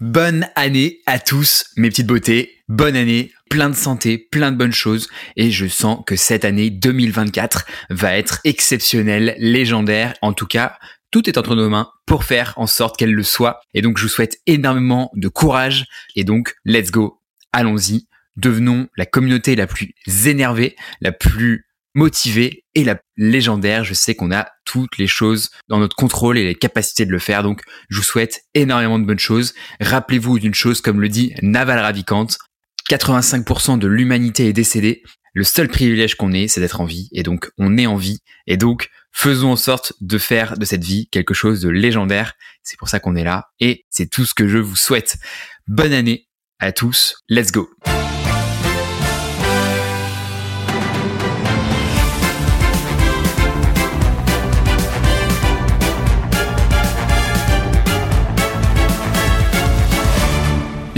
Bonne 0.00 0.46
année 0.54 1.00
à 1.06 1.18
tous, 1.18 1.64
mes 1.76 1.88
petites 1.88 2.06
beautés. 2.06 2.62
Bonne 2.68 2.94
année, 2.94 3.32
plein 3.50 3.68
de 3.68 3.74
santé, 3.74 4.16
plein 4.16 4.52
de 4.52 4.56
bonnes 4.56 4.72
choses. 4.72 5.08
Et 5.34 5.50
je 5.50 5.66
sens 5.66 6.04
que 6.06 6.14
cette 6.14 6.44
année 6.44 6.70
2024 6.70 7.66
va 7.90 8.16
être 8.16 8.38
exceptionnelle, 8.44 9.34
légendaire. 9.38 10.14
En 10.22 10.32
tout 10.32 10.46
cas, 10.46 10.78
tout 11.10 11.28
est 11.28 11.36
entre 11.36 11.56
nos 11.56 11.68
mains 11.68 11.90
pour 12.06 12.22
faire 12.22 12.54
en 12.58 12.68
sorte 12.68 12.96
qu'elle 12.96 13.12
le 13.12 13.24
soit. 13.24 13.58
Et 13.74 13.82
donc, 13.82 13.98
je 13.98 14.04
vous 14.04 14.08
souhaite 14.08 14.38
énormément 14.46 15.10
de 15.16 15.26
courage. 15.26 15.86
Et 16.14 16.22
donc, 16.22 16.54
let's 16.64 16.92
go. 16.92 17.20
Allons-y. 17.52 18.06
Devenons 18.36 18.86
la 18.96 19.04
communauté 19.04 19.56
la 19.56 19.66
plus 19.66 19.94
énervée, 20.26 20.76
la 21.00 21.10
plus 21.10 21.66
motivé 21.98 22.64
et 22.76 22.84
la 22.84 23.00
légendaire. 23.16 23.82
Je 23.82 23.92
sais 23.92 24.14
qu'on 24.14 24.30
a 24.30 24.48
toutes 24.64 24.98
les 24.98 25.08
choses 25.08 25.50
dans 25.68 25.78
notre 25.78 25.96
contrôle 25.96 26.38
et 26.38 26.44
les 26.44 26.54
capacités 26.54 27.04
de 27.04 27.10
le 27.10 27.18
faire. 27.18 27.42
Donc, 27.42 27.62
je 27.90 27.96
vous 27.96 28.04
souhaite 28.04 28.42
énormément 28.54 28.98
de 28.98 29.04
bonnes 29.04 29.18
choses. 29.18 29.52
Rappelez-vous 29.80 30.38
d'une 30.38 30.54
chose, 30.54 30.80
comme 30.80 31.00
le 31.00 31.08
dit 31.08 31.34
Naval 31.42 31.80
Ravikant, 31.80 32.28
85% 32.88 33.78
de 33.78 33.88
l'humanité 33.88 34.46
est 34.46 34.52
décédée. 34.52 35.02
Le 35.34 35.44
seul 35.44 35.68
privilège 35.68 36.14
qu'on 36.14 36.32
ait, 36.32 36.48
c'est 36.48 36.60
d'être 36.60 36.80
en 36.80 36.84
vie. 36.84 37.08
Et 37.12 37.22
donc, 37.22 37.50
on 37.58 37.76
est 37.76 37.86
en 37.86 37.96
vie. 37.96 38.20
Et 38.46 38.56
donc, 38.56 38.88
faisons 39.12 39.50
en 39.52 39.56
sorte 39.56 39.92
de 40.00 40.18
faire 40.18 40.56
de 40.56 40.64
cette 40.64 40.84
vie 40.84 41.08
quelque 41.10 41.34
chose 41.34 41.60
de 41.60 41.68
légendaire. 41.68 42.34
C'est 42.62 42.78
pour 42.78 42.88
ça 42.88 43.00
qu'on 43.00 43.16
est 43.16 43.24
là. 43.24 43.48
Et 43.58 43.84
c'est 43.90 44.08
tout 44.08 44.24
ce 44.24 44.34
que 44.34 44.46
je 44.46 44.58
vous 44.58 44.76
souhaite. 44.76 45.16
Bonne 45.66 45.92
année 45.92 46.28
à 46.60 46.70
tous. 46.70 47.16
Let's 47.28 47.50
go. 47.50 47.68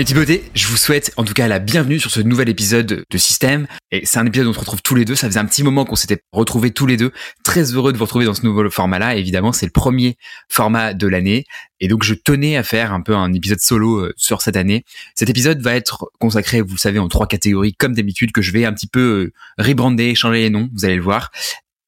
Les 0.01 0.05
petits 0.07 0.41
je 0.55 0.67
vous 0.67 0.79
souhaite 0.79 1.13
en 1.19 1.25
tout 1.25 1.35
cas 1.35 1.47
la 1.47 1.59
bienvenue 1.59 1.99
sur 1.99 2.11
ce 2.11 2.21
nouvel 2.21 2.49
épisode 2.49 3.05
de 3.07 3.19
Système. 3.19 3.67
Et 3.91 4.07
c'est 4.07 4.19
un 4.19 4.25
épisode 4.25 4.47
où 4.47 4.51
on 4.51 4.55
se 4.55 4.59
retrouve 4.59 4.81
tous 4.81 4.95
les 4.95 5.05
deux. 5.05 5.15
Ça 5.15 5.27
faisait 5.27 5.41
un 5.41 5.45
petit 5.45 5.63
moment 5.63 5.85
qu'on 5.85 5.95
s'était 5.95 6.23
retrouvés 6.33 6.71
tous 6.71 6.87
les 6.87 6.97
deux. 6.97 7.13
Très 7.45 7.75
heureux 7.75 7.93
de 7.93 7.99
vous 7.99 8.05
retrouver 8.05 8.25
dans 8.25 8.33
ce 8.33 8.47
nouveau 8.47 8.71
format-là. 8.71 9.17
Évidemment, 9.17 9.53
c'est 9.53 9.67
le 9.67 9.73
premier 9.73 10.17
format 10.49 10.95
de 10.95 11.07
l'année. 11.07 11.45
Et 11.81 11.89
donc, 11.89 12.03
je 12.03 12.15
tenais 12.15 12.57
à 12.57 12.63
faire 12.63 12.95
un 12.95 13.03
peu 13.03 13.15
un 13.15 13.31
épisode 13.35 13.61
solo 13.61 13.99
euh, 13.99 14.15
sur 14.17 14.41
cette 14.41 14.57
année. 14.57 14.85
Cet 15.15 15.29
épisode 15.29 15.61
va 15.61 15.75
être 15.75 16.11
consacré, 16.19 16.63
vous 16.63 16.77
le 16.77 16.81
savez, 16.81 16.99
en 16.99 17.09
trois 17.09 17.27
catégories, 17.27 17.75
comme 17.75 17.95
d'habitude, 17.95 18.33
que 18.33 18.41
je 18.41 18.53
vais 18.53 18.65
un 18.65 18.73
petit 18.73 18.89
peu 18.89 19.01
euh, 19.59 19.63
rebrander, 19.63 20.15
changer 20.15 20.41
les 20.41 20.51
noms, 20.51 20.71
vous 20.73 20.87
allez 20.87 20.97
le 20.97 21.03
voir. 21.03 21.31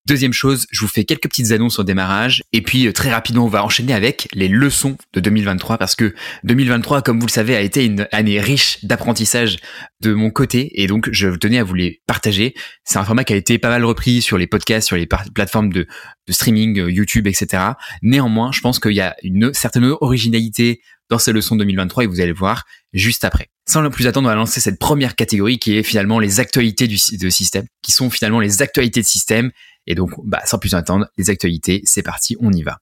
Deuxième 0.04 0.32
chose, 0.32 0.66
je 0.72 0.80
vous 0.80 0.88
fais 0.88 1.04
quelques 1.04 1.28
petites 1.28 1.52
annonces 1.52 1.78
au 1.78 1.84
démarrage 1.84 2.42
et 2.52 2.60
puis 2.60 2.88
euh, 2.88 2.92
très 2.92 3.12
rapidement 3.12 3.44
on 3.44 3.48
va 3.48 3.62
enchaîner 3.62 3.94
avec 3.94 4.28
les 4.32 4.48
leçons 4.48 4.96
de 5.12 5.20
2023 5.20 5.78
parce 5.78 5.94
que 5.94 6.12
2023 6.42 7.02
comme 7.02 7.20
vous 7.20 7.26
le 7.26 7.30
savez 7.30 7.54
a 7.54 7.60
été 7.60 7.84
une 7.84 8.08
année 8.10 8.40
riche 8.40 8.84
d'apprentissage 8.84 9.58
de 10.00 10.12
mon 10.12 10.30
côté 10.30 10.82
et 10.82 10.88
donc 10.88 11.08
je 11.12 11.28
tenais 11.28 11.58
à 11.58 11.62
vous 11.62 11.74
les 11.74 12.02
partager. 12.08 12.52
C'est 12.82 12.98
un 12.98 13.04
format 13.04 13.22
qui 13.22 13.32
a 13.32 13.36
été 13.36 13.58
pas 13.58 13.68
mal 13.68 13.84
repris 13.84 14.22
sur 14.22 14.38
les 14.38 14.48
podcasts, 14.48 14.88
sur 14.88 14.96
les 14.96 15.06
plateformes 15.06 15.72
de, 15.72 15.86
de 16.26 16.32
streaming, 16.32 16.80
euh, 16.80 16.90
YouTube, 16.90 17.28
etc. 17.28 17.62
Néanmoins, 18.02 18.50
je 18.50 18.60
pense 18.60 18.80
qu'il 18.80 18.94
y 18.94 19.00
a 19.00 19.14
une 19.22 19.54
certaine 19.54 19.84
originalité 20.00 20.80
dans 21.10 21.18
ces 21.18 21.32
leçons 21.32 21.54
2023 21.54 22.04
et 22.04 22.06
vous 22.08 22.20
allez 22.20 22.32
voir 22.32 22.64
juste 22.92 23.24
après. 23.24 23.50
Sans 23.68 23.82
le 23.82 23.90
plus 23.90 24.08
attendre, 24.08 24.26
on 24.26 24.30
va 24.30 24.34
lancer 24.34 24.60
cette 24.60 24.80
première 24.80 25.14
catégorie 25.14 25.58
qui 25.60 25.76
est 25.76 25.84
finalement 25.84 26.18
les 26.18 26.40
actualités 26.40 26.88
de 26.88 27.30
système, 27.30 27.66
qui 27.82 27.92
sont 27.92 28.10
finalement 28.10 28.40
les 28.40 28.62
actualités 28.62 29.00
de 29.00 29.06
système 29.06 29.52
et 29.86 29.94
donc, 29.94 30.10
bah, 30.24 30.40
sans 30.44 30.58
plus 30.58 30.74
attendre, 30.74 31.06
les 31.18 31.30
actualités, 31.30 31.82
c'est 31.84 32.02
parti, 32.02 32.36
on 32.40 32.52
y 32.52 32.62
va. 32.62 32.78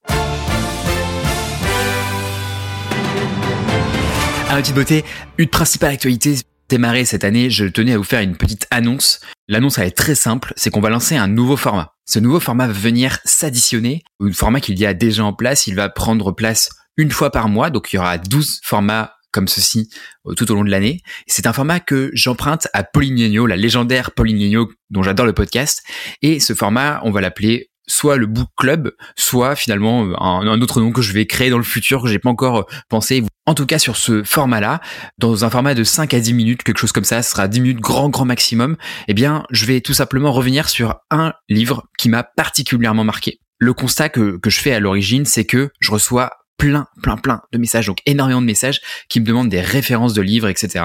À 4.49 4.57
petite 4.57 4.75
beauté, 4.75 5.05
une 5.39 5.49
principale 5.49 5.93
actualité 5.93 6.37
démarrer 6.71 7.05
cette 7.05 7.25
année, 7.25 7.51
je 7.51 7.67
tenais 7.67 7.93
à 7.93 7.99
vous 7.99 8.05
faire 8.05 8.21
une 8.21 8.37
petite 8.37 8.67
annonce. 8.71 9.21
L'annonce 9.49 9.79
elle 9.79 9.89
est 9.89 9.97
très 9.97 10.15
simple, 10.15 10.55
c'est 10.57 10.71
qu'on 10.71 10.81
va 10.81 10.89
lancer 10.89 11.17
un 11.17 11.27
nouveau 11.27 11.57
format. 11.57 11.93
Ce 12.07 12.19
nouveau 12.19 12.41
format 12.41 12.69
va 12.69 12.73
venir 12.73 13.19
s'additionner 13.25 14.03
au 14.21 14.33
format 14.33 14.61
qu'il 14.61 14.79
y 14.79 14.87
a 14.87 14.95
déjà 14.95 15.25
en 15.25 15.33
place. 15.33 15.67
Il 15.67 15.75
va 15.75 15.89
prendre 15.89 16.33
place 16.33 16.71
une 16.97 17.11
fois 17.11 17.31
par 17.31 17.49
mois, 17.49 17.71
donc 17.71 17.93
il 17.93 17.97
y 17.97 17.99
aura 17.99 18.19
12 18.19 18.61
formats 18.63 19.13
comme 19.33 19.49
ceci 19.49 19.89
euh, 20.27 20.35
tout 20.35 20.51
au 20.51 20.55
long 20.55 20.65
de 20.65 20.71
l'année. 20.71 21.01
C'est 21.27 21.47
un 21.47 21.53
format 21.53 21.81
que 21.81 22.11
j'emprunte 22.15 22.69
à 22.73 22.85
Pauline 22.85 23.47
la 23.47 23.57
légendaire 23.57 24.13
Pauline 24.13 24.67
dont 24.91 25.03
j'adore 25.03 25.27
le 25.27 25.33
podcast. 25.33 25.83
Et 26.23 26.41
ce 26.41 26.55
format, 26.55 27.01
on 27.05 27.11
va 27.11 27.21
l'appeler 27.21 27.71
soit 27.91 28.17
le 28.17 28.27
Book 28.27 28.49
Club, 28.57 28.93
soit 29.17 29.57
finalement 29.57 30.05
euh, 30.05 30.15
un, 30.19 30.61
autre 30.61 30.81
nom 30.81 30.93
que 30.93 31.03
je 31.03 31.13
vais 31.13 31.27
créer 31.27 31.51
dans 31.51 31.59
le 31.59 31.65
futur 31.65 32.03
que 32.03 32.09
j'ai 32.09 32.19
pas 32.19 32.31
encore 32.31 32.57
euh, 32.59 32.65
pensé. 32.89 33.25
En 33.47 33.55
tout 33.55 33.67
cas, 33.67 33.79
sur 33.79 33.97
ce 33.97 34.23
format-là, 34.23 34.81
dans 35.19 35.45
un 35.45 35.51
format 35.51 35.75
de 35.75 35.83
5 35.83 36.15
à 36.15 36.21
10 36.21 36.35
minutes, 36.35 36.63
quelque 36.63 36.79
chose 36.79 36.93
comme 36.93 37.05
ça, 37.05 37.23
ce 37.23 37.33
sera 37.33 37.49
10 37.49 37.61
minutes 37.61 37.81
grand, 37.81 38.09
grand 38.09 38.25
maximum, 38.25 38.77
eh 39.09 39.15
bien, 39.15 39.45
je 39.51 39.67
vais 39.67 39.81
tout 39.81 39.95
simplement 39.95 40.33
revenir 40.33 40.69
sur 40.69 40.97
un 41.11 41.33
livre 41.49 41.89
qui 41.99 42.09
m'a 42.09 42.23
particulièrement 42.23 43.05
marqué. 43.05 43.41
Le 43.59 43.75
constat 43.75 44.09
que 44.09 44.39
je 44.47 44.61
fais 44.61 44.73
à 44.73 44.81
l'origine, 44.81 45.27
c'est 45.27 45.45
que 45.45 45.71
je 45.81 45.91
reçois 45.91 46.31
plein, 46.61 46.87
plein, 47.03 47.17
plein 47.17 47.41
de 47.53 47.59
messages, 47.59 47.87
donc 47.87 47.99
énormément 48.05 48.43
de 48.43 48.47
messages 48.47 48.81
qui 49.09 49.19
me 49.21 49.25
demandent 49.25 49.49
des 49.49 49.63
références 49.63 50.13
de 50.13 50.21
livres, 50.21 50.49
etc., 50.49 50.85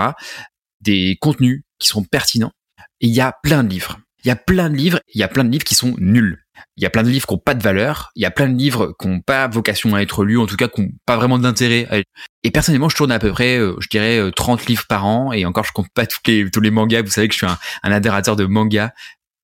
des 0.82 1.18
contenus 1.20 1.64
qui 1.80 1.90
sont 1.90 2.04
pertinents. 2.04 2.54
Et 3.02 3.08
il 3.08 3.14
y 3.14 3.22
a 3.22 3.34
plein 3.44 3.64
de 3.64 3.70
livres. 3.70 4.00
Il 4.24 4.30
y 4.30 4.32
a 4.32 4.38
plein 4.38 4.70
de 4.70 4.76
livres, 4.76 5.00
il 5.14 5.20
y 5.20 5.24
a 5.24 5.28
plein 5.28 5.44
de 5.44 5.52
livres 5.52 5.66
qui 5.66 5.76
sont 5.76 5.94
nuls. 6.00 6.42
Il 6.78 6.84
y 6.84 6.86
a 6.86 6.90
plein 6.90 7.04
de 7.04 7.10
livres 7.10 7.28
qui 7.28 7.34
n'ont 7.34 7.40
pas 7.40 7.54
de 7.54 7.62
valeur, 7.62 8.12
il 8.16 8.22
y 8.22 8.26
a 8.26 8.32
plein 8.32 8.48
de 8.48 8.58
livres 8.58 8.96
qui 9.00 9.10
n'ont 9.10 9.20
pas 9.20 9.48
vocation 9.48 9.94
à 9.94 10.02
être 10.02 10.24
lus, 10.24 10.40
en 10.40 10.46
tout 10.46 10.56
cas 10.56 10.70
qui 10.70 10.82
n'ont 10.82 10.92
pas 11.06 11.18
vraiment 11.18 11.38
d'intérêt. 11.38 12.06
Et 12.44 12.52
personnellement, 12.52 12.88
je 12.88 12.96
tourne 12.96 13.12
à 13.12 13.20
peu 13.20 13.32
près, 13.32 13.58
euh, 13.58 13.76
je 13.80 13.90
dirais, 13.90 14.32
30 14.34 14.62
euh, 14.62 14.64
livres 14.68 14.86
par 14.88 15.06
an, 15.06 15.34
et 15.34 15.46
encore, 15.46 15.66
je 15.66 15.74
compte 15.74 15.90
pas 15.94 16.06
tous 16.06 16.20
les, 16.28 16.50
tous 16.50 16.62
les 16.62 16.72
mangas. 16.72 17.02
Vous 17.02 17.10
savez 17.10 17.28
que 17.28 17.34
je 17.34 17.40
suis 17.40 17.48
un, 17.48 17.58
un 17.84 17.92
adhérateur 17.92 18.38
de 18.38 18.46
mangas. 18.46 18.92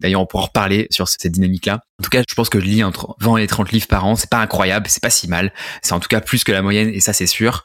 D'ailleurs, 0.02 0.22
on 0.22 0.26
pourra 0.26 0.44
en 0.44 0.48
reparler 0.48 0.88
sur 0.90 1.08
cette 1.08 1.28
dynamique-là. 1.28 1.82
En 2.00 2.04
tout 2.04 2.10
cas, 2.10 2.24
je 2.28 2.36
pense 2.36 2.50
que 2.50 2.60
je 2.60 2.66
lis 2.66 2.84
entre 2.84 3.16
20 3.20 3.38
et 3.38 3.48
30 3.48 3.72
livres 3.72 3.88
par 3.88 4.06
an. 4.06 4.16
C'est 4.16 4.30
pas 4.30 4.40
incroyable, 4.40 4.88
c'est 4.90 5.02
pas 5.02 5.10
si 5.10 5.28
mal. 5.28 5.54
C'est 5.82 5.94
en 5.94 6.00
tout 6.00 6.08
cas 6.08 6.22
plus 6.22 6.44
que 6.44 6.52
la 6.52 6.62
moyenne, 6.62 6.90
et 6.90 7.00
ça, 7.00 7.14
c'est 7.14 7.28
sûr. 7.28 7.64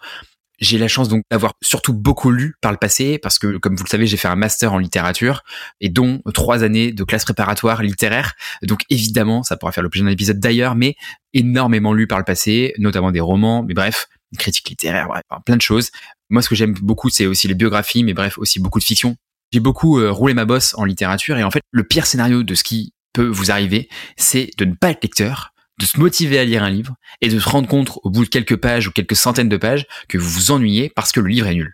J'ai 0.58 0.78
la 0.78 0.88
chance 0.88 1.08
donc 1.08 1.22
d'avoir 1.30 1.52
surtout 1.62 1.92
beaucoup 1.92 2.30
lu 2.30 2.54
par 2.62 2.72
le 2.72 2.78
passé 2.78 3.18
parce 3.18 3.38
que, 3.38 3.58
comme 3.58 3.76
vous 3.76 3.84
le 3.84 3.90
savez, 3.90 4.06
j'ai 4.06 4.16
fait 4.16 4.28
un 4.28 4.36
master 4.36 4.72
en 4.72 4.78
littérature 4.78 5.42
et 5.80 5.90
dont 5.90 6.22
trois 6.32 6.62
années 6.62 6.92
de 6.92 7.04
classe 7.04 7.24
préparatoire 7.24 7.82
littéraire. 7.82 8.32
Donc 8.62 8.80
évidemment, 8.88 9.42
ça 9.42 9.58
pourra 9.58 9.72
faire 9.72 9.82
l'objet 9.82 10.00
d'un 10.02 10.08
épisode 10.08 10.40
d'ailleurs, 10.40 10.74
mais 10.74 10.96
énormément 11.34 11.92
lu 11.92 12.06
par 12.06 12.16
le 12.16 12.24
passé, 12.24 12.72
notamment 12.78 13.12
des 13.12 13.20
romans, 13.20 13.64
mais 13.64 13.74
bref, 13.74 14.08
critique 14.38 14.70
littéraire, 14.70 15.08
bref, 15.08 15.22
plein 15.44 15.56
de 15.56 15.62
choses. 15.62 15.90
Moi, 16.30 16.40
ce 16.40 16.48
que 16.48 16.54
j'aime 16.54 16.72
beaucoup, 16.72 17.10
c'est 17.10 17.26
aussi 17.26 17.48
les 17.48 17.54
biographies, 17.54 18.02
mais 18.02 18.14
bref, 18.14 18.38
aussi 18.38 18.58
beaucoup 18.58 18.78
de 18.78 18.84
fiction. 18.84 19.16
J'ai 19.56 19.60
beaucoup 19.60 19.98
euh, 19.98 20.12
roulé 20.12 20.34
ma 20.34 20.44
bosse 20.44 20.74
en 20.76 20.84
littérature 20.84 21.38
et 21.38 21.42
en 21.42 21.50
fait, 21.50 21.62
le 21.70 21.82
pire 21.82 22.04
scénario 22.04 22.42
de 22.42 22.54
ce 22.54 22.62
qui 22.62 22.92
peut 23.14 23.24
vous 23.24 23.50
arriver, 23.50 23.88
c'est 24.18 24.50
de 24.58 24.66
ne 24.66 24.74
pas 24.74 24.90
être 24.90 25.02
lecteur, 25.02 25.54
de 25.80 25.86
se 25.86 25.98
motiver 25.98 26.38
à 26.38 26.44
lire 26.44 26.62
un 26.62 26.68
livre 26.68 26.94
et 27.22 27.30
de 27.30 27.38
se 27.38 27.48
rendre 27.48 27.66
compte 27.66 27.98
au 28.02 28.10
bout 28.10 28.26
de 28.26 28.28
quelques 28.28 28.56
pages 28.56 28.86
ou 28.86 28.90
quelques 28.90 29.16
centaines 29.16 29.48
de 29.48 29.56
pages 29.56 29.86
que 30.10 30.18
vous 30.18 30.28
vous 30.28 30.50
ennuyez 30.50 30.92
parce 30.94 31.10
que 31.10 31.20
le 31.20 31.28
livre 31.28 31.46
est 31.46 31.54
nul. 31.54 31.72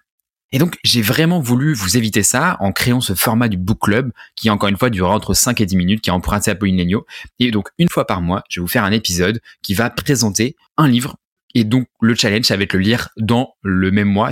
Et 0.53 0.60
donc, 0.60 0.76
j'ai 0.84 1.03
vraiment 1.03 1.41
voulu 1.41 1.75
vous 1.75 1.97
éviter 1.97 2.22
ça 2.22 2.56
en 2.60 2.70
créant 2.70 3.00
ce 3.00 3.15
format 3.15 3.48
du 3.48 3.56
book 3.56 3.81
club 3.81 4.12
qui, 4.37 4.49
encore 4.49 4.69
une 4.69 4.76
fois, 4.76 4.88
durera 4.88 5.16
entre 5.16 5.34
5 5.34 5.60
et 5.60 5.66
10 5.66 5.75
minutes, 5.75 6.03
qui 6.03 6.10
est 6.10 6.12
emprunté 6.12 6.53
à 6.53 6.54
Pauline 6.54 6.76
Legno. 6.76 7.04
Et 7.41 7.50
donc, 7.50 7.70
une 7.78 7.88
fois 7.88 8.06
par 8.06 8.22
mois, 8.22 8.44
je 8.49 8.60
vais 8.60 8.62
vous 8.62 8.69
faire 8.69 8.84
un 8.84 8.93
épisode 8.93 9.41
qui 9.60 9.75
va 9.75 9.91
présenter 9.91 10.54
un 10.76 10.87
livre 10.87 11.16
et 11.55 11.65
donc, 11.65 11.87
le 12.01 12.15
challenge, 12.15 12.45
ça 12.45 12.57
va 12.57 12.63
être 12.63 12.73
le 12.73 12.81
lire 12.81 13.11
dans 13.17 13.55
le 13.63 13.91
même 13.91 14.09
mois. 14.09 14.31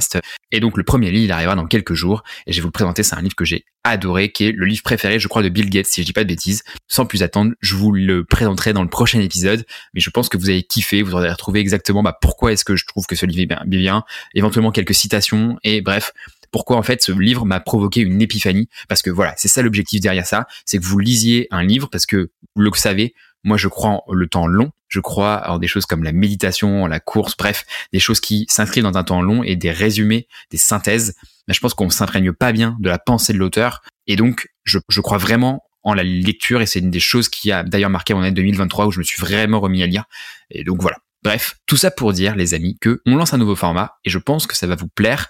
Et 0.52 0.60
donc, 0.60 0.76
le 0.76 0.84
premier 0.84 1.10
livre, 1.10 1.24
il 1.24 1.32
arrivera 1.32 1.54
dans 1.54 1.66
quelques 1.66 1.94
jours. 1.94 2.22
Et 2.46 2.52
je 2.52 2.58
vais 2.58 2.62
vous 2.62 2.68
le 2.68 2.72
présenter. 2.72 3.02
C'est 3.02 3.14
un 3.14 3.22
livre 3.22 3.34
que 3.34 3.44
j'ai 3.44 3.64
adoré, 3.84 4.32
qui 4.32 4.46
est 4.46 4.52
le 4.52 4.66
livre 4.66 4.82
préféré, 4.82 5.18
je 5.18 5.28
crois, 5.28 5.42
de 5.42 5.48
Bill 5.48 5.68
Gates, 5.68 5.86
si 5.86 6.00
je 6.00 6.06
dis 6.06 6.12
pas 6.12 6.24
de 6.24 6.28
bêtises. 6.28 6.62
Sans 6.88 7.06
plus 7.06 7.22
attendre, 7.22 7.52
je 7.60 7.74
vous 7.74 7.92
le 7.92 8.24
présenterai 8.24 8.72
dans 8.72 8.82
le 8.82 8.88
prochain 8.88 9.20
épisode. 9.20 9.66
Mais 9.94 10.00
je 10.00 10.10
pense 10.10 10.28
que 10.28 10.38
vous 10.38 10.48
avez 10.48 10.62
kiffé. 10.62 11.02
Vous 11.02 11.14
aurez 11.14 11.30
retrouvé 11.30 11.60
exactement 11.60 12.02
bah, 12.02 12.16
pourquoi 12.20 12.52
est-ce 12.52 12.64
que 12.64 12.76
je 12.76 12.86
trouve 12.86 13.06
que 13.06 13.16
ce 13.16 13.26
livre 13.26 13.52
est 13.52 13.66
bien, 13.66 14.04
éventuellement 14.34 14.70
quelques 14.70 14.94
citations. 14.94 15.58
Et 15.62 15.82
bref, 15.82 16.12
pourquoi 16.52 16.76
en 16.76 16.82
fait 16.82 17.02
ce 17.02 17.12
livre 17.12 17.44
m'a 17.44 17.60
provoqué 17.60 18.00
une 18.00 18.22
épiphanie. 18.22 18.68
Parce 18.88 19.02
que 19.02 19.10
voilà, 19.10 19.34
c'est 19.36 19.48
ça 19.48 19.62
l'objectif 19.62 20.00
derrière 20.00 20.26
ça. 20.26 20.46
C'est 20.64 20.78
que 20.78 20.84
vous 20.84 20.98
lisiez 20.98 21.48
un 21.50 21.62
livre 21.62 21.88
parce 21.90 22.06
que 22.06 22.30
vous 22.56 22.62
le 22.62 22.70
savez, 22.74 23.14
moi, 23.44 23.56
je 23.56 23.68
crois 23.68 23.90
en 23.90 24.12
le 24.12 24.26
temps 24.26 24.46
long. 24.46 24.70
Je 24.90 25.00
crois 25.00 25.48
en 25.48 25.58
des 25.58 25.68
choses 25.68 25.86
comme 25.86 26.02
la 26.02 26.12
méditation, 26.12 26.86
la 26.86 27.00
course, 27.00 27.36
bref, 27.36 27.64
des 27.92 28.00
choses 28.00 28.20
qui 28.20 28.44
s'inscrivent 28.50 28.82
dans 28.82 28.98
un 28.98 29.04
temps 29.04 29.22
long 29.22 29.42
et 29.42 29.56
des 29.56 29.70
résumés, 29.70 30.28
des 30.50 30.58
synthèses. 30.58 31.14
Mais 31.48 31.54
je 31.54 31.60
pense 31.60 31.74
qu'on 31.74 31.88
s'imprègne 31.90 32.32
pas 32.32 32.52
bien 32.52 32.76
de 32.80 32.88
la 32.88 32.98
pensée 32.98 33.32
de 33.32 33.38
l'auteur. 33.38 33.82
Et 34.06 34.16
donc, 34.16 34.48
je, 34.64 34.78
je 34.88 35.00
crois 35.00 35.18
vraiment 35.18 35.62
en 35.82 35.94
la 35.94 36.02
lecture 36.02 36.60
et 36.60 36.66
c'est 36.66 36.80
une 36.80 36.90
des 36.90 37.00
choses 37.00 37.28
qui 37.28 37.52
a 37.52 37.62
d'ailleurs 37.62 37.90
marqué 37.90 38.12
mon 38.12 38.20
année 38.20 38.32
2023 38.32 38.86
où 38.86 38.90
je 38.90 38.98
me 38.98 39.04
suis 39.04 39.20
vraiment 39.20 39.60
remis 39.60 39.82
à 39.82 39.86
lire. 39.86 40.04
Et 40.50 40.64
donc 40.64 40.82
voilà. 40.82 40.98
Bref, 41.22 41.56
tout 41.66 41.76
ça 41.76 41.90
pour 41.90 42.12
dire, 42.12 42.34
les 42.34 42.54
amis, 42.54 42.78
que 42.80 43.00
on 43.06 43.16
lance 43.16 43.34
un 43.34 43.38
nouveau 43.38 43.56
format 43.56 43.98
et 44.04 44.10
je 44.10 44.18
pense 44.18 44.46
que 44.46 44.56
ça 44.56 44.66
va 44.66 44.74
vous 44.74 44.88
plaire. 44.88 45.28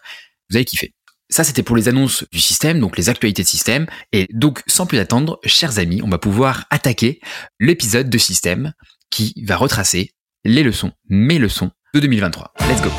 Vous 0.48 0.56
allez 0.56 0.64
kiffer. 0.64 0.94
Ça, 1.28 1.44
c'était 1.44 1.62
pour 1.62 1.76
les 1.76 1.88
annonces 1.88 2.24
du 2.32 2.40
système, 2.40 2.80
donc 2.80 2.96
les 2.96 3.08
actualités 3.08 3.42
de 3.42 3.48
système. 3.48 3.86
Et 4.12 4.26
donc, 4.32 4.62
sans 4.66 4.86
plus 4.86 4.98
attendre, 4.98 5.38
chers 5.44 5.78
amis, 5.78 6.02
on 6.02 6.08
va 6.08 6.18
pouvoir 6.18 6.66
attaquer 6.70 7.20
l'épisode 7.60 8.10
de 8.10 8.18
système 8.18 8.72
qui 9.10 9.34
va 9.44 9.56
retracer 9.56 10.12
les 10.44 10.62
leçons, 10.62 10.92
mes 11.08 11.38
leçons 11.38 11.70
de 11.94 12.00
2023. 12.00 12.54
Let's 12.68 12.80
go 12.80 12.90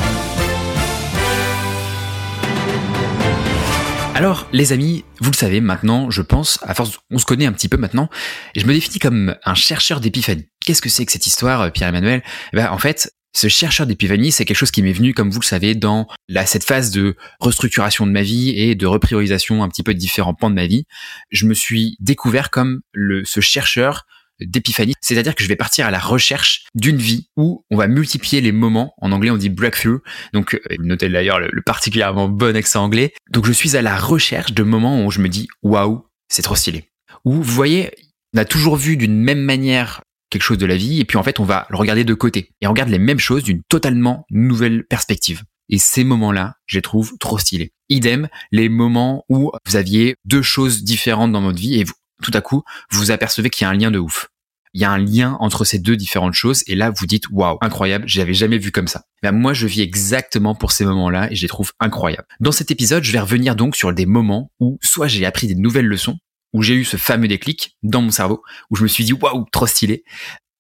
Alors, 4.14 4.48
les 4.52 4.74
amis, 4.74 5.04
vous 5.20 5.32
le 5.32 5.36
savez 5.36 5.62
maintenant, 5.62 6.12
je 6.12 6.22
pense, 6.22 6.60
à 6.62 6.76
force, 6.76 7.00
on 7.10 7.18
se 7.18 7.26
connaît 7.26 7.48
un 7.48 7.54
petit 7.54 7.70
peu 7.70 7.78
maintenant, 7.78 8.10
je 8.56 8.66
me 8.66 8.74
définis 8.74 9.00
comme 9.00 9.36
un 9.44 9.56
chercheur 9.56 10.00
d'épiphanie. 10.00 10.48
Qu'est-ce 10.64 10.82
que 10.82 10.90
c'est 10.90 11.06
que 11.06 11.12
cette 11.12 11.26
histoire, 11.26 11.72
Pierre-Emmanuel? 11.72 12.22
Eh 12.54 12.58
ben, 12.58 12.70
En 12.70 12.78
fait, 12.78 13.16
ce 13.34 13.48
chercheur 13.48 13.88
d'épiphanie, 13.88 14.32
c'est 14.32 14.46
quelque 14.46 14.58
chose 14.58 14.72
qui 14.72 14.84
m'est 14.84 14.92
venu, 14.92 15.14
comme 15.14 15.32
vous 15.32 15.40
le 15.40 15.46
savez, 15.46 15.74
dans 15.74 16.08
la, 16.28 16.46
cette 16.46 16.66
phase 16.66 16.92
de 16.92 17.16
restructuration 17.40 18.06
de 18.06 18.12
ma 18.12 18.22
vie 18.22 18.50
et 18.50 18.76
de 18.76 18.86
repriorisation 18.86 19.64
un 19.64 19.70
petit 19.70 19.84
peu 19.84 19.94
de 19.94 20.00
différents 20.00 20.34
pans 20.34 20.50
de 20.50 20.56
ma 20.56 20.68
vie. 20.68 20.86
Je 21.32 21.46
me 21.46 21.54
suis 21.54 21.96
découvert 22.00 22.50
comme 22.50 22.82
le, 22.92 23.24
ce 23.24 23.40
chercheur 23.40 24.06
d'épiphanie, 24.42 24.94
c'est-à-dire 25.02 25.36
que 25.36 25.44
je 25.44 25.48
vais 25.48 25.56
partir 25.56 25.86
à 25.86 25.92
la 25.92 26.00
recherche 26.00 26.66
d'une 26.76 26.98
vie 26.98 27.28
où 27.38 27.66
on 27.70 27.78
va 27.78 27.88
multiplier 27.88 28.42
les 28.42 28.52
moments, 28.52 28.94
en 29.02 29.12
anglais 29.12 29.32
on 29.32 29.38
dit 29.38 29.50
breakthrough, 29.50 30.00
donc 30.34 30.56
euh, 30.56 30.76
notez 30.80 31.10
d'ailleurs 31.10 31.40
le, 31.40 31.62
particulièrement 31.62 32.28
bon 32.28 32.56
accent 32.56 32.84
anglais, 32.84 33.14
donc 33.32 33.46
je 33.46 33.52
suis 33.52 33.78
à 33.78 33.82
la 33.82 33.98
recherche 33.98 34.54
de 34.54 34.64
moments 34.64 35.06
où 35.06 35.12
je 35.12 35.20
me 35.20 35.30
dis 35.30 35.48
waouh, 35.64 36.06
c'est 36.30 36.42
trop 36.42 36.56
stylé. 36.56 36.90
Où 37.26 37.34
vous 37.34 37.44
voyez, 37.44 37.92
on 38.36 38.40
a 38.40 38.46
toujours 38.46 38.76
vu 38.76 38.98
d'une 38.98 39.16
même 39.16 39.42
manière 39.42 40.02
quelque 40.30 40.44
chose 40.44 40.58
de 40.58 40.66
la 40.66 40.78
vie, 40.78 41.00
et 41.00 41.06
puis 41.06 41.18
en 41.18 41.24
fait 41.24 41.40
on 41.40 41.44
va 41.44 41.68
le 41.70 41.78
regarder 41.78 42.04
de 42.04 42.14
côté, 42.14 42.52
et 42.62 42.68
on 42.68 42.72
regarde 42.72 42.90
les 42.90 43.00
mêmes 43.00 43.20
choses 43.20 43.44
d'une 43.44 43.62
totalement 43.70 44.26
nouvelle 44.30 44.86
perspective. 44.86 45.44
Et 45.72 45.78
ces 45.78 46.04
moments-là, 46.04 46.56
je 46.66 46.78
les 46.78 46.82
trouve 46.82 47.18
trop 47.18 47.40
stylés. 47.40 47.72
Idem, 47.88 48.28
les 48.52 48.68
moments 48.68 49.24
où 49.30 49.52
vous 49.66 49.76
aviez 49.78 50.16
deux 50.26 50.42
choses 50.42 50.84
différentes 50.84 51.32
dans 51.32 51.42
votre 51.42 51.60
vie 51.60 51.80
et 51.80 51.86
vous, 51.86 51.94
tout 52.22 52.32
à 52.34 52.42
coup, 52.42 52.64
vous 52.92 53.12
apercevez 53.12 53.50
qu'il 53.50 53.66
y 53.66 53.68
a 53.68 53.70
un 53.70 53.76
lien 53.76 53.92
de 53.92 54.00
ouf. 54.00 54.30
Il 54.74 54.82
y 54.82 54.86
a 54.86 54.92
un 54.92 54.98
lien 54.98 55.36
entre 55.42 55.66
ces 55.66 55.80
deux 55.80 55.98
différentes 55.98 56.34
choses 56.34 56.64
et 56.66 56.76
là 56.76 56.92
vous 56.92 57.06
dites 57.06 57.26
waouh 57.30 57.58
incroyable 57.60 58.06
j'avais 58.08 58.34
jamais 58.34 58.58
vu 58.58 58.72
comme 58.72 58.88
ça. 58.88 59.04
Ben, 59.22 59.34
moi 59.34 59.54
je 59.54 59.68
vis 59.68 59.82
exactement 59.82 60.56
pour 60.56 60.72
ces 60.72 60.86
moments-là 60.86 61.30
et 61.30 61.36
je 61.36 61.42
les 61.42 61.50
trouve 61.50 61.74
incroyables. 61.82 62.28
Dans 62.40 62.54
cet 62.54 62.72
épisode 62.72 63.04
je 63.04 63.12
vais 63.12 63.20
revenir 63.20 63.58
donc 63.58 63.76
sur 63.76 63.92
des 63.94 64.06
moments 64.06 64.50
où 64.62 64.78
soit 64.82 65.10
j'ai 65.10 65.26
appris 65.26 65.48
des 65.48 65.56
nouvelles 65.56 65.88
leçons, 65.88 66.20
où 66.54 66.64
j'ai 66.64 66.76
eu 66.76 66.86
ce 66.86 66.96
fameux 66.96 67.28
déclic 67.28 67.78
dans 67.84 68.02
mon 68.02 68.12
cerveau, 68.12 68.44
où 68.70 68.78
je 68.78 68.84
me 68.84 68.88
suis 68.88 69.04
dit 69.04 69.12
waouh 69.12 69.46
trop 69.52 69.68
stylé, 69.68 70.06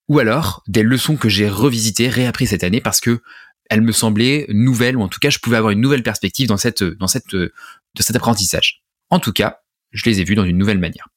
ou 0.09 0.19
alors 0.19 0.61
des 0.67 0.83
leçons 0.83 1.15
que 1.15 1.29
j'ai 1.29 1.47
revisitées, 1.47 2.09
réappris 2.09 2.47
cette 2.47 2.65
année 2.65 2.81
parce 2.81 2.99
que 2.99 3.21
elles 3.69 3.81
me 3.81 3.93
semblaient 3.93 4.45
nouvelles 4.49 4.97
ou 4.97 5.01
en 5.03 5.07
tout 5.07 5.19
cas 5.19 5.29
je 5.29 5.39
pouvais 5.39 5.55
avoir 5.55 5.71
une 5.71 5.79
nouvelle 5.79 6.03
perspective 6.03 6.49
dans 6.49 6.57
cette 6.57 6.83
dans 6.83 7.07
cette 7.07 7.33
de 7.33 7.53
cet 8.01 8.17
apprentissage. 8.17 8.83
En 9.09 9.19
tout 9.19 9.31
cas, 9.31 9.59
je 9.91 10.03
les 10.09 10.19
ai 10.19 10.23
vus 10.25 10.35
dans 10.35 10.45
une 10.45 10.57
nouvelle 10.57 10.79
manière. 10.79 11.07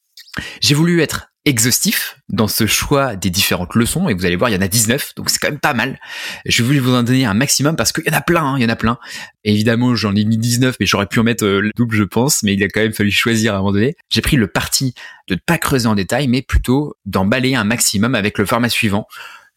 J'ai 0.60 0.74
voulu 0.74 1.00
être 1.00 1.28
exhaustif 1.44 2.18
dans 2.30 2.48
ce 2.48 2.66
choix 2.66 3.16
des 3.16 3.28
différentes 3.28 3.74
leçons 3.74 4.08
et 4.08 4.14
vous 4.14 4.24
allez 4.24 4.36
voir 4.36 4.48
il 4.48 4.54
y 4.54 4.56
en 4.56 4.62
a 4.62 4.68
19 4.68 5.14
donc 5.14 5.28
c'est 5.28 5.38
quand 5.38 5.50
même 5.50 5.60
pas 5.60 5.74
mal. 5.74 6.00
Je 6.46 6.62
voulais 6.62 6.78
vous 6.78 6.94
en 6.94 7.02
donner 7.02 7.26
un 7.26 7.34
maximum 7.34 7.76
parce 7.76 7.92
qu'il 7.92 8.04
y 8.06 8.10
en 8.10 8.16
a 8.16 8.22
plein, 8.22 8.44
hein, 8.44 8.54
il 8.56 8.62
y 8.62 8.64
en 8.64 8.70
a 8.70 8.76
plein. 8.76 8.98
évidemment 9.44 9.94
j'en 9.94 10.14
ai 10.16 10.24
mis 10.24 10.38
19 10.38 10.76
mais 10.80 10.86
j'aurais 10.86 11.06
pu 11.06 11.20
en 11.20 11.22
mettre 11.22 11.44
euh, 11.44 11.60
le 11.60 11.70
double 11.76 11.96
je 11.96 12.04
pense 12.04 12.42
mais 12.42 12.54
il 12.54 12.64
a 12.64 12.68
quand 12.68 12.80
même 12.80 12.94
fallu 12.94 13.10
choisir 13.10 13.52
à 13.52 13.56
un 13.56 13.60
moment 13.60 13.72
donné. 13.72 13.94
J'ai 14.08 14.22
pris 14.22 14.36
le 14.36 14.46
parti 14.46 14.94
de 15.28 15.34
ne 15.34 15.40
pas 15.44 15.58
creuser 15.58 15.86
en 15.86 15.94
détail 15.94 16.28
mais 16.28 16.40
plutôt 16.40 16.94
d'emballer 17.04 17.54
un 17.54 17.64
maximum 17.64 18.14
avec 18.14 18.38
le 18.38 18.46
format 18.46 18.70
suivant. 18.70 19.06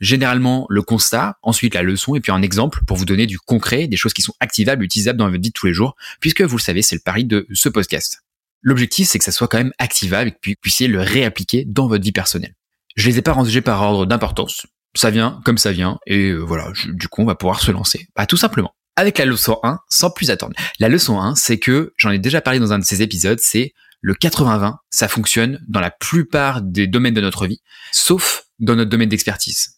Généralement 0.02 0.68
le 0.70 0.82
constat, 0.82 1.38
ensuite 1.42 1.74
la 1.74 1.84
leçon 1.84 2.16
et 2.16 2.20
puis 2.20 2.34
un 2.34 2.42
exemple 2.42 2.82
pour 2.86 2.98
vous 2.98 3.06
donner 3.06 3.28
du 3.28 3.40
concret, 3.40 3.88
des 3.88 3.98
choses 3.98 4.14
qui 4.14 4.22
sont 4.22 4.34
activables, 4.42 4.84
utilisables 4.84 5.18
dans 5.18 5.30
votre 5.30 5.42
vie 5.42 5.50
de 5.50 5.54
tous 5.54 5.68
les 5.68 5.74
jours 5.74 5.96
puisque 6.20 6.42
vous 6.42 6.58
le 6.58 6.62
savez 6.62 6.82
c'est 6.82 6.96
le 6.96 7.02
pari 7.04 7.24
de 7.24 7.48
ce 7.54 7.70
podcast. 7.70 8.27
L'objectif, 8.62 9.08
c'est 9.08 9.20
que 9.20 9.26
ça 9.26 9.32
soit 9.32 9.48
quand 9.48 9.58
même 9.58 9.74
activable 9.78 10.30
et 10.30 10.32
que 10.32 10.38
vous 10.46 10.54
puissiez 10.62 10.88
le 10.88 11.00
réappliquer 11.00 11.66
dans 11.66 11.88
votre 11.88 12.04
vie 12.04 12.12
personnelle. 12.12 12.54
Je 12.96 13.08
les 13.08 13.20
ai 13.20 13.22
pas 13.22 13.34
rangés 13.34 13.62
par 13.62 13.82
ordre 13.82 14.06
d'importance. 14.06 14.66
Ça 14.96 15.12
vient 15.12 15.40
comme 15.46 15.58
ça 15.58 15.72
vient 15.72 16.00
et 16.08 16.30
euh, 16.30 16.38
voilà, 16.38 16.72
du 16.88 17.08
coup, 17.08 17.22
on 17.22 17.26
va 17.26 17.36
pouvoir 17.36 17.60
se 17.62 17.72
lancer. 17.72 18.08
Bah, 18.16 18.26
tout 18.26 18.38
simplement. 18.38 18.74
Avec 18.96 19.20
la 19.20 19.26
leçon 19.26 19.60
1, 19.62 19.80
sans 19.90 20.10
plus 20.10 20.32
attendre. 20.32 20.56
La 20.80 20.90
leçon 20.90 21.22
1, 21.22 21.36
c'est 21.36 21.60
que, 21.60 21.94
j'en 21.98 22.10
ai 22.10 22.18
déjà 22.18 22.42
parlé 22.42 22.60
dans 22.60 22.74
un 22.74 22.80
de 22.80 22.84
ces 22.84 23.04
épisodes, 23.04 23.40
c'est 23.40 23.74
le 24.02 24.14
80-20, 24.14 24.78
ça 24.90 25.08
fonctionne 25.08 25.64
dans 25.68 25.80
la 25.80 25.92
plupart 25.92 26.62
des 26.64 26.88
domaines 26.88 27.14
de 27.14 27.22
notre 27.22 27.46
vie, 27.46 27.62
sauf 27.92 28.46
dans 28.60 28.76
notre 28.76 28.90
domaine 28.90 29.10
d'expertise. 29.10 29.77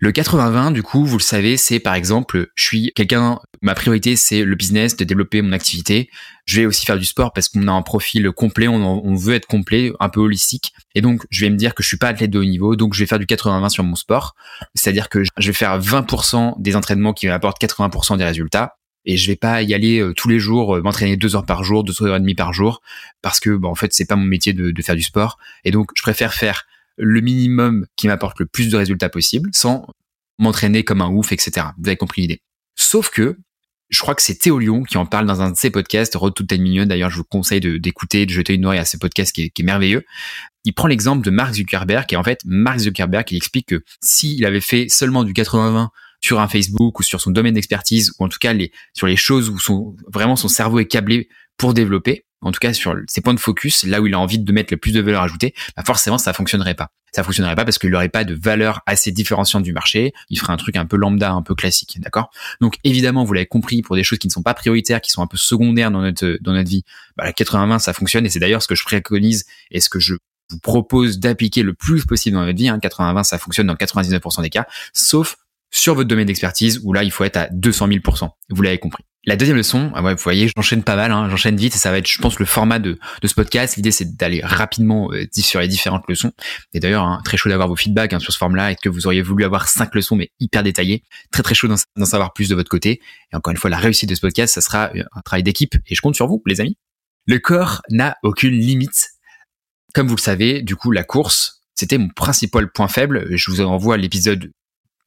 Le 0.00 0.12
80-20, 0.12 0.72
du 0.72 0.84
coup, 0.84 1.04
vous 1.04 1.18
le 1.18 1.22
savez, 1.22 1.56
c'est 1.56 1.80
par 1.80 1.94
exemple, 1.94 2.50
je 2.54 2.64
suis 2.64 2.92
quelqu'un, 2.94 3.40
ma 3.62 3.74
priorité 3.74 4.14
c'est 4.14 4.44
le 4.44 4.54
business, 4.54 4.96
de 4.96 5.02
développer 5.02 5.42
mon 5.42 5.50
activité. 5.50 6.08
Je 6.44 6.60
vais 6.60 6.66
aussi 6.66 6.86
faire 6.86 6.98
du 6.98 7.04
sport 7.04 7.32
parce 7.32 7.48
qu'on 7.48 7.66
a 7.66 7.72
un 7.72 7.82
profil 7.82 8.30
complet, 8.30 8.68
on, 8.68 9.14
veut 9.16 9.34
être 9.34 9.46
complet, 9.46 9.92
un 9.98 10.08
peu 10.08 10.20
holistique. 10.20 10.72
Et 10.94 11.00
donc, 11.00 11.26
je 11.30 11.44
vais 11.44 11.50
me 11.50 11.56
dire 11.56 11.74
que 11.74 11.82
je 11.82 11.88
suis 11.88 11.96
pas 11.96 12.08
athlète 12.08 12.30
de 12.30 12.38
haut 12.38 12.44
niveau, 12.44 12.76
donc 12.76 12.94
je 12.94 13.00
vais 13.00 13.06
faire 13.06 13.18
du 13.18 13.26
80-20 13.26 13.70
sur 13.70 13.82
mon 13.82 13.96
sport. 13.96 14.36
C'est-à-dire 14.74 15.08
que 15.08 15.24
je 15.24 15.46
vais 15.46 15.52
faire 15.52 15.80
20% 15.80 16.62
des 16.62 16.76
entraînements 16.76 17.12
qui 17.12 17.26
m'apportent 17.26 17.60
80% 17.60 18.18
des 18.18 18.24
résultats. 18.24 18.76
Et 19.04 19.16
je 19.16 19.26
vais 19.26 19.36
pas 19.36 19.62
y 19.62 19.74
aller 19.74 20.00
euh, 20.00 20.12
tous 20.12 20.28
les 20.28 20.38
jours, 20.38 20.76
euh, 20.76 20.82
m'entraîner 20.82 21.16
deux 21.16 21.34
heures 21.34 21.46
par 21.46 21.64
jour, 21.64 21.82
deux 21.82 22.02
heures 22.02 22.16
et 22.16 22.20
demie 22.20 22.34
par 22.34 22.52
jour, 22.52 22.82
parce 23.22 23.40
que, 23.40 23.56
bah, 23.56 23.68
en 23.68 23.74
fait, 23.74 23.92
c'est 23.94 24.04
pas 24.04 24.16
mon 24.16 24.24
métier 24.24 24.52
de, 24.52 24.70
de 24.70 24.82
faire 24.82 24.96
du 24.96 25.02
sport. 25.02 25.38
Et 25.64 25.70
donc, 25.70 25.90
je 25.94 26.02
préfère 26.02 26.34
faire 26.34 26.66
le 26.98 27.20
minimum 27.20 27.86
qui 27.96 28.06
m'apporte 28.08 28.38
le 28.40 28.46
plus 28.46 28.68
de 28.70 28.76
résultats 28.76 29.08
possible 29.08 29.50
sans 29.52 29.86
m'entraîner 30.38 30.84
comme 30.84 31.00
un 31.00 31.08
ouf, 31.08 31.32
etc. 31.32 31.68
Vous 31.78 31.88
avez 31.88 31.96
compris 31.96 32.22
l'idée. 32.22 32.42
Sauf 32.76 33.10
que 33.10 33.38
je 33.88 34.00
crois 34.00 34.14
que 34.14 34.22
c'est 34.22 34.36
Théo 34.36 34.58
Lyon 34.58 34.82
qui 34.82 34.98
en 34.98 35.06
parle 35.06 35.26
dans 35.26 35.40
un 35.40 35.50
de 35.50 35.56
ses 35.56 35.70
podcasts, 35.70 36.14
Road 36.14 36.34
to 36.34 36.44
10 36.44 36.58
Million. 36.58 36.86
D'ailleurs, 36.86 37.10
je 37.10 37.16
vous 37.16 37.24
conseille 37.24 37.60
d'écouter, 37.80 38.26
de, 38.26 38.30
jeter 38.30 38.54
une 38.54 38.66
oreille 38.66 38.78
à 38.78 38.84
ce 38.84 38.96
podcast 38.96 39.32
qui 39.32 39.50
est, 39.56 39.62
merveilleux. 39.62 40.04
Il 40.64 40.74
prend 40.74 40.88
l'exemple 40.88 41.24
de 41.24 41.30
Mark 41.30 41.54
Zuckerberg 41.54 42.04
et 42.12 42.16
en 42.16 42.22
fait, 42.22 42.40
Mark 42.44 42.78
Zuckerberg, 42.78 43.24
il 43.30 43.36
explique 43.36 43.66
que 43.68 43.82
s'il 44.02 44.44
avait 44.44 44.60
fait 44.60 44.88
seulement 44.88 45.24
du 45.24 45.32
80-20 45.32 45.88
sur 46.20 46.40
un 46.40 46.48
Facebook 46.48 46.98
ou 46.98 47.02
sur 47.02 47.20
son 47.20 47.30
domaine 47.30 47.54
d'expertise 47.54 48.12
ou 48.18 48.24
en 48.24 48.28
tout 48.28 48.38
cas 48.38 48.52
les, 48.52 48.72
sur 48.92 49.06
les 49.06 49.16
choses 49.16 49.48
où 49.48 49.58
son, 49.58 49.96
vraiment 50.12 50.36
son 50.36 50.48
cerveau 50.48 50.80
est 50.80 50.86
câblé 50.86 51.28
pour 51.56 51.74
développer, 51.74 52.24
en 52.40 52.52
tout 52.52 52.60
cas 52.60 52.72
sur 52.72 52.96
ses 53.08 53.20
points 53.20 53.34
de 53.34 53.40
focus, 53.40 53.84
là 53.84 54.00
où 54.00 54.06
il 54.06 54.14
a 54.14 54.18
envie 54.18 54.38
de 54.38 54.52
mettre 54.52 54.72
le 54.72 54.76
plus 54.76 54.92
de 54.92 55.00
valeur 55.00 55.22
ajoutée, 55.22 55.54
bah 55.76 55.82
forcément 55.84 56.18
ça 56.18 56.32
fonctionnerait 56.32 56.74
pas. 56.74 56.90
Ça 57.12 57.24
fonctionnerait 57.24 57.54
pas 57.54 57.64
parce 57.64 57.78
qu'il 57.78 57.90
n'aurait 57.90 58.10
pas 58.10 58.24
de 58.24 58.34
valeur 58.34 58.80
assez 58.86 59.10
différenciante 59.12 59.62
du 59.62 59.72
marché. 59.72 60.12
Il 60.28 60.38
ferait 60.38 60.52
un 60.52 60.58
truc 60.58 60.76
un 60.76 60.84
peu 60.84 60.96
lambda, 60.96 61.32
un 61.32 61.42
peu 61.42 61.54
classique, 61.54 61.98
d'accord? 62.00 62.30
Donc 62.60 62.76
évidemment, 62.84 63.24
vous 63.24 63.32
l'avez 63.32 63.46
compris, 63.46 63.80
pour 63.82 63.96
des 63.96 64.04
choses 64.04 64.18
qui 64.18 64.28
ne 64.28 64.32
sont 64.32 64.42
pas 64.42 64.54
prioritaires, 64.54 65.00
qui 65.00 65.10
sont 65.10 65.22
un 65.22 65.26
peu 65.26 65.38
secondaires 65.38 65.90
dans 65.90 66.02
notre 66.02 66.38
dans 66.40 66.52
notre 66.52 66.68
vie, 66.68 66.84
bah, 67.16 67.24
la 67.24 67.32
80-20 67.32 67.78
ça 67.78 67.92
fonctionne 67.92 68.26
et 68.26 68.28
c'est 68.28 68.40
d'ailleurs 68.40 68.62
ce 68.62 68.68
que 68.68 68.74
je 68.74 68.84
préconise 68.84 69.46
et 69.70 69.80
ce 69.80 69.88
que 69.88 69.98
je 69.98 70.14
vous 70.50 70.58
propose 70.60 71.18
d'appliquer 71.18 71.62
le 71.62 71.74
plus 71.74 72.04
possible 72.04 72.36
dans 72.36 72.44
votre 72.44 72.56
vie. 72.56 72.68
Hein. 72.68 72.78
80-20 72.78 73.24
ça 73.24 73.38
fonctionne 73.38 73.66
dans 73.66 73.74
99% 73.74 74.42
des 74.42 74.50
cas, 74.50 74.66
sauf 74.92 75.36
sur 75.70 75.94
votre 75.94 76.08
domaine 76.08 76.26
d'expertise 76.26 76.80
où 76.84 76.92
là 76.92 77.02
il 77.02 77.10
faut 77.10 77.24
être 77.24 77.36
à 77.36 77.48
200 77.50 77.88
000%. 77.88 78.30
Vous 78.50 78.62
l'avez 78.62 78.78
compris. 78.78 79.04
La 79.28 79.36
deuxième 79.36 79.58
leçon, 79.58 79.92
ah 79.94 80.00
vous 80.00 80.16
voyez, 80.22 80.50
j'enchaîne 80.56 80.82
pas 80.82 80.96
mal, 80.96 81.12
hein, 81.12 81.28
j'enchaîne 81.28 81.58
vite 81.58 81.74
et 81.74 81.78
ça 81.78 81.90
va 81.90 81.98
être, 81.98 82.08
je 82.08 82.16
pense, 82.16 82.38
le 82.38 82.46
format 82.46 82.78
de, 82.78 82.98
de 83.20 83.28
ce 83.28 83.34
podcast. 83.34 83.76
L'idée, 83.76 83.90
c'est 83.90 84.16
d'aller 84.16 84.40
rapidement 84.42 85.12
euh, 85.12 85.26
sur 85.38 85.60
les 85.60 85.68
différentes 85.68 86.04
leçons. 86.08 86.32
Et 86.72 86.80
d'ailleurs, 86.80 87.02
hein, 87.02 87.20
très 87.26 87.36
chaud 87.36 87.50
d'avoir 87.50 87.68
vos 87.68 87.76
feedbacks 87.76 88.14
hein, 88.14 88.20
sur 88.20 88.32
ce 88.32 88.38
format-là 88.38 88.72
et 88.72 88.76
que 88.76 88.88
vous 88.88 89.06
auriez 89.06 89.20
voulu 89.20 89.44
avoir 89.44 89.68
cinq 89.68 89.94
leçons, 89.94 90.16
mais 90.16 90.30
hyper 90.40 90.62
détaillées. 90.62 91.02
Très 91.30 91.42
très 91.42 91.54
chaud 91.54 91.68
d'en 91.68 92.06
savoir 92.06 92.32
plus 92.32 92.48
de 92.48 92.54
votre 92.54 92.70
côté. 92.70 93.02
Et 93.30 93.36
encore 93.36 93.50
une 93.50 93.58
fois, 93.58 93.68
la 93.68 93.76
réussite 93.76 94.08
de 94.08 94.14
ce 94.14 94.22
podcast, 94.22 94.54
ça 94.54 94.62
sera 94.62 94.92
euh, 94.96 95.04
un 95.12 95.20
travail 95.20 95.42
d'équipe 95.42 95.74
et 95.74 95.94
je 95.94 96.00
compte 96.00 96.16
sur 96.16 96.26
vous, 96.26 96.42
les 96.46 96.62
amis. 96.62 96.78
Le 97.26 97.38
corps 97.38 97.82
n'a 97.90 98.16
aucune 98.22 98.54
limite. 98.54 99.10
Comme 99.92 100.08
vous 100.08 100.16
le 100.16 100.22
savez, 100.22 100.62
du 100.62 100.74
coup, 100.74 100.90
la 100.90 101.04
course, 101.04 101.60
c'était 101.74 101.98
mon 101.98 102.08
principal 102.08 102.72
point 102.72 102.88
faible. 102.88 103.26
Je 103.36 103.50
vous 103.50 103.60
envoie 103.60 103.98
l'épisode 103.98 104.50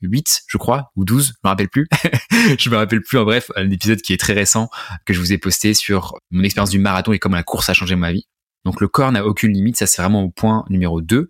8, 0.01 0.41
je 0.47 0.57
crois, 0.57 0.91
ou 0.95 1.05
12, 1.05 1.27
je 1.27 1.31
me 1.43 1.49
rappelle 1.49 1.69
plus. 1.69 1.87
je 2.59 2.69
me 2.69 2.75
rappelle 2.75 3.01
plus, 3.01 3.17
en 3.17 3.23
bref, 3.23 3.51
un 3.55 3.69
épisode 3.69 4.01
qui 4.01 4.13
est 4.13 4.17
très 4.17 4.33
récent, 4.33 4.69
que 5.05 5.13
je 5.13 5.19
vous 5.19 5.33
ai 5.33 5.37
posté 5.37 5.73
sur 5.73 6.15
mon 6.31 6.43
expérience 6.43 6.69
du 6.69 6.79
marathon 6.79 7.13
et 7.13 7.19
comment 7.19 7.37
la 7.37 7.43
course 7.43 7.69
a 7.69 7.73
changé 7.73 7.95
ma 7.95 8.11
vie. 8.11 8.25
Donc 8.65 8.81
le 8.81 8.87
corps 8.87 9.11
n'a 9.11 9.25
aucune 9.25 9.53
limite, 9.53 9.77
ça 9.77 9.87
c'est 9.87 10.01
vraiment 10.01 10.23
au 10.23 10.29
point 10.29 10.65
numéro 10.69 11.01
2. 11.01 11.29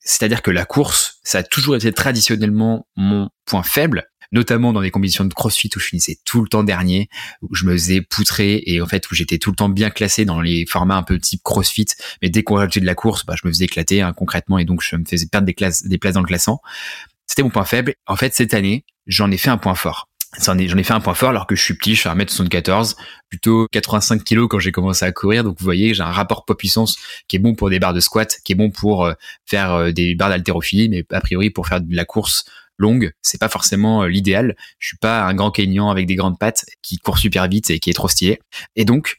C'est-à-dire 0.00 0.42
que 0.42 0.50
la 0.50 0.64
course, 0.64 1.18
ça 1.22 1.38
a 1.38 1.42
toujours 1.42 1.76
été 1.76 1.92
traditionnellement 1.92 2.88
mon 2.96 3.28
point 3.44 3.62
faible, 3.62 4.06
notamment 4.32 4.72
dans 4.72 4.80
des 4.80 4.90
compétitions 4.90 5.24
de 5.24 5.34
crossfit 5.34 5.70
où 5.76 5.78
je 5.78 5.86
finissais 5.86 6.18
tout 6.24 6.42
le 6.42 6.48
temps 6.48 6.64
dernier, 6.64 7.08
où 7.42 7.54
je 7.54 7.64
me 7.64 7.72
faisais 7.72 8.00
poutrer 8.00 8.62
et 8.66 8.80
en 8.80 8.86
fait 8.86 9.10
où 9.10 9.14
j'étais 9.14 9.38
tout 9.38 9.50
le 9.50 9.56
temps 9.56 9.68
bien 9.68 9.90
classé 9.90 10.24
dans 10.24 10.40
les 10.40 10.66
formats 10.66 10.96
un 10.96 11.02
peu 11.02 11.18
type 11.18 11.42
crossfit, 11.42 11.86
mais 12.22 12.30
dès 12.30 12.42
qu'on 12.42 12.56
rajoutait 12.56 12.80
de 12.80 12.86
la 12.86 12.94
course, 12.94 13.24
bah, 13.24 13.34
je 13.40 13.46
me 13.46 13.52
faisais 13.52 13.64
éclater 13.64 14.00
hein, 14.02 14.12
concrètement 14.12 14.58
et 14.58 14.64
donc 14.64 14.82
je 14.82 14.96
me 14.96 15.04
faisais 15.04 15.26
perdre 15.26 15.46
des, 15.46 15.54
classes, 15.54 15.84
des 15.84 15.98
places 15.98 16.14
dans 16.14 16.22
le 16.22 16.26
classement. 16.26 16.60
C'était 17.28 17.42
mon 17.42 17.50
point 17.50 17.64
faible. 17.64 17.94
En 18.06 18.16
fait, 18.16 18.34
cette 18.34 18.54
année, 18.54 18.84
j'en 19.06 19.30
ai 19.30 19.36
fait 19.36 19.50
un 19.50 19.58
point 19.58 19.74
fort. 19.74 20.08
J'en 20.44 20.58
ai, 20.58 20.84
fait 20.84 20.92
un 20.92 21.00
point 21.00 21.14
fort 21.14 21.30
alors 21.30 21.46
que 21.46 21.56
je 21.56 21.62
suis 21.62 21.74
petit, 21.74 21.94
je 21.94 22.00
suis 22.00 22.08
1m74, 22.08 22.96
plutôt 23.30 23.66
85 23.72 24.22
kg 24.22 24.46
quand 24.46 24.58
j'ai 24.58 24.72
commencé 24.72 25.04
à 25.04 25.12
courir. 25.12 25.42
Donc 25.42 25.58
vous 25.58 25.64
voyez, 25.64 25.94
j'ai 25.94 26.02
un 26.02 26.12
rapport 26.12 26.44
poids-puissance 26.44 26.96
qui 27.28 27.36
est 27.36 27.38
bon 27.38 27.54
pour 27.54 27.70
des 27.70 27.78
barres 27.78 27.94
de 27.94 28.00
squat, 28.00 28.38
qui 28.44 28.52
est 28.52 28.54
bon 28.54 28.70
pour 28.70 29.06
euh, 29.06 29.14
faire 29.46 29.72
euh, 29.72 29.90
des 29.90 30.14
barres 30.14 30.28
d'haltérophilie, 30.28 30.90
mais 30.90 31.04
a 31.10 31.20
priori 31.20 31.48
pour 31.50 31.66
faire 31.66 31.80
de 31.80 31.94
la 31.94 32.04
course 32.04 32.44
longue, 32.76 33.12
c'est 33.22 33.40
pas 33.40 33.48
forcément 33.48 34.02
euh, 34.02 34.08
l'idéal. 34.08 34.54
Je 34.78 34.88
suis 34.88 34.98
pas 34.98 35.24
un 35.24 35.34
grand 35.34 35.50
Kenyan 35.50 35.90
avec 35.90 36.06
des 36.06 36.14
grandes 36.14 36.38
pattes 36.38 36.66
qui 36.82 36.98
court 36.98 37.18
super 37.18 37.48
vite 37.48 37.70
et 37.70 37.78
qui 37.78 37.88
est 37.88 37.94
trop 37.94 38.08
stylé. 38.08 38.38
Et 38.76 38.84
donc, 38.84 39.18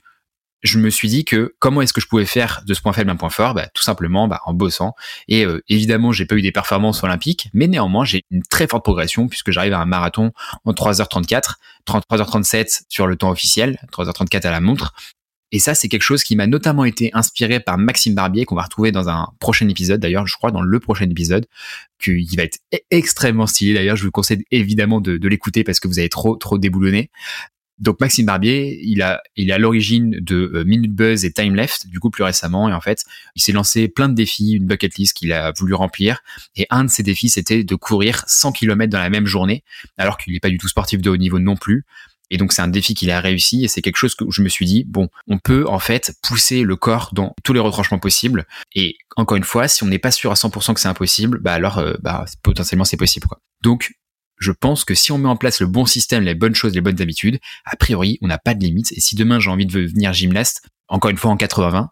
je 0.62 0.78
me 0.78 0.89
suis 0.89 1.08
dit 1.08 1.25
que 1.25 1.56
comment 1.60 1.82
est-ce 1.82 1.94
que 1.94 2.01
je 2.01 2.08
pouvais 2.08 2.25
faire 2.25 2.62
de 2.66 2.74
ce 2.74 2.82
point 2.82 2.94
faible 2.94 3.10
un 3.10 3.16
point 3.16 3.30
fort? 3.30 3.54
Bah, 3.54 3.68
Tout 3.74 3.84
simplement 3.84 4.28
bah, 4.28 4.42
en 4.46 4.54
bossant. 4.54 4.94
Et 5.28 5.46
euh, 5.46 5.63
évidemment, 5.70 6.12
j'ai 6.12 6.25
pas 6.25 6.36
eu 6.36 6.42
des 6.42 6.51
performances 6.51 7.04
olympiques, 7.04 7.50
mais 7.54 7.68
néanmoins, 7.68 8.06
j'ai 8.06 8.24
une 8.32 8.44
très 8.44 8.68
forte 8.68 8.84
progression 8.84 9.28
puisque 9.28 9.51
j'arrive 9.51 9.74
à 9.74 9.80
un 9.80 9.86
marathon 9.86 10.32
en 10.66 10.74
3h34, 10.74 11.56
33h37 11.88 12.82
sur 12.89 13.08
le 13.08 13.16
temps 13.16 13.30
officiel, 13.30 13.80
3h34 13.92 14.48
à 14.48 14.51
la 14.51 14.62
montre. 14.62 14.94
Et 15.51 15.60
ça, 15.60 15.74
c'est 15.74 15.88
quelque 15.88 16.04
chose 16.04 16.24
qui 16.24 16.36
m'a 16.36 16.46
notamment 16.46 16.86
été 16.86 17.10
inspiré 17.13 17.60
par 17.60 17.78
Maxime 17.78 18.13
Barbier, 18.13 18.46
qu'on 18.46 18.56
va 18.56 18.63
retrouver 18.63 18.92
dans 18.92 19.10
un 19.10 19.30
prochain 19.39 19.68
épisode, 19.68 20.00
d'ailleurs, 20.00 20.28
je 20.28 20.36
crois, 20.36 20.51
dans 20.51 20.62
le 20.62 20.80
prochain 20.80 21.10
épisode, 21.10 21.48
qui 22.00 22.36
va 22.36 22.44
être 22.44 22.60
e-, 22.74 22.78
extrêmement 22.92 23.48
stylé. 23.48 23.74
D'ailleurs, 23.74 23.96
je 23.96 24.04
vous 24.06 24.12
conseille 24.12 24.44
évidemment 24.51 25.01
de, 25.01 25.18
de 25.18 25.28
l'écouter 25.28 25.63
parce 25.63 25.80
que 25.80 25.88
vous 25.88 25.98
avez 25.98 26.10
trop, 26.10 26.36
trop 26.36 26.60
déboulonné. 26.60 27.10
Donc 27.80 28.00
Maxime 28.00 28.26
Barbier, 28.26 28.80
il 28.84 29.02
a, 29.02 29.22
il 29.36 29.50
est 29.50 29.54
à 29.54 29.58
l'origine 29.58 30.12
de 30.20 30.52
euh, 30.54 30.64
Minute 30.66 30.94
Buzz 30.94 31.24
et 31.24 31.32
Time 31.32 31.56
Left, 31.56 31.88
du 31.88 32.00
coup 32.00 32.10
plus 32.10 32.24
récemment, 32.24 32.70
et 32.70 32.74
en 32.74 32.82
fait, 32.82 33.06
il 33.36 33.42
s'est 33.42 33.52
lancé 33.52 33.88
plein 33.88 34.10
de 34.10 34.16
défis, 34.16 34.52
une 34.52 34.66
bucket 34.66 34.96
list 34.96 35.14
qu'il 35.14 35.32
a 35.32 35.52
voulu 35.52 35.74
remplir, 35.74 36.22
et 36.56 36.68
un 36.70 36.84
de 36.84 36.90
ces 36.90 37.04
défis, 37.04 37.30
c'était 37.30 37.64
de 37.64 37.76
courir 37.76 38.24
100 38.28 38.52
km 38.52 38.92
dans 38.92 39.00
la 39.00 39.10
même 39.10 39.26
journée, 39.26 39.64
alors 39.98 40.18
qu'il 40.18 40.34
n'est 40.34 40.40
pas 40.40 40.50
du 40.50 40.58
tout 40.58 40.68
sportif 40.68 41.02
de 41.02 41.10
haut 41.10 41.18
niveau 41.18 41.40
non 41.40 41.56
plus. 41.56 41.86
Et 42.32 42.38
donc 42.38 42.54
c'est 42.54 42.62
un 42.62 42.68
défi 42.68 42.94
qu'il 42.94 43.10
a 43.12 43.20
réussi, 43.22 43.64
et 43.64 43.68
c'est 43.68 43.82
quelque 43.82 43.98
chose 43.98 44.14
que 44.14 44.26
je 44.30 44.42
me 44.42 44.50
suis 44.50 44.66
dit, 44.66 44.84
bon, 44.84 45.10
on 45.28 45.40
peut 45.40 45.66
en 45.68 45.80
fait 45.80 46.16
pousser 46.22 46.64
le 46.64 46.76
corps 46.76 47.10
dans 47.14 47.36
tous 47.44 47.54
les 47.54 47.60
retranchements 47.60 47.98
possibles, 48.00 48.46
et 48.76 48.98
encore 49.16 49.38
une 49.38 49.44
fois, 49.44 49.68
si 49.68 49.84
on 49.84 49.88
n'est 49.88 50.00
pas 50.00 50.12
sûr 50.12 50.32
à 50.32 50.36
100% 50.36 50.74
que 50.74 50.80
c'est 50.80 50.88
impossible, 50.88 51.40
bah 51.40 51.54
alors, 51.54 51.80
euh, 51.80 51.94
bah 52.02 52.26
potentiellement 52.44 52.86
c'est 52.86 52.98
possible 52.98 53.28
quoi. 53.28 53.40
Donc 53.62 53.94
je 54.39 54.51
pense 54.51 54.86
que 54.86 54.96
si 54.96 55.12
on 55.12 55.17
met 55.17 55.29
en 55.29 55.36
place 55.36 55.60
le 55.60 55.67
bon 55.67 55.86
système, 55.86 56.24
les 56.24 56.36
bonnes 56.36 56.55
choses, 56.55 56.74
les 56.74 56.81
bonnes 56.81 57.01
habitudes, 57.01 57.39
a 57.65 57.75
priori, 57.75 58.17
on 58.22 58.27
n'a 58.27 58.38
pas 58.38 58.53
de 58.53 58.63
limites. 58.63 58.91
Et 58.93 59.01
si 59.01 59.15
demain 59.15 59.39
j'ai 59.39 59.50
envie 59.50 59.65
de 59.65 59.81
devenir 59.81 60.13
gymnaste, 60.13 60.67
encore 60.88 61.12
une 61.12 61.17
fois 61.17 61.31
en 61.31 61.38
80, 61.38 61.89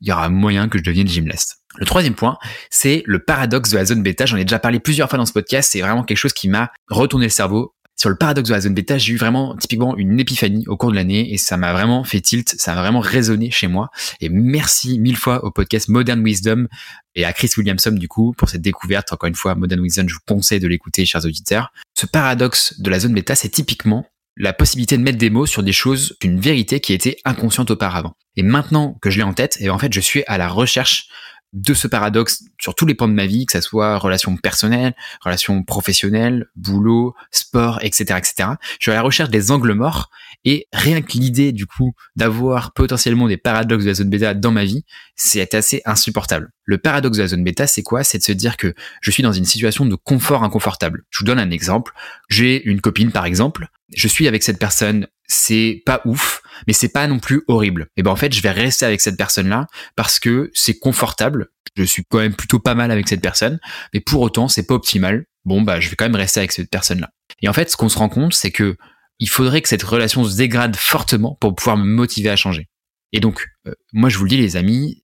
il 0.00 0.08
y 0.08 0.12
aura 0.12 0.28
moyen 0.28 0.68
que 0.68 0.78
je 0.78 0.84
devienne 0.84 1.08
gymnaste. 1.08 1.58
Le 1.76 1.84
troisième 1.84 2.14
point, 2.14 2.38
c'est 2.70 3.02
le 3.06 3.18
paradoxe 3.18 3.70
de 3.70 3.76
la 3.76 3.84
zone 3.84 4.02
bêta. 4.02 4.26
J'en 4.26 4.36
ai 4.36 4.44
déjà 4.44 4.58
parlé 4.58 4.80
plusieurs 4.80 5.08
fois 5.08 5.18
dans 5.18 5.26
ce 5.26 5.32
podcast. 5.32 5.70
C'est 5.72 5.80
vraiment 5.80 6.04
quelque 6.04 6.18
chose 6.18 6.32
qui 6.32 6.48
m'a 6.48 6.70
retourné 6.88 7.26
le 7.26 7.30
cerveau 7.30 7.74
sur 7.98 8.10
le 8.10 8.16
paradoxe 8.16 8.48
de 8.48 8.54
la 8.54 8.60
zone 8.60 8.74
bêta, 8.74 8.96
j'ai 8.96 9.12
eu 9.12 9.16
vraiment 9.16 9.56
typiquement 9.56 9.96
une 9.96 10.20
épiphanie 10.20 10.64
au 10.68 10.76
cours 10.76 10.92
de 10.92 10.96
l'année 10.96 11.32
et 11.32 11.36
ça 11.36 11.56
m'a 11.56 11.72
vraiment 11.72 12.04
fait 12.04 12.20
tilt, 12.20 12.54
ça 12.56 12.72
a 12.72 12.76
vraiment 12.76 13.00
résonné 13.00 13.50
chez 13.50 13.66
moi. 13.66 13.90
Et 14.20 14.28
merci 14.28 15.00
mille 15.00 15.16
fois 15.16 15.44
au 15.44 15.50
podcast 15.50 15.88
Modern 15.88 16.24
Wisdom 16.24 16.68
et 17.16 17.24
à 17.24 17.32
Chris 17.32 17.50
Williamson 17.56 17.90
du 17.90 18.06
coup 18.06 18.34
pour 18.38 18.48
cette 18.48 18.62
découverte. 18.62 19.12
Encore 19.12 19.26
une 19.26 19.34
fois, 19.34 19.56
Modern 19.56 19.82
Wisdom, 19.82 20.06
je 20.06 20.14
vous 20.14 20.20
conseille 20.28 20.60
de 20.60 20.68
l'écouter, 20.68 21.04
chers 21.06 21.24
auditeurs. 21.24 21.72
Ce 21.94 22.06
paradoxe 22.06 22.80
de 22.80 22.88
la 22.88 23.00
zone 23.00 23.14
bêta, 23.14 23.34
c'est 23.34 23.48
typiquement 23.48 24.06
la 24.36 24.52
possibilité 24.52 24.96
de 24.96 25.02
mettre 25.02 25.18
des 25.18 25.30
mots 25.30 25.46
sur 25.46 25.64
des 25.64 25.72
choses, 25.72 26.16
d'une 26.20 26.38
vérité 26.38 26.78
qui 26.78 26.92
était 26.92 27.16
inconsciente 27.24 27.72
auparavant. 27.72 28.14
Et 28.36 28.44
maintenant 28.44 28.96
que 29.02 29.10
je 29.10 29.16
l'ai 29.16 29.24
en 29.24 29.34
tête, 29.34 29.56
et 29.60 29.70
en 29.70 29.78
fait, 29.80 29.92
je 29.92 29.98
suis 29.98 30.22
à 30.28 30.38
la 30.38 30.46
recherche 30.46 31.08
de 31.52 31.74
ce 31.74 31.88
paradoxe 31.88 32.44
sur 32.60 32.74
tous 32.74 32.84
les 32.84 32.94
pans 32.94 33.08
de 33.08 33.14
ma 33.14 33.26
vie, 33.26 33.46
que 33.46 33.52
ça 33.52 33.62
soit 33.62 33.96
relations 33.98 34.36
personnelles, 34.36 34.94
relations 35.22 35.62
professionnelles, 35.62 36.46
boulot, 36.56 37.14
sport, 37.30 37.78
etc., 37.82 38.18
etc. 38.18 38.50
Je 38.78 38.84
suis 38.84 38.90
à 38.90 38.94
la 38.94 39.02
recherche 39.02 39.30
des 39.30 39.50
angles 39.50 39.72
morts 39.72 40.10
et 40.44 40.66
rien 40.72 41.00
que 41.00 41.12
l'idée 41.12 41.52
du 41.52 41.66
coup 41.66 41.94
d'avoir 42.16 42.72
potentiellement 42.72 43.28
des 43.28 43.38
paradoxes 43.38 43.84
de 43.84 43.88
la 43.88 43.94
zone 43.94 44.10
bêta 44.10 44.34
dans 44.34 44.52
ma 44.52 44.64
vie, 44.64 44.84
c'est 45.16 45.54
assez 45.54 45.82
insupportable. 45.84 46.50
Le 46.64 46.78
paradoxe 46.78 47.16
de 47.16 47.22
la 47.22 47.28
zone 47.28 47.44
bêta, 47.44 47.66
c'est 47.66 47.82
quoi? 47.82 48.04
C'est 48.04 48.18
de 48.18 48.22
se 48.22 48.32
dire 48.32 48.56
que 48.56 48.74
je 49.00 49.10
suis 49.10 49.22
dans 49.22 49.32
une 49.32 49.46
situation 49.46 49.86
de 49.86 49.94
confort 49.94 50.44
inconfortable. 50.44 51.04
Je 51.10 51.20
vous 51.20 51.24
donne 51.24 51.38
un 51.38 51.50
exemple. 51.50 51.92
J'ai 52.28 52.62
une 52.68 52.80
copine 52.80 53.10
par 53.10 53.24
exemple. 53.24 53.68
Je 53.94 54.06
suis 54.06 54.28
avec 54.28 54.42
cette 54.42 54.58
personne, 54.58 55.06
c'est 55.26 55.82
pas 55.86 56.02
ouf, 56.04 56.42
mais 56.66 56.72
c'est 56.72 56.88
pas 56.88 57.06
non 57.06 57.18
plus 57.18 57.42
horrible. 57.48 57.88
Et 57.96 58.02
ben 58.02 58.10
en 58.10 58.16
fait, 58.16 58.32
je 58.32 58.42
vais 58.42 58.50
rester 58.50 58.86
avec 58.86 59.00
cette 59.00 59.16
personne-là 59.16 59.66
parce 59.96 60.18
que 60.18 60.50
c'est 60.54 60.78
confortable. 60.78 61.48
Je 61.76 61.84
suis 61.84 62.04
quand 62.08 62.18
même 62.18 62.34
plutôt 62.34 62.58
pas 62.58 62.74
mal 62.74 62.90
avec 62.90 63.08
cette 63.08 63.20
personne, 63.20 63.58
mais 63.94 64.00
pour 64.00 64.20
autant, 64.20 64.48
c'est 64.48 64.66
pas 64.66 64.74
optimal. 64.74 65.24
Bon 65.44 65.62
bah, 65.62 65.80
je 65.80 65.88
vais 65.88 65.96
quand 65.96 66.06
même 66.06 66.16
rester 66.16 66.40
avec 66.40 66.52
cette 66.52 66.70
personne-là. 66.70 67.10
Et 67.42 67.48
en 67.48 67.52
fait, 67.52 67.70
ce 67.70 67.76
qu'on 67.76 67.88
se 67.88 67.98
rend 67.98 68.08
compte, 68.08 68.34
c'est 68.34 68.50
que 68.50 68.76
il 69.20 69.28
faudrait 69.28 69.62
que 69.62 69.68
cette 69.68 69.82
relation 69.82 70.24
se 70.24 70.36
dégrade 70.36 70.76
fortement 70.76 71.36
pour 71.40 71.54
pouvoir 71.54 71.76
me 71.76 71.84
motiver 71.84 72.30
à 72.30 72.36
changer. 72.36 72.68
Et 73.12 73.20
donc, 73.20 73.48
euh, 73.66 73.72
moi 73.92 74.08
je 74.08 74.18
vous 74.18 74.24
le 74.24 74.30
dis 74.30 74.36
les 74.36 74.56
amis, 74.56 75.02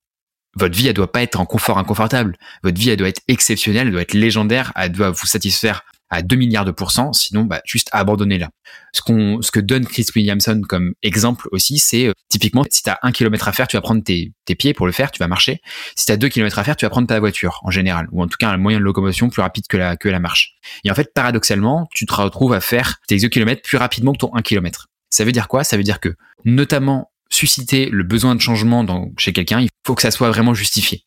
votre 0.57 0.77
vie, 0.77 0.87
elle 0.87 0.95
doit 0.95 1.11
pas 1.11 1.23
être 1.23 1.41
en 1.41 1.47
confort 1.47 1.79
inconfortable. 1.79 2.37
Votre 2.63 2.79
vie, 2.79 2.91
elle 2.91 2.97
doit 2.97 3.09
être 3.09 3.23
exceptionnelle, 3.29 3.89
elle 3.89 3.93
doit 3.93 4.03
être 4.03 4.15
légendaire, 4.15 4.73
elle 4.77 4.93
doit 4.93 5.11
vous 5.11 5.27
satisfaire 5.27 5.83
à 6.11 6.23
2 6.23 6.37
milliards 6.37 6.65
de 6.65 6.71
pourcents, 6.71 7.13
sinon 7.13 7.45
bah, 7.45 7.61
juste 7.65 7.89
abandonnez-la. 7.93 8.51
Ce, 8.93 9.01
qu'on, 9.01 9.43
ce 9.43 9.51
que 9.51 9.61
donne 9.61 9.87
Chris 9.87 10.07
Williamson 10.15 10.61
comme 10.69 10.95
exemple 11.03 11.49
aussi, 11.53 11.79
c'est 11.79 12.07
euh, 12.07 12.13
typiquement 12.29 12.65
si 12.71 12.83
tu 12.83 12.91
as 12.91 12.99
un 13.03 13.13
kilomètre 13.13 13.49
à 13.49 13.53
faire, 13.53 13.67
tu 13.67 13.77
vas 13.77 13.81
prendre 13.81 14.03
tes, 14.03 14.33
tes, 14.45 14.55
pieds 14.55 14.75
pour 14.75 14.87
le 14.87 14.93
faire, 14.93 15.11
tu 15.11 15.19
vas 15.19 15.29
marcher. 15.29 15.61
Si 15.97 16.07
tu 16.07 16.13
as 16.13 16.17
deux 16.17 16.29
kilomètres 16.29 16.59
à 16.59 16.65
faire, 16.65 16.77
tu 16.77 16.85
vas 16.85 16.91
prendre 16.91 17.09
ta 17.09 17.19
voiture 17.19 17.61
en 17.65 17.71
général, 17.71 18.09
ou 18.13 18.23
en 18.23 18.29
tout 18.29 18.37
cas 18.39 18.51
un 18.51 18.57
moyen 18.57 18.79
de 18.79 18.85
locomotion 18.85 19.29
plus 19.29 19.43
rapide 19.43 19.67
que 19.69 19.77
la, 19.77 19.97
que 19.97 20.09
la 20.09 20.21
marche. 20.21 20.55
Et 20.85 20.91
en 20.91 20.95
fait, 20.95 21.13
paradoxalement, 21.15 21.89
tu 21.93 22.07
te 22.07 22.15
retrouves 22.15 22.53
à 22.53 22.61
faire 22.61 23.01
tes 23.09 23.19
2 23.19 23.29
kilomètres 23.29 23.63
plus 23.63 23.79
rapidement 23.79 24.13
que 24.13 24.19
ton 24.19 24.35
1 24.35 24.43
kilomètre. 24.43 24.89
Ça 25.11 25.25
veut 25.25 25.33
dire 25.33 25.49
quoi? 25.49 25.65
Ça 25.65 25.77
veut 25.77 25.83
dire 25.83 26.01
que 26.01 26.15
notamment 26.45 27.11
susciter 27.31 27.89
le 27.91 28.05
besoin 28.05 28.35
de 28.35 28.41
changement 28.41 28.85
dans, 28.85 29.11
chez 29.19 29.33
quelqu'un, 29.33 29.61
il 29.61 29.69
faut 29.87 29.95
que 29.95 30.03
ça 30.03 30.11
soit 30.11 30.29
vraiment 30.29 30.55
justifié. 30.55 31.05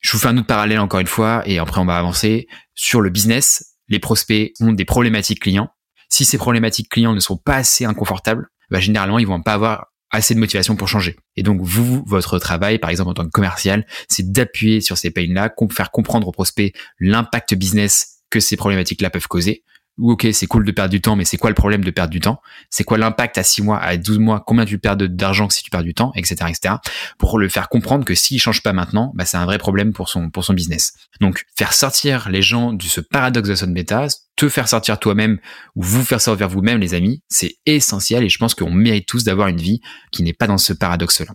Je 0.00 0.12
vous 0.12 0.18
fais 0.18 0.28
un 0.28 0.36
autre 0.36 0.46
parallèle 0.46 0.78
encore 0.78 1.00
une 1.00 1.06
fois, 1.06 1.42
et 1.46 1.58
après 1.58 1.80
on 1.80 1.84
va 1.84 1.98
avancer. 1.98 2.48
Sur 2.74 3.00
le 3.00 3.10
business, 3.10 3.69
les 3.90 3.98
prospects 3.98 4.52
ont 4.60 4.72
des 4.72 4.84
problématiques 4.84 5.40
clients. 5.40 5.68
Si 6.08 6.24
ces 6.24 6.38
problématiques 6.38 6.88
clients 6.88 7.12
ne 7.12 7.20
sont 7.20 7.36
pas 7.36 7.56
assez 7.56 7.84
inconfortables, 7.84 8.48
bah, 8.70 8.80
généralement 8.80 9.18
ils 9.18 9.26
vont 9.26 9.42
pas 9.42 9.54
avoir 9.54 9.86
assez 10.10 10.34
de 10.34 10.40
motivation 10.40 10.74
pour 10.74 10.88
changer. 10.88 11.16
Et 11.36 11.42
donc 11.42 11.60
vous, 11.60 12.02
votre 12.06 12.38
travail, 12.38 12.78
par 12.78 12.90
exemple 12.90 13.10
en 13.10 13.14
tant 13.14 13.24
que 13.24 13.30
commercial, 13.30 13.86
c'est 14.08 14.32
d'appuyer 14.32 14.80
sur 14.80 14.98
ces 14.98 15.10
pains-là, 15.10 15.52
faire 15.70 15.90
comprendre 15.90 16.26
aux 16.26 16.32
prospects 16.32 16.74
l'impact 16.98 17.54
business 17.54 18.22
que 18.30 18.40
ces 18.40 18.56
problématiques-là 18.56 19.10
peuvent 19.10 19.28
causer, 19.28 19.64
ou 20.00 20.12
ok, 20.12 20.26
c'est 20.32 20.46
cool 20.46 20.64
de 20.64 20.72
perdre 20.72 20.90
du 20.90 21.00
temps, 21.00 21.14
mais 21.14 21.24
c'est 21.24 21.36
quoi 21.36 21.50
le 21.50 21.54
problème 21.54 21.84
de 21.84 21.90
perdre 21.90 22.10
du 22.10 22.20
temps? 22.20 22.40
C'est 22.70 22.84
quoi 22.84 22.98
l'impact 22.98 23.38
à 23.38 23.42
6 23.42 23.62
mois, 23.62 23.78
à 23.78 23.96
12 23.96 24.18
mois? 24.18 24.42
Combien 24.44 24.64
tu 24.64 24.78
perds 24.78 24.96
d'argent 24.96 25.48
si 25.50 25.62
tu 25.62 25.70
perds 25.70 25.84
du 25.84 25.94
temps, 25.94 26.12
etc., 26.16 26.36
etc. 26.48 26.74
Pour 27.18 27.38
le 27.38 27.48
faire 27.48 27.68
comprendre 27.68 28.04
que 28.04 28.14
s'il 28.14 28.40
change 28.40 28.62
pas 28.62 28.72
maintenant, 28.72 29.12
bah, 29.14 29.24
c'est 29.24 29.36
un 29.36 29.44
vrai 29.44 29.58
problème 29.58 29.92
pour 29.92 30.08
son 30.08 30.30
pour 30.30 30.44
son 30.44 30.54
business. 30.54 30.94
Donc 31.20 31.44
faire 31.56 31.74
sortir 31.74 32.28
les 32.30 32.42
gens 32.42 32.72
de 32.72 32.82
ce 32.82 33.00
paradoxe 33.00 33.48
de 33.48 33.54
son 33.54 33.68
bêta, 33.68 34.06
te 34.36 34.48
faire 34.48 34.68
sortir 34.68 34.98
toi-même 34.98 35.38
ou 35.76 35.82
vous 35.82 36.02
faire 36.02 36.20
sortir 36.20 36.48
vous-même, 36.48 36.80
les 36.80 36.94
amis, 36.94 37.22
c'est 37.28 37.56
essentiel 37.66 38.24
et 38.24 38.28
je 38.28 38.38
pense 38.38 38.54
qu'on 38.54 38.70
mérite 38.70 39.06
tous 39.06 39.24
d'avoir 39.24 39.48
une 39.48 39.60
vie 39.60 39.80
qui 40.12 40.22
n'est 40.22 40.32
pas 40.32 40.46
dans 40.46 40.58
ce 40.58 40.72
paradoxe-là. 40.72 41.32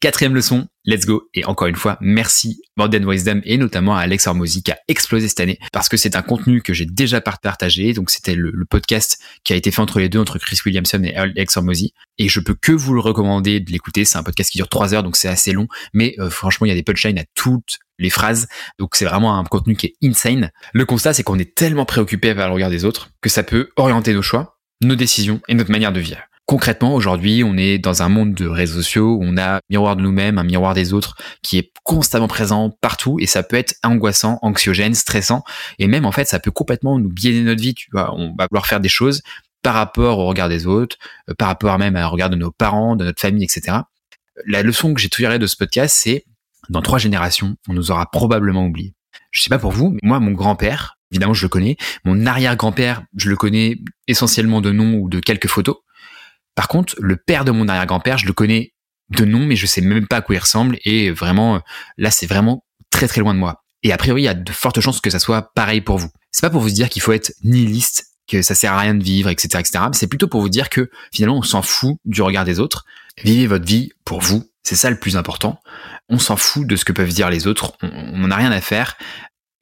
Quatrième 0.00 0.34
leçon, 0.34 0.68
let's 0.84 1.06
go. 1.06 1.28
Et 1.34 1.44
encore 1.44 1.68
une 1.68 1.76
fois, 1.76 1.98
merci 2.00 2.62
Modern 2.76 3.08
Wisdom 3.08 3.40
et 3.44 3.56
notamment 3.56 3.96
à 3.96 4.00
Alex 4.00 4.26
Hormozy 4.26 4.62
qui 4.62 4.72
a 4.72 4.78
explosé 4.88 5.28
cette 5.28 5.40
année 5.40 5.58
parce 5.72 5.88
que 5.88 5.96
c'est 5.96 6.16
un 6.16 6.22
contenu 6.22 6.62
que 6.62 6.72
j'ai 6.72 6.86
déjà 6.86 7.20
partagé. 7.20 7.92
Donc 7.92 8.10
c'était 8.10 8.34
le, 8.34 8.52
podcast 8.68 9.18
qui 9.44 9.52
a 9.52 9.56
été 9.56 9.70
fait 9.70 9.80
entre 9.80 9.98
les 9.98 10.08
deux, 10.08 10.18
entre 10.18 10.38
Chris 10.38 10.58
Williamson 10.64 11.02
et 11.04 11.14
Alex 11.14 11.56
Hormozy. 11.56 11.94
Et 12.18 12.28
je 12.28 12.40
peux 12.40 12.54
que 12.54 12.72
vous 12.72 12.94
le 12.94 13.00
recommander 13.00 13.60
de 13.60 13.70
l'écouter. 13.70 14.04
C'est 14.04 14.18
un 14.18 14.22
podcast 14.22 14.50
qui 14.50 14.58
dure 14.58 14.68
trois 14.68 14.94
heures, 14.94 15.02
donc 15.02 15.16
c'est 15.16 15.28
assez 15.28 15.52
long. 15.52 15.68
Mais 15.94 16.14
euh, 16.18 16.30
franchement, 16.30 16.66
il 16.66 16.70
y 16.70 16.72
a 16.72 16.76
des 16.76 16.82
punchlines 16.82 17.18
à 17.18 17.24
toutes 17.34 17.78
les 17.98 18.10
phrases. 18.10 18.48
Donc 18.78 18.94
c'est 18.94 19.04
vraiment 19.04 19.38
un 19.38 19.44
contenu 19.44 19.76
qui 19.76 19.86
est 19.86 19.94
insane. 20.02 20.50
Le 20.72 20.84
constat, 20.84 21.14
c'est 21.14 21.22
qu'on 21.22 21.38
est 21.38 21.54
tellement 21.54 21.84
préoccupé 21.84 22.34
par 22.34 22.48
le 22.48 22.54
regard 22.54 22.70
des 22.70 22.84
autres 22.84 23.10
que 23.20 23.28
ça 23.28 23.42
peut 23.42 23.70
orienter 23.76 24.12
nos 24.12 24.22
choix, 24.22 24.58
nos 24.82 24.96
décisions 24.96 25.40
et 25.48 25.54
notre 25.54 25.70
manière 25.70 25.92
de 25.92 26.00
vivre. 26.00 26.27
Concrètement, 26.48 26.94
aujourd'hui, 26.94 27.44
on 27.44 27.58
est 27.58 27.76
dans 27.76 28.02
un 28.02 28.08
monde 28.08 28.32
de 28.32 28.46
réseaux 28.46 28.80
sociaux 28.80 29.16
où 29.16 29.20
on 29.22 29.36
a 29.36 29.56
un 29.56 29.60
miroir 29.68 29.96
de 29.96 30.00
nous-mêmes, 30.00 30.38
un 30.38 30.44
miroir 30.44 30.72
des 30.72 30.94
autres 30.94 31.14
qui 31.42 31.58
est 31.58 31.70
constamment 31.82 32.26
présent 32.26 32.70
partout 32.80 33.18
et 33.20 33.26
ça 33.26 33.42
peut 33.42 33.56
être 33.56 33.74
angoissant, 33.84 34.38
anxiogène, 34.40 34.94
stressant 34.94 35.44
et 35.78 35.86
même 35.86 36.06
en 36.06 36.10
fait, 36.10 36.24
ça 36.24 36.38
peut 36.38 36.50
complètement 36.50 36.98
nous 36.98 37.10
biaiser 37.10 37.42
notre 37.42 37.60
vie. 37.60 37.74
Tu 37.74 37.90
vois, 37.92 38.14
on 38.14 38.34
va 38.34 38.46
vouloir 38.50 38.66
faire 38.66 38.80
des 38.80 38.88
choses 38.88 39.20
par 39.62 39.74
rapport 39.74 40.20
au 40.20 40.24
regard 40.24 40.48
des 40.48 40.66
autres, 40.66 40.96
euh, 41.28 41.34
par 41.34 41.48
rapport 41.48 41.78
même 41.78 41.96
à 41.96 42.06
regard 42.06 42.30
de 42.30 42.36
nos 42.36 42.50
parents, 42.50 42.96
de 42.96 43.04
notre 43.04 43.20
famille, 43.20 43.44
etc. 43.44 43.80
La 44.46 44.62
leçon 44.62 44.94
que 44.94 45.02
j'ai 45.02 45.10
tirée 45.10 45.38
de 45.38 45.46
ce 45.46 45.54
podcast, 45.54 45.94
c'est 46.02 46.24
dans 46.70 46.80
trois 46.80 46.98
générations, 46.98 47.56
on 47.68 47.74
nous 47.74 47.90
aura 47.90 48.10
probablement 48.10 48.64
oublié. 48.64 48.94
Je 49.32 49.42
sais 49.42 49.50
pas 49.50 49.58
pour 49.58 49.72
vous, 49.72 49.90
mais 49.90 50.00
moi, 50.02 50.18
mon 50.18 50.32
grand-père, 50.32 50.96
évidemment, 51.12 51.34
je 51.34 51.42
le 51.42 51.50
connais. 51.50 51.76
Mon 52.06 52.24
arrière-grand-père, 52.24 53.02
je 53.18 53.28
le 53.28 53.36
connais 53.36 53.76
essentiellement 54.06 54.62
de 54.62 54.72
nom 54.72 54.94
ou 54.94 55.10
de 55.10 55.20
quelques 55.20 55.48
photos. 55.48 55.76
Par 56.58 56.66
contre, 56.66 56.96
le 56.98 57.16
père 57.16 57.44
de 57.44 57.52
mon 57.52 57.68
arrière-grand-père, 57.68 58.18
je 58.18 58.26
le 58.26 58.32
connais 58.32 58.72
de 59.10 59.24
nom, 59.24 59.46
mais 59.46 59.54
je 59.54 59.64
sais 59.64 59.80
même 59.80 60.08
pas 60.08 60.16
à 60.16 60.22
quoi 60.22 60.34
il 60.34 60.40
ressemble. 60.40 60.76
Et 60.84 61.12
vraiment, 61.12 61.62
là, 61.98 62.10
c'est 62.10 62.26
vraiment 62.26 62.64
très 62.90 63.06
très 63.06 63.20
loin 63.20 63.32
de 63.32 63.38
moi. 63.38 63.62
Et 63.84 63.92
a 63.92 63.96
priori, 63.96 64.22
il 64.22 64.24
y 64.24 64.28
a 64.28 64.34
de 64.34 64.50
fortes 64.50 64.80
chances 64.80 65.00
que 65.00 65.08
ça 65.08 65.20
soit 65.20 65.54
pareil 65.54 65.82
pour 65.82 65.98
vous. 65.98 66.10
C'est 66.32 66.40
pas 66.40 66.50
pour 66.50 66.60
vous 66.60 66.70
dire 66.70 66.88
qu'il 66.88 67.00
faut 67.00 67.12
être 67.12 67.32
nihiliste, 67.44 68.06
que 68.26 68.42
ça 68.42 68.56
sert 68.56 68.72
à 68.72 68.80
rien 68.80 68.96
de 68.96 69.04
vivre, 69.04 69.28
etc., 69.28 69.60
etc. 69.60 69.84
C'est 69.92 70.08
plutôt 70.08 70.26
pour 70.26 70.40
vous 70.40 70.48
dire 70.48 70.68
que 70.68 70.90
finalement, 71.12 71.38
on 71.38 71.42
s'en 71.42 71.62
fout 71.62 71.96
du 72.04 72.22
regard 72.22 72.44
des 72.44 72.58
autres. 72.58 72.86
Vivez 73.22 73.46
votre 73.46 73.64
vie 73.64 73.92
pour 74.04 74.20
vous. 74.20 74.50
C'est 74.64 74.74
ça 74.74 74.90
le 74.90 74.98
plus 74.98 75.16
important. 75.16 75.60
On 76.08 76.18
s'en 76.18 76.36
fout 76.36 76.66
de 76.66 76.74
ce 76.74 76.84
que 76.84 76.92
peuvent 76.92 77.14
dire 77.14 77.30
les 77.30 77.46
autres. 77.46 77.74
On 77.82 78.18
n'en 78.18 78.32
a 78.32 78.36
rien 78.36 78.50
à 78.50 78.60
faire. 78.60 78.96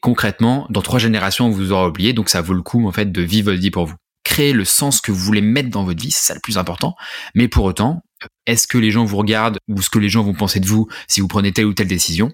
Concrètement, 0.01 0.67
dans 0.71 0.81
trois 0.81 0.99
générations, 0.99 1.45
on 1.45 1.51
vous 1.51 1.73
aura 1.73 1.89
oublié. 1.89 2.15
Donc, 2.15 2.31
ça 2.31 2.41
vaut 2.41 2.55
le 2.55 2.63
coup, 2.63 2.89
en 2.89 2.93
fait, 2.93 3.13
de 3.13 3.21
vivre 3.21 3.51
votre 3.51 3.61
vie 3.61 3.71
pour 3.71 3.85
vous 3.85 3.97
créer 4.27 4.53
le 4.53 4.65
sens 4.65 5.01
que 5.01 5.13
vous 5.13 5.19
voulez 5.19 5.41
mettre 5.41 5.71
dans 5.71 5.85
votre 5.85 6.03
vie, 6.03 6.11
c'est 6.11 6.27
ça 6.27 6.35
le 6.35 6.41
plus 6.41 6.59
important. 6.59 6.97
Mais 7.37 7.47
pour 7.47 7.65
autant, 7.65 8.03
est-ce 8.47 8.67
que 8.67 8.77
les 8.77 8.91
gens 8.91 9.05
vous 9.05 9.17
regardent 9.17 9.59
ou 9.69 9.81
ce 9.81 9.89
que 9.89 10.01
les 10.01 10.09
gens 10.09 10.25
vont 10.25 10.35
penser 10.35 10.59
de 10.59 10.67
vous 10.67 10.89
si 11.09 11.21
vous 11.21 11.29
prenez 11.29 11.53
telle 11.53 11.67
ou 11.67 11.75
telle 11.75 11.87
décision 11.87 12.33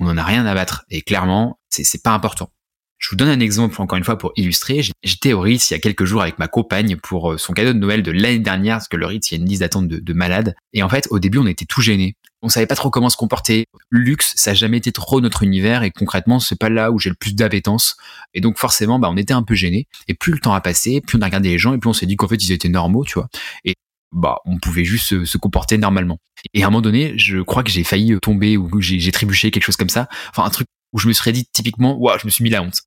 On 0.00 0.06
n'en 0.06 0.16
a 0.16 0.24
rien 0.24 0.46
à 0.46 0.54
battre. 0.54 0.84
Et 0.88 1.02
clairement, 1.02 1.60
c'est 1.68 2.02
pas 2.02 2.12
important. 2.12 2.50
Je 2.98 3.10
vous 3.10 3.16
donne 3.16 3.28
un 3.28 3.40
exemple 3.40 3.80
encore 3.82 3.98
une 3.98 4.04
fois 4.04 4.16
pour 4.16 4.32
illustrer. 4.36 4.80
J'étais 5.02 5.34
au 5.34 5.40
Ritz 5.40 5.70
il 5.70 5.74
y 5.74 5.76
a 5.76 5.80
quelques 5.80 6.06
jours 6.06 6.22
avec 6.22 6.38
ma 6.38 6.48
compagne 6.48 6.96
pour 6.96 7.32
euh, 7.32 7.38
son 7.38 7.52
cadeau 7.52 7.74
de 7.74 7.78
Noël 7.78 8.02
de 8.02 8.10
l'année 8.10 8.38
dernière, 8.38 8.76
parce 8.76 8.88
que 8.88 8.96
le 8.96 9.04
Ritz, 9.04 9.30
il 9.30 9.34
y 9.34 9.38
a 9.38 9.42
une 9.42 9.48
liste 9.48 9.60
d'attente 9.60 9.88
de, 9.88 9.98
de 9.98 10.12
malades. 10.14 10.54
Et 10.72 10.82
en 10.82 10.88
fait, 10.88 11.06
au 11.10 11.18
début, 11.18 11.36
on 11.36 11.46
était 11.46 11.66
tout 11.66 11.82
gênés. 11.82 12.16
On 12.44 12.50
savait 12.50 12.66
pas 12.66 12.74
trop 12.74 12.90
comment 12.90 13.08
se 13.08 13.16
comporter. 13.16 13.64
Luxe, 13.90 14.34
ça 14.36 14.50
a 14.50 14.54
jamais 14.54 14.76
été 14.76 14.92
trop 14.92 15.22
notre 15.22 15.42
univers 15.42 15.82
et 15.82 15.90
concrètement, 15.90 16.38
c'est 16.40 16.58
pas 16.58 16.68
là 16.68 16.90
où 16.90 16.98
j'ai 16.98 17.08
le 17.08 17.16
plus 17.16 17.34
d'appétence. 17.34 17.96
Et 18.34 18.42
donc 18.42 18.58
forcément, 18.58 18.98
bah, 18.98 19.08
on 19.10 19.16
était 19.16 19.32
un 19.32 19.42
peu 19.42 19.54
gênés. 19.54 19.86
Et 20.08 20.14
plus 20.14 20.34
le 20.34 20.40
temps 20.40 20.52
a 20.52 20.60
passé, 20.60 21.00
plus 21.00 21.16
on 21.16 21.22
a 21.22 21.24
regardé 21.24 21.48
les 21.48 21.58
gens 21.58 21.72
et 21.72 21.78
plus 21.78 21.88
on 21.88 21.94
s'est 21.94 22.04
dit 22.04 22.16
qu'en 22.16 22.28
fait, 22.28 22.36
ils 22.36 22.52
étaient 22.52 22.68
normaux, 22.68 23.02
tu 23.02 23.14
vois. 23.14 23.30
Et 23.64 23.76
bah, 24.12 24.40
on 24.44 24.58
pouvait 24.58 24.84
juste 24.84 25.24
se, 25.24 25.38
comporter 25.38 25.78
normalement. 25.78 26.18
Et 26.52 26.62
à 26.62 26.66
un 26.66 26.70
moment 26.70 26.82
donné, 26.82 27.16
je 27.16 27.38
crois 27.40 27.62
que 27.62 27.70
j'ai 27.70 27.82
failli 27.82 28.14
tomber 28.20 28.58
ou 28.58 28.78
j'ai 28.78 29.10
trébuché, 29.10 29.50
quelque 29.50 29.64
chose 29.64 29.76
comme 29.76 29.88
ça. 29.88 30.10
Enfin, 30.28 30.44
un 30.44 30.50
truc 30.50 30.68
où 30.92 30.98
je 30.98 31.08
me 31.08 31.14
serais 31.14 31.32
dit 31.32 31.46
typiquement, 31.50 31.96
waouh, 31.96 32.18
je 32.18 32.26
me 32.26 32.30
suis 32.30 32.44
mis 32.44 32.50
la 32.50 32.62
honte. 32.62 32.82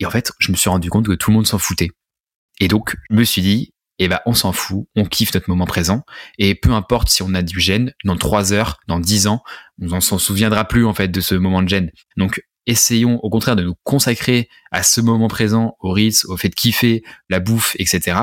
Et 0.00 0.06
en 0.06 0.10
fait, 0.10 0.32
je 0.40 0.50
me 0.50 0.56
suis 0.56 0.68
rendu 0.68 0.90
compte 0.90 1.06
que 1.06 1.12
tout 1.12 1.30
le 1.30 1.36
monde 1.36 1.46
s'en 1.46 1.58
foutait. 1.58 1.90
Et 2.58 2.66
donc, 2.66 2.96
je 3.08 3.14
me 3.14 3.22
suis 3.22 3.40
dit, 3.40 3.70
eh 3.98 4.08
ben, 4.08 4.20
on 4.26 4.34
s'en 4.34 4.52
fout, 4.52 4.86
on 4.94 5.04
kiffe 5.04 5.32
notre 5.34 5.48
moment 5.48 5.66
présent, 5.66 6.04
et 6.38 6.54
peu 6.54 6.70
importe 6.72 7.08
si 7.08 7.22
on 7.22 7.34
a 7.34 7.42
du 7.42 7.60
gêne, 7.60 7.92
dans 8.04 8.16
trois 8.16 8.52
heures, 8.52 8.78
dans 8.88 9.00
dix 9.00 9.26
ans, 9.26 9.42
on 9.80 10.00
s'en 10.00 10.18
souviendra 10.18 10.64
plus, 10.64 10.84
en 10.84 10.94
fait, 10.94 11.08
de 11.08 11.20
ce 11.20 11.34
moment 11.34 11.62
de 11.62 11.68
gêne. 11.68 11.90
Donc, 12.16 12.42
essayons, 12.66 13.18
au 13.24 13.30
contraire, 13.30 13.56
de 13.56 13.62
nous 13.62 13.74
consacrer 13.84 14.48
à 14.70 14.82
ce 14.82 15.00
moment 15.00 15.28
présent, 15.28 15.76
au 15.80 15.92
risque, 15.92 16.28
au 16.28 16.36
fait 16.36 16.48
de 16.48 16.54
kiffer, 16.54 17.02
la 17.30 17.40
bouffe, 17.40 17.74
etc., 17.78 18.18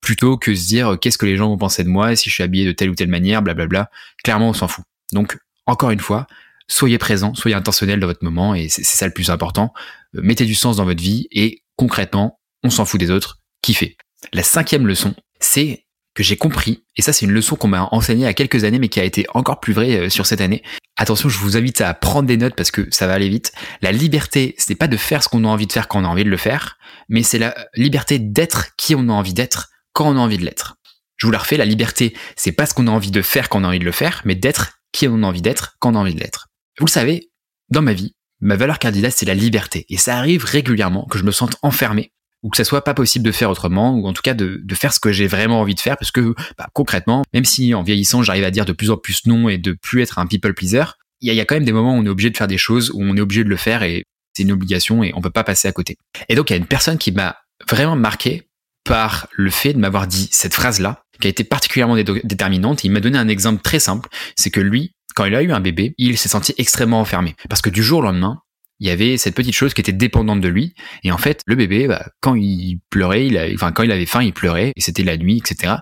plutôt 0.00 0.38
que 0.38 0.54
se 0.54 0.66
dire, 0.66 0.96
qu'est-ce 0.98 1.18
que 1.18 1.26
les 1.26 1.36
gens 1.36 1.48
vont 1.48 1.58
penser 1.58 1.84
de 1.84 1.88
moi, 1.88 2.16
si 2.16 2.30
je 2.30 2.34
suis 2.34 2.42
habillé 2.42 2.64
de 2.64 2.72
telle 2.72 2.88
ou 2.88 2.94
telle 2.94 3.08
manière, 3.08 3.42
blablabla. 3.42 3.90
Clairement, 4.24 4.48
on 4.48 4.54
s'en 4.54 4.66
fout. 4.66 4.84
Donc, 5.12 5.36
encore 5.66 5.90
une 5.90 6.00
fois, 6.00 6.26
soyez 6.68 6.98
présent, 6.98 7.34
soyez 7.34 7.54
intentionnel 7.54 8.00
dans 8.00 8.06
votre 8.06 8.24
moment, 8.24 8.54
et 8.54 8.68
c'est 8.68 8.84
ça 8.84 9.06
le 9.06 9.12
plus 9.12 9.30
important. 9.30 9.74
Euh, 10.16 10.20
mettez 10.22 10.46
du 10.46 10.54
sens 10.54 10.76
dans 10.76 10.84
votre 10.84 11.02
vie, 11.02 11.28
et 11.32 11.62
concrètement, 11.76 12.40
on 12.62 12.70
s'en 12.70 12.84
fout 12.84 12.98
des 12.98 13.10
autres, 13.10 13.40
kiffez. 13.62 13.96
La 14.32 14.42
cinquième 14.42 14.86
leçon, 14.86 15.14
c'est 15.40 15.86
que 16.14 16.22
j'ai 16.22 16.36
compris, 16.36 16.84
et 16.96 17.02
ça 17.02 17.12
c'est 17.12 17.24
une 17.24 17.32
leçon 17.32 17.56
qu'on 17.56 17.68
m'a 17.68 17.88
enseignée 17.92 18.22
il 18.22 18.24
y 18.24 18.28
a 18.28 18.34
quelques 18.34 18.64
années, 18.64 18.78
mais 18.78 18.88
qui 18.88 19.00
a 19.00 19.04
été 19.04 19.26
encore 19.32 19.60
plus 19.60 19.72
vraie 19.72 19.96
euh, 19.96 20.10
sur 20.10 20.26
cette 20.26 20.40
année. 20.40 20.62
Attention, 20.96 21.28
je 21.28 21.38
vous 21.38 21.56
invite 21.56 21.80
à 21.80 21.94
prendre 21.94 22.26
des 22.26 22.36
notes 22.36 22.56
parce 22.56 22.70
que 22.70 22.88
ça 22.90 23.06
va 23.06 23.14
aller 23.14 23.28
vite. 23.28 23.52
La 23.80 23.92
liberté, 23.92 24.54
c'est 24.58 24.74
pas 24.74 24.88
de 24.88 24.96
faire 24.96 25.22
ce 25.22 25.28
qu'on 25.28 25.44
a 25.44 25.48
envie 25.48 25.66
de 25.66 25.72
faire 25.72 25.88
quand 25.88 26.02
on 26.02 26.04
a 26.04 26.08
envie 26.08 26.24
de 26.24 26.30
le 26.30 26.36
faire, 26.36 26.78
mais 27.08 27.22
c'est 27.22 27.38
la 27.38 27.54
liberté 27.74 28.18
d'être 28.18 28.76
qui 28.76 28.94
on 28.94 29.08
a 29.08 29.12
envie 29.12 29.34
d'être 29.34 29.70
quand 29.92 30.08
on 30.08 30.16
a 30.16 30.20
envie 30.20 30.38
de 30.38 30.44
l'être. 30.44 30.76
Je 31.16 31.26
vous 31.26 31.32
la 31.32 31.38
refais, 31.38 31.56
la 31.56 31.64
liberté, 31.64 32.14
c'est 32.36 32.52
pas 32.52 32.66
ce 32.66 32.74
qu'on 32.74 32.86
a 32.86 32.90
envie 32.90 33.10
de 33.10 33.22
faire 33.22 33.48
quand 33.48 33.60
on 33.60 33.64
a 33.64 33.68
envie 33.68 33.78
de 33.78 33.84
le 33.84 33.92
faire, 33.92 34.22
mais 34.24 34.34
d'être 34.34 34.80
qui 34.92 35.06
on 35.06 35.22
a 35.22 35.26
envie 35.26 35.42
d'être 35.42 35.76
quand 35.78 35.92
on 35.92 35.96
a 35.96 36.00
envie 36.00 36.14
de 36.14 36.20
l'être. 36.20 36.48
Vous 36.78 36.86
le 36.86 36.90
savez, 36.90 37.30
dans 37.68 37.82
ma 37.82 37.92
vie, 37.92 38.16
ma 38.40 38.56
valeur 38.56 38.78
cardinale, 38.78 39.12
c'est 39.12 39.26
la 39.26 39.34
liberté. 39.34 39.86
Et 39.88 39.96
ça 39.96 40.16
arrive 40.16 40.44
régulièrement 40.44 41.06
que 41.06 41.18
je 41.18 41.24
me 41.24 41.30
sente 41.30 41.56
enfermé 41.62 42.12
ou 42.42 42.50
que 42.50 42.56
ça 42.56 42.64
soit 42.64 42.82
pas 42.82 42.94
possible 42.94 43.24
de 43.24 43.32
faire 43.32 43.50
autrement, 43.50 43.94
ou 43.94 44.06
en 44.06 44.12
tout 44.12 44.22
cas 44.22 44.34
de, 44.34 44.62
faire 44.74 44.92
ce 44.92 45.00
que 45.00 45.12
j'ai 45.12 45.26
vraiment 45.26 45.60
envie 45.60 45.74
de 45.74 45.80
faire, 45.80 45.96
parce 45.96 46.10
que 46.10 46.34
bah, 46.56 46.68
concrètement, 46.72 47.22
même 47.34 47.44
si 47.44 47.74
en 47.74 47.82
vieillissant 47.82 48.22
j'arrive 48.22 48.44
à 48.44 48.50
dire 48.50 48.64
de 48.64 48.72
plus 48.72 48.90
en 48.90 48.96
plus 48.96 49.26
non 49.26 49.48
et 49.48 49.58
de 49.58 49.72
plus 49.72 50.02
être 50.02 50.18
un 50.18 50.26
people 50.26 50.54
pleaser, 50.54 50.84
il 51.20 51.32
y 51.32 51.40
a, 51.40 51.44
quand 51.44 51.54
même 51.54 51.64
des 51.64 51.72
moments 51.72 51.94
où 51.94 51.98
on 51.98 52.06
est 52.06 52.08
obligé 52.08 52.30
de 52.30 52.36
faire 52.36 52.48
des 52.48 52.56
choses, 52.56 52.90
où 52.94 53.02
on 53.02 53.14
est 53.16 53.20
obligé 53.20 53.44
de 53.44 53.50
le 53.50 53.56
faire 53.56 53.82
et 53.82 54.04
c'est 54.34 54.42
une 54.42 54.52
obligation 54.52 55.02
et 55.02 55.12
on 55.14 55.20
peut 55.20 55.30
pas 55.30 55.44
passer 55.44 55.68
à 55.68 55.72
côté. 55.72 55.98
Et 56.28 56.34
donc 56.34 56.48
il 56.48 56.54
y 56.54 56.56
a 56.56 56.58
une 56.58 56.66
personne 56.66 56.96
qui 56.96 57.12
m'a 57.12 57.36
vraiment 57.68 57.96
marqué 57.96 58.48
par 58.84 59.28
le 59.32 59.50
fait 59.50 59.74
de 59.74 59.78
m'avoir 59.78 60.06
dit 60.06 60.28
cette 60.30 60.54
phrase-là, 60.54 61.02
qui 61.20 61.26
a 61.26 61.30
été 61.30 61.44
particulièrement 61.44 61.96
déterminante. 61.96 62.82
il 62.84 62.90
m'a 62.90 63.00
donné 63.00 63.18
un 63.18 63.28
exemple 63.28 63.62
très 63.62 63.78
simple, 63.78 64.08
c'est 64.36 64.50
que 64.50 64.60
lui, 64.60 64.94
quand 65.14 65.26
il 65.26 65.34
a 65.34 65.42
eu 65.42 65.52
un 65.52 65.60
bébé, 65.60 65.94
il 65.98 66.16
s'est 66.16 66.28
senti 66.28 66.54
extrêmement 66.56 67.00
enfermé. 67.00 67.36
Parce 67.48 67.60
que 67.60 67.70
du 67.70 67.82
jour 67.82 67.98
au 67.98 68.02
lendemain, 68.02 68.40
il 68.80 68.86
y 68.86 68.90
avait 68.90 69.18
cette 69.18 69.34
petite 69.34 69.54
chose 69.54 69.74
qui 69.74 69.80
était 69.80 69.92
dépendante 69.92 70.40
de 70.40 70.48
lui. 70.48 70.74
Et 71.04 71.12
en 71.12 71.18
fait, 71.18 71.42
le 71.46 71.54
bébé, 71.54 71.86
bah, 71.86 72.06
quand 72.20 72.34
il 72.34 72.80
pleurait, 72.90 73.26
il 73.26 73.38
enfin 73.54 73.72
quand 73.72 73.82
il 73.82 73.92
avait 73.92 74.06
faim, 74.06 74.22
il 74.22 74.32
pleurait, 74.32 74.72
et 74.74 74.80
c'était 74.80 75.04
la 75.04 75.16
nuit, 75.16 75.38
etc. 75.38 75.76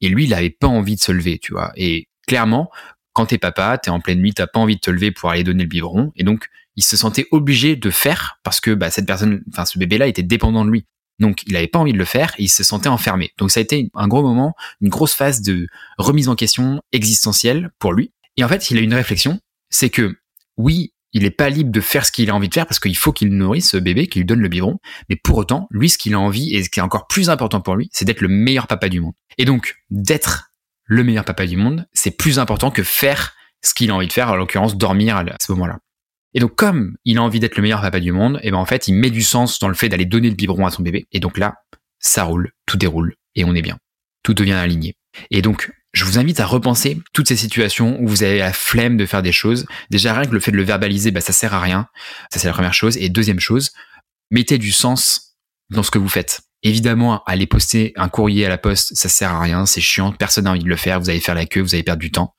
Et 0.00 0.08
lui, 0.08 0.24
il 0.24 0.34
avait 0.34 0.50
pas 0.50 0.66
envie 0.66 0.96
de 0.96 1.00
se 1.00 1.12
lever, 1.12 1.38
tu 1.38 1.52
vois. 1.52 1.72
Et 1.76 2.08
clairement, 2.26 2.70
quand 3.12 3.26
t'es 3.26 3.38
papa, 3.38 3.78
t'es 3.78 3.90
en 3.90 4.00
pleine 4.00 4.20
nuit, 4.20 4.32
t'as 4.32 4.46
pas 4.46 4.60
envie 4.60 4.76
de 4.76 4.80
te 4.80 4.90
lever 4.90 5.10
pour 5.12 5.30
aller 5.30 5.44
donner 5.44 5.64
le 5.64 5.68
biberon, 5.68 6.12
et 6.16 6.24
donc 6.24 6.48
il 6.76 6.84
se 6.84 6.96
sentait 6.96 7.26
obligé 7.32 7.76
de 7.76 7.90
faire 7.90 8.38
parce 8.44 8.60
que 8.60 8.70
bah, 8.70 8.90
cette 8.90 9.06
personne, 9.06 9.42
enfin 9.52 9.64
ce 9.64 9.78
bébé-là 9.78 10.06
était 10.06 10.22
dépendant 10.22 10.64
de 10.64 10.70
lui. 10.70 10.86
Donc 11.18 11.42
il 11.46 11.56
avait 11.56 11.66
pas 11.66 11.80
envie 11.80 11.92
de 11.92 11.98
le 11.98 12.04
faire 12.04 12.32
et 12.38 12.44
il 12.44 12.48
se 12.48 12.62
sentait 12.62 12.88
enfermé. 12.88 13.32
Donc 13.38 13.50
ça 13.50 13.58
a 13.58 13.62
été 13.62 13.90
un 13.94 14.06
gros 14.06 14.22
moment, 14.22 14.54
une 14.80 14.88
grosse 14.88 15.14
phase 15.14 15.42
de 15.42 15.66
remise 15.98 16.28
en 16.28 16.36
question 16.36 16.80
existentielle 16.92 17.70
pour 17.80 17.92
lui. 17.92 18.12
Et 18.36 18.44
en 18.44 18.48
fait, 18.48 18.70
il 18.70 18.78
a 18.78 18.80
une 18.80 18.94
réflexion, 18.94 19.40
c'est 19.70 19.90
que 19.90 20.16
oui, 20.56 20.92
il 21.12 21.22
n'est 21.22 21.30
pas 21.30 21.48
libre 21.48 21.70
de 21.70 21.80
faire 21.80 22.04
ce 22.04 22.12
qu'il 22.12 22.30
a 22.30 22.34
envie 22.34 22.48
de 22.48 22.54
faire 22.54 22.66
parce 22.66 22.80
qu'il 22.80 22.96
faut 22.96 23.12
qu'il 23.12 23.30
nourrisse 23.30 23.70
ce 23.70 23.76
bébé, 23.76 24.06
qu'il 24.06 24.20
lui 24.20 24.26
donne 24.26 24.40
le 24.40 24.48
biberon. 24.48 24.78
Mais 25.08 25.16
pour 25.16 25.38
autant, 25.38 25.66
lui, 25.70 25.88
ce 25.88 25.98
qu'il 25.98 26.14
a 26.14 26.20
envie 26.20 26.54
et 26.54 26.62
ce 26.62 26.70
qui 26.70 26.80
est 26.80 26.82
encore 26.82 27.06
plus 27.06 27.30
important 27.30 27.60
pour 27.60 27.76
lui, 27.76 27.88
c'est 27.92 28.04
d'être 28.04 28.20
le 28.20 28.28
meilleur 28.28 28.66
papa 28.66 28.88
du 28.88 29.00
monde. 29.00 29.14
Et 29.38 29.44
donc, 29.44 29.76
d'être 29.90 30.50
le 30.84 31.04
meilleur 31.04 31.24
papa 31.24 31.46
du 31.46 31.56
monde, 31.56 31.86
c'est 31.92 32.16
plus 32.16 32.38
important 32.38 32.70
que 32.70 32.82
faire 32.82 33.34
ce 33.64 33.74
qu'il 33.74 33.90
a 33.90 33.94
envie 33.94 34.06
de 34.06 34.12
faire, 34.12 34.30
en 34.30 34.36
l'occurrence 34.36 34.76
dormir 34.76 35.16
à 35.16 35.24
ce 35.40 35.52
moment-là. 35.52 35.78
Et 36.34 36.40
donc, 36.40 36.54
comme 36.54 36.96
il 37.04 37.18
a 37.18 37.22
envie 37.22 37.40
d'être 37.40 37.56
le 37.56 37.62
meilleur 37.62 37.80
papa 37.80 38.00
du 38.00 38.12
monde, 38.12 38.38
et 38.42 38.50
ben 38.50 38.58
en 38.58 38.66
fait, 38.66 38.88
il 38.88 38.94
met 38.94 39.10
du 39.10 39.22
sens 39.22 39.58
dans 39.58 39.68
le 39.68 39.74
fait 39.74 39.88
d'aller 39.88 40.04
donner 40.04 40.28
le 40.28 40.36
biberon 40.36 40.66
à 40.66 40.70
son 40.70 40.82
bébé. 40.82 41.06
Et 41.12 41.20
donc 41.20 41.38
là, 41.38 41.54
ça 41.98 42.24
roule, 42.24 42.52
tout 42.66 42.76
déroule, 42.76 43.14
et 43.34 43.44
on 43.44 43.54
est 43.54 43.62
bien. 43.62 43.78
Tout 44.22 44.34
devient 44.34 44.52
aligné. 44.52 44.96
Et 45.30 45.42
donc, 45.42 45.72
je 45.98 46.04
vous 46.04 46.16
invite 46.16 46.38
à 46.38 46.46
repenser 46.46 47.02
toutes 47.12 47.26
ces 47.26 47.34
situations 47.34 48.00
où 48.00 48.06
vous 48.06 48.22
avez 48.22 48.38
la 48.38 48.52
flemme 48.52 48.96
de 48.96 49.04
faire 49.04 49.20
des 49.20 49.32
choses. 49.32 49.66
Déjà, 49.90 50.14
rien 50.14 50.26
que 50.26 50.32
le 50.32 50.38
fait 50.38 50.52
de 50.52 50.56
le 50.56 50.62
verbaliser, 50.62 51.10
bah, 51.10 51.20
ça 51.20 51.32
sert 51.32 51.54
à 51.54 51.60
rien. 51.60 51.88
Ça, 52.32 52.38
c'est 52.38 52.46
la 52.46 52.52
première 52.52 52.72
chose. 52.72 52.96
Et 52.98 53.08
deuxième 53.08 53.40
chose, 53.40 53.72
mettez 54.30 54.58
du 54.58 54.70
sens 54.70 55.34
dans 55.70 55.82
ce 55.82 55.90
que 55.90 55.98
vous 55.98 56.08
faites. 56.08 56.42
Évidemment, 56.62 57.24
aller 57.24 57.48
poster 57.48 57.94
un 57.96 58.08
courrier 58.08 58.46
à 58.46 58.48
la 58.48 58.58
poste, 58.58 58.94
ça 58.94 59.08
sert 59.08 59.32
à 59.32 59.40
rien, 59.40 59.66
c'est 59.66 59.80
chiant, 59.80 60.12
personne 60.12 60.44
n'a 60.44 60.52
envie 60.52 60.62
de 60.62 60.68
le 60.68 60.76
faire, 60.76 61.00
vous 61.00 61.10
allez 61.10 61.20
faire 61.20 61.34
la 61.34 61.46
queue, 61.46 61.60
vous 61.60 61.74
allez 61.74 61.82
perdre 61.82 62.00
du 62.00 62.12
temps. 62.12 62.34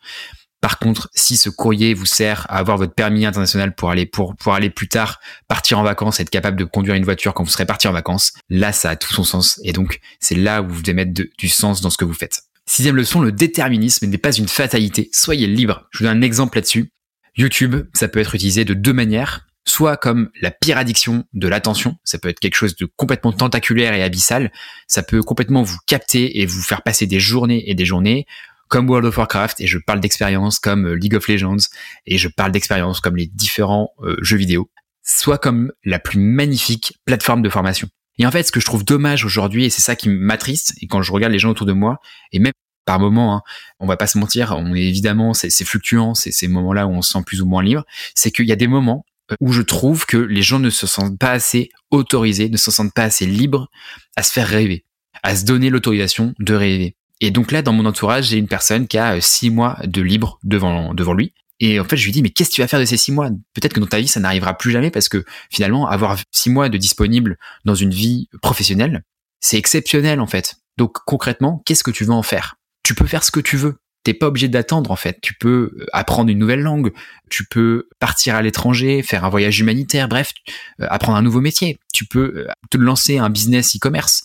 Par 0.62 0.80
contre, 0.80 1.10
si 1.14 1.36
ce 1.36 1.50
courrier 1.50 1.94
vous 1.94 2.06
sert 2.06 2.46
à 2.50 2.60
avoir 2.60 2.78
votre 2.78 2.94
permis 2.94 3.26
international 3.26 3.76
pour 3.76 3.92
aller 3.92 4.06
pour, 4.06 4.36
pour 4.38 4.54
aller 4.54 4.70
plus 4.70 4.88
tard 4.88 5.20
partir 5.50 5.80
en 5.80 5.84
vacances, 5.84 6.20
être 6.22 6.30
capable 6.30 6.58
de 6.58 6.66
conduire 6.66 6.96
une 6.96 7.06
voiture 7.06 7.34
quand 7.34 7.44
vous 7.44 7.52
serez 7.52 7.66
parti 7.66 7.88
en 7.88 7.94
vacances, 7.94 8.34
là 8.50 8.72
ça 8.72 8.92
a 8.92 8.96
tout 8.96 9.14
son 9.14 9.24
sens 9.26 9.60
et 9.64 9.74
donc 9.74 10.00
c'est 10.20 10.36
là 10.36 10.62
où 10.62 10.70
vous 10.70 10.82
devez 10.82 10.94
mettre 10.94 11.14
du 11.14 11.50
sens 11.50 11.82
dans 11.82 11.90
ce 11.90 11.98
que 11.98 12.06
vous 12.06 12.14
faites. 12.14 12.42
Sixième 12.70 12.98
leçon, 12.98 13.20
le 13.20 13.32
déterminisme 13.32 14.06
n'est 14.06 14.20
pas 14.20 14.32
une 14.32 14.48
fatalité. 14.48 15.10
Soyez 15.12 15.48
libre. 15.48 15.88
Je 15.90 15.98
vous 15.98 16.04
donne 16.06 16.20
un 16.20 16.22
exemple 16.22 16.56
là-dessus. 16.56 16.92
YouTube, 17.36 17.88
ça 17.96 18.08
peut 18.08 18.20
être 18.20 18.36
utilisé 18.36 18.64
de 18.64 18.76
deux 18.76 18.94
manières. 18.94 19.48
Soit 19.66 19.98
comme 19.98 20.30
la 20.40 20.52
pire 20.52 20.78
addiction 20.78 21.26
de 21.34 21.48
l'attention, 21.48 21.98
ça 22.04 22.20
peut 22.20 22.30
être 22.30 22.40
quelque 22.40 22.54
chose 22.54 22.76
de 22.76 22.86
complètement 22.86 23.34
tentaculaire 23.34 23.96
et 23.96 24.04
abyssal, 24.04 24.52
ça 24.88 25.02
peut 25.02 25.24
complètement 25.24 25.64
vous 25.64 25.80
capter 25.88 26.42
et 26.42 26.46
vous 26.46 26.62
faire 26.62 26.84
passer 26.84 27.08
des 27.08 27.20
journées 27.20 27.68
et 27.72 27.74
des 27.74 27.86
journées, 27.86 28.28
comme 28.68 28.88
World 28.88 29.08
of 29.08 29.18
Warcraft, 29.18 29.62
et 29.62 29.68
je 29.68 29.80
parle 29.80 30.00
d'expérience 30.00 30.60
comme 30.60 30.86
euh, 30.86 30.94
League 30.94 31.16
of 31.16 31.28
Legends, 31.28 31.58
et 32.06 32.20
je 32.20 32.28
parle 32.28 32.52
d'expérience 32.52 33.02
comme 33.02 33.16
les 33.16 33.26
différents 33.26 33.94
euh, 34.04 34.16
jeux 34.22 34.38
vidéo, 34.38 34.70
soit 35.02 35.40
comme 35.40 35.72
la 35.84 35.98
plus 35.98 36.20
magnifique 36.20 37.00
plateforme 37.06 37.42
de 37.42 37.50
formation. 37.50 37.90
Et 38.20 38.26
en 38.26 38.32
fait, 38.32 38.44
ce 38.44 38.52
que 38.52 38.60
je 38.60 38.66
trouve 38.66 38.86
dommage 38.86 39.26
aujourd'hui, 39.26 39.66
et 39.66 39.70
c'est 39.70 39.82
ça 39.82 39.96
qui 39.96 40.10
m'attriste, 40.10 40.76
et 40.82 40.88
quand 40.88 41.02
je 41.02 41.12
regarde 41.12 41.32
les 41.32 41.40
gens 41.40 41.50
autour 41.50 41.66
de 41.66 41.74
moi, 41.74 42.00
et 42.32 42.40
même 42.40 42.54
par 42.86 43.00
moments, 43.00 43.36
hein, 43.36 43.42
on 43.80 43.88
va 43.88 43.98
pas 43.98 44.08
se 44.08 44.18
mentir, 44.18 44.56
on 44.58 44.76
est 44.76 44.82
évidemment, 44.82 45.34
c'est 45.34 45.64
fluctuant, 45.64 46.16
c'est 46.16 46.32
ces 46.32 46.48
moments-là 46.48 46.86
où 46.88 46.92
on 46.92 47.02
se 47.02 47.14
sent 47.14 47.24
plus 47.26 47.42
ou 47.42 47.46
moins 47.46 47.64
libre, 47.64 47.86
c'est 48.16 48.32
qu'il 48.32 48.46
y 48.46 48.52
a 48.52 48.56
des 48.56 48.68
moments 48.68 49.06
euh, 49.32 49.36
où 49.40 49.54
je 49.54 49.62
trouve 49.62 50.06
que 50.06 50.18
les 50.18 50.42
gens 50.42 50.60
ne 50.60 50.70
se 50.70 50.88
sentent 50.88 51.18
pas 51.18 51.32
assez 51.32 51.70
autorisés, 51.92 52.50
ne 52.50 52.58
se 52.58 52.72
sentent 52.72 52.94
pas 52.94 53.04
assez 53.04 53.26
libres 53.26 53.70
à 54.16 54.24
se 54.24 54.34
faire 54.34 54.48
rêver, 54.48 54.86
à 55.24 55.36
se 55.36 55.46
donner 55.46 55.70
l'autorisation 55.70 56.34
de 56.40 56.54
rêver. 56.54 56.96
Et 57.22 57.32
donc 57.32 57.52
là, 57.52 57.62
dans 57.62 57.74
mon 57.74 57.86
entourage, 57.86 58.30
j'ai 58.30 58.38
une 58.38 58.48
personne 58.48 58.88
qui 58.88 58.98
a 58.98 59.16
euh, 59.16 59.22
six 59.22 59.50
mois 59.50 59.78
de 59.86 60.02
libre 60.02 60.40
devant, 60.44 60.94
devant 60.94 61.14
lui. 61.14 61.34
Et 61.60 61.80
en 61.80 61.86
fait, 61.86 61.98
je 61.98 62.06
lui 62.06 62.12
dis, 62.12 62.22
mais 62.22 62.30
qu'est-ce 62.30 62.50
que 62.50 62.56
tu 62.56 62.62
vas 62.62 62.68
faire 62.68 62.80
de 62.80 62.86
ces 62.86 62.98
six 62.98 63.12
mois? 63.12 63.30
Peut-être 63.54 63.74
que 63.74 63.80
dans 63.80 63.88
ta 63.88 64.00
vie, 64.00 64.08
ça 64.08 64.20
n'arrivera 64.20 64.58
plus 64.58 64.72
jamais 64.72 64.92
parce 64.92 65.10
que 65.10 65.26
finalement, 65.52 65.88
avoir 65.88 66.18
six 66.32 66.50
mois 66.50 66.70
de 66.70 66.78
disponible 66.78 67.38
dans 67.66 67.76
une 67.76 67.92
vie 67.92 68.30
professionnelle, 68.42 69.04
c'est 69.42 69.58
exceptionnel 69.58 70.20
en 70.20 70.28
fait. 70.28 70.56
Donc 70.78 70.94
concrètement, 71.06 71.62
qu'est-ce 71.66 71.84
que 71.84 71.92
tu 71.92 72.06
veux 72.06 72.14
en 72.14 72.24
faire? 72.24 72.56
Tu 72.84 72.96
peux 72.96 73.06
faire 73.06 73.24
ce 73.24 73.32
que 73.32 73.40
tu 73.40 73.58
veux. 73.58 73.80
T'es 74.04 74.14
pas 74.14 74.28
obligé 74.28 74.48
d'attendre 74.48 74.92
en 74.92 74.96
fait. 74.96 75.20
Tu 75.22 75.34
peux 75.34 75.74
euh, 75.78 75.86
apprendre 75.92 76.30
une 76.30 76.40
nouvelle 76.40 76.62
langue, 76.62 76.94
tu 77.30 77.46
peux 77.46 77.90
partir 78.00 78.36
à 78.36 78.42
l'étranger, 78.42 79.04
faire 79.04 79.26
un 79.26 79.30
voyage 79.30 79.60
humanitaire, 79.60 80.08
bref, 80.08 80.32
euh, 80.80 80.88
apprendre 80.90 81.18
un 81.18 81.22
nouveau 81.22 81.42
métier. 81.42 81.78
Tu 81.94 82.06
peux 82.06 82.34
euh, 82.38 82.48
te 82.72 82.78
lancer 82.78 83.18
un 83.18 83.30
business 83.30 83.76
e-commerce. 83.76 84.24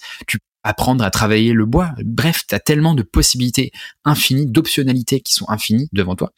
Apprendre 0.65 1.05
à 1.05 1.11
travailler 1.11 1.53
le 1.53 1.67
bois. 1.67 1.93
Bref, 2.05 2.45
tu 2.49 2.55
as 2.55 2.61
tellement 2.61 2.95
de 2.95 3.03
possibilités 3.03 3.71
infinies, 4.05 4.47
d'optionnalités 4.47 5.21
qui 5.21 5.35
sont 5.35 5.49
infinies 5.49 5.89
devant 5.93 6.17
toi. 6.17 6.33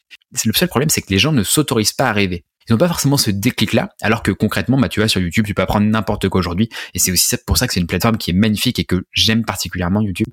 Le 0.45 0.53
seul 0.53 0.69
problème, 0.69 0.91
c'est 0.91 1.01
que 1.01 1.11
les 1.11 1.19
gens 1.19 1.33
ne 1.33 1.43
s'autorisent 1.43 1.93
pas 1.93 2.11
à 2.11 2.13
rêver. 2.13 2.45
Ils 2.69 2.73
n'ont 2.73 2.79
pas 2.79 2.89
forcément 2.89 3.17
ce 3.17 3.31
déclic-là, 3.31 3.91
alors 4.03 4.25
que 4.25 4.33
concrètement, 4.33 4.79
bah, 4.79 4.89
tu 4.89 4.99
vois, 4.99 5.09
sur 5.09 5.21
YouTube, 5.21 5.47
tu 5.47 5.55
peux 5.55 5.63
apprendre 5.63 5.87
n'importe 5.87 6.29
quoi 6.29 6.41
aujourd'hui. 6.41 6.69
Et 6.95 6.99
c'est 6.99 7.13
aussi 7.13 7.37
pour 7.47 7.57
ça 7.57 7.69
que 7.69 7.73
c'est 7.75 7.81
une 7.81 7.87
plateforme 7.87 8.19
qui 8.19 8.33
est 8.33 8.35
magnifique 8.35 8.81
et 8.81 8.85
que 8.85 9.05
j'aime 9.13 9.45
particulièrement 9.45 10.01
YouTube. 10.01 10.27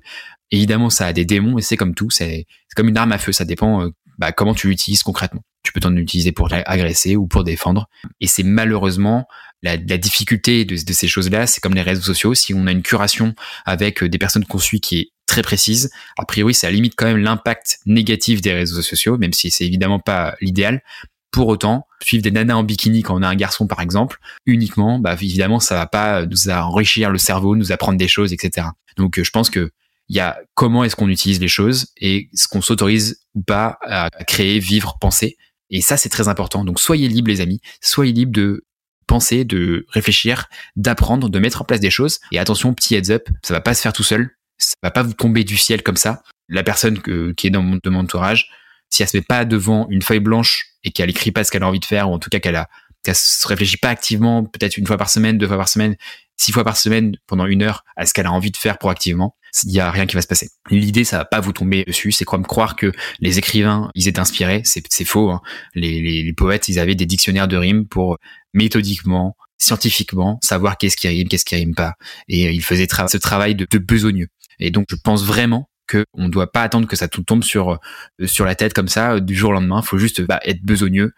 Évidemment, 0.50 0.90
ça 0.90 1.06
a 1.06 1.12
des 1.12 1.24
démons 1.24 1.58
et 1.58 1.62
c'est 1.62 1.76
comme 1.76 1.94
tout, 1.94 2.10
c'est 2.10 2.46
comme 2.74 2.88
une 2.88 2.96
arme 2.96 3.12
à 3.12 3.18
feu. 3.18 3.30
Ça 3.30 3.44
dépend 3.44 3.84
euh, 3.84 3.90
bah, 4.18 4.32
comment 4.32 4.54
tu 4.54 4.68
l'utilises 4.68 5.04
concrètement. 5.04 5.42
Tu 5.62 5.72
peux 5.72 5.80
t'en 5.80 5.94
utiliser 5.96 6.32
pour 6.32 6.52
agresser 6.52 7.16
ou 7.16 7.26
pour 7.26 7.44
défendre. 7.44 7.88
Et 8.20 8.26
c'est 8.26 8.42
malheureusement 8.42 9.26
la, 9.64 9.98
difficulté 9.98 10.64
de, 10.64 10.76
ces 10.76 11.08
choses-là. 11.08 11.46
C'est 11.46 11.60
comme 11.60 11.74
les 11.74 11.82
réseaux 11.82 12.02
sociaux. 12.02 12.34
Si 12.34 12.54
on 12.54 12.66
a 12.66 12.72
une 12.72 12.82
curation 12.82 13.34
avec 13.64 14.04
des 14.04 14.18
personnes 14.18 14.44
qu'on 14.44 14.58
suit 14.58 14.80
qui 14.80 14.98
est 14.98 15.10
très 15.26 15.42
précise, 15.42 15.90
a 16.18 16.24
priori, 16.24 16.54
ça 16.54 16.70
limite 16.70 16.94
quand 16.96 17.06
même 17.06 17.18
l'impact 17.18 17.78
négatif 17.86 18.40
des 18.40 18.52
réseaux 18.52 18.82
sociaux, 18.82 19.16
même 19.18 19.32
si 19.32 19.50
c'est 19.50 19.64
évidemment 19.64 19.98
pas 19.98 20.36
l'idéal. 20.40 20.82
Pour 21.30 21.48
autant, 21.48 21.88
suivre 22.00 22.22
des 22.22 22.30
nanas 22.30 22.54
en 22.54 22.62
bikini 22.62 23.02
quand 23.02 23.18
on 23.18 23.22
a 23.22 23.28
un 23.28 23.34
garçon, 23.34 23.66
par 23.66 23.80
exemple, 23.80 24.18
uniquement, 24.46 25.00
bah, 25.00 25.14
évidemment, 25.14 25.58
ça 25.58 25.74
va 25.74 25.86
pas 25.86 26.26
nous 26.26 26.48
enrichir 26.48 27.10
le 27.10 27.18
cerveau, 27.18 27.56
nous 27.56 27.72
apprendre 27.72 27.98
des 27.98 28.06
choses, 28.06 28.32
etc. 28.32 28.68
Donc, 28.96 29.20
je 29.20 29.30
pense 29.30 29.50
que 29.50 29.70
il 30.10 30.16
y 30.16 30.20
a 30.20 30.38
comment 30.54 30.84
est-ce 30.84 30.96
qu'on 30.96 31.08
utilise 31.08 31.40
les 31.40 31.48
choses 31.48 31.86
et 31.96 32.28
ce 32.34 32.46
qu'on 32.46 32.60
s'autorise 32.60 33.20
ou 33.34 33.42
pas 33.42 33.78
à 33.82 34.10
créer, 34.28 34.58
vivre, 34.58 34.98
penser. 35.00 35.38
Et 35.70 35.80
ça, 35.80 35.96
c'est 35.96 36.10
très 36.10 36.28
important. 36.28 36.62
Donc, 36.64 36.78
soyez 36.78 37.08
libres, 37.08 37.30
les 37.30 37.40
amis. 37.40 37.60
Soyez 37.80 38.12
libres 38.12 38.32
de 38.32 38.64
penser, 39.06 39.44
de 39.44 39.86
réfléchir, 39.88 40.46
d'apprendre, 40.76 41.28
de 41.28 41.38
mettre 41.38 41.62
en 41.62 41.64
place 41.64 41.80
des 41.80 41.90
choses. 41.90 42.20
Et 42.32 42.38
attention, 42.38 42.74
petit 42.74 42.94
heads 42.94 43.10
up, 43.10 43.28
ça 43.42 43.54
va 43.54 43.60
pas 43.60 43.74
se 43.74 43.82
faire 43.82 43.92
tout 43.92 44.02
seul. 44.02 44.30
Ça 44.58 44.74
va 44.82 44.90
pas 44.90 45.02
vous 45.02 45.12
tomber 45.12 45.44
du 45.44 45.56
ciel 45.56 45.82
comme 45.82 45.96
ça. 45.96 46.22
La 46.48 46.62
personne 46.62 47.00
qui 47.34 47.46
est 47.46 47.50
dans 47.50 47.62
mon, 47.62 47.80
entourage, 47.94 48.50
si 48.90 49.02
elle 49.02 49.08
se 49.08 49.16
met 49.16 49.22
pas 49.22 49.44
devant 49.44 49.86
une 49.90 50.02
feuille 50.02 50.20
blanche 50.20 50.66
et 50.84 50.90
qu'elle 50.90 51.10
écrit 51.10 51.32
pas 51.32 51.44
ce 51.44 51.50
qu'elle 51.50 51.62
a 51.62 51.68
envie 51.68 51.80
de 51.80 51.84
faire, 51.84 52.10
ou 52.10 52.14
en 52.14 52.18
tout 52.18 52.30
cas 52.30 52.38
qu'elle 52.38 52.56
a, 52.56 52.68
se 53.12 53.46
réfléchit 53.48 53.76
pas 53.76 53.88
activement, 53.88 54.44
peut-être 54.44 54.76
une 54.76 54.86
fois 54.86 54.96
par 54.96 55.10
semaine, 55.10 55.38
deux 55.38 55.46
fois 55.46 55.56
par 55.56 55.68
semaine, 55.68 55.96
six 56.36 56.52
fois 56.52 56.64
par 56.64 56.76
semaine 56.76 57.16
pendant 57.26 57.46
une 57.46 57.62
heure 57.62 57.84
à 57.96 58.06
ce 58.06 58.14
qu'elle 58.14 58.26
a 58.26 58.32
envie 58.32 58.50
de 58.50 58.56
faire 58.56 58.78
proactivement, 58.78 59.36
il 59.62 59.72
y 59.72 59.80
a 59.80 59.90
rien 59.90 60.06
qui 60.06 60.16
va 60.16 60.22
se 60.22 60.26
passer. 60.26 60.50
L'idée, 60.70 61.04
ça 61.04 61.18
va 61.18 61.24
pas 61.24 61.40
vous 61.40 61.52
tomber 61.52 61.84
dessus. 61.84 62.12
C'est 62.12 62.24
comme 62.24 62.44
croire 62.44 62.76
que 62.76 62.92
les 63.20 63.38
écrivains, 63.38 63.90
ils 63.94 64.08
étaient 64.08 64.20
inspirés. 64.20 64.62
C'est 64.64 65.04
faux. 65.04 65.30
Hein. 65.30 65.40
Les, 65.74 66.00
les, 66.00 66.22
les, 66.22 66.32
poètes, 66.32 66.68
ils 66.68 66.78
avaient 66.78 66.94
des 66.94 67.06
dictionnaires 67.06 67.48
de 67.48 67.56
rimes 67.56 67.86
pour 67.86 68.18
méthodiquement, 68.52 69.36
scientifiquement, 69.58 70.38
savoir 70.42 70.76
qu'est-ce 70.76 70.96
qui 70.96 71.08
rime, 71.08 71.28
qu'est-ce 71.28 71.44
qui 71.44 71.54
rime 71.54 71.74
pas. 71.74 71.94
Et 72.28 72.50
ils 72.50 72.62
faisaient 72.62 72.88
ce 72.88 73.16
travail 73.16 73.54
de, 73.54 73.66
de 73.70 73.78
besogneux. 73.78 74.28
Et 74.58 74.70
donc, 74.70 74.86
je 74.90 74.96
pense 74.96 75.24
vraiment 75.24 75.68
que 75.86 76.04
on 76.14 76.24
ne 76.24 76.30
doit 76.30 76.50
pas 76.50 76.62
attendre 76.62 76.88
que 76.88 76.96
ça 76.96 77.08
tout 77.08 77.22
tombe 77.22 77.44
sur 77.44 77.72
euh, 77.72 78.26
sur 78.26 78.44
la 78.44 78.54
tête 78.54 78.72
comme 78.72 78.88
ça 78.88 79.14
euh, 79.14 79.20
du 79.20 79.34
jour 79.34 79.50
au 79.50 79.52
lendemain. 79.52 79.82
Faut 79.82 79.98
juste 79.98 80.22
bah, 80.22 80.40
être 80.44 80.62
besogneux 80.62 81.12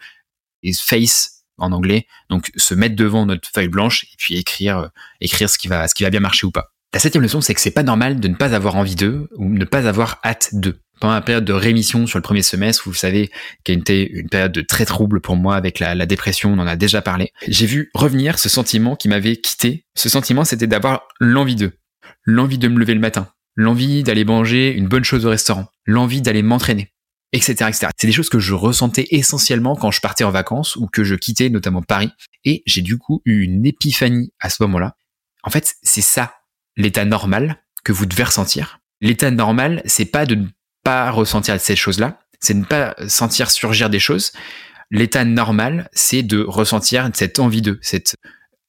et 0.63 0.73
face 0.73 1.45
en 1.59 1.73
anglais. 1.73 2.07
Donc 2.31 2.51
se 2.57 2.75
mettre 2.75 2.97
devant 2.97 3.27
notre 3.27 3.49
feuille 3.49 3.69
blanche 3.69 4.05
et 4.05 4.17
puis 4.19 4.37
écrire 4.37 4.79
euh, 4.79 4.89
écrire 5.21 5.49
ce 5.49 5.59
qui 5.59 5.69
va 5.69 5.89
ce 5.89 5.95
qui 5.95 6.03
va 6.03 6.11
bien 6.11 6.21
marcher 6.21 6.47
ou 6.47 6.51
pas. 6.51 6.73
La 6.97 7.01
septième 7.01 7.23
leçon, 7.23 7.43
c'est 7.43 7.53
que 7.53 7.61
c'est 7.61 7.73
pas 7.73 7.83
normal 7.83 8.21
de 8.21 8.29
ne 8.29 8.35
pas 8.35 8.55
avoir 8.55 8.75
envie 8.77 8.95
d'eux 8.95 9.29
ou 9.37 9.51
ne 9.51 9.67
pas 9.67 9.87
avoir 9.87 10.19
hâte 10.25 10.49
d'eux. 10.55 10.79
Pendant 10.99 11.13
la 11.13 11.21
période 11.21 11.45
de 11.45 11.53
rémission 11.53 12.07
sur 12.07 12.19
le 12.19 12.23
premier 12.23 12.41
semestre, 12.41 12.85
vous 12.87 12.95
savez 12.95 13.31
qu'il 13.65 13.77
a 13.77 13.79
été 13.79 14.11
une 14.11 14.31
période 14.31 14.53
de 14.53 14.63
très 14.63 14.87
trouble 14.87 15.21
pour 15.21 15.37
moi 15.37 15.57
avec 15.57 15.79
la, 15.79 15.95
la 15.95 16.07
dépression, 16.07 16.55
on 16.55 16.59
en 16.59 16.67
a 16.67 16.75
déjà 16.75 17.03
parlé. 17.03 17.33
J'ai 17.49 17.67
vu 17.67 17.91
revenir 17.93 18.39
ce 18.39 18.49
sentiment 18.49 18.97
qui 18.97 19.11
m'avait 19.11 19.37
quitté. 19.37 19.85
Ce 19.95 20.09
sentiment, 20.09 20.47
c'était 20.47 20.67
d'avoir 20.67 21.07
l'envie 21.21 21.55
d'eux. 21.55 21.73
L'envie 22.25 22.57
de 22.57 22.67
me 22.67 22.79
lever 22.79 22.95
le 22.95 23.01
matin, 23.01 23.29
l'envie 23.57 24.03
d'aller 24.03 24.25
manger 24.25 24.73
une 24.73 24.89
bonne 24.89 25.05
chose 25.05 25.27
au 25.27 25.29
restaurant, 25.29 25.67
l'envie 25.85 26.23
d'aller 26.23 26.43
m'entraîner, 26.43 26.95
etc., 27.35 27.53
etc. 27.69 27.89
C'est 27.99 28.07
des 28.07 28.13
choses 28.15 28.31
que 28.31 28.39
je 28.39 28.55
ressentais 28.55 29.07
essentiellement 29.11 29.77
quand 29.77 29.91
je 29.91 30.01
partais 30.01 30.25
en 30.25 30.31
vacances 30.31 30.77
ou 30.77 30.87
que 30.87 31.05
je 31.05 31.15
quittais 31.15 31.51
notamment 31.51 31.83
Paris. 31.83 32.09
Et 32.47 32.63
j'ai 32.65 32.81
du 32.81 32.97
coup 32.97 33.21
eu 33.27 33.43
une 33.43 33.67
épiphanie 33.67 34.33
à 34.41 34.49
ce 34.49 34.63
moment-là. 34.63 34.97
En 35.43 35.51
fait, 35.51 35.75
c'est 35.83 36.01
ça 36.01 36.33
l'état 36.77 37.05
normal 37.05 37.63
que 37.85 37.93
vous 37.93 38.07
devez 38.07 38.25
ressentir. 38.25 38.81
L'état 39.01 39.31
normal, 39.31 39.83
c'est 39.85 40.07
pas 40.07 40.27
de 40.27 40.35
ne 40.35 40.47
pas 40.83 41.11
ressentir 41.11 41.61
ces 41.61 41.77
choses-là, 41.77 42.21
c'est 42.41 42.55
de 42.55 42.61
ne 42.61 42.65
pas 42.65 42.95
sentir 43.09 43.51
surgir 43.51 43.91
des 43.91 43.99
choses. 43.99 44.33
L'état 44.91 45.25
normal, 45.25 45.89
c'est 45.93 46.23
de 46.23 46.43
ressentir 46.43 47.11
cette 47.15 47.39
envie 47.39 47.63
de, 47.63 47.79
cette 47.83 48.17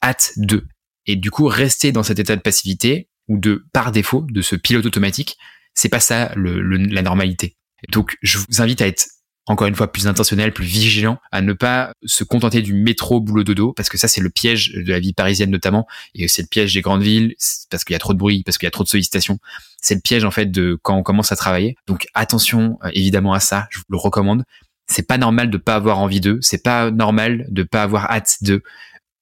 hâte 0.04 0.34
de. 0.38 0.65
Et 1.06 1.15
du 1.15 1.32
coup, 1.32 1.48
rester 1.48 1.91
dans 1.91 2.04
cet 2.04 2.20
état 2.20 2.36
de 2.36 2.41
passivité, 2.41 3.10
ou 3.28 3.38
de 3.38 3.65
par 3.74 3.91
défaut 3.91 4.26
de 4.30 4.41
ce 4.41 4.56
pilote 4.56 4.86
automatique, 4.86 5.38
c'est 5.74 5.89
pas 5.89 6.00
ça 6.00 6.34
la 6.36 7.02
normalité. 7.02 7.58
Donc 7.89 8.17
je 8.22 8.38
vous 8.38 8.62
invite 8.62 8.82
à 8.82 8.88
être 8.88 9.08
encore 9.48 9.68
une 9.68 9.76
fois 9.76 9.92
plus 9.92 10.08
intentionnel, 10.08 10.54
plus 10.54 10.66
vigilant, 10.66 11.18
à 11.32 11.42
ne 11.42 11.54
pas 11.54 11.94
se 12.06 12.24
contenter 12.24 12.62
du 12.62 12.74
métro 12.74 13.22
boulot 13.22 13.44
dodo, 13.44 13.74
parce 13.74 13.90
que 13.90 13.98
ça 13.98 14.08
c'est 14.08 14.22
le 14.22 14.30
piège 14.30 14.74
de 14.74 14.92
la 14.92 15.00
vie 15.00 15.14
parisienne 15.14 15.50
notamment, 15.50 15.88
et 16.14 16.28
c'est 16.28 16.42
le 16.42 16.48
piège 16.48 16.74
des 16.74 16.82
grandes 16.82 17.02
villes, 17.02 17.36
parce 17.70 17.84
qu'il 17.84 17.94
y 17.94 17.96
a 17.96 18.00
trop 18.00 18.14
de 18.14 18.20
bruit, 18.20 18.44
parce 18.44 18.58
qu'il 18.58 18.66
y 18.66 18.68
a 18.68 18.72
trop 18.72 18.84
de 18.84 18.90
sollicitations. 18.90 19.40
C'est 19.82 19.96
le 19.96 20.02
piège 20.02 20.26
en 20.26 20.32
fait 20.32 20.48
de 20.48 20.78
quand 20.82 20.98
on 20.98 21.04
commence 21.04 21.32
à 21.32 21.36
travailler. 21.36 21.78
Donc 21.88 22.08
attention 22.14 22.78
euh, 22.84 22.90
évidemment 22.94 23.34
à 23.34 23.40
ça, 23.40 23.68
je 23.72 23.80
vous 23.80 23.86
le 23.90 23.98
recommande. 23.98 24.44
C'est 24.88 25.08
pas 25.08 25.18
normal 25.18 25.50
de 25.50 25.58
pas 25.58 25.76
avoir 25.76 26.00
envie 26.00 26.22
d'eux, 26.22 26.40
c'est 26.42 26.64
pas 26.64 26.92
normal 26.92 27.46
de 27.50 27.64
pas 27.64 27.84
avoir 27.84 28.12
hâte 28.12 28.38
d'eux. 28.42 28.64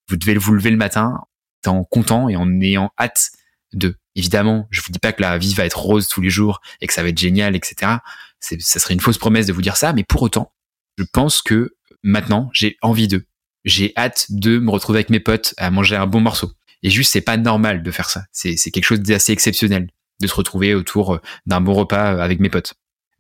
Vous 0.10 0.18
devez 0.18 0.36
vous 0.36 0.54
lever 0.54 0.72
le 0.72 0.78
matin 0.78 1.20
en 1.68 1.84
content 1.84 2.30
et 2.30 2.36
en 2.36 2.50
ayant 2.62 2.92
hâte 3.00 3.32
de. 3.74 3.96
Évidemment, 4.18 4.68
je 4.72 4.82
vous 4.82 4.94
dis 4.94 5.00
pas 5.00 5.12
que 5.12 5.22
la 5.22 5.38
vie 5.38 5.54
va 5.54 5.66
être 5.66 5.78
rose 5.78 6.08
tous 6.08 6.22
les 6.22 6.30
jours 6.30 6.62
et 6.80 6.88
que 6.88 6.94
ça 6.94 7.04
va 7.04 7.10
être 7.10 7.18
génial, 7.18 7.54
etc. 7.54 7.98
Ça 8.40 8.80
serait 8.80 8.94
une 8.94 9.00
fausse 9.00 9.18
promesse 9.18 9.48
de 9.48 9.54
vous 9.54 9.62
dire 9.62 9.78
ça, 9.78 9.94
mais 9.94 10.04
pour 10.04 10.22
autant, 10.22 10.54
je 10.98 11.04
pense 11.12 11.42
que 11.42 11.76
maintenant, 12.04 12.50
j'ai 12.54 12.78
envie 12.82 13.08
d'eux. 13.08 13.26
J'ai 13.64 13.94
hâte 13.98 14.28
de 14.30 14.60
me 14.60 14.70
retrouver 14.70 14.98
avec 14.98 15.10
mes 15.10 15.20
potes 15.20 15.54
à 15.58 15.72
manger 15.72 15.96
un 15.96 16.06
bon 16.06 16.22
morceau. 16.22 16.52
Et 16.84 16.90
juste, 16.90 17.12
c'est 17.12 17.22
pas 17.22 17.38
normal 17.38 17.82
de 17.82 17.92
faire 17.92 18.10
ça. 18.10 18.26
C'est 18.32 18.56
quelque 18.72 18.86
chose 18.86 19.00
d'assez 19.00 19.32
exceptionnel 19.32 19.90
de 20.22 20.28
se 20.28 20.34
retrouver 20.34 20.76
autour 20.76 21.20
d'un 21.46 21.62
bon 21.62 21.74
repas 21.74 22.22
avec 22.22 22.40
mes 22.40 22.50
potes. 22.50 22.76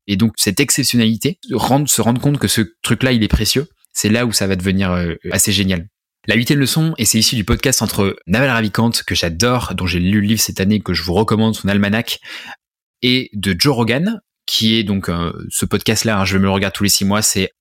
Et 0.07 0.17
donc, 0.17 0.33
cette 0.37 0.59
exceptionnalité, 0.59 1.39
se 1.43 2.01
rendre 2.01 2.21
compte 2.21 2.37
que 2.37 2.47
ce 2.47 2.61
truc-là, 2.83 3.11
il 3.11 3.23
est 3.23 3.27
précieux, 3.27 3.67
c'est 3.91 4.09
là 4.09 4.25
où 4.25 4.31
ça 4.31 4.45
va 4.45 4.55
devenir 4.55 4.91
euh, 4.91 5.15
assez 5.31 5.51
génial. 5.51 5.87
La 6.27 6.35
huitième 6.35 6.59
leçon, 6.59 6.93
et 6.97 7.05
c'est 7.05 7.19
issu 7.19 7.35
du 7.35 7.43
podcast 7.43 7.81
entre 7.81 8.15
Naval 8.27 8.49
Ravikant, 8.49 8.91
que 9.05 9.15
j'adore, 9.15 9.73
dont 9.75 9.85
j'ai 9.85 9.99
lu 9.99 10.21
le 10.21 10.27
livre 10.27 10.41
cette 10.41 10.59
année, 10.59 10.79
que 10.79 10.93
je 10.93 11.03
vous 11.03 11.13
recommande, 11.13 11.55
son 11.55 11.67
almanach, 11.67 12.19
et 13.01 13.29
de 13.33 13.55
Joe 13.57 13.75
Rogan, 13.75 14.21
qui 14.45 14.75
est 14.75 14.83
donc 14.83 15.09
euh, 15.09 15.33
ce 15.49 15.65
podcast-là, 15.65 16.19
hein, 16.19 16.25
je 16.25 16.37
me 16.37 16.43
le 16.43 16.51
regarde 16.51 16.73
tous 16.73 16.83
les 16.83 16.89
six 16.89 17.05
mois, 17.05 17.21
c'est 17.21 17.51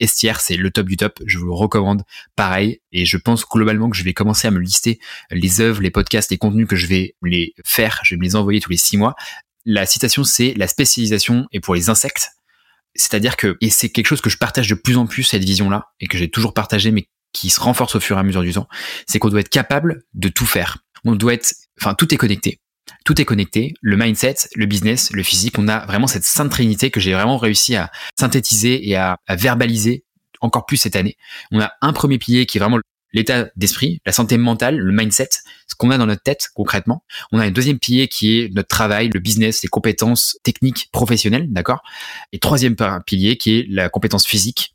Estière, 0.00 0.40
c'est 0.40 0.56
le 0.56 0.70
top 0.70 0.86
du 0.86 0.96
top, 0.96 1.20
je 1.26 1.38
vous 1.38 1.44
le 1.46 1.52
recommande 1.52 2.02
pareil, 2.34 2.80
et 2.90 3.04
je 3.04 3.18
pense 3.18 3.46
globalement 3.46 3.90
que 3.90 3.96
je 3.96 4.02
vais 4.02 4.14
commencer 4.14 4.48
à 4.48 4.50
me 4.50 4.58
lister 4.58 4.98
les 5.30 5.60
œuvres, 5.60 5.82
les 5.82 5.90
podcasts, 5.90 6.30
les 6.30 6.38
contenus 6.38 6.66
que 6.66 6.76
je 6.76 6.86
vais 6.86 7.14
les 7.22 7.54
faire, 7.64 8.00
je 8.02 8.14
vais 8.14 8.18
me 8.18 8.24
les 8.24 8.34
envoyer 8.34 8.60
tous 8.60 8.70
les 8.70 8.78
six 8.78 8.96
mois. 8.96 9.14
La 9.66 9.84
citation, 9.84 10.24
c'est 10.24 10.54
la 10.54 10.68
spécialisation 10.68 11.46
est 11.52 11.60
pour 11.60 11.74
les 11.74 11.90
insectes. 11.90 12.30
C'est-à-dire 12.94 13.36
que, 13.36 13.58
et 13.60 13.68
c'est 13.68 13.90
quelque 13.90 14.06
chose 14.06 14.22
que 14.22 14.30
je 14.30 14.38
partage 14.38 14.68
de 14.68 14.74
plus 14.74 14.96
en 14.96 15.06
plus, 15.06 15.22
cette 15.22 15.44
vision-là, 15.44 15.90
et 16.00 16.06
que 16.06 16.16
j'ai 16.16 16.30
toujours 16.30 16.54
partagé, 16.54 16.92
mais 16.92 17.08
qui 17.32 17.50
se 17.50 17.60
renforce 17.60 17.94
au 17.94 18.00
fur 18.00 18.16
et 18.16 18.20
à 18.20 18.22
mesure 18.22 18.42
du 18.42 18.54
temps, 18.54 18.68
c'est 19.06 19.18
qu'on 19.18 19.28
doit 19.28 19.40
être 19.40 19.50
capable 19.50 20.02
de 20.14 20.28
tout 20.28 20.46
faire. 20.46 20.78
On 21.04 21.14
doit 21.14 21.34
être, 21.34 21.52
enfin, 21.80 21.94
tout 21.94 22.12
est 22.12 22.16
connecté. 22.16 22.60
Tout 23.04 23.20
est 23.20 23.24
connecté, 23.24 23.74
le 23.80 23.96
mindset, 23.96 24.36
le 24.54 24.66
business, 24.66 25.10
le 25.12 25.22
physique. 25.22 25.58
On 25.58 25.68
a 25.68 25.86
vraiment 25.86 26.06
cette 26.06 26.24
sainte 26.24 26.50
trinité 26.50 26.90
que 26.90 27.00
j'ai 27.00 27.12
vraiment 27.12 27.38
réussi 27.38 27.76
à 27.76 27.90
synthétiser 28.18 28.88
et 28.88 28.96
à, 28.96 29.18
verbaliser 29.28 30.04
encore 30.40 30.66
plus 30.66 30.76
cette 30.76 30.96
année. 30.96 31.16
On 31.50 31.60
a 31.60 31.72
un 31.82 31.92
premier 31.92 32.18
pilier 32.18 32.46
qui 32.46 32.58
est 32.58 32.60
vraiment 32.60 32.78
l'état 33.12 33.48
d'esprit, 33.56 34.00
la 34.06 34.12
santé 34.12 34.38
mentale, 34.38 34.78
le 34.78 34.92
mindset, 34.92 35.28
ce 35.66 35.74
qu'on 35.74 35.90
a 35.90 35.98
dans 35.98 36.06
notre 36.06 36.22
tête 36.22 36.48
concrètement. 36.54 37.04
On 37.32 37.38
a 37.38 37.44
un 37.44 37.50
deuxième 37.50 37.78
pilier 37.78 38.08
qui 38.08 38.38
est 38.38 38.54
notre 38.54 38.68
travail, 38.68 39.10
le 39.12 39.20
business, 39.20 39.62
les 39.62 39.68
compétences 39.68 40.38
techniques, 40.42 40.88
professionnelles, 40.92 41.46
d'accord? 41.50 41.82
Et 42.32 42.38
troisième 42.38 42.76
pilier 43.04 43.36
qui 43.36 43.58
est 43.58 43.66
la 43.68 43.88
compétence 43.88 44.26
physique. 44.26 44.74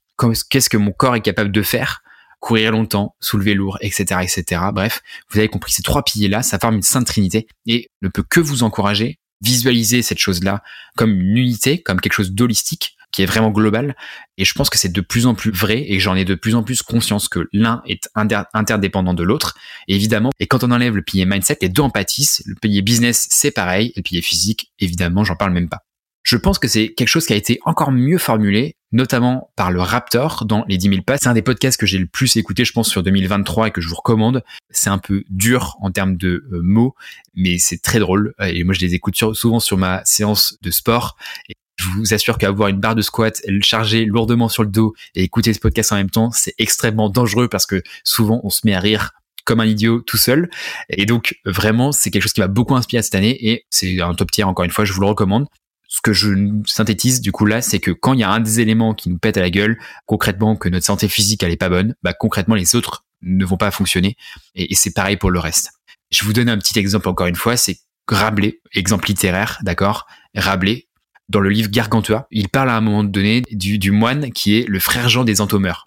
Qu'est-ce 0.49 0.69
que 0.69 0.78
mon 0.78 0.91
corps 0.91 1.15
est 1.15 1.21
capable 1.21 1.51
de 1.51 1.62
faire? 1.62 2.01
Courir 2.39 2.71
longtemps, 2.71 3.15
soulever 3.19 3.54
lourd, 3.54 3.78
etc., 3.82 4.21
etc. 4.24 4.62
Bref, 4.74 5.02
vous 5.30 5.39
avez 5.39 5.48
compris 5.48 5.71
ces 5.71 5.84
trois 5.84 6.04
piliers-là, 6.04 6.43
ça 6.43 6.60
forme 6.60 6.76
une 6.76 6.82
sainte 6.82 7.08
trinité 7.08 7.48
et 7.65 7.89
ne 8.02 8.10
peut 8.10 8.24
que 8.24 8.39
vous 8.39 8.63
encourager, 8.63 9.19
visualiser 9.41 10.02
cette 10.02 10.19
chose-là 10.19 10.63
comme 10.95 11.12
une 11.12 11.38
unité, 11.38 11.82
comme 11.82 12.00
quelque 12.00 12.13
chose 12.13 12.32
d'holistique 12.32 12.95
qui 13.15 13.24
est 13.24 13.26
vraiment 13.26 13.50
global. 13.50 13.95
Et 14.38 14.43
je 14.43 14.54
pense 14.54 14.69
que 14.69 14.78
c'est 14.78 14.91
de 14.91 15.02
plus 15.02 15.26
en 15.26 15.36
plus 15.36 15.52
vrai 15.52 15.86
et 15.88 16.02
j'en 16.02 16.15
ai 16.15 16.26
de 16.26 16.36
plus 16.36 16.54
en 16.54 16.63
plus 16.63 16.82
conscience 16.82 17.30
que 17.30 17.48
l'un 17.54 17.82
est 17.88 18.10
interdépendant 18.54 19.13
de 19.13 19.24
l'autre. 19.24 19.56
évidemment, 19.88 20.32
et 20.39 20.48
quand 20.48 20.65
on 20.65 20.71
enlève 20.71 20.95
le 20.95 21.02
pilier 21.02 21.26
mindset, 21.26 21.60
les 21.62 21.69
deux 21.69 21.82
en 21.82 21.89
pâtissent. 21.89 22.43
Le 22.45 22.56
pilier 22.56 22.82
business, 22.82 23.28
c'est 23.30 23.52
pareil. 23.52 23.93
Et 23.95 24.00
le 24.00 24.04
pilier 24.04 24.21
physique, 24.21 24.74
évidemment, 24.80 25.24
j'en 25.24 25.38
parle 25.38 25.54
même 25.54 25.69
pas. 25.69 25.86
Je 26.26 26.38
pense 26.38 26.58
que 26.58 26.68
c'est 26.68 26.90
quelque 26.90 27.08
chose 27.08 27.28
qui 27.28 27.34
a 27.34 27.36
été 27.36 27.60
encore 27.66 27.92
mieux 27.92 28.18
formulé, 28.18 28.76
notamment 28.92 29.52
par 29.56 29.72
le 29.72 29.80
Raptor 29.80 30.44
dans 30.46 30.66
les 30.68 30.78
10 30.80 30.90
000 30.90 31.02
pas. 31.04 31.18
C'est 31.22 31.28
un 31.28 31.36
des 31.36 31.44
podcasts 31.44 31.80
que 31.80 31.86
j'ai 31.86 32.00
le 32.00 32.08
plus 32.08 32.36
écouté, 32.36 32.66
je 32.66 32.74
pense, 32.74 32.90
sur 32.90 33.04
2023 33.04 33.68
et 33.68 33.72
que 33.72 33.80
je 33.80 33.88
vous 33.88 33.96
recommande. 33.96 34.44
C'est 34.72 34.90
un 34.90 34.98
peu 34.98 35.24
dur 35.30 35.78
en 35.82 35.92
termes 35.92 36.18
de 36.18 36.44
euh, 36.52 36.62
mots, 36.64 36.96
mais 37.36 37.60
c'est 37.60 37.80
très 37.80 38.00
drôle. 38.00 38.34
Et 38.40 38.64
moi, 38.64 38.74
je 38.74 38.80
les 38.80 38.96
écoute 38.96 39.16
souvent 39.16 39.60
sur 39.60 39.78
ma 39.78 40.04
séance 40.04 40.58
de 40.64 40.72
sport. 40.72 41.16
Et 41.48 41.54
je 41.78 41.86
vous 41.90 42.16
assure 42.16 42.40
qu'avoir 42.40 42.70
une 42.70 42.80
barre 42.80 42.96
de 42.96 43.04
squat, 43.04 43.40
charger 43.62 44.06
lourdement 44.06 44.50
sur 44.50 44.64
le 44.64 44.70
dos 44.70 44.96
et 45.14 45.22
écouter 45.22 45.54
ce 45.54 45.60
podcast 45.60 45.92
en 45.92 45.98
même 45.98 46.10
temps, 46.10 46.32
c'est 46.32 46.56
extrêmement 46.58 47.10
dangereux 47.12 47.50
parce 47.50 47.68
que 47.68 47.84
souvent 48.04 48.42
on 48.44 48.50
se 48.50 48.62
met 48.64 48.74
à 48.74 48.80
rire 48.80 49.12
comme 49.46 49.60
un 49.60 49.66
idiot 49.66 50.02
tout 50.02 50.18
seul. 50.18 50.50
Et 50.90 51.06
donc 51.06 51.36
vraiment, 51.46 51.92
c'est 51.92 52.10
quelque 52.10 52.24
chose 52.24 52.34
qui 52.34 52.42
m'a 52.42 52.48
beaucoup 52.48 52.76
inspiré 52.76 53.04
cette 53.04 53.14
année 53.14 53.38
et 53.48 53.66
c'est 53.70 54.02
un 54.02 54.16
top 54.16 54.32
tier 54.32 54.44
encore 54.44 54.66
une 54.66 54.72
fois, 54.72 54.86
je 54.86 54.94
vous 54.94 55.02
le 55.02 55.08
recommande. 55.08 55.46
Ce 55.88 56.02
que 56.02 56.13
je 56.13 56.30
synthétise 56.65 57.21
du 57.21 57.32
coup 57.32 57.45
là, 57.45 57.62
c'est 57.62 57.80
que 57.80 57.91
quand 57.91 58.13
il 58.13 58.19
y 58.19 58.24
a 58.24 58.30
un 58.30 58.39
des 58.39 58.60
éléments 58.60 58.93
qui 58.93 59.10
nous 59.10 59.17
pète 59.17 59.38
à 59.38 59.41
la 59.41 59.50
gueule, 59.50 59.78
concrètement 60.06 60.56
que 60.56 60.69
notre 60.69 60.86
santé 60.86 61.08
physique 61.08 61.43
elle 61.43 61.52
est 61.52 61.58
pas 61.58 61.69
bonne, 61.69 61.95
bah 62.04 62.13
concrètement 62.13 62.56
les 62.56 62.76
autres 62.76 63.06
ne 63.21 63.45
vont 63.45 63.58
pas 63.58 63.71
fonctionner. 63.71 64.15
Et, 64.56 64.74
c'est 64.76 64.93
pareil 64.93 65.17
pour 65.17 65.32
le 65.32 65.39
reste. 65.39 65.71
Je 66.12 66.24
vous 66.24 66.34
donne 66.34 66.50
un 66.50 66.58
petit 66.58 66.78
exemple 66.80 67.10
encore 67.10 67.28
une 67.28 67.36
fois, 67.36 67.58
c'est 67.58 67.80
Rabelais, 68.08 68.62
exemple 68.74 69.08
littéraire, 69.08 69.60
d'accord? 69.63 70.06
Rabelais, 70.36 70.88
dans 71.28 71.39
le 71.39 71.50
livre 71.50 71.69
Gargantua, 71.69 72.28
il 72.30 72.50
parle 72.50 72.69
à 72.69 72.78
un 72.78 72.82
moment 72.82 73.04
donné 73.04 73.41
du, 73.52 73.91
moine 73.91 74.32
qui 74.32 74.58
est 74.58 74.67
le 74.67 74.80
frère 74.80 75.10
Jean 75.10 75.24
des 75.24 75.41
Entomeurs. 75.41 75.86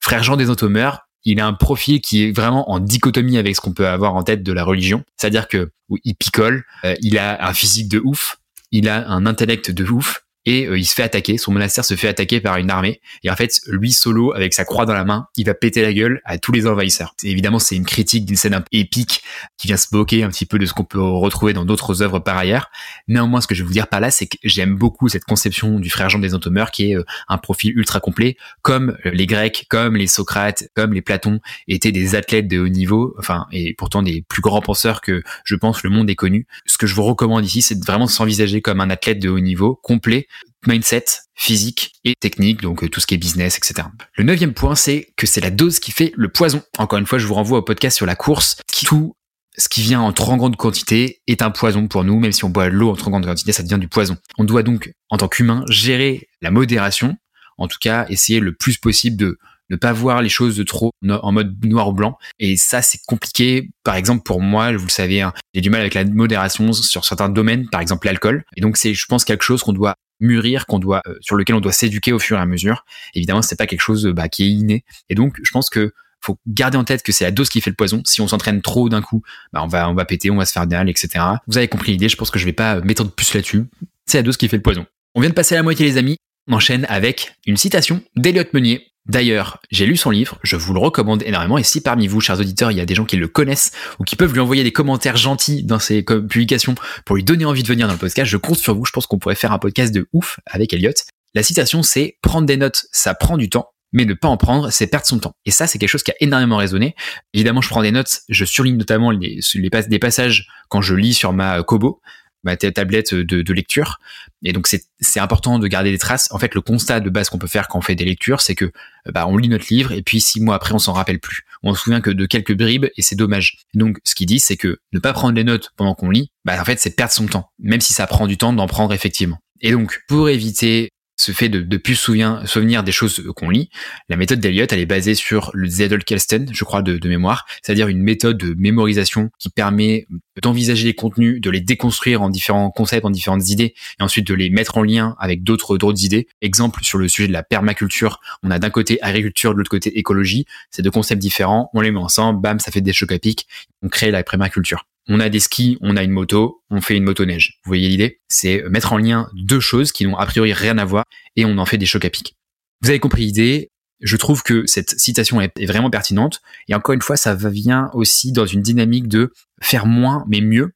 Frère 0.00 0.22
Jean 0.22 0.36
des 0.36 0.48
Entomeurs, 0.48 1.08
il 1.24 1.40
a 1.40 1.46
un 1.46 1.52
profil 1.52 2.00
qui 2.00 2.24
est 2.24 2.32
vraiment 2.32 2.70
en 2.70 2.80
dichotomie 2.80 3.36
avec 3.36 3.54
ce 3.54 3.60
qu'on 3.60 3.74
peut 3.74 3.86
avoir 3.86 4.14
en 4.14 4.22
tête 4.22 4.42
de 4.42 4.52
la 4.52 4.64
religion. 4.64 5.04
C'est-à-dire 5.16 5.46
que 5.46 5.70
il 6.04 6.14
picole, 6.14 6.64
euh, 6.84 6.94
il 7.00 7.18
a 7.18 7.46
un 7.46 7.52
physique 7.52 7.88
de 7.88 8.00
ouf, 8.02 8.38
il 8.70 8.88
a 8.88 9.08
un 9.08 9.26
intellect 9.26 9.70
de 9.70 9.84
ouf, 9.84 10.24
et 10.48 10.66
euh, 10.66 10.78
il 10.78 10.86
se 10.86 10.94
fait 10.94 11.02
attaquer. 11.02 11.36
Son 11.36 11.52
monastère 11.52 11.84
se 11.84 11.94
fait 11.94 12.08
attaquer 12.08 12.40
par 12.40 12.56
une 12.56 12.70
armée. 12.70 13.02
Et 13.22 13.30
en 13.30 13.36
fait, 13.36 13.60
lui 13.66 13.92
solo, 13.92 14.32
avec 14.32 14.54
sa 14.54 14.64
croix 14.64 14.86
dans 14.86 14.94
la 14.94 15.04
main, 15.04 15.28
il 15.36 15.44
va 15.44 15.52
péter 15.52 15.82
la 15.82 15.92
gueule 15.92 16.22
à 16.24 16.38
tous 16.38 16.52
les 16.52 16.66
envahisseurs. 16.66 17.14
évidemment, 17.22 17.58
c'est 17.58 17.76
une 17.76 17.84
critique 17.84 18.24
d'une 18.24 18.36
scène 18.36 18.64
épique 18.72 19.22
qui 19.58 19.66
vient 19.66 19.76
se 19.76 19.88
moquer 19.92 20.22
un 20.22 20.30
petit 20.30 20.46
peu 20.46 20.58
de 20.58 20.64
ce 20.64 20.72
qu'on 20.72 20.84
peut 20.84 21.02
retrouver 21.02 21.52
dans 21.52 21.66
d'autres 21.66 22.00
œuvres 22.02 22.18
par 22.18 22.38
ailleurs. 22.38 22.70
Néanmoins, 23.08 23.42
ce 23.42 23.46
que 23.46 23.54
je 23.54 23.62
veux 23.62 23.66
vous 23.66 23.74
dire 23.74 23.88
par 23.88 24.00
là, 24.00 24.10
c'est 24.10 24.26
que 24.26 24.38
j'aime 24.42 24.74
beaucoup 24.74 25.08
cette 25.08 25.24
conception 25.24 25.80
du 25.80 25.90
frère 25.90 26.08
Jean 26.08 26.18
des 26.18 26.34
Entomeurs, 26.34 26.70
qui 26.70 26.92
est 26.92 26.96
euh, 26.96 27.04
un 27.28 27.36
profil 27.36 27.76
ultra 27.76 28.00
complet, 28.00 28.38
comme 28.62 28.96
euh, 29.04 29.10
les 29.10 29.26
Grecs, 29.26 29.66
comme 29.68 29.96
les 29.96 30.06
Socrates, 30.06 30.64
comme 30.74 30.94
les 30.94 31.02
Platons 31.02 31.40
étaient 31.66 31.92
des 31.92 32.14
athlètes 32.14 32.48
de 32.48 32.58
haut 32.58 32.68
niveau, 32.68 33.14
enfin, 33.18 33.46
et 33.52 33.74
pourtant 33.74 34.02
des 34.02 34.24
plus 34.26 34.40
grands 34.40 34.62
penseurs 34.62 35.02
que 35.02 35.22
je 35.44 35.56
pense 35.56 35.82
le 35.82 35.90
monde 35.90 36.08
ait 36.08 36.14
connu. 36.14 36.46
Ce 36.64 36.78
que 36.78 36.86
je 36.86 36.94
vous 36.94 37.04
recommande 37.04 37.44
ici, 37.44 37.60
c'est 37.60 37.84
vraiment 37.84 38.06
de 38.06 38.10
s'envisager 38.10 38.62
comme 38.62 38.80
un 38.80 38.88
athlète 38.88 39.18
de 39.18 39.28
haut 39.28 39.40
niveau, 39.40 39.78
complet, 39.82 40.26
mindset, 40.66 41.04
physique 41.34 41.92
et 42.04 42.14
technique, 42.18 42.60
donc 42.60 42.82
euh, 42.82 42.88
tout 42.88 43.00
ce 43.00 43.06
qui 43.06 43.14
est 43.14 43.18
business, 43.18 43.56
etc. 43.56 43.88
Le 44.16 44.24
neuvième 44.24 44.54
point, 44.54 44.74
c'est 44.74 45.12
que 45.16 45.26
c'est 45.26 45.40
la 45.40 45.50
dose 45.50 45.78
qui 45.78 45.92
fait 45.92 46.12
le 46.16 46.28
poison. 46.28 46.62
Encore 46.78 46.98
une 46.98 47.06
fois, 47.06 47.18
je 47.18 47.26
vous 47.26 47.34
renvoie 47.34 47.58
au 47.58 47.62
podcast 47.62 47.96
sur 47.96 48.06
la 48.06 48.16
course. 48.16 48.56
Tout 48.84 49.14
ce 49.56 49.68
qui 49.68 49.82
vient 49.82 50.00
en 50.00 50.12
trop 50.12 50.36
grande 50.36 50.56
quantité 50.56 51.20
est 51.26 51.42
un 51.42 51.50
poison 51.50 51.88
pour 51.88 52.04
nous, 52.04 52.18
même 52.18 52.32
si 52.32 52.44
on 52.44 52.50
boit 52.50 52.68
l'eau 52.68 52.90
en 52.90 52.96
trop 52.96 53.10
grande 53.10 53.26
quantité, 53.26 53.52
ça 53.52 53.62
devient 53.62 53.78
du 53.78 53.88
poison. 53.88 54.16
On 54.38 54.44
doit 54.44 54.62
donc, 54.62 54.92
en 55.10 55.16
tant 55.16 55.28
qu'humain, 55.28 55.64
gérer 55.68 56.28
la 56.40 56.50
modération, 56.50 57.16
en 57.58 57.68
tout 57.68 57.78
cas, 57.80 58.06
essayer 58.08 58.40
le 58.40 58.54
plus 58.54 58.78
possible 58.78 59.16
de 59.16 59.38
ne 59.70 59.76
pas 59.76 59.92
voir 59.92 60.22
les 60.22 60.28
choses 60.28 60.56
de 60.56 60.62
trop 60.62 60.92
en 61.08 61.32
mode 61.32 61.62
noir 61.64 61.88
ou 61.88 61.92
blanc. 61.92 62.16
Et 62.38 62.56
ça, 62.56 62.82
c'est 62.82 63.00
compliqué. 63.06 63.68
Par 63.84 63.96
exemple, 63.96 64.22
pour 64.22 64.40
moi, 64.40 64.72
vous 64.72 64.86
le 64.86 64.90
savez, 64.90 65.20
hein, 65.20 65.32
j'ai 65.52 65.60
du 65.60 65.70
mal 65.70 65.80
avec 65.80 65.94
la 65.94 66.04
modération 66.04 66.72
sur 66.72 67.04
certains 67.04 67.28
domaines, 67.28 67.68
par 67.68 67.80
exemple 67.80 68.06
l'alcool. 68.06 68.44
Et 68.56 68.60
donc, 68.60 68.76
c'est, 68.76 68.94
je 68.94 69.06
pense, 69.06 69.24
quelque 69.24 69.44
chose 69.44 69.62
qu'on 69.62 69.72
doit 69.72 69.94
mûrir, 70.20 70.64
euh, 70.70 71.00
sur 71.20 71.36
lequel 71.36 71.56
on 71.56 71.60
doit 71.60 71.72
s'éduquer 71.72 72.12
au 72.12 72.18
fur 72.18 72.38
et 72.38 72.40
à 72.40 72.46
mesure. 72.46 72.84
Évidemment, 73.14 73.42
c'est 73.42 73.56
pas 73.56 73.66
quelque 73.66 73.80
chose 73.80 74.06
bah, 74.06 74.28
qui 74.28 74.44
est 74.44 74.50
inné. 74.50 74.84
Et 75.08 75.14
donc, 75.14 75.36
je 75.42 75.50
pense 75.50 75.70
que 75.70 75.92
faut 76.20 76.38
garder 76.46 76.76
en 76.76 76.84
tête 76.84 77.02
que 77.02 77.12
c'est 77.12 77.24
la 77.24 77.30
dose 77.30 77.48
qui 77.48 77.60
fait 77.60 77.70
le 77.70 77.76
poison. 77.76 78.02
Si 78.04 78.20
on 78.20 78.28
s'entraîne 78.28 78.60
trop 78.60 78.88
d'un 78.88 79.02
coup, 79.02 79.22
bah, 79.52 79.62
on 79.62 79.68
va, 79.68 79.88
on 79.88 79.94
péter, 80.04 80.30
on 80.30 80.36
va 80.36 80.44
se 80.44 80.52
faire 80.52 80.66
mal, 80.66 80.88
etc. 80.88 81.24
Vous 81.46 81.58
avez 81.58 81.68
compris 81.68 81.92
l'idée. 81.92 82.08
Je 82.08 82.16
pense 82.16 82.30
que 82.30 82.38
je 82.38 82.44
vais 82.44 82.52
pas 82.52 82.80
m'étendre 82.80 83.12
plus 83.12 83.34
là-dessus. 83.34 83.66
C'est 84.06 84.18
la 84.18 84.22
dose 84.22 84.36
qui 84.36 84.48
fait 84.48 84.56
le 84.56 84.62
poison. 84.62 84.86
On 85.14 85.20
vient 85.20 85.30
de 85.30 85.34
passer 85.34 85.54
à 85.54 85.58
la 85.58 85.62
moitié, 85.62 85.86
les 85.86 85.96
amis. 85.96 86.16
On 86.48 86.54
enchaîne 86.54 86.86
avec 86.88 87.34
une 87.46 87.56
citation 87.56 88.02
d'Eliott 88.16 88.52
Meunier, 88.54 88.86
D'ailleurs, 89.08 89.58
j'ai 89.70 89.86
lu 89.86 89.96
son 89.96 90.10
livre, 90.10 90.38
je 90.42 90.56
vous 90.56 90.74
le 90.74 90.80
recommande 90.80 91.22
énormément, 91.22 91.56
et 91.56 91.62
si 91.62 91.80
parmi 91.80 92.06
vous, 92.06 92.20
chers 92.20 92.38
auditeurs, 92.38 92.70
il 92.70 92.76
y 92.76 92.80
a 92.80 92.84
des 92.84 92.94
gens 92.94 93.06
qui 93.06 93.16
le 93.16 93.26
connaissent 93.26 93.72
ou 93.98 94.04
qui 94.04 94.16
peuvent 94.16 94.34
lui 94.34 94.40
envoyer 94.40 94.64
des 94.64 94.72
commentaires 94.72 95.16
gentils 95.16 95.62
dans 95.62 95.78
ses 95.78 96.02
publications 96.02 96.74
pour 97.06 97.16
lui 97.16 97.24
donner 97.24 97.46
envie 97.46 97.62
de 97.62 97.68
venir 97.68 97.86
dans 97.86 97.94
le 97.94 97.98
podcast, 97.98 98.30
je 98.30 98.36
compte 98.36 98.58
sur 98.58 98.74
vous, 98.74 98.84
je 98.84 98.92
pense 98.92 99.06
qu'on 99.06 99.18
pourrait 99.18 99.34
faire 99.34 99.52
un 99.52 99.58
podcast 99.58 99.94
de 99.94 100.08
ouf 100.12 100.40
avec 100.46 100.74
Elliot. 100.74 100.92
La 101.34 101.42
citation, 101.42 101.82
c'est 101.82 102.18
prendre 102.22 102.46
des 102.46 102.56
notes, 102.58 102.84
ça 102.92 103.14
prend 103.14 103.38
du 103.38 103.48
temps, 103.48 103.70
mais 103.92 104.04
ne 104.04 104.14
pas 104.14 104.28
en 104.28 104.36
prendre, 104.36 104.70
c'est 104.70 104.86
perdre 104.86 105.06
son 105.06 105.18
temps. 105.18 105.32
Et 105.46 105.50
ça, 105.50 105.66
c'est 105.66 105.78
quelque 105.78 105.88
chose 105.88 106.02
qui 106.02 106.10
a 106.10 106.16
énormément 106.20 106.58
résonné. 106.58 106.94
Évidemment, 107.32 107.62
je 107.62 107.68
prends 107.68 107.82
des 107.82 107.92
notes, 107.92 108.20
je 108.28 108.44
surligne 108.44 108.76
notamment 108.76 109.10
les, 109.10 109.40
les, 109.54 109.98
passages 109.98 110.48
quand 110.68 110.82
je 110.82 110.94
lis 110.94 111.14
sur 111.14 111.32
ma 111.32 111.62
Kobo, 111.62 112.00
ma 112.44 112.56
tablette 112.56 113.14
de, 113.14 113.42
de 113.42 113.52
lecture. 113.52 113.98
Et 114.42 114.52
donc 114.52 114.68
c'est 114.68 115.20
important 115.20 115.58
de 115.58 115.66
garder 115.66 115.90
des 115.90 115.98
traces. 115.98 116.28
En 116.30 116.38
fait, 116.38 116.54
le 116.54 116.60
constat 116.60 117.00
de 117.00 117.10
base 117.10 117.28
qu'on 117.28 117.38
peut 117.38 117.48
faire 117.48 117.68
quand 117.68 117.78
on 117.78 117.82
fait 117.82 117.94
des 117.94 118.04
lectures, 118.04 118.40
c'est 118.40 118.54
que 118.54 118.70
bah, 119.12 119.26
on 119.26 119.36
lit 119.36 119.48
notre 119.48 119.66
livre 119.70 119.92
et 119.92 120.02
puis 120.02 120.20
six 120.20 120.40
mois 120.40 120.54
après, 120.54 120.74
on 120.74 120.78
s'en 120.78 120.92
rappelle 120.92 121.18
plus. 121.18 121.44
On 121.62 121.74
se 121.74 121.82
souvient 121.82 122.00
que 122.00 122.10
de 122.10 122.26
quelques 122.26 122.56
bribes 122.56 122.86
et 122.96 123.02
c'est 123.02 123.16
dommage. 123.16 123.58
Donc 123.74 123.98
ce 124.04 124.14
qu'il 124.14 124.26
dit, 124.26 124.40
c'est 124.40 124.56
que 124.56 124.78
ne 124.92 124.98
pas 124.98 125.12
prendre 125.12 125.34
les 125.34 125.44
notes 125.44 125.72
pendant 125.76 125.94
qu'on 125.94 126.10
lit, 126.10 126.30
bah, 126.44 126.60
en 126.60 126.64
fait, 126.64 126.78
c'est 126.78 126.94
perdre 126.94 127.12
son 127.12 127.26
temps, 127.26 127.50
même 127.58 127.80
si 127.80 127.92
ça 127.92 128.06
prend 128.06 128.26
du 128.26 128.36
temps 128.36 128.52
d'en 128.52 128.66
prendre 128.66 128.94
effectivement. 128.94 129.38
Et 129.60 129.72
donc, 129.72 130.02
pour 130.06 130.28
éviter 130.28 130.90
ce 131.18 131.32
fait 131.32 131.48
de, 131.48 131.76
plus 131.76 131.96
souvenir, 131.96 132.42
souvenir 132.46 132.84
des 132.84 132.92
choses 132.92 133.24
qu'on 133.34 133.50
lit. 133.50 133.70
La 134.08 134.16
méthode 134.16 134.38
d'Eliott, 134.38 134.72
elle 134.72 134.78
est 134.78 134.86
basée 134.86 135.16
sur 135.16 135.50
le 135.52 135.68
Zettelkasten, 135.68 136.50
je 136.52 136.64
crois, 136.64 136.80
de, 136.80 136.96
de 136.96 137.08
mémoire, 137.08 137.44
c'est-à-dire 137.60 137.88
une 137.88 138.00
méthode 138.00 138.38
de 138.38 138.54
mémorisation 138.56 139.30
qui 139.38 139.50
permet 139.50 140.06
d'envisager 140.40 140.84
les 140.84 140.94
contenus, 140.94 141.40
de 141.40 141.50
les 141.50 141.60
déconstruire 141.60 142.22
en 142.22 142.30
différents 142.30 142.70
concepts, 142.70 143.04
en 143.04 143.10
différentes 143.10 143.48
idées, 143.50 143.74
et 143.98 144.02
ensuite 144.02 144.26
de 144.28 144.34
les 144.34 144.48
mettre 144.48 144.78
en 144.78 144.84
lien 144.84 145.16
avec 145.18 145.42
d'autres 145.42 145.76
d'autres 145.76 146.04
idées. 146.04 146.28
Exemple 146.40 146.84
sur 146.84 146.98
le 146.98 147.08
sujet 147.08 147.26
de 147.26 147.32
la 147.32 147.42
permaculture, 147.42 148.20
on 148.44 148.50
a 148.52 148.60
d'un 148.60 148.70
côté 148.70 149.02
agriculture, 149.02 149.52
de 149.52 149.58
l'autre 149.58 149.70
côté 149.70 149.98
écologie. 149.98 150.46
Ces 150.70 150.82
deux 150.82 150.92
concepts 150.92 151.20
différents, 151.20 151.68
on 151.74 151.80
les 151.80 151.90
met 151.90 151.98
ensemble, 151.98 152.40
bam, 152.40 152.60
ça 152.60 152.70
fait 152.70 152.80
des 152.80 152.92
chocs 152.92 153.12
à 153.12 153.18
pic, 153.18 153.48
on 153.82 153.88
crée 153.88 154.12
la 154.12 154.22
permaculture 154.22 154.86
on 155.08 155.20
a 155.20 155.28
des 155.28 155.40
skis, 155.40 155.78
on 155.80 155.96
a 155.96 156.02
une 156.02 156.10
moto, 156.10 156.62
on 156.70 156.80
fait 156.80 156.96
une 156.96 157.04
motoneige. 157.04 157.58
Vous 157.64 157.70
voyez 157.70 157.88
l'idée? 157.88 158.20
C'est 158.28 158.62
mettre 158.68 158.92
en 158.92 158.98
lien 158.98 159.28
deux 159.34 159.60
choses 159.60 159.90
qui 159.90 160.06
n'ont 160.06 160.16
a 160.16 160.26
priori 160.26 160.52
rien 160.52 160.76
à 160.78 160.84
voir 160.84 161.04
et 161.34 161.44
on 161.44 161.58
en 161.58 161.64
fait 161.64 161.78
des 161.78 161.86
chocs 161.86 162.04
à 162.04 162.10
pic. 162.10 162.36
Vous 162.82 162.90
avez 162.90 163.00
compris 163.00 163.22
l'idée? 163.24 163.70
Je 164.00 164.16
trouve 164.16 164.42
que 164.42 164.64
cette 164.66 164.90
citation 165.00 165.40
est, 165.40 165.66
vraiment 165.66 165.90
pertinente 165.90 166.40
et 166.68 166.74
encore 166.74 166.94
une 166.94 167.02
fois, 167.02 167.16
ça 167.16 167.34
vient 167.34 167.90
aussi 167.94 168.32
dans 168.32 168.46
une 168.46 168.62
dynamique 168.62 169.08
de 169.08 169.32
faire 169.60 169.86
moins 169.86 170.24
mais 170.28 170.40
mieux. 170.40 170.72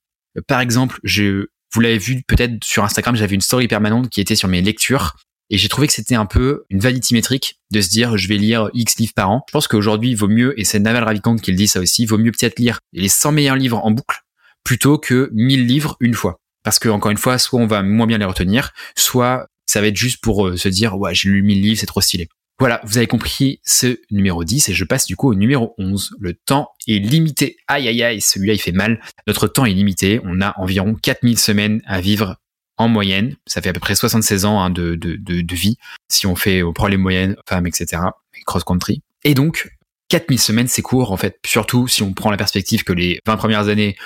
Par 0.49 0.61
exemple, 0.61 0.99
je, 1.05 1.47
vous 1.73 1.81
l'avez 1.81 1.99
vu 1.99 2.23
peut-être 2.27 2.65
sur 2.65 2.83
Instagram, 2.83 3.15
j'avais 3.15 3.35
une 3.35 3.43
story 3.43 3.69
permanente 3.69 4.09
qui 4.09 4.21
était 4.21 4.35
sur 4.35 4.49
mes 4.49 4.63
lectures 4.63 5.15
et 5.53 5.59
j'ai 5.59 5.69
trouvé 5.69 5.87
que 5.87 5.93
c'était 5.93 6.15
un 6.15 6.25
peu 6.25 6.65
une 6.71 6.81
vanity 6.81 7.13
métrique 7.13 7.61
de 7.71 7.83
se 7.83 7.91
dire 7.91 8.17
je 8.17 8.27
vais 8.27 8.39
lire 8.39 8.71
X 8.73 8.97
livres 8.97 9.13
par 9.15 9.31
an. 9.31 9.45
Je 9.49 9.53
pense 9.53 9.69
qu'aujourd'hui, 9.69 10.15
vaut 10.15 10.27
mieux, 10.27 10.59
et 10.59 10.65
c'est 10.65 10.79
Naval 10.79 11.05
Ravikant 11.05 11.37
qui 11.37 11.51
le 11.51 11.59
dit 11.59 11.69
ça 11.69 11.79
aussi, 11.79 12.07
vaut 12.07 12.17
mieux 12.17 12.33
peut-être 12.33 12.59
lire 12.59 12.81
les 12.95 13.11
100 13.11 13.33
meilleurs 13.33 13.57
livres 13.57 13.79
en 13.85 13.91
boucle 13.91 14.22
plutôt 14.65 14.99
que 14.99 15.31
1000 15.33 15.67
livres 15.67 15.97
une 16.01 16.15
fois. 16.15 16.39
Parce 16.63 16.79
que 16.79 16.89
encore 16.89 17.11
une 17.11 17.19
fois, 17.19 17.39
soit 17.39 17.61
on 17.61 17.67
va 17.67 17.83
moins 17.83 18.07
bien 18.07 18.19
les 18.19 18.25
retenir, 18.25 18.73
soit 18.97 19.49
ça 19.67 19.81
va 19.81 19.89
être 19.89 19.97
juste 19.97 20.21
pour 20.23 20.47
euh, 20.47 20.57
se 20.57 20.69
dire 20.69 20.99
ouais 20.99 21.15
j'ai 21.15 21.29
lu 21.29 21.43
1000 21.43 21.61
livres, 21.61 21.81
c'est 21.81 21.87
trop 21.87 22.01
stylé. 22.01 22.29
Voilà, 22.59 22.81
vous 22.85 22.99
avez 22.99 23.09
compris 23.09 23.61
ce 23.65 23.99
numéro 24.11 24.45
10 24.45 24.69
et 24.69 24.73
je 24.73 24.85
passe 24.85 25.07
du 25.07 25.17
coup 25.17 25.31
au 25.31 25.35
numéro 25.35 25.75
11. 25.79 26.15
Le 26.21 26.35
temps 26.35 26.69
est 26.87 26.99
limité. 26.99 27.57
Aïe 27.67 27.89
aïe 27.89 28.03
aïe, 28.03 28.21
celui-là 28.21 28.53
il 28.53 28.61
fait 28.61 28.73
mal. 28.73 29.01
Notre 29.27 29.49
temps 29.49 29.65
est 29.65 29.73
limité. 29.73 30.21
On 30.23 30.41
a 30.41 30.55
environ 30.61 30.95
4000 30.95 31.39
semaines 31.39 31.83
à 31.87 32.01
vivre 32.01 32.37
en 32.77 32.89
moyenne. 32.89 33.37
Ça 33.47 33.63
fait 33.63 33.71
à 33.71 33.73
peu 33.73 33.81
près 33.81 33.95
76 33.95 34.45
ans 34.45 34.61
hein, 34.61 34.71
de, 34.71 34.95
de, 34.95 35.17
de, 35.17 35.55
vie 35.55 35.77
si 36.09 36.27
on 36.27 36.37
fait, 36.37 36.63
on 36.63 36.73
prend 36.73 36.87
les 36.87 36.97
moyennes, 36.97 37.37
femmes, 37.49 37.67
etc. 37.67 38.03
cross-country. 38.47 39.03
Et 39.25 39.35
donc, 39.35 39.69
4000 40.13 40.39
semaines, 40.39 40.69
c'est 40.69 40.83
court 40.83 41.11
en 41.11 41.17
fait. 41.17 41.39
Surtout 41.47 41.89
si 41.89 42.03
on 42.03 42.13
prend 42.13 42.31
la 42.31 42.37
perspective 42.37 42.85
que 42.85 42.93
les 42.93 43.19
20 43.27 43.39
premières 43.39 43.69
années, 43.69 43.97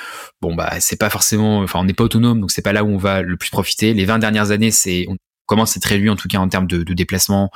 bon 0.40 0.54
bah 0.54 0.74
c'est 0.78 0.94
pas 0.94 1.10
forcément, 1.10 1.58
enfin 1.58 1.80
on 1.80 1.84
n'est 1.84 1.94
pas 1.94 2.04
autonome, 2.04 2.40
donc 2.40 2.52
c'est 2.52 2.62
pas 2.62 2.72
là 2.72 2.84
où 2.84 2.88
on 2.88 2.96
va 2.96 3.22
le 3.22 3.36
plus 3.36 3.50
profiter. 3.50 3.92
Les 3.92 4.04
20 4.04 4.20
dernières 4.20 4.52
années, 4.52 4.70
c'est 4.70 5.06
on 5.08 5.16
commence 5.46 5.76
à 5.76 5.78
être 5.78 5.84
réduit 5.86 6.08
en 6.08 6.14
tout 6.14 6.28
cas 6.28 6.38
en 6.38 6.48
termes 6.48 6.68
de, 6.68 6.84
de 6.84 6.94
déplacement, 6.94 7.50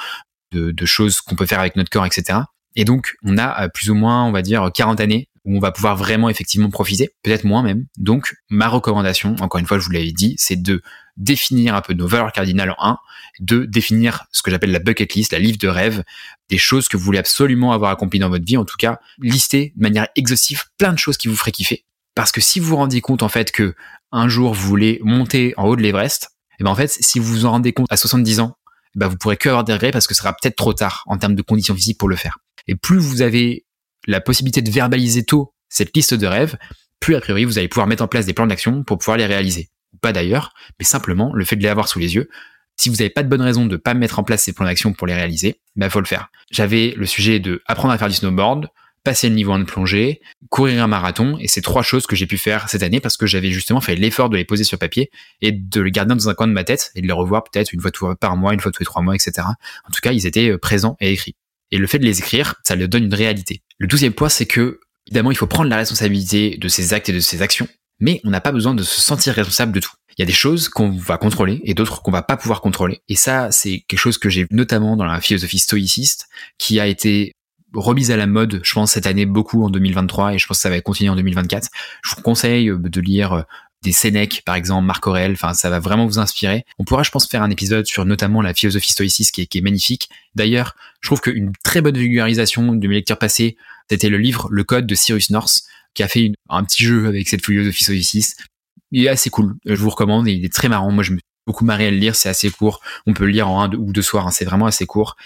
de, 0.50 0.72
de 0.72 0.84
choses 0.84 1.20
qu'on 1.20 1.36
peut 1.36 1.46
faire 1.46 1.60
avec 1.60 1.76
notre 1.76 1.90
corps, 1.90 2.04
etc. 2.06 2.40
Et 2.74 2.84
donc 2.84 3.14
on 3.22 3.38
a 3.38 3.66
euh, 3.66 3.68
plus 3.68 3.88
ou 3.88 3.94
moins, 3.94 4.24
on 4.24 4.32
va 4.32 4.42
dire, 4.42 4.68
40 4.74 4.98
années 4.98 5.28
où 5.44 5.56
on 5.56 5.60
va 5.60 5.72
pouvoir 5.72 5.96
vraiment 5.96 6.28
effectivement 6.28 6.70
profiter, 6.70 7.10
peut-être 7.22 7.44
moins 7.44 7.62
même. 7.62 7.86
Donc 7.96 8.34
ma 8.50 8.68
recommandation, 8.68 9.36
encore 9.40 9.58
une 9.58 9.66
fois, 9.66 9.78
je 9.78 9.84
vous 9.84 9.90
l'avais 9.90 10.12
dit, 10.12 10.34
c'est 10.38 10.60
de 10.60 10.82
définir 11.16 11.74
un 11.74 11.80
peu 11.80 11.94
nos 11.94 12.06
valeurs 12.06 12.32
cardinales 12.32 12.74
en 12.78 12.90
un, 12.90 12.98
de 13.40 13.64
définir 13.64 14.24
ce 14.32 14.42
que 14.42 14.50
j'appelle 14.50 14.72
la 14.72 14.78
bucket 14.78 15.14
list, 15.14 15.32
la 15.32 15.38
liste 15.38 15.60
de 15.60 15.68
rêves, 15.68 16.02
des 16.48 16.58
choses 16.58 16.88
que 16.88 16.96
vous 16.96 17.04
voulez 17.04 17.18
absolument 17.18 17.72
avoir 17.72 17.90
accomplies 17.90 18.18
dans 18.18 18.28
votre 18.28 18.44
vie, 18.44 18.56
en 18.56 18.64
tout 18.64 18.76
cas, 18.78 18.98
lister 19.18 19.72
de 19.76 19.82
manière 19.82 20.08
exhaustive 20.16 20.64
plein 20.78 20.92
de 20.92 20.98
choses 20.98 21.16
qui 21.16 21.28
vous 21.28 21.36
feraient 21.36 21.52
kiffer. 21.52 21.84
Parce 22.14 22.32
que 22.32 22.40
si 22.40 22.60
vous 22.60 22.68
vous 22.68 22.76
rendez 22.76 23.00
compte 23.00 23.22
en 23.22 23.28
fait 23.28 23.52
que 23.52 23.74
un 24.12 24.28
jour 24.28 24.52
vous 24.52 24.68
voulez 24.68 25.00
monter 25.02 25.54
en 25.56 25.66
haut 25.66 25.76
de 25.76 25.82
l'Everest, 25.82 26.24
et 26.24 26.62
eh 26.62 26.64
ben 26.64 26.70
en 26.70 26.74
fait, 26.74 26.90
si 27.00 27.18
vous 27.18 27.32
vous 27.32 27.46
en 27.46 27.52
rendez 27.52 27.72
compte 27.72 27.86
à 27.90 27.96
70 27.96 28.40
ans, 28.40 28.56
eh 28.94 28.98
ben 28.98 29.08
vous 29.08 29.16
pourrez 29.16 29.36
que 29.36 29.48
avoir 29.48 29.64
des 29.64 29.72
regrets 29.72 29.92
parce 29.92 30.06
que 30.06 30.14
ce 30.14 30.18
sera 30.18 30.34
peut-être 30.34 30.56
trop 30.56 30.74
tard 30.74 31.04
en 31.06 31.16
termes 31.16 31.34
de 31.34 31.42
conditions 31.42 31.74
physiques 31.74 31.96
pour 31.96 32.08
le 32.08 32.16
faire. 32.16 32.38
Et 32.66 32.74
plus 32.74 32.98
vous 32.98 33.22
avez 33.22 33.64
la 34.06 34.20
possibilité 34.20 34.62
de 34.62 34.70
verbaliser 34.70 35.24
tôt 35.24 35.52
cette 35.68 35.94
liste 35.96 36.14
de 36.14 36.26
rêves, 36.26 36.56
plus 37.00 37.14
a 37.14 37.20
priori 37.20 37.44
vous 37.44 37.58
allez 37.58 37.68
pouvoir 37.68 37.86
mettre 37.86 38.02
en 38.02 38.08
place 38.08 38.26
des 38.26 38.34
plans 38.34 38.46
d'action 38.46 38.84
pour 38.84 38.98
pouvoir 38.98 39.16
les 39.16 39.26
réaliser. 39.26 39.70
Pas 40.00 40.12
d'ailleurs, 40.12 40.52
mais 40.78 40.84
simplement 40.84 41.32
le 41.34 41.44
fait 41.44 41.56
de 41.56 41.62
les 41.62 41.68
avoir 41.68 41.88
sous 41.88 41.98
les 41.98 42.14
yeux. 42.14 42.28
Si 42.76 42.88
vous 42.88 42.96
n'avez 42.96 43.10
pas 43.10 43.22
de 43.22 43.28
bonne 43.28 43.42
raison 43.42 43.66
de 43.66 43.72
ne 43.72 43.76
pas 43.76 43.94
mettre 43.94 44.18
en 44.18 44.24
place 44.24 44.42
ces 44.42 44.52
plans 44.52 44.64
d'action 44.64 44.92
pour 44.92 45.06
les 45.06 45.14
réaliser, 45.14 45.60
il 45.76 45.80
ben 45.80 45.90
faut 45.90 46.00
le 46.00 46.06
faire. 46.06 46.30
J'avais 46.50 46.94
le 46.96 47.06
sujet 47.06 47.38
de 47.38 47.62
apprendre 47.66 47.92
à 47.92 47.98
faire 47.98 48.08
du 48.08 48.14
snowboard, 48.14 48.68
passer 49.04 49.28
le 49.28 49.34
niveau 49.34 49.52
1 49.52 49.60
de 49.60 49.64
plongée, 49.64 50.20
courir 50.48 50.82
un 50.82 50.86
marathon, 50.86 51.36
et 51.38 51.48
c'est 51.48 51.62
trois 51.62 51.82
choses 51.82 52.06
que 52.06 52.16
j'ai 52.16 52.26
pu 52.26 52.38
faire 52.38 52.68
cette 52.68 52.82
année 52.82 53.00
parce 53.00 53.16
que 53.16 53.26
j'avais 53.26 53.50
justement 53.50 53.80
fait 53.80 53.96
l'effort 53.96 54.28
de 54.28 54.36
les 54.36 54.44
poser 54.44 54.64
sur 54.64 54.78
papier 54.78 55.10
et 55.40 55.52
de 55.52 55.80
les 55.80 55.90
garder 55.90 56.14
dans 56.14 56.28
un 56.28 56.34
coin 56.34 56.48
de 56.48 56.52
ma 56.52 56.64
tête 56.64 56.90
et 56.94 57.02
de 57.02 57.06
les 57.06 57.12
revoir 57.12 57.44
peut-être 57.44 57.72
une 57.72 57.80
fois 57.80 58.16
par 58.16 58.36
mois, 58.36 58.52
une 58.52 58.60
fois 58.60 58.72
tous 58.72 58.80
les 58.80 58.86
trois 58.86 59.02
mois, 59.02 59.14
etc. 59.14 59.46
En 59.46 59.90
tout 59.90 60.00
cas, 60.02 60.12
ils 60.12 60.26
étaient 60.26 60.50
euh, 60.50 60.58
présents 60.58 60.96
et 61.00 61.12
écrits. 61.12 61.34
Et 61.70 61.78
le 61.78 61.86
fait 61.86 61.98
de 61.98 62.04
les 62.04 62.18
écrire, 62.18 62.54
ça 62.64 62.76
leur 62.76 62.88
donne 62.88 63.04
une 63.04 63.14
réalité. 63.14 63.62
Le 63.78 63.86
douzième 63.86 64.12
point, 64.12 64.28
c'est 64.28 64.46
que, 64.46 64.80
évidemment, 65.06 65.30
il 65.30 65.36
faut 65.36 65.46
prendre 65.46 65.70
la 65.70 65.76
responsabilité 65.76 66.56
de 66.56 66.68
ses 66.68 66.92
actes 66.92 67.08
et 67.08 67.12
de 67.12 67.20
ses 67.20 67.42
actions, 67.42 67.68
mais 68.00 68.20
on 68.24 68.30
n'a 68.30 68.40
pas 68.40 68.52
besoin 68.52 68.74
de 68.74 68.82
se 68.82 69.00
sentir 69.00 69.34
responsable 69.34 69.72
de 69.72 69.80
tout. 69.80 69.92
Il 70.18 70.22
y 70.22 70.24
a 70.24 70.26
des 70.26 70.32
choses 70.32 70.68
qu'on 70.68 70.90
va 70.90 71.16
contrôler 71.18 71.60
et 71.64 71.74
d'autres 71.74 72.02
qu'on 72.02 72.10
va 72.10 72.22
pas 72.22 72.36
pouvoir 72.36 72.60
contrôler. 72.60 73.00
Et 73.08 73.16
ça, 73.16 73.50
c'est 73.52 73.84
quelque 73.88 74.00
chose 74.00 74.18
que 74.18 74.28
j'ai 74.28 74.46
notamment 74.50 74.96
dans 74.96 75.04
la 75.04 75.20
philosophie 75.20 75.58
stoïciste, 75.58 76.28
qui 76.58 76.80
a 76.80 76.86
été 76.86 77.32
remise 77.72 78.10
à 78.10 78.16
la 78.16 78.26
mode, 78.26 78.60
je 78.62 78.72
pense, 78.74 78.92
cette 78.92 79.06
année 79.06 79.26
beaucoup 79.26 79.62
en 79.64 79.70
2023 79.70 80.34
et 80.34 80.38
je 80.38 80.46
pense 80.46 80.58
que 80.58 80.62
ça 80.62 80.70
va 80.70 80.80
continuer 80.80 81.10
en 81.10 81.16
2024. 81.16 81.68
Je 82.02 82.14
vous 82.14 82.22
conseille 82.22 82.70
de 82.76 83.00
lire 83.00 83.44
des 83.82 83.92
Sénèques, 83.92 84.42
par 84.44 84.54
exemple, 84.54 84.86
Marc 84.86 85.06
Aurèle, 85.06 85.32
enfin, 85.32 85.54
ça 85.54 85.70
va 85.70 85.80
vraiment 85.80 86.06
vous 86.06 86.18
inspirer. 86.18 86.64
On 86.78 86.84
pourra, 86.84 87.02
je 87.02 87.10
pense, 87.10 87.26
faire 87.26 87.42
un 87.42 87.50
épisode 87.50 87.86
sur 87.86 88.04
notamment 88.04 88.42
la 88.42 88.52
philosophie 88.52 88.92
stoïciste 88.92 89.34
qui 89.34 89.42
est, 89.42 89.46
qui 89.46 89.58
est 89.58 89.62
magnifique. 89.62 90.08
D'ailleurs, 90.34 90.76
je 91.00 91.08
trouve 91.08 91.20
qu'une 91.20 91.52
très 91.64 91.80
bonne 91.80 91.96
vulgarisation 91.96 92.74
de 92.74 92.88
mes 92.88 92.96
lectures 92.96 93.18
passées, 93.18 93.56
c'était 93.88 94.10
le 94.10 94.18
livre 94.18 94.48
Le 94.50 94.64
Code 94.64 94.86
de 94.86 94.94
Cyrus 94.94 95.30
North, 95.30 95.62
qui 95.94 96.02
a 96.02 96.08
fait 96.08 96.32
un 96.48 96.64
petit 96.64 96.84
jeu 96.84 97.08
avec 97.08 97.28
cette 97.28 97.44
philosophie 97.44 97.84
stoïciste. 97.84 98.44
Il 98.92 99.04
est 99.04 99.08
assez 99.08 99.30
cool, 99.30 99.54
je 99.64 99.74
vous 99.74 99.90
recommande, 99.90 100.28
il 100.28 100.44
est 100.44 100.52
très 100.52 100.68
marrant. 100.68 100.90
Moi, 100.90 101.02
je 101.02 101.12
me 101.12 101.16
suis 101.16 101.24
beaucoup 101.46 101.64
marré 101.64 101.86
à 101.86 101.90
le 101.90 101.96
lire, 101.96 102.14
c'est 102.14 102.28
assez 102.28 102.50
court. 102.50 102.80
On 103.06 103.14
peut 103.14 103.24
le 103.24 103.30
lire 103.30 103.48
en 103.48 103.62
un 103.62 103.72
ou 103.72 103.92
deux 103.92 104.02
soirs, 104.02 104.26
hein. 104.26 104.30
c'est 104.30 104.44
vraiment 104.44 104.66
assez 104.66 104.86
court 104.86 105.16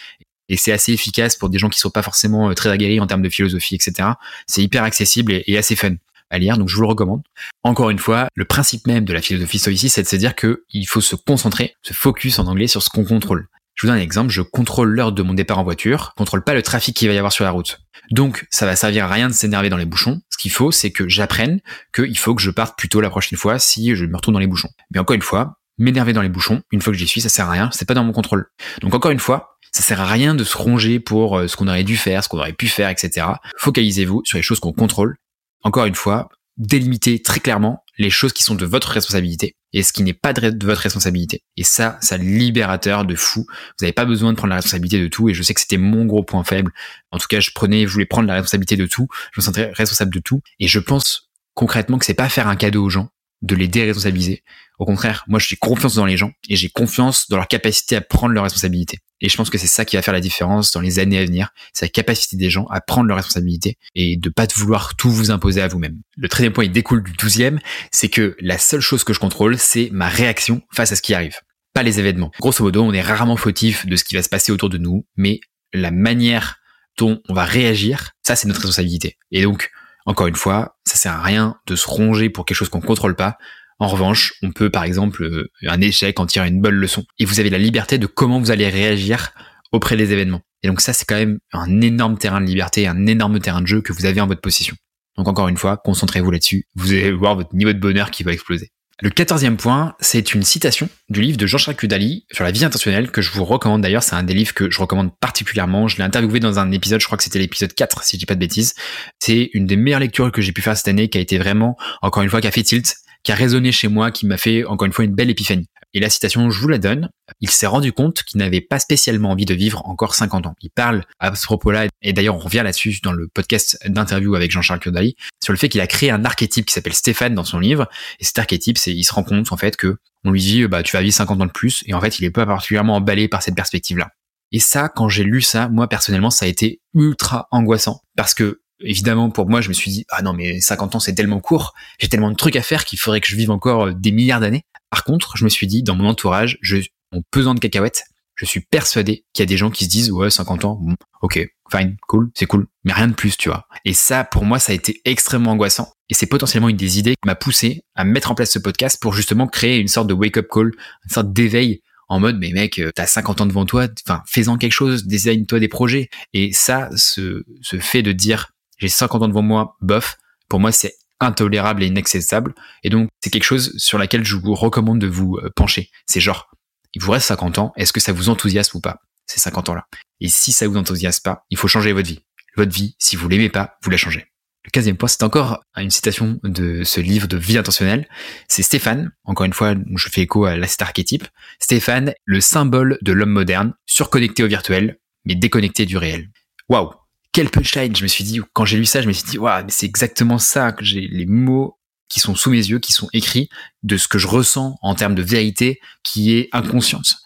et 0.48 0.56
c'est 0.56 0.72
assez 0.72 0.92
efficace 0.92 1.36
pour 1.36 1.48
des 1.48 1.58
gens 1.58 1.68
qui 1.68 1.78
sont 1.78 1.90
pas 1.90 2.02
forcément 2.02 2.50
euh, 2.50 2.54
très 2.54 2.70
aguerris 2.70 3.00
en 3.00 3.06
termes 3.06 3.22
de 3.22 3.28
philosophie, 3.28 3.74
etc. 3.74 4.10
C'est 4.46 4.62
hyper 4.62 4.84
accessible 4.84 5.32
et, 5.46 5.56
assez 5.56 5.76
fun 5.76 5.94
à 6.34 6.38
lire, 6.38 6.58
donc 6.58 6.68
je 6.68 6.74
vous 6.74 6.82
le 6.82 6.88
recommande. 6.88 7.22
Encore 7.62 7.90
une 7.90 7.98
fois, 7.98 8.28
le 8.34 8.44
principe 8.44 8.86
même 8.86 9.04
de 9.04 9.12
la 9.12 9.22
philosophie 9.22 9.58
stoïciste, 9.58 9.94
c'est 9.94 10.02
de 10.02 10.08
se 10.08 10.16
dire 10.16 10.34
qu'il 10.34 10.86
faut 10.86 11.00
se 11.00 11.16
concentrer, 11.16 11.74
se 11.82 11.94
focus 11.94 12.38
en 12.38 12.46
anglais 12.46 12.66
sur 12.66 12.82
ce 12.82 12.90
qu'on 12.90 13.04
contrôle. 13.04 13.48
Je 13.74 13.86
vous 13.86 13.90
donne 13.90 14.00
un 14.00 14.02
exemple, 14.02 14.30
je 14.30 14.42
contrôle 14.42 14.90
l'heure 14.90 15.12
de 15.12 15.22
mon 15.22 15.34
départ 15.34 15.58
en 15.58 15.64
voiture, 15.64 16.12
je 16.12 16.18
contrôle 16.18 16.44
pas 16.44 16.54
le 16.54 16.62
trafic 16.62 16.96
qu'il 16.96 17.08
va 17.08 17.14
y 17.14 17.18
avoir 17.18 17.32
sur 17.32 17.44
la 17.44 17.50
route. 17.50 17.80
Donc, 18.10 18.46
ça 18.50 18.66
va 18.66 18.76
servir 18.76 19.06
à 19.06 19.08
rien 19.08 19.28
de 19.28 19.32
s'énerver 19.32 19.68
dans 19.68 19.76
les 19.76 19.84
bouchons. 19.84 20.20
Ce 20.30 20.38
qu'il 20.38 20.52
faut, 20.52 20.70
c'est 20.70 20.92
que 20.92 21.08
j'apprenne 21.08 21.60
qu'il 21.92 22.18
faut 22.18 22.34
que 22.34 22.42
je 22.42 22.50
parte 22.50 22.78
plus 22.78 22.88
tôt 22.88 23.00
la 23.00 23.10
prochaine 23.10 23.38
fois 23.38 23.58
si 23.58 23.96
je 23.96 24.04
me 24.04 24.16
retrouve 24.16 24.34
dans 24.34 24.40
les 24.40 24.46
bouchons. 24.46 24.68
Mais 24.92 25.00
encore 25.00 25.14
une 25.14 25.22
fois, 25.22 25.58
m'énerver 25.78 26.12
dans 26.12 26.22
les 26.22 26.28
bouchons, 26.28 26.62
une 26.70 26.80
fois 26.80 26.92
que 26.92 26.98
j'y 26.98 27.06
suis, 27.06 27.20
ça 27.20 27.28
sert 27.28 27.48
à 27.48 27.52
rien, 27.52 27.70
c'est 27.72 27.86
pas 27.86 27.94
dans 27.94 28.04
mon 28.04 28.12
contrôle. 28.12 28.46
Donc 28.80 28.94
encore 28.94 29.10
une 29.10 29.18
fois, 29.18 29.58
ça 29.72 29.82
sert 29.82 30.00
à 30.00 30.06
rien 30.06 30.34
de 30.34 30.44
se 30.44 30.56
ronger 30.56 31.00
pour 31.00 31.38
euh, 31.38 31.48
ce 31.48 31.56
qu'on 31.56 31.66
aurait 31.66 31.82
dû 31.82 31.96
faire, 31.96 32.22
ce 32.22 32.28
qu'on 32.28 32.38
aurait 32.38 32.52
pu 32.52 32.68
faire, 32.68 32.90
etc. 32.90 33.26
Focalisez-vous 33.58 34.22
sur 34.24 34.36
les 34.36 34.42
choses 34.42 34.60
qu'on 34.60 34.72
contrôle. 34.72 35.16
Encore 35.64 35.86
une 35.86 35.94
fois, 35.94 36.28
délimitez 36.56 37.20
très 37.22 37.40
clairement 37.40 37.84
les 37.98 38.10
choses 38.10 38.32
qui 38.32 38.42
sont 38.42 38.54
de 38.54 38.66
votre 38.66 38.88
responsabilité 38.88 39.56
et 39.72 39.82
ce 39.82 39.92
qui 39.92 40.02
n'est 40.02 40.12
pas 40.12 40.32
de 40.32 40.66
votre 40.66 40.80
responsabilité. 40.80 41.42
Et 41.56 41.64
ça, 41.64 41.98
ça 42.00 42.16
libérateur 42.16 43.04
de 43.04 43.14
fou. 43.14 43.44
Vous 43.48 43.84
n'avez 43.84 43.92
pas 43.92 44.04
besoin 44.04 44.32
de 44.32 44.36
prendre 44.36 44.50
la 44.50 44.56
responsabilité 44.56 45.00
de 45.00 45.08
tout 45.08 45.28
et 45.28 45.34
je 45.34 45.42
sais 45.42 45.54
que 45.54 45.60
c'était 45.60 45.78
mon 45.78 46.04
gros 46.04 46.22
point 46.22 46.44
faible. 46.44 46.72
En 47.10 47.18
tout 47.18 47.26
cas, 47.28 47.40
je 47.40 47.50
prenais, 47.52 47.86
je 47.86 47.92
voulais 47.92 48.06
prendre 48.06 48.28
la 48.28 48.34
responsabilité 48.34 48.76
de 48.76 48.86
tout. 48.86 49.08
Je 49.32 49.40
me 49.40 49.44
sentais 49.44 49.70
responsable 49.72 50.14
de 50.14 50.20
tout 50.20 50.42
et 50.60 50.68
je 50.68 50.78
pense 50.78 51.30
concrètement 51.54 51.98
que 51.98 52.04
c'est 52.04 52.14
pas 52.14 52.28
faire 52.28 52.48
un 52.48 52.56
cadeau 52.56 52.84
aux 52.84 52.90
gens 52.90 53.08
de 53.42 53.54
les 53.54 53.68
déresponsabiliser. 53.68 54.42
Au 54.78 54.84
contraire, 54.84 55.24
moi, 55.28 55.38
j'ai 55.38 55.56
confiance 55.56 55.94
dans 55.94 56.04
les 56.04 56.16
gens 56.16 56.32
et 56.48 56.56
j'ai 56.56 56.68
confiance 56.68 57.28
dans 57.28 57.36
leur 57.36 57.48
capacité 57.48 57.96
à 57.96 58.00
prendre 58.00 58.34
leurs 58.34 58.44
responsabilités. 58.44 58.98
Et 59.20 59.28
je 59.28 59.36
pense 59.36 59.48
que 59.48 59.58
c'est 59.58 59.68
ça 59.68 59.84
qui 59.84 59.96
va 59.96 60.02
faire 60.02 60.12
la 60.14 60.20
différence 60.20 60.72
dans 60.72 60.80
les 60.80 60.98
années 60.98 61.18
à 61.18 61.24
venir. 61.24 61.50
C'est 61.72 61.86
la 61.86 61.90
capacité 61.90 62.36
des 62.36 62.50
gens 62.50 62.66
à 62.66 62.80
prendre 62.80 63.06
leurs 63.06 63.16
responsabilités 63.16 63.78
et 63.94 64.16
de 64.16 64.28
pas 64.28 64.46
vouloir 64.56 64.96
tout 64.96 65.10
vous 65.10 65.30
imposer 65.30 65.62
à 65.62 65.68
vous-même. 65.68 66.00
Le 66.16 66.28
treizième 66.28 66.52
point, 66.52 66.64
il 66.64 66.72
découle 66.72 67.02
du 67.02 67.12
douzième, 67.12 67.60
c'est 67.92 68.08
que 68.08 68.36
la 68.40 68.58
seule 68.58 68.80
chose 68.80 69.04
que 69.04 69.12
je 69.12 69.20
contrôle, 69.20 69.58
c'est 69.58 69.88
ma 69.92 70.08
réaction 70.08 70.62
face 70.72 70.92
à 70.92 70.96
ce 70.96 71.02
qui 71.02 71.14
arrive. 71.14 71.38
Pas 71.72 71.82
les 71.82 71.98
événements. 72.00 72.30
Grosso 72.40 72.62
modo, 72.62 72.82
on 72.82 72.92
est 72.92 73.00
rarement 73.00 73.36
fautif 73.36 73.86
de 73.86 73.96
ce 73.96 74.04
qui 74.04 74.14
va 74.14 74.22
se 74.22 74.28
passer 74.28 74.52
autour 74.52 74.68
de 74.68 74.78
nous, 74.78 75.06
mais 75.16 75.40
la 75.72 75.90
manière 75.90 76.56
dont 76.98 77.20
on 77.28 77.34
va 77.34 77.44
réagir, 77.44 78.12
ça, 78.22 78.36
c'est 78.36 78.46
notre 78.46 78.60
responsabilité. 78.60 79.18
Et 79.30 79.42
donc, 79.42 79.70
encore 80.06 80.26
une 80.26 80.36
fois, 80.36 80.76
ça 80.84 80.96
sert 80.96 81.12
à 81.12 81.22
rien 81.22 81.56
de 81.66 81.76
se 81.76 81.88
ronger 81.88 82.30
pour 82.30 82.44
quelque 82.44 82.56
chose 82.56 82.68
qu'on 82.68 82.80
contrôle 82.80 83.16
pas. 83.16 83.38
En 83.84 83.88
revanche, 83.88 84.32
on 84.40 84.50
peut 84.50 84.70
par 84.70 84.84
exemple 84.84 85.24
euh, 85.24 85.50
un 85.66 85.78
échec 85.82 86.18
en 86.18 86.24
tirer 86.24 86.48
une 86.48 86.62
bonne 86.62 86.76
leçon. 86.76 87.04
Et 87.18 87.26
vous 87.26 87.38
avez 87.38 87.50
la 87.50 87.58
liberté 87.58 87.98
de 87.98 88.06
comment 88.06 88.40
vous 88.40 88.50
allez 88.50 88.66
réagir 88.66 89.32
auprès 89.72 89.94
des 89.94 90.10
événements. 90.10 90.40
Et 90.62 90.68
donc 90.68 90.80
ça, 90.80 90.94
c'est 90.94 91.04
quand 91.04 91.16
même 91.16 91.38
un 91.52 91.82
énorme 91.82 92.16
terrain 92.16 92.40
de 92.40 92.46
liberté, 92.46 92.86
un 92.86 93.06
énorme 93.06 93.40
terrain 93.40 93.60
de 93.60 93.66
jeu 93.66 93.82
que 93.82 93.92
vous 93.92 94.06
avez 94.06 94.22
en 94.22 94.26
votre 94.26 94.40
possession. 94.40 94.74
Donc 95.18 95.28
encore 95.28 95.48
une 95.48 95.58
fois, 95.58 95.76
concentrez-vous 95.76 96.30
là-dessus. 96.30 96.64
Vous 96.74 96.92
allez 96.92 97.12
voir 97.12 97.34
votre 97.34 97.54
niveau 97.54 97.74
de 97.74 97.78
bonheur 97.78 98.10
qui 98.10 98.22
va 98.22 98.32
exploser. 98.32 98.70
Le 99.02 99.10
quatorzième 99.10 99.58
point, 99.58 99.94
c'est 100.00 100.32
une 100.32 100.44
citation 100.44 100.88
du 101.10 101.20
livre 101.20 101.36
de 101.36 101.46
Jean-Jacques 101.46 101.82
Udali 101.82 102.24
sur 102.32 102.42
la 102.42 102.52
vie 102.52 102.64
intentionnelle 102.64 103.10
que 103.10 103.20
je 103.20 103.32
vous 103.32 103.44
recommande 103.44 103.82
d'ailleurs. 103.82 104.02
C'est 104.02 104.14
un 104.14 104.22
des 104.22 104.32
livres 104.32 104.54
que 104.54 104.70
je 104.70 104.80
recommande 104.80 105.10
particulièrement. 105.20 105.88
Je 105.88 105.98
l'ai 105.98 106.04
interviewé 106.04 106.40
dans 106.40 106.58
un 106.58 106.72
épisode, 106.72 107.00
je 107.00 107.06
crois 107.06 107.18
que 107.18 107.24
c'était 107.24 107.38
l'épisode 107.38 107.74
4 107.74 108.02
si 108.02 108.16
je 108.16 108.20
dis 108.20 108.24
pas 108.24 108.34
de 108.34 108.40
bêtises. 108.40 108.72
C'est 109.18 109.50
une 109.52 109.66
des 109.66 109.76
meilleures 109.76 110.00
lectures 110.00 110.32
que 110.32 110.40
j'ai 110.40 110.52
pu 110.52 110.62
faire 110.62 110.74
cette 110.74 110.88
année 110.88 111.08
qui 111.08 111.18
a 111.18 111.20
été 111.20 111.36
vraiment, 111.36 111.76
encore 112.00 112.22
une 112.22 112.30
fois, 112.30 112.40
qui 112.40 112.46
a 112.46 112.50
fait 112.50 112.62
tilt 112.62 112.94
qui 113.24 113.32
a 113.32 113.34
résonné 113.34 113.72
chez 113.72 113.88
moi, 113.88 114.10
qui 114.10 114.26
m'a 114.26 114.36
fait 114.36 114.64
encore 114.64 114.86
une 114.86 114.92
fois 114.92 115.04
une 115.04 115.14
belle 115.14 115.30
épiphanie. 115.30 115.66
Et 115.94 116.00
la 116.00 116.10
citation, 116.10 116.50
je 116.50 116.60
vous 116.60 116.68
la 116.68 116.78
donne. 116.78 117.08
Il 117.40 117.48
s'est 117.48 117.68
rendu 117.68 117.92
compte 117.92 118.24
qu'il 118.24 118.38
n'avait 118.38 118.60
pas 118.60 118.80
spécialement 118.80 119.30
envie 119.30 119.44
de 119.44 119.54
vivre 119.54 119.86
encore 119.86 120.14
50 120.14 120.46
ans. 120.46 120.54
Il 120.60 120.70
parle 120.70 121.04
à 121.20 121.34
ce 121.34 121.44
propos-là, 121.46 121.86
et 122.02 122.12
d'ailleurs 122.12 122.34
on 122.34 122.40
revient 122.40 122.62
là-dessus 122.64 122.98
dans 123.02 123.12
le 123.12 123.28
podcast 123.32 123.78
d'interview 123.86 124.34
avec 124.34 124.50
Jean-Charles 124.50 124.80
Curdali, 124.80 125.14
sur 125.42 125.52
le 125.52 125.58
fait 125.58 125.68
qu'il 125.68 125.80
a 125.80 125.86
créé 125.86 126.10
un 126.10 126.24
archétype 126.24 126.66
qui 126.66 126.74
s'appelle 126.74 126.94
Stéphane 126.94 127.34
dans 127.34 127.44
son 127.44 127.60
livre. 127.60 127.88
Et 128.18 128.24
cet 128.24 128.38
archétype, 128.38 128.76
c'est, 128.76 128.92
il 128.92 129.04
se 129.04 129.14
rend 129.14 129.22
compte 129.22 129.52
en 129.52 129.56
fait 129.56 129.76
que 129.76 129.96
on 130.24 130.32
lui 130.32 130.40
dit, 130.40 130.66
bah 130.66 130.82
tu 130.82 130.96
vas 130.96 131.02
vivre 131.02 131.14
50 131.14 131.40
ans 131.40 131.46
de 131.46 131.52
plus, 131.52 131.84
et 131.86 131.94
en 131.94 132.00
fait 132.00 132.18
il 132.18 132.24
est 132.24 132.30
pas 132.30 132.44
particulièrement 132.44 132.96
emballé 132.96 133.28
par 133.28 133.42
cette 133.42 133.54
perspective-là. 133.54 134.10
Et 134.50 134.60
ça, 134.60 134.88
quand 134.88 135.08
j'ai 135.08 135.24
lu 135.24 135.42
ça, 135.42 135.68
moi 135.68 135.88
personnellement, 135.88 136.30
ça 136.30 136.46
a 136.46 136.48
été 136.48 136.80
ultra 136.94 137.48
angoissant 137.50 138.00
parce 138.16 138.34
que 138.34 138.60
évidemment, 138.84 139.30
pour 139.30 139.48
moi, 139.48 139.60
je 139.60 139.68
me 139.68 139.74
suis 139.74 139.90
dit, 139.90 140.04
ah 140.10 140.22
non, 140.22 140.32
mais 140.32 140.60
50 140.60 140.96
ans, 140.96 141.00
c'est 141.00 141.14
tellement 141.14 141.40
court, 141.40 141.74
j'ai 141.98 142.08
tellement 142.08 142.30
de 142.30 142.36
trucs 142.36 142.56
à 142.56 142.62
faire 142.62 142.84
qu'il 142.84 142.98
faudrait 142.98 143.20
que 143.20 143.28
je 143.28 143.36
vive 143.36 143.50
encore 143.50 143.86
euh, 143.86 143.92
des 143.92 144.12
milliards 144.12 144.40
d'années. 144.40 144.62
Par 144.90 145.04
contre, 145.04 145.36
je 145.36 145.44
me 145.44 145.48
suis 145.48 145.66
dit, 145.66 145.82
dans 145.82 145.96
mon 145.96 146.08
entourage, 146.08 146.58
je, 146.62 146.76
en 147.12 147.20
pesant 147.30 147.54
de 147.54 147.60
cacahuètes, 147.60 148.04
je 148.36 148.44
suis 148.44 148.60
persuadé 148.60 149.24
qu'il 149.32 149.42
y 149.42 149.44
a 149.44 149.46
des 149.46 149.56
gens 149.56 149.70
qui 149.70 149.84
se 149.84 149.90
disent, 149.90 150.10
ouais, 150.10 150.30
50 150.30 150.64
ans, 150.64 150.80
ok, 151.22 151.46
fine, 151.70 151.96
cool, 152.08 152.30
c'est 152.34 152.46
cool, 152.46 152.66
mais 152.84 152.92
rien 152.92 153.08
de 153.08 153.14
plus, 153.14 153.36
tu 153.36 153.48
vois. 153.48 153.66
Et 153.84 153.92
ça, 153.92 154.24
pour 154.24 154.44
moi, 154.44 154.58
ça 154.58 154.72
a 154.72 154.74
été 154.74 155.00
extrêmement 155.04 155.52
angoissant. 155.52 155.92
Et 156.08 156.14
c'est 156.14 156.26
potentiellement 156.26 156.68
une 156.68 156.76
des 156.76 156.98
idées 156.98 157.12
qui 157.12 157.26
m'a 157.26 157.36
poussé 157.36 157.82
à 157.94 158.04
mettre 158.04 158.30
en 158.30 158.34
place 158.34 158.50
ce 158.50 158.58
podcast 158.58 158.98
pour 159.00 159.14
justement 159.14 159.46
créer 159.46 159.78
une 159.78 159.88
sorte 159.88 160.08
de 160.08 160.14
wake-up 160.14 160.48
call, 160.52 160.72
une 161.04 161.10
sorte 161.10 161.32
d'éveil 161.32 161.80
en 162.08 162.20
mode 162.20 162.38
mais 162.38 162.52
mec 162.52 162.78
euh, 162.78 162.90
t'as 162.94 163.06
50 163.06 163.40
ans 163.40 163.46
devant 163.46 163.64
toi 163.64 163.86
enfin 164.06 164.22
fais-en 164.26 164.58
quelque 164.58 164.72
chose 164.72 165.06
design-toi 165.06 165.58
des 165.58 165.68
projets 165.68 166.10
et 166.32 166.52
ça 166.52 166.90
ce, 166.96 167.44
ce 167.62 167.78
fait 167.78 168.02
de 168.02 168.12
dire 168.12 168.50
j'ai 168.78 168.88
50 168.88 169.22
ans 169.22 169.28
devant 169.28 169.42
moi, 169.42 169.76
bof, 169.80 170.16
pour 170.48 170.60
moi 170.60 170.72
c'est 170.72 170.94
intolérable 171.20 171.82
et 171.82 171.86
inaccessible. 171.86 172.54
Et 172.82 172.90
donc 172.90 173.08
c'est 173.22 173.30
quelque 173.30 173.44
chose 173.44 173.72
sur 173.76 173.98
laquelle 173.98 174.24
je 174.24 174.36
vous 174.36 174.54
recommande 174.54 174.98
de 174.98 175.06
vous 175.06 175.36
euh, 175.36 175.50
pencher. 175.54 175.90
C'est 176.06 176.20
genre, 176.20 176.50
il 176.94 177.02
vous 177.02 177.10
reste 177.10 177.26
50 177.26 177.58
ans, 177.58 177.72
est-ce 177.76 177.92
que 177.92 178.00
ça 178.00 178.12
vous 178.12 178.28
enthousiasme 178.28 178.76
ou 178.78 178.80
pas, 178.80 178.98
ces 179.26 179.40
50 179.40 179.70
ans-là? 179.70 179.86
Et 180.20 180.28
si 180.28 180.52
ça 180.52 180.68
vous 180.68 180.76
enthousiasme 180.76 181.22
pas, 181.22 181.44
il 181.50 181.58
faut 181.58 181.68
changer 181.68 181.92
votre 181.92 182.08
vie. 182.08 182.20
Votre 182.56 182.72
vie, 182.72 182.94
si 182.98 183.16
vous 183.16 183.28
l'aimez 183.28 183.48
pas, 183.48 183.78
vous 183.82 183.90
la 183.90 183.96
changez. 183.96 184.26
Le 184.64 184.70
quatrième 184.70 184.96
point, 184.96 185.08
c'est 185.08 185.22
encore 185.24 185.60
une 185.76 185.90
citation 185.90 186.40
de 186.42 186.84
ce 186.84 187.00
livre 187.00 187.28
de 187.28 187.36
vie 187.36 187.58
intentionnelle. 187.58 188.08
C'est 188.48 188.62
Stéphane, 188.62 189.12
encore 189.24 189.44
une 189.44 189.52
fois, 189.52 189.74
je 189.96 190.08
fais 190.08 190.22
écho 190.22 190.46
à 190.46 190.56
l'acide 190.56 190.82
archétype. 190.82 191.26
Stéphane, 191.58 192.14
le 192.24 192.40
symbole 192.40 192.98
de 193.02 193.12
l'homme 193.12 193.30
moderne, 193.30 193.74
surconnecté 193.84 194.42
au 194.42 194.46
virtuel, 194.46 194.98
mais 195.26 195.34
déconnecté 195.34 195.84
du 195.84 195.98
réel. 195.98 196.30
Waouh 196.70 196.92
quel 197.34 197.50
punchline 197.50 197.94
Je 197.94 198.04
me 198.04 198.08
suis 198.08 198.24
dit, 198.24 198.40
quand 198.54 198.64
j'ai 198.64 198.78
lu 198.78 198.86
ça, 198.86 199.02
je 199.02 199.08
me 199.08 199.12
suis 199.12 199.28
dit, 199.28 199.38
waouh, 199.38 199.64
mais 199.64 199.70
c'est 199.70 199.86
exactement 199.86 200.38
ça 200.38 200.72
que 200.72 200.84
j'ai 200.84 201.08
les 201.08 201.26
mots 201.26 201.76
qui 202.08 202.20
sont 202.20 202.36
sous 202.36 202.50
mes 202.50 202.58
yeux, 202.58 202.78
qui 202.78 202.92
sont 202.92 203.08
écrits 203.12 203.48
de 203.82 203.96
ce 203.96 204.06
que 204.06 204.18
je 204.18 204.28
ressens 204.28 204.76
en 204.80 204.94
termes 204.94 205.16
de 205.16 205.22
vérité 205.22 205.80
qui 206.04 206.36
est 206.36 206.48
inconsciente. 206.52 207.16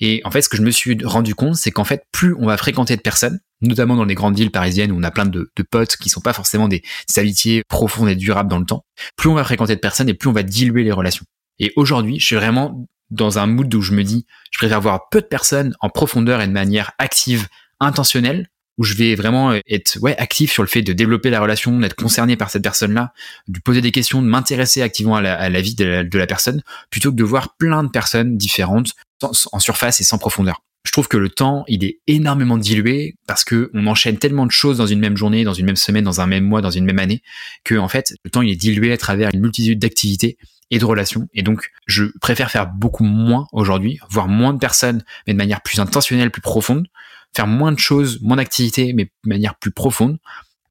Et 0.00 0.20
en 0.24 0.32
fait, 0.32 0.42
ce 0.42 0.48
que 0.48 0.56
je 0.56 0.62
me 0.62 0.72
suis 0.72 0.98
rendu 1.04 1.36
compte, 1.36 1.54
c'est 1.54 1.70
qu'en 1.70 1.84
fait, 1.84 2.04
plus 2.10 2.34
on 2.40 2.46
va 2.46 2.56
fréquenter 2.56 2.96
de 2.96 3.02
personnes, 3.02 3.38
notamment 3.60 3.94
dans 3.94 4.04
les 4.04 4.16
grandes 4.16 4.36
villes 4.36 4.50
parisiennes 4.50 4.90
où 4.90 4.98
on 4.98 5.02
a 5.04 5.12
plein 5.12 5.26
de, 5.26 5.48
potes 5.70 5.96
qui 5.96 6.08
sont 6.08 6.20
pas 6.20 6.32
forcément 6.32 6.66
des, 6.66 6.82
des, 7.08 7.20
amitiés 7.20 7.62
profondes 7.68 8.08
et 8.08 8.16
durables 8.16 8.50
dans 8.50 8.58
le 8.58 8.66
temps, 8.66 8.84
plus 9.16 9.28
on 9.28 9.34
va 9.34 9.44
fréquenter 9.44 9.76
de 9.76 9.80
personnes 9.80 10.08
et 10.08 10.14
plus 10.14 10.28
on 10.28 10.32
va 10.32 10.42
diluer 10.42 10.82
les 10.82 10.90
relations. 10.90 11.24
Et 11.60 11.72
aujourd'hui, 11.76 12.18
je 12.18 12.26
suis 12.26 12.34
vraiment 12.34 12.88
dans 13.10 13.38
un 13.38 13.46
mood 13.46 13.72
où 13.72 13.80
je 13.80 13.92
me 13.92 14.02
dis, 14.02 14.26
je 14.50 14.58
préfère 14.58 14.80
voir 14.80 15.08
peu 15.10 15.20
de 15.20 15.26
personnes 15.26 15.76
en 15.78 15.88
profondeur 15.88 16.40
et 16.40 16.48
de 16.48 16.52
manière 16.52 16.90
active, 16.98 17.46
intentionnelle, 17.78 18.48
où 18.78 18.84
je 18.84 18.94
vais 18.94 19.14
vraiment 19.14 19.52
être 19.68 19.98
ouais 20.00 20.16
actif 20.18 20.50
sur 20.50 20.62
le 20.62 20.68
fait 20.68 20.82
de 20.82 20.92
développer 20.92 21.30
la 21.30 21.40
relation, 21.40 21.78
d'être 21.78 21.94
concerné 21.94 22.36
par 22.36 22.50
cette 22.50 22.62
personne-là, 22.62 23.12
de 23.48 23.60
poser 23.60 23.80
des 23.80 23.92
questions, 23.92 24.22
de 24.22 24.26
m'intéresser 24.26 24.82
activement 24.82 25.16
à 25.16 25.20
la, 25.22 25.60
vie 25.60 25.74
de 25.74 26.18
la, 26.18 26.26
personne, 26.26 26.62
plutôt 26.90 27.10
que 27.10 27.16
de 27.16 27.24
voir 27.24 27.56
plein 27.56 27.84
de 27.84 27.90
personnes 27.90 28.36
différentes 28.36 28.92
en 29.20 29.58
surface 29.60 30.00
et 30.00 30.04
sans 30.04 30.18
profondeur. 30.18 30.62
je 30.84 30.90
trouve 30.90 31.06
que 31.06 31.16
le 31.16 31.28
temps, 31.28 31.64
il 31.68 31.84
est 31.84 32.00
énormément 32.06 32.56
dilué 32.56 33.14
parce 33.26 33.44
que 33.44 33.70
on 33.74 33.86
enchaîne 33.86 34.18
tellement 34.18 34.46
de 34.46 34.50
choses 34.50 34.78
dans 34.78 34.86
une 34.86 34.98
même 34.98 35.16
journée, 35.16 35.44
dans 35.44 35.54
une 35.54 35.66
même 35.66 35.76
semaine, 35.76 36.04
dans 36.04 36.20
un 36.20 36.26
même 36.26 36.44
mois, 36.44 36.60
dans 36.60 36.70
une 36.70 36.84
même 36.84 36.98
année, 36.98 37.22
que 37.64 37.76
en 37.76 37.88
fait, 37.88 38.14
le 38.24 38.30
temps 38.30 38.42
il 38.42 38.50
est 38.50 38.56
dilué 38.56 38.92
à 38.92 38.96
travers 38.96 39.30
une 39.32 39.40
multitude 39.40 39.78
d'activités 39.78 40.38
et 40.72 40.78
de 40.78 40.84
relations. 40.86 41.28
Et 41.34 41.42
donc, 41.42 41.70
je 41.86 42.04
préfère 42.20 42.50
faire 42.50 42.66
beaucoup 42.66 43.04
moins 43.04 43.46
aujourd'hui, 43.52 44.00
voir 44.08 44.26
moins 44.26 44.54
de 44.54 44.58
personnes, 44.58 45.04
mais 45.26 45.34
de 45.34 45.38
manière 45.38 45.60
plus 45.60 45.78
intentionnelle, 45.78 46.30
plus 46.30 46.40
profonde, 46.40 46.86
faire 47.34 47.46
moins 47.46 47.72
de 47.72 47.78
choses, 47.78 48.20
moins 48.22 48.36
d'activités, 48.36 48.92
mais 48.92 49.04
de 49.04 49.28
manière 49.28 49.54
plus 49.56 49.70
profonde, 49.70 50.18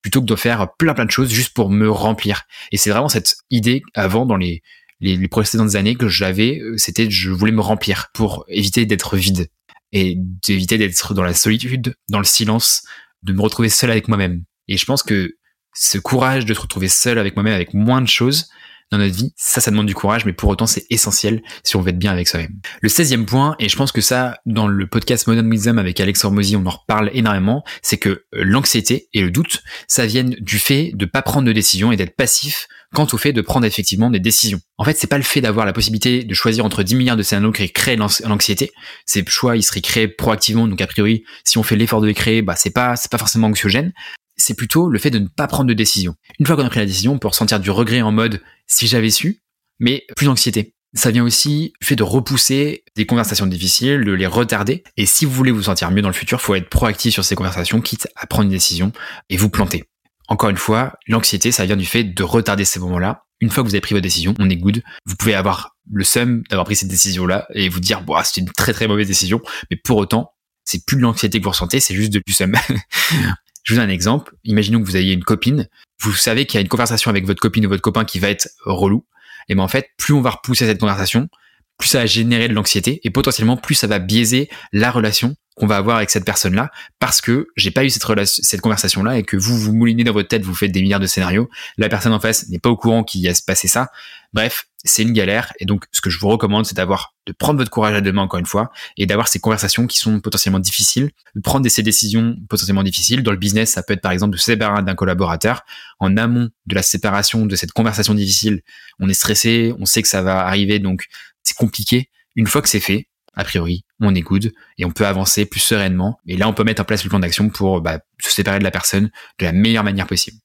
plutôt 0.01 0.21
que 0.21 0.25
de 0.25 0.35
faire 0.35 0.73
plein 0.77 0.93
plein 0.93 1.05
de 1.05 1.11
choses 1.11 1.31
juste 1.31 1.53
pour 1.53 1.69
me 1.69 1.89
remplir. 1.89 2.43
Et 2.71 2.77
c'est 2.77 2.89
vraiment 2.89 3.09
cette 3.09 3.35
idée 3.49 3.83
avant 3.93 4.25
dans 4.25 4.37
les 4.37 4.61
les, 5.01 5.27
précédentes 5.27 5.75
années 5.75 5.95
que 5.95 6.07
j'avais, 6.07 6.59
euh, 6.59 6.77
c'était 6.77 7.09
je 7.09 7.31
voulais 7.31 7.51
me 7.51 7.61
remplir 7.61 8.09
pour 8.13 8.45
éviter 8.47 8.85
d'être 8.85 9.17
vide 9.17 9.49
et 9.91 10.15
d'éviter 10.17 10.77
d'être 10.77 11.13
dans 11.13 11.23
la 11.23 11.33
solitude, 11.33 11.95
dans 12.09 12.19
le 12.19 12.25
silence, 12.25 12.83
de 13.23 13.33
me 13.33 13.41
retrouver 13.41 13.69
seul 13.69 13.91
avec 13.91 14.07
moi-même. 14.07 14.43
Et 14.67 14.77
je 14.77 14.85
pense 14.85 15.03
que 15.03 15.35
ce 15.73 15.97
courage 15.97 16.45
de 16.45 16.53
se 16.53 16.61
retrouver 16.61 16.87
seul 16.87 17.17
avec 17.17 17.35
moi-même, 17.35 17.53
avec 17.53 17.73
moins 17.73 18.01
de 18.01 18.07
choses 18.07 18.49
dans 18.91 18.97
notre 18.97 19.15
vie, 19.15 19.33
ça, 19.37 19.61
ça 19.61 19.71
demande 19.71 19.87
du 19.87 19.95
courage, 19.95 20.25
mais 20.25 20.33
pour 20.33 20.49
autant, 20.49 20.67
c'est 20.67 20.85
essentiel 20.89 21.41
si 21.63 21.75
on 21.75 21.81
veut 21.81 21.89
être 21.89 21.99
bien 21.99 22.11
avec 22.11 22.27
soi-même. 22.27 22.59
Le 22.81 22.89
16e 22.89 23.25
point, 23.25 23.55
et 23.59 23.69
je 23.69 23.75
pense 23.75 23.91
que 23.91 24.01
ça, 24.01 24.37
dans 24.45 24.67
le 24.67 24.87
podcast 24.87 25.27
Modern 25.27 25.49
Wisdom 25.49 25.77
avec 25.77 25.99
Alex 25.99 26.25
Hormozy, 26.25 26.55
on 26.57 26.65
en 26.65 26.71
reparle 26.71 27.09
énormément, 27.13 27.63
c'est 27.81 27.97
que 27.97 28.09
euh, 28.09 28.23
l'anxiété 28.33 29.07
et 29.13 29.21
le 29.21 29.31
doute, 29.31 29.63
ça 29.87 30.05
viennent 30.05 30.35
du 30.39 30.59
fait 30.59 30.91
de 30.93 31.05
pas 31.05 31.21
prendre 31.21 31.47
de 31.47 31.53
décision 31.53 31.91
et 31.91 31.95
d'être 31.95 32.15
passif 32.15 32.67
quant 32.93 33.07
au 33.13 33.17
fait 33.17 33.31
de 33.31 33.41
prendre 33.41 33.65
effectivement 33.65 34.09
des 34.09 34.19
décisions. 34.19 34.59
En 34.77 34.83
fait, 34.83 34.97
c'est 34.97 35.07
pas 35.07 35.17
le 35.17 35.23
fait 35.23 35.41
d'avoir 35.41 35.65
la 35.65 35.73
possibilité 35.73 36.23
de 36.23 36.33
choisir 36.33 36.65
entre 36.65 36.83
10 36.83 36.95
milliards 36.95 37.17
de 37.17 37.23
scénarios 37.23 37.53
qui 37.53 37.71
créent 37.71 37.95
l'anxiété. 37.95 38.71
Ces 39.05 39.23
choix, 39.27 39.55
ils 39.55 39.63
seraient 39.63 39.81
créés 39.81 40.07
proactivement. 40.09 40.67
Donc, 40.67 40.81
a 40.81 40.87
priori, 40.87 41.23
si 41.45 41.57
on 41.57 41.63
fait 41.63 41.77
l'effort 41.77 42.01
de 42.01 42.07
les 42.07 42.13
créer, 42.13 42.41
bah, 42.41 42.55
c'est 42.57 42.71
pas, 42.71 42.97
c'est 42.97 43.09
pas 43.09 43.17
forcément 43.17 43.47
anxiogène. 43.47 43.93
C'est 44.41 44.55
plutôt 44.55 44.89
le 44.89 44.97
fait 44.97 45.11
de 45.11 45.19
ne 45.19 45.27
pas 45.27 45.47
prendre 45.47 45.69
de 45.69 45.73
décision. 45.73 46.15
Une 46.39 46.47
fois 46.47 46.55
qu'on 46.55 46.65
a 46.65 46.69
pris 46.69 46.79
la 46.79 46.87
décision, 46.87 47.13
on 47.13 47.19
peut 47.19 47.27
ressentir 47.27 47.59
du 47.59 47.69
regret 47.69 48.01
en 48.01 48.11
mode 48.11 48.41
si 48.65 48.87
j'avais 48.87 49.11
su, 49.11 49.43
mais 49.79 50.03
plus 50.15 50.25
d'anxiété. 50.25 50.73
Ça 50.95 51.11
vient 51.11 51.23
aussi 51.23 51.73
du 51.79 51.87
fait 51.87 51.95
de 51.95 52.03
repousser 52.03 52.83
des 52.95 53.05
conversations 53.05 53.45
difficiles, 53.45 54.03
de 54.03 54.11
les 54.11 54.25
retarder. 54.25 54.83
Et 54.97 55.05
si 55.05 55.25
vous 55.25 55.31
voulez 55.31 55.51
vous 55.51 55.63
sentir 55.63 55.91
mieux 55.91 56.01
dans 56.01 56.09
le 56.09 56.13
futur, 56.13 56.41
faut 56.41 56.55
être 56.55 56.69
proactif 56.69 57.13
sur 57.13 57.23
ces 57.23 57.35
conversations, 57.35 57.81
quitte 57.81 58.07
à 58.15 58.25
prendre 58.25 58.45
une 58.45 58.49
décision 58.51 58.91
et 59.29 59.37
vous 59.37 59.49
planter. 59.49 59.83
Encore 60.27 60.49
une 60.49 60.57
fois, 60.57 60.93
l'anxiété, 61.07 61.51
ça 61.51 61.65
vient 61.65 61.77
du 61.77 61.85
fait 61.85 62.03
de 62.03 62.23
retarder 62.23 62.65
ces 62.65 62.79
moments-là. 62.79 63.25
Une 63.41 63.51
fois 63.51 63.63
que 63.63 63.69
vous 63.69 63.75
avez 63.75 63.81
pris 63.81 63.93
votre 63.93 64.03
décision, 64.03 64.33
on 64.39 64.49
est 64.49 64.57
good. 64.57 64.81
Vous 65.05 65.15
pouvez 65.15 65.35
avoir 65.35 65.77
le 65.91 66.03
seum 66.03 66.41
d'avoir 66.49 66.65
pris 66.65 66.75
cette 66.75 66.89
décision-là 66.89 67.47
et 67.53 67.69
vous 67.69 67.79
dire, 67.79 68.01
bon, 68.01 68.15
c'est 68.23 68.41
une 68.41 68.49
très 68.49 68.73
très 68.73 68.87
mauvaise 68.87 69.07
décision. 69.07 69.39
Mais 69.69 69.77
pour 69.77 69.97
autant, 69.97 70.33
c'est 70.63 70.85
plus 70.85 70.97
de 70.97 71.01
l'anxiété 71.01 71.39
que 71.39 71.43
vous 71.43 71.49
ressentez, 71.49 71.79
c'est 71.79 71.95
juste 71.95 72.13
de 72.13 72.21
du 72.25 72.33
seum. 72.33 72.55
Je 73.63 73.73
vous 73.73 73.79
donne 73.79 73.89
un 73.89 73.93
exemple. 73.93 74.35
Imaginons 74.43 74.79
que 74.81 74.85
vous 74.85 74.97
ayez 74.97 75.13
une 75.13 75.23
copine. 75.23 75.67
Vous 75.99 76.13
savez 76.13 76.45
qu'il 76.45 76.55
y 76.55 76.57
a 76.59 76.61
une 76.61 76.67
conversation 76.67 77.09
avec 77.09 77.25
votre 77.25 77.41
copine 77.41 77.65
ou 77.65 77.69
votre 77.69 77.81
copain 77.81 78.05
qui 78.05 78.19
va 78.19 78.29
être 78.29 78.49
relou. 78.65 79.05
Et 79.49 79.55
ben 79.55 79.63
en 79.63 79.67
fait, 79.67 79.89
plus 79.97 80.13
on 80.13 80.21
va 80.21 80.31
repousser 80.31 80.65
cette 80.65 80.79
conversation, 80.79 81.29
plus 81.77 81.89
ça 81.89 81.99
va 81.99 82.05
générer 82.05 82.47
de 82.47 82.53
l'anxiété 82.53 83.01
et 83.03 83.09
potentiellement 83.09 83.57
plus 83.57 83.75
ça 83.75 83.87
va 83.87 83.99
biaiser 83.99 84.49
la 84.71 84.91
relation 84.91 85.35
qu'on 85.55 85.67
va 85.67 85.77
avoir 85.77 85.97
avec 85.97 86.09
cette 86.09 86.25
personne-là 86.25 86.71
parce 86.99 87.19
que 87.19 87.47
j'ai 87.57 87.71
pas 87.71 87.83
eu 87.83 87.89
cette, 87.89 88.05
cette 88.25 88.61
conversation-là 88.61 89.17
et 89.17 89.23
que 89.23 89.35
vous 89.35 89.57
vous 89.57 89.73
moulinez 89.73 90.03
dans 90.03 90.13
votre 90.13 90.29
tête, 90.29 90.43
vous 90.43 90.55
faites 90.55 90.71
des 90.71 90.81
milliards 90.81 90.99
de 90.99 91.07
scénarios, 91.07 91.49
la 91.77 91.89
personne 91.89 92.13
en 92.13 92.19
face 92.19 92.47
n'est 92.49 92.59
pas 92.59 92.69
au 92.69 92.77
courant 92.77 93.03
qu'il 93.03 93.21
y 93.21 93.27
a 93.27 93.35
se 93.35 93.43
passé 93.43 93.67
ça. 93.67 93.89
Bref, 94.33 94.67
c'est 94.85 95.03
une 95.03 95.11
galère 95.11 95.51
et 95.59 95.65
donc 95.65 95.85
ce 95.91 95.99
que 95.99 96.09
je 96.09 96.19
vous 96.19 96.29
recommande, 96.29 96.65
c'est 96.65 96.75
d'avoir 96.75 97.13
de 97.27 97.33
prendre 97.33 97.59
votre 97.59 97.69
courage 97.69 97.95
à 97.95 98.01
deux 98.01 98.13
mains 98.13 98.21
encore 98.23 98.39
une 98.39 98.45
fois 98.45 98.71
et 98.97 99.05
d'avoir 99.05 99.27
ces 99.27 99.39
conversations 99.39 99.87
qui 99.87 99.97
sont 99.97 100.21
potentiellement 100.21 100.59
difficiles, 100.59 101.11
de 101.35 101.41
prendre 101.41 101.67
ces 101.67 101.83
décisions 101.83 102.37
potentiellement 102.49 102.83
difficiles. 102.83 103.21
Dans 103.21 103.31
le 103.31 103.37
business, 103.37 103.71
ça 103.71 103.83
peut 103.83 103.93
être 103.93 104.01
par 104.01 104.13
exemple 104.13 104.33
de 104.33 104.37
se 104.37 104.45
séparer 104.45 104.81
d'un 104.83 104.95
collaborateur. 104.95 105.63
En 105.99 106.15
amont 106.15 106.49
de 106.65 106.75
la 106.75 106.81
séparation 106.81 107.45
de 107.45 107.55
cette 107.57 107.73
conversation 107.73 108.13
difficile, 108.13 108.61
on 108.99 109.09
est 109.09 109.13
stressé, 109.13 109.73
on 109.79 109.85
sait 109.85 110.01
que 110.01 110.07
ça 110.07 110.21
va 110.21 110.45
arriver, 110.45 110.79
donc 110.79 111.07
c'est 111.43 111.57
compliqué. 111.57 112.09
Une 112.35 112.47
fois 112.47 112.61
que 112.61 112.69
c'est 112.69 112.79
fait, 112.79 113.07
a 113.33 113.43
priori, 113.43 113.83
on 113.99 114.13
est 114.13 114.21
good 114.21 114.51
et 114.77 114.85
on 114.85 114.91
peut 114.91 115.05
avancer 115.05 115.45
plus 115.45 115.59
sereinement. 115.59 116.19
Et 116.27 116.37
là, 116.37 116.47
on 116.47 116.53
peut 116.53 116.63
mettre 116.63 116.81
en 116.81 116.85
place 116.85 117.03
le 117.03 117.09
plan 117.09 117.19
d'action 117.19 117.49
pour 117.49 117.81
bah, 117.81 117.99
se 118.21 118.31
séparer 118.31 118.59
de 118.59 118.63
la 118.63 118.71
personne 118.71 119.09
de 119.39 119.45
la 119.45 119.51
meilleure 119.51 119.83
manière 119.83 120.07
possible. 120.07 120.37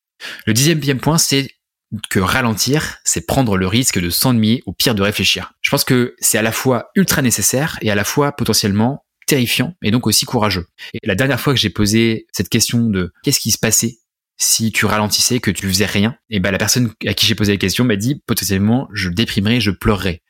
Le 0.47 0.55
dixième 0.55 1.01
point, 1.01 1.19
c'est 1.19 1.51
que 2.11 2.21
ralentir, 2.21 2.99
c'est 3.05 3.27
prendre 3.27 3.57
le 3.57 3.67
risque 3.67 4.01
de 4.01 4.11
s'ennuyer 4.11 4.63
ou 4.67 4.73
pire 4.73 4.95
de 4.95 5.03
réfléchir. 5.03 5.53
Je 5.61 5.71
pense 5.71 5.85
que 5.85 6.15
c'est 6.19 6.39
à 6.39 6.43
la 6.43 6.53
fois 6.53 6.91
ultra 6.95 7.23
nécessaire 7.23 7.79
et 7.81 7.91
à 7.91 7.95
la 7.95 8.05
fois 8.05 8.33
potentiellement 8.33 9.05
terrifiant 9.27 9.75
et 9.83 9.91
donc 9.91 10.07
aussi 10.07 10.25
courageux. 10.25 10.67
Et 10.95 11.01
la 11.05 11.15
dernière 11.15 11.41
fois 11.41 11.53
que 11.53 11.59
j'ai 11.59 11.71
posé 11.71 12.27
cette 12.33 12.49
question 12.49 12.89
de 12.89 13.13
qu'est-ce 13.23 13.41
qui 13.41 13.51
se 13.51 13.59
passait 13.59 13.99
si 14.39 14.71
tu 14.71 14.85
ralentissais, 14.85 15.41
que 15.41 15.51
tu 15.51 15.67
faisais 15.67 15.87
rien, 15.87 16.15
et 16.29 16.41
ben 16.41 16.51
la 16.51 16.59
personne 16.59 16.93
à 17.07 17.15
qui 17.15 17.25
j'ai 17.25 17.35
posé 17.35 17.53
la 17.53 17.59
question 17.59 17.85
m'a 17.85 17.97
dit 17.97 18.23
potentiellement 18.27 18.87
je 18.93 19.09
déprimerais, 19.09 19.61
je 19.61 19.71
pleurerais. 19.71 20.23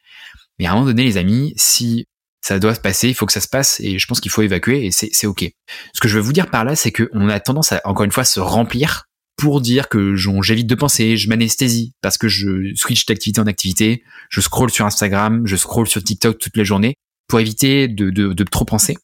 Mais 0.58 0.66
à 0.66 0.70
un 0.70 0.74
moment 0.74 0.86
donné, 0.86 1.04
les 1.04 1.16
amis, 1.16 1.52
si 1.56 2.06
ça 2.46 2.60
doit 2.60 2.76
se 2.76 2.80
passer, 2.80 3.08
il 3.08 3.14
faut 3.14 3.26
que 3.26 3.32
ça 3.32 3.40
se 3.40 3.48
passe, 3.48 3.80
et 3.80 3.98
je 3.98 4.06
pense 4.06 4.20
qu'il 4.20 4.30
faut 4.30 4.40
évacuer, 4.40 4.86
et 4.86 4.92
c'est 4.92 5.26
ok. 5.26 5.50
Ce 5.92 6.00
que 6.00 6.06
je 6.06 6.14
veux 6.14 6.20
vous 6.20 6.32
dire 6.32 6.48
par 6.48 6.64
là, 6.64 6.76
c'est 6.76 6.92
qu'on 6.92 7.28
a 7.28 7.40
tendance 7.40 7.72
à, 7.72 7.80
encore 7.84 8.04
une 8.04 8.12
fois, 8.12 8.24
se 8.24 8.38
remplir 8.38 9.06
pour 9.36 9.60
dire 9.60 9.88
que 9.88 10.14
j'évite 10.14 10.68
de 10.68 10.76
penser, 10.76 11.16
je 11.16 11.28
m'anesthésie, 11.28 11.94
parce 12.02 12.18
que 12.18 12.28
je 12.28 12.72
switch 12.76 13.04
d'activité 13.04 13.40
en 13.40 13.48
activité, 13.48 14.04
je 14.30 14.40
scroll 14.40 14.70
sur 14.70 14.86
Instagram, 14.86 15.42
je 15.44 15.56
scroll 15.56 15.88
sur 15.88 16.00
TikTok 16.04 16.38
toute 16.38 16.56
la 16.56 16.62
journée, 16.62 16.94
pour 17.26 17.40
éviter 17.40 17.88
de, 17.88 18.10
de, 18.10 18.32
de 18.32 18.44
trop 18.44 18.64
penser. 18.64 18.96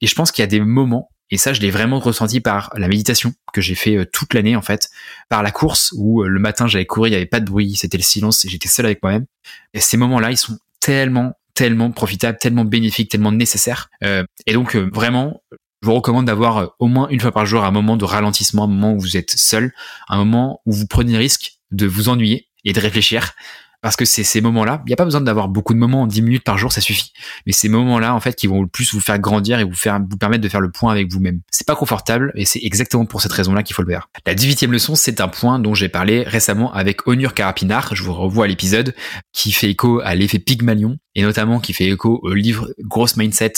Et 0.00 0.08
je 0.08 0.14
pense 0.16 0.32
qu'il 0.32 0.42
y 0.42 0.44
a 0.44 0.48
des 0.48 0.58
moments, 0.58 1.08
et 1.30 1.36
ça 1.36 1.52
je 1.52 1.60
l'ai 1.60 1.70
vraiment 1.70 2.00
ressenti 2.00 2.40
par 2.40 2.68
la 2.74 2.88
méditation 2.88 3.32
que 3.54 3.60
j'ai 3.60 3.76
fait 3.76 3.96
euh, 3.96 4.06
toute 4.12 4.34
l'année 4.34 4.56
en 4.56 4.62
fait, 4.62 4.88
par 5.28 5.44
la 5.44 5.52
course 5.52 5.94
où 5.96 6.24
euh, 6.24 6.26
le 6.26 6.40
matin 6.40 6.66
j'allais 6.66 6.86
courir, 6.86 7.10
il 7.10 7.10
n'y 7.12 7.16
avait 7.16 7.26
pas 7.26 7.38
de 7.38 7.44
bruit, 7.44 7.76
c'était 7.76 7.96
le 7.96 8.02
silence 8.02 8.44
et 8.44 8.48
j'étais 8.48 8.68
seul 8.68 8.86
avec 8.86 9.00
moi-même. 9.04 9.26
Et 9.72 9.80
ces 9.80 9.96
moments-là, 9.96 10.32
ils 10.32 10.36
sont 10.36 10.58
tellement 10.80 11.34
tellement 11.58 11.90
profitable, 11.90 12.38
tellement 12.38 12.64
bénéfique, 12.64 13.10
tellement 13.10 13.32
nécessaire. 13.32 13.90
Euh, 14.04 14.22
et 14.46 14.52
donc 14.52 14.76
euh, 14.76 14.88
vraiment, 14.92 15.42
je 15.50 15.88
vous 15.88 15.94
recommande 15.94 16.26
d'avoir 16.26 16.58
euh, 16.58 16.66
au 16.78 16.86
moins 16.86 17.08
une 17.08 17.18
fois 17.18 17.32
par 17.32 17.46
jour 17.46 17.64
un 17.64 17.72
moment 17.72 17.96
de 17.96 18.04
ralentissement, 18.04 18.62
un 18.62 18.68
moment 18.68 18.92
où 18.92 19.00
vous 19.00 19.16
êtes 19.16 19.32
seul, 19.32 19.72
un 20.08 20.18
moment 20.18 20.62
où 20.66 20.72
vous 20.72 20.86
prenez 20.86 21.14
le 21.14 21.18
risque 21.18 21.58
de 21.72 21.84
vous 21.84 22.10
ennuyer 22.10 22.46
et 22.64 22.72
de 22.72 22.78
réfléchir 22.78 23.32
parce 23.80 23.96
que 23.96 24.04
c'est 24.04 24.24
ces 24.24 24.40
moments-là, 24.40 24.82
il 24.86 24.90
n'y 24.90 24.92
a 24.92 24.96
pas 24.96 25.04
besoin 25.04 25.20
d'avoir 25.20 25.48
beaucoup 25.48 25.72
de 25.72 25.78
moments 25.78 26.02
en 26.02 26.06
10 26.06 26.22
minutes 26.22 26.44
par 26.44 26.58
jour, 26.58 26.72
ça 26.72 26.80
suffit. 26.80 27.12
Mais 27.46 27.52
ces 27.52 27.68
moments-là, 27.68 28.14
en 28.14 28.20
fait, 28.20 28.34
qui 28.34 28.46
vont 28.46 28.62
le 28.62 28.68
plus 28.68 28.92
vous 28.92 29.00
faire 29.00 29.18
grandir 29.18 29.60
et 29.60 29.64
vous 29.64 29.74
faire, 29.74 30.00
vous 30.00 30.16
permettre 30.16 30.42
de 30.42 30.48
faire 30.48 30.60
le 30.60 30.70
point 30.70 30.90
avec 30.90 31.12
vous-même. 31.12 31.40
C'est 31.50 31.66
pas 31.66 31.76
confortable 31.76 32.32
et 32.34 32.44
c'est 32.44 32.60
exactement 32.62 33.06
pour 33.06 33.22
cette 33.22 33.32
raison-là 33.32 33.62
qu'il 33.62 33.74
faut 33.74 33.82
le 33.82 33.88
faire. 33.88 34.08
La 34.26 34.34
18e 34.34 34.70
leçon, 34.70 34.94
c'est 34.96 35.20
un 35.20 35.28
point 35.28 35.58
dont 35.58 35.74
j'ai 35.74 35.88
parlé 35.88 36.24
récemment 36.24 36.72
avec 36.72 37.06
Onur 37.06 37.34
Karapinar. 37.34 37.94
Je 37.94 38.02
vous 38.02 38.14
revois 38.14 38.46
à 38.46 38.48
l'épisode 38.48 38.94
qui 39.32 39.52
fait 39.52 39.70
écho 39.70 40.00
à 40.02 40.14
l'effet 40.14 40.40
Pygmalion 40.40 40.98
et 41.14 41.22
notamment 41.22 41.60
qui 41.60 41.72
fait 41.72 41.86
écho 41.86 42.18
au 42.22 42.34
livre 42.34 42.68
Gross 42.80 43.16
Mindset 43.16 43.52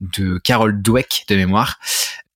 de 0.00 0.38
Carol 0.38 0.80
Dweck 0.80 1.24
de 1.28 1.36
mémoire. 1.36 1.78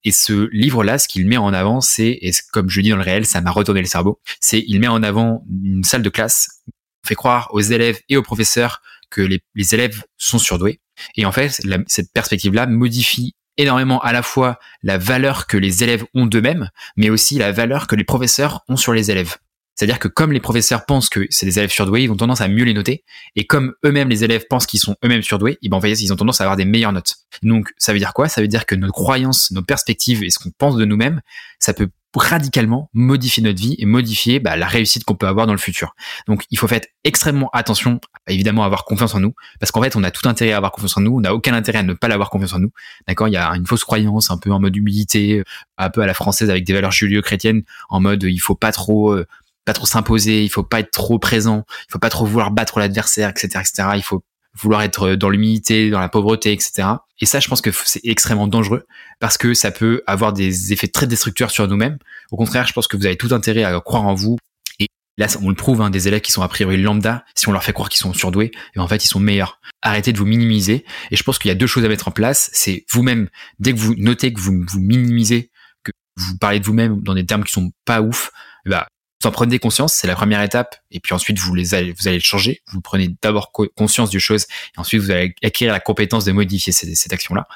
Et 0.05 0.11
ce 0.11 0.49
livre-là, 0.53 0.99
ce 0.99 1.07
qu'il 1.07 1.26
met 1.26 1.37
en 1.37 1.53
avant, 1.53 1.80
c'est, 1.80 2.18
et 2.20 2.33
comme 2.53 2.68
je 2.68 2.80
dis 2.80 2.91
dans 2.91 2.97
le 2.97 3.03
réel, 3.03 3.24
ça 3.24 3.41
m'a 3.41 3.53
retourné 3.53 3.80
le 3.80 3.87
cerveau, 3.87 4.20
c'est 4.41 4.62
il 4.66 4.80
met 4.80 4.89
en 4.89 5.03
avant 5.03 5.45
une 5.49 5.85
salle 5.85 6.03
de 6.03 6.11
classe 6.11 6.62
fait 7.07 7.15
croire 7.15 7.49
aux 7.53 7.61
élèves 7.61 8.01
et 8.09 8.17
aux 8.17 8.23
professeurs 8.23 8.83
que 9.11 9.21
les, 9.21 9.75
élèves 9.75 10.03
sont 10.17 10.39
surdoués. 10.39 10.81
Et 11.17 11.27
en 11.27 11.33
fait, 11.33 11.61
cette 11.87 12.13
perspective-là 12.13 12.67
modifie 12.67 13.35
énormément 13.59 14.01
à 14.01 14.13
la 14.13 14.23
fois 14.23 14.59
la 14.83 14.99
valeur 14.99 15.47
que 15.47 15.57
les 15.57 15.85
élèves 15.85 16.05
ont 16.15 16.27
d'eux-mêmes, 16.27 16.71
mais 16.97 17.11
aussi 17.11 17.39
la 17.39 17.53
valeur 17.53 17.87
que 17.87 17.97
les 17.97 18.05
professeurs 18.05 18.63
ont 18.69 18.77
sur 18.77 18.95
les 18.95 19.11
élèves. 19.11 19.37
C'est-à-dire 19.75 19.99
que 19.99 20.09
comme 20.09 20.33
les 20.33 20.41
professeurs 20.41 20.85
pensent 20.85 21.09
que 21.09 21.27
c'est 21.31 21.47
des 21.47 21.59
élèves 21.59 21.71
surdoués, 21.71 22.03
ils 22.03 22.11
ont 22.11 22.17
tendance 22.17 22.43
à 22.43 22.49
mieux 22.49 22.65
les 22.65 22.75
noter. 22.75 23.05
Et 23.37 23.47
comme 23.47 23.75
eux-mêmes, 23.85 24.11
les 24.11 24.23
élèves 24.23 24.45
pensent 24.49 24.67
qu'ils 24.67 24.81
sont 24.81 24.97
eux-mêmes 25.05 25.23
surdoués, 25.23 25.59
ils, 25.63 25.71
ben, 25.71 25.81
ils 25.83 26.13
ont 26.13 26.17
tendance 26.17 26.41
à 26.41 26.45
avoir 26.45 26.57
des 26.57 26.67
meilleures 26.67 26.93
notes. 26.93 27.17
Donc, 27.43 27.71
ça 27.79 27.93
veut 27.93 27.99
dire 27.99 28.13
quoi? 28.13 28.29
Ça 28.29 28.43
veut 28.43 28.49
dire 28.49 28.67
que 28.67 28.75
nos 28.75 28.91
croyances, 28.93 29.51
nos 29.51 29.63
perspectives 29.63 30.23
et 30.23 30.31
ce 30.31 30.39
qu'on 30.39 30.51
pense 30.51 30.77
de 30.77 30.85
nous-mêmes, 30.85 31.23
ça 31.59 31.73
peut 31.73 31.89
radicalement 32.21 32.91
modifier 32.93 33.43
notre 33.43 33.61
vie 33.61 33.75
et 33.79 33.87
modifier 33.87 34.39
bah, 34.39 34.57
la 34.57 34.67
réussite 34.67 35.05
qu'on 35.05 35.15
peut 35.15 35.27
avoir 35.27 35.47
dans 35.47 35.53
le 35.53 35.59
futur. 35.59 35.95
Donc 36.27 36.45
il 36.51 36.59
faut 36.59 36.69
faire 36.69 36.81
extrêmement 37.05 37.51
attention, 37.53 38.01
évidemment, 38.29 38.63
à 38.63 38.67
avoir 38.67 38.85
confiance 38.85 39.15
en 39.15 39.21
nous, 39.21 39.35
parce 39.61 39.73
qu'en 39.73 39.83
fait, 39.83 39.97
on 39.97 40.05
a 40.05 40.11
tout 40.11 40.29
intérêt 40.29 40.53
à 40.53 40.59
avoir 40.59 40.73
confiance 40.73 40.97
en 40.97 41.01
nous, 41.01 41.17
on 41.17 41.21
n'a 41.21 41.35
aucun 41.35 41.55
intérêt 41.55 41.79
à 41.79 41.83
ne 41.83 41.95
pas 41.95 42.09
l'avoir 42.09 42.31
confiance 42.31 42.53
en 42.53 42.59
nous. 42.59 42.71
D'accord 43.09 43.29
Il 43.29 43.33
y 43.33 43.37
a 43.37 43.51
une 43.51 43.67
fausse 43.67 43.85
croyance, 43.85 44.31
un 44.31 44.39
peu 44.39 44.53
en 44.53 44.61
mode 44.61 44.77
humilité, 44.77 45.43
un 45.79 45.91
peu 45.91 46.03
à 46.03 46.07
la 46.07 46.15
française 46.15 46.51
avec 46.51 46.65
des 46.65 46.73
valeurs 46.73 46.93
julio-chrétiennes, 46.93 47.63
en 47.89 48.01
mode 48.01 48.23
il 48.25 48.39
faut 48.39 48.55
pas 48.55 48.73
trop 48.73 49.13
euh, 49.13 49.27
pas 49.65 49.73
trop 49.73 49.87
s'imposer, 49.87 50.43
il 50.43 50.49
faut 50.49 50.63
pas 50.65 50.81
être 50.81 50.91
trop 50.91 51.19
présent, 51.19 51.65
il 51.89 51.93
faut 51.93 51.99
pas 51.99 52.11
trop 52.11 52.27
vouloir 52.27 52.51
battre 52.51 52.79
l'adversaire, 52.79 53.31
etc., 53.31 53.61
etc. 53.61 53.89
Il 53.95 54.03
faut 54.03 54.25
vouloir 54.59 54.83
être 54.83 55.15
dans 55.15 55.31
l'humilité, 55.31 55.91
dans 55.91 56.01
la 56.01 56.09
pauvreté, 56.09 56.53
etc. 56.53 56.89
Et 57.21 57.27
ça, 57.27 57.41
je 57.41 57.49
pense 57.49 57.61
que 57.61 57.71
c'est 57.85 58.01
extrêmement 58.05 58.49
dangereux 58.49 58.87
parce 59.21 59.39
que 59.39 59.55
ça 59.55 59.71
peut 59.71 60.03
avoir 60.07 60.33
des 60.33 60.73
effets 60.73 60.89
très 60.89 61.07
destructeurs 61.07 61.51
sur 61.51 61.67
nous-mêmes. 61.69 61.99
Au 62.31 62.37
contraire, 62.37 62.67
je 62.67 62.73
pense 62.73 62.89
que 62.89 62.97
vous 62.97 63.07
avez 63.07 63.17
tout 63.17 63.33
intérêt 63.33 63.65
à 63.65 63.81
croire 63.81 64.05
en 64.05 64.15
vous 64.15 64.37
et 64.79 64.87
Là, 65.19 65.27
on 65.43 65.51
le 65.51 65.55
prouve, 65.55 65.83
hein, 65.83 65.91
des 65.91 66.09
élèves 66.09 66.23
qui 66.23 66.33
sont 66.33 66.43
a 66.43 66.49
priori 66.49 66.81
lambda, 66.81 67.25
si 67.35 67.47
on 67.49 67.53
leur 67.53 67.63
fait 67.63 67.75
croire 67.75 67.91
qu'ils 67.91 67.99
sont 67.99 68.15
surdoués, 68.15 68.51
et 68.75 68.79
en 68.79 68.89
fait, 68.89 69.05
ils 69.05 69.09
sont 69.09 69.21
meilleurs. 69.21 69.61
Arrêtez 69.83 70.13
de 70.13 70.19
vous 70.19 70.25
minimiser. 70.25 70.87
Et 71.11 71.17
je 71.17 71.23
pense 71.23 71.39
qu'il 71.39 71.51
y 71.51 71.53
a 71.53 71.55
deux 71.55 71.67
choses 71.67 71.85
à 71.85 71.89
mettre 71.89 72.09
en 72.09 72.13
place. 72.13 72.49
C'est 72.55 72.87
vous-même, 72.91 73.29
dès 73.59 73.75
que 73.75 73.79
vous 73.79 73.95
notez 73.97 74.33
que 74.33 74.41
vous 74.41 74.65
vous 74.67 74.81
minimisez, 74.81 75.51
que 75.85 75.93
vous 76.17 76.39
parlez 76.39 76.61
de 76.61 76.65
vous-même 76.65 77.03
dans 77.03 77.15
des 77.15 77.27
termes 77.27 77.45
qui 77.45 77.53
sont 77.53 77.73
pas 77.85 78.01
ouf, 78.01 78.31
bah, 78.65 78.87
vous 79.23 79.29
en 79.29 79.33
prenez 79.33 79.59
conscience, 79.59 79.95
c'est 79.95 80.07
la 80.07 80.14
première 80.14 80.43
étape, 80.43 80.77
et 80.91 81.01
puis 81.01 81.14
ensuite 81.14 81.39
vous 81.39 81.55
les 81.55 81.75
allez, 81.75 81.93
vous 81.93 82.09
allez 82.09 82.18
le 82.18 82.25
changer. 82.25 82.62
Vous 82.73 82.81
prenez 82.81 83.14
d'abord 83.23 83.53
conscience 83.53 84.11
du 84.11 84.20
chose, 84.20 84.47
et 84.77 84.81
ensuite 84.81 85.01
vous 85.01 85.11
allez 85.11 85.35
acquérir 85.43 85.73
la 85.73 85.81
compétence 85.81 86.25
de 86.25 86.33
modifier 86.33 86.73
cette, 86.73 87.12
action-là. 87.12 87.47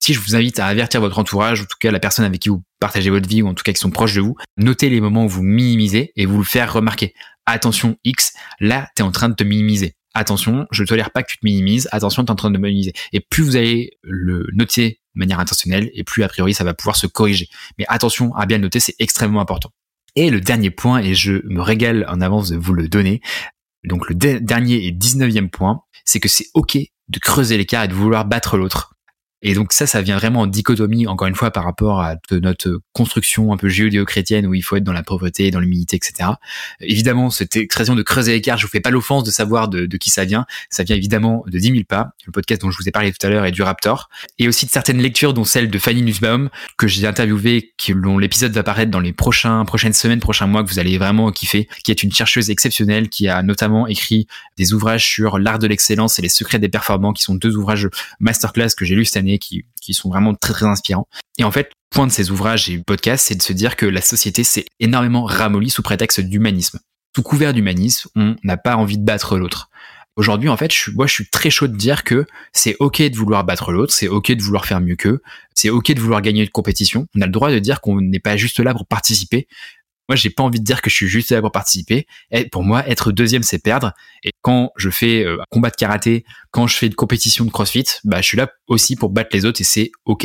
Si 0.00 0.14
je 0.14 0.20
vous 0.20 0.34
invite 0.34 0.58
à 0.58 0.66
avertir 0.66 1.00
votre 1.00 1.18
entourage, 1.18 1.60
en 1.60 1.64
tout 1.64 1.76
cas 1.78 1.90
la 1.90 2.00
personne 2.00 2.24
avec 2.24 2.40
qui 2.40 2.48
vous 2.48 2.62
partagez 2.80 3.10
votre 3.10 3.28
vie, 3.28 3.42
ou 3.42 3.48
en 3.48 3.54
tout 3.54 3.62
cas 3.62 3.72
qui 3.72 3.80
sont 3.80 3.90
proches 3.90 4.14
de 4.14 4.20
vous, 4.20 4.36
notez 4.56 4.88
les 4.88 5.00
moments 5.00 5.24
où 5.26 5.28
vous 5.28 5.42
minimisez 5.42 6.12
et 6.16 6.26
vous 6.26 6.38
le 6.38 6.44
faire 6.44 6.72
remarquer. 6.72 7.14
Attention 7.46 7.96
X, 8.04 8.32
là 8.60 8.88
t'es 8.94 9.02
en 9.02 9.12
train 9.12 9.28
de 9.28 9.34
te 9.34 9.44
minimiser. 9.44 9.94
Attention, 10.14 10.66
je 10.70 10.82
ne 10.82 10.86
tolère 10.86 11.10
pas 11.10 11.22
que 11.22 11.30
tu 11.30 11.38
te 11.38 11.46
minimises. 11.46 11.88
Attention, 11.90 12.22
t'es 12.24 12.30
en 12.30 12.36
train 12.36 12.50
de 12.50 12.58
minimiser. 12.58 12.92
Et 13.12 13.20
plus 13.20 13.42
vous 13.42 13.56
allez 13.56 13.96
le 14.02 14.46
noter 14.52 15.00
de 15.14 15.18
manière 15.18 15.40
intentionnelle, 15.40 15.90
et 15.94 16.04
plus 16.04 16.22
a 16.22 16.28
priori 16.28 16.54
ça 16.54 16.64
va 16.64 16.74
pouvoir 16.74 16.96
se 16.96 17.06
corriger. 17.06 17.48
Mais 17.78 17.84
attention 17.88 18.34
à 18.34 18.46
bien 18.46 18.58
le 18.58 18.62
noter, 18.62 18.80
c'est 18.80 18.94
extrêmement 18.98 19.40
important. 19.40 19.70
Et 20.14 20.30
le 20.30 20.40
dernier 20.40 20.70
point, 20.70 21.00
et 21.00 21.14
je 21.14 21.40
me 21.44 21.62
régale 21.62 22.06
en 22.08 22.20
avance 22.20 22.50
de 22.50 22.56
vous 22.56 22.74
le 22.74 22.88
donner, 22.88 23.20
donc 23.84 24.08
le 24.08 24.14
dernier 24.14 24.86
et 24.86 24.92
19e 24.92 25.48
point, 25.48 25.82
c'est 26.04 26.20
que 26.20 26.28
c'est 26.28 26.46
ok 26.54 26.78
de 27.08 27.18
creuser 27.18 27.56
l'écart 27.56 27.84
et 27.84 27.88
de 27.88 27.94
vouloir 27.94 28.24
battre 28.24 28.56
l'autre. 28.56 28.91
Et 29.42 29.54
donc 29.54 29.72
ça, 29.72 29.86
ça 29.86 30.00
vient 30.02 30.16
vraiment 30.16 30.40
en 30.40 30.46
dichotomie, 30.46 31.06
encore 31.06 31.26
une 31.26 31.34
fois, 31.34 31.50
par 31.50 31.64
rapport 31.64 32.00
à 32.00 32.16
notre 32.30 32.80
construction 32.92 33.52
un 33.52 33.56
peu 33.56 33.68
géodéo-chrétienne 33.68 34.46
où 34.46 34.54
il 34.54 34.62
faut 34.62 34.76
être 34.76 34.84
dans 34.84 34.92
la 34.92 35.02
pauvreté, 35.02 35.50
dans 35.50 35.58
l'humilité, 35.60 35.96
etc. 35.96 36.30
Évidemment, 36.80 37.30
cette 37.30 37.56
expression 37.56 37.94
de 37.94 38.02
creuser 38.02 38.32
l'écart, 38.32 38.56
je 38.56 38.66
vous 38.66 38.70
fais 38.70 38.80
pas 38.80 38.90
l'offense 38.90 39.24
de 39.24 39.30
savoir 39.30 39.68
de, 39.68 39.86
qui 39.96 40.10
ça 40.10 40.24
vient. 40.24 40.46
Ça 40.70 40.84
vient 40.84 40.96
évidemment 40.96 41.44
de 41.46 41.58
10 41.58 41.72
000 41.72 41.78
pas, 41.88 42.12
le 42.26 42.32
podcast 42.32 42.62
dont 42.62 42.70
je 42.70 42.78
vous 42.78 42.88
ai 42.88 42.92
parlé 42.92 43.12
tout 43.12 43.26
à 43.26 43.30
l'heure 43.30 43.44
et 43.44 43.50
du 43.50 43.62
Raptor. 43.62 44.08
Et 44.38 44.46
aussi 44.46 44.66
de 44.66 44.70
certaines 44.70 45.00
lectures, 45.00 45.34
dont 45.34 45.44
celle 45.44 45.70
de 45.70 45.78
Fanny 45.78 46.02
Nussbaum, 46.02 46.48
que 46.78 46.86
j'ai 46.86 47.06
interviewé, 47.06 47.72
dont 47.88 48.18
l'épisode 48.18 48.52
va 48.52 48.62
paraître 48.62 48.90
dans 48.90 49.00
les 49.00 49.12
prochains, 49.12 49.64
prochaines 49.64 49.92
semaines, 49.92 50.20
prochains 50.20 50.46
mois, 50.46 50.62
que 50.62 50.70
vous 50.70 50.78
allez 50.78 50.98
vraiment 50.98 51.32
kiffer, 51.32 51.68
qui 51.82 51.90
est 51.90 52.02
une 52.02 52.12
chercheuse 52.12 52.50
exceptionnelle, 52.50 53.08
qui 53.08 53.28
a 53.28 53.42
notamment 53.42 53.88
écrit 53.88 54.28
des 54.56 54.72
ouvrages 54.72 55.04
sur 55.04 55.38
l'art 55.38 55.58
de 55.58 55.66
l'excellence 55.66 56.18
et 56.18 56.22
les 56.22 56.28
secrets 56.28 56.60
des 56.60 56.68
performants, 56.68 57.12
qui 57.12 57.22
sont 57.22 57.34
deux 57.34 57.56
ouvrages 57.56 57.88
masterclass 58.20 58.68
que 58.76 58.84
j'ai 58.84 58.94
lus 58.94 59.06
cette 59.06 59.16
année 59.16 59.31
qui, 59.38 59.64
sont 59.92 60.08
vraiment 60.08 60.34
très 60.34 60.52
très 60.52 60.66
inspirants. 60.66 61.08
Et 61.38 61.44
en 61.44 61.50
fait, 61.50 61.70
point 61.90 62.06
de 62.06 62.12
ces 62.12 62.30
ouvrages 62.30 62.70
et 62.70 62.78
podcasts, 62.78 63.26
c'est 63.26 63.34
de 63.34 63.42
se 63.42 63.52
dire 63.52 63.76
que 63.76 63.86
la 63.86 64.00
société 64.00 64.44
s'est 64.44 64.64
énormément 64.80 65.24
ramollie 65.24 65.70
sous 65.70 65.82
prétexte 65.82 66.20
d'humanisme. 66.20 66.78
Sous 67.14 67.22
couvert 67.22 67.52
d'humanisme, 67.52 68.08
on 68.16 68.36
n'a 68.42 68.56
pas 68.56 68.76
envie 68.76 68.98
de 68.98 69.04
battre 69.04 69.36
l'autre. 69.36 69.68
Aujourd'hui, 70.16 70.50
en 70.50 70.58
fait, 70.58 70.70
moi, 70.94 71.06
je 71.06 71.14
suis 71.14 71.26
très 71.26 71.48
chaud 71.48 71.68
de 71.68 71.76
dire 71.76 72.04
que 72.04 72.26
c'est 72.52 72.76
ok 72.80 73.00
de 73.02 73.16
vouloir 73.16 73.44
battre 73.44 73.72
l'autre, 73.72 73.94
c'est 73.94 74.08
ok 74.08 74.32
de 74.32 74.42
vouloir 74.42 74.66
faire 74.66 74.80
mieux 74.80 74.96
qu'eux, 74.96 75.22
c'est 75.54 75.70
ok 75.70 75.92
de 75.92 76.00
vouloir 76.00 76.20
gagner 76.20 76.42
une 76.42 76.50
compétition. 76.50 77.06
On 77.16 77.22
a 77.22 77.26
le 77.26 77.32
droit 77.32 77.50
de 77.50 77.58
dire 77.58 77.80
qu'on 77.80 78.00
n'est 78.00 78.20
pas 78.20 78.36
juste 78.36 78.60
là 78.60 78.74
pour 78.74 78.86
participer, 78.86 79.48
moi, 80.08 80.16
j'ai 80.16 80.30
pas 80.30 80.42
envie 80.42 80.58
de 80.58 80.64
dire 80.64 80.82
que 80.82 80.90
je 80.90 80.96
suis 80.96 81.08
juste 81.08 81.30
là 81.30 81.40
pour 81.40 81.52
participer. 81.52 82.06
Pour 82.50 82.64
moi, 82.64 82.86
être 82.88 83.12
deuxième, 83.12 83.42
c'est 83.42 83.58
perdre. 83.58 83.92
Et 84.24 84.30
quand 84.42 84.72
je 84.76 84.90
fais 84.90 85.24
euh, 85.24 85.40
un 85.40 85.44
combat 85.50 85.70
de 85.70 85.76
karaté, 85.76 86.24
quand 86.50 86.66
je 86.66 86.76
fais 86.76 86.86
une 86.86 86.94
compétition 86.94 87.44
de 87.44 87.50
crossfit, 87.50 87.84
bah, 88.04 88.20
je 88.20 88.26
suis 88.26 88.36
là 88.36 88.48
aussi 88.66 88.96
pour 88.96 89.10
battre 89.10 89.30
les 89.32 89.44
autres 89.44 89.60
et 89.60 89.64
c'est 89.64 89.92
ok. 90.04 90.24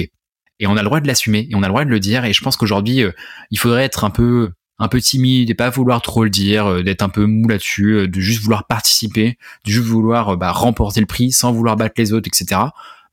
Et 0.60 0.66
on 0.66 0.76
a 0.76 0.82
le 0.82 0.86
droit 0.86 1.00
de 1.00 1.08
l'assumer 1.08 1.48
et 1.50 1.56
on 1.56 1.62
a 1.62 1.68
le 1.68 1.72
droit 1.72 1.86
de 1.86 1.90
le 1.90 2.00
dire. 2.00 2.26
Et 2.26 2.34
je 2.34 2.42
pense 2.42 2.58
qu'aujourd'hui, 2.58 3.04
euh, 3.04 3.12
il 3.52 3.60
faudrait 3.60 3.84
être 3.84 4.04
un 4.04 4.10
peu, 4.10 4.52
un 4.80 4.88
peu 4.88 5.00
timide 5.00 5.52
et 5.52 5.54
pas 5.54 5.70
vouloir 5.70 6.02
trop 6.02 6.24
le 6.24 6.32
dire, 6.32 6.66
euh, 6.66 6.84
d'être 6.84 7.04
un 7.04 7.10
peu 7.10 7.26
mou 7.26 7.48
là-dessus, 7.48 8.08
de 8.08 8.20
juste 8.20 8.42
vouloir 8.42 8.66
participer, 8.66 9.38
de 9.66 9.72
juste 9.72 9.86
vouloir 9.86 10.38
bah, 10.38 10.52
remporter 10.52 11.02
le 11.02 11.06
prix 11.06 11.32
sans 11.32 11.52
vouloir 11.52 11.76
battre 11.76 11.96
les 11.98 12.14
autres, 12.14 12.28
etc. 12.28 12.62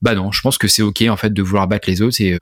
Bah 0.01 0.15
non, 0.15 0.31
je 0.31 0.41
pense 0.41 0.57
que 0.57 0.67
c'est 0.67 0.81
ok 0.81 1.03
en 1.09 1.15
fait 1.15 1.31
de 1.31 1.41
vouloir 1.41 1.67
battre 1.67 1.89
les 1.89 2.01
autres 2.01 2.19
et 2.21 2.39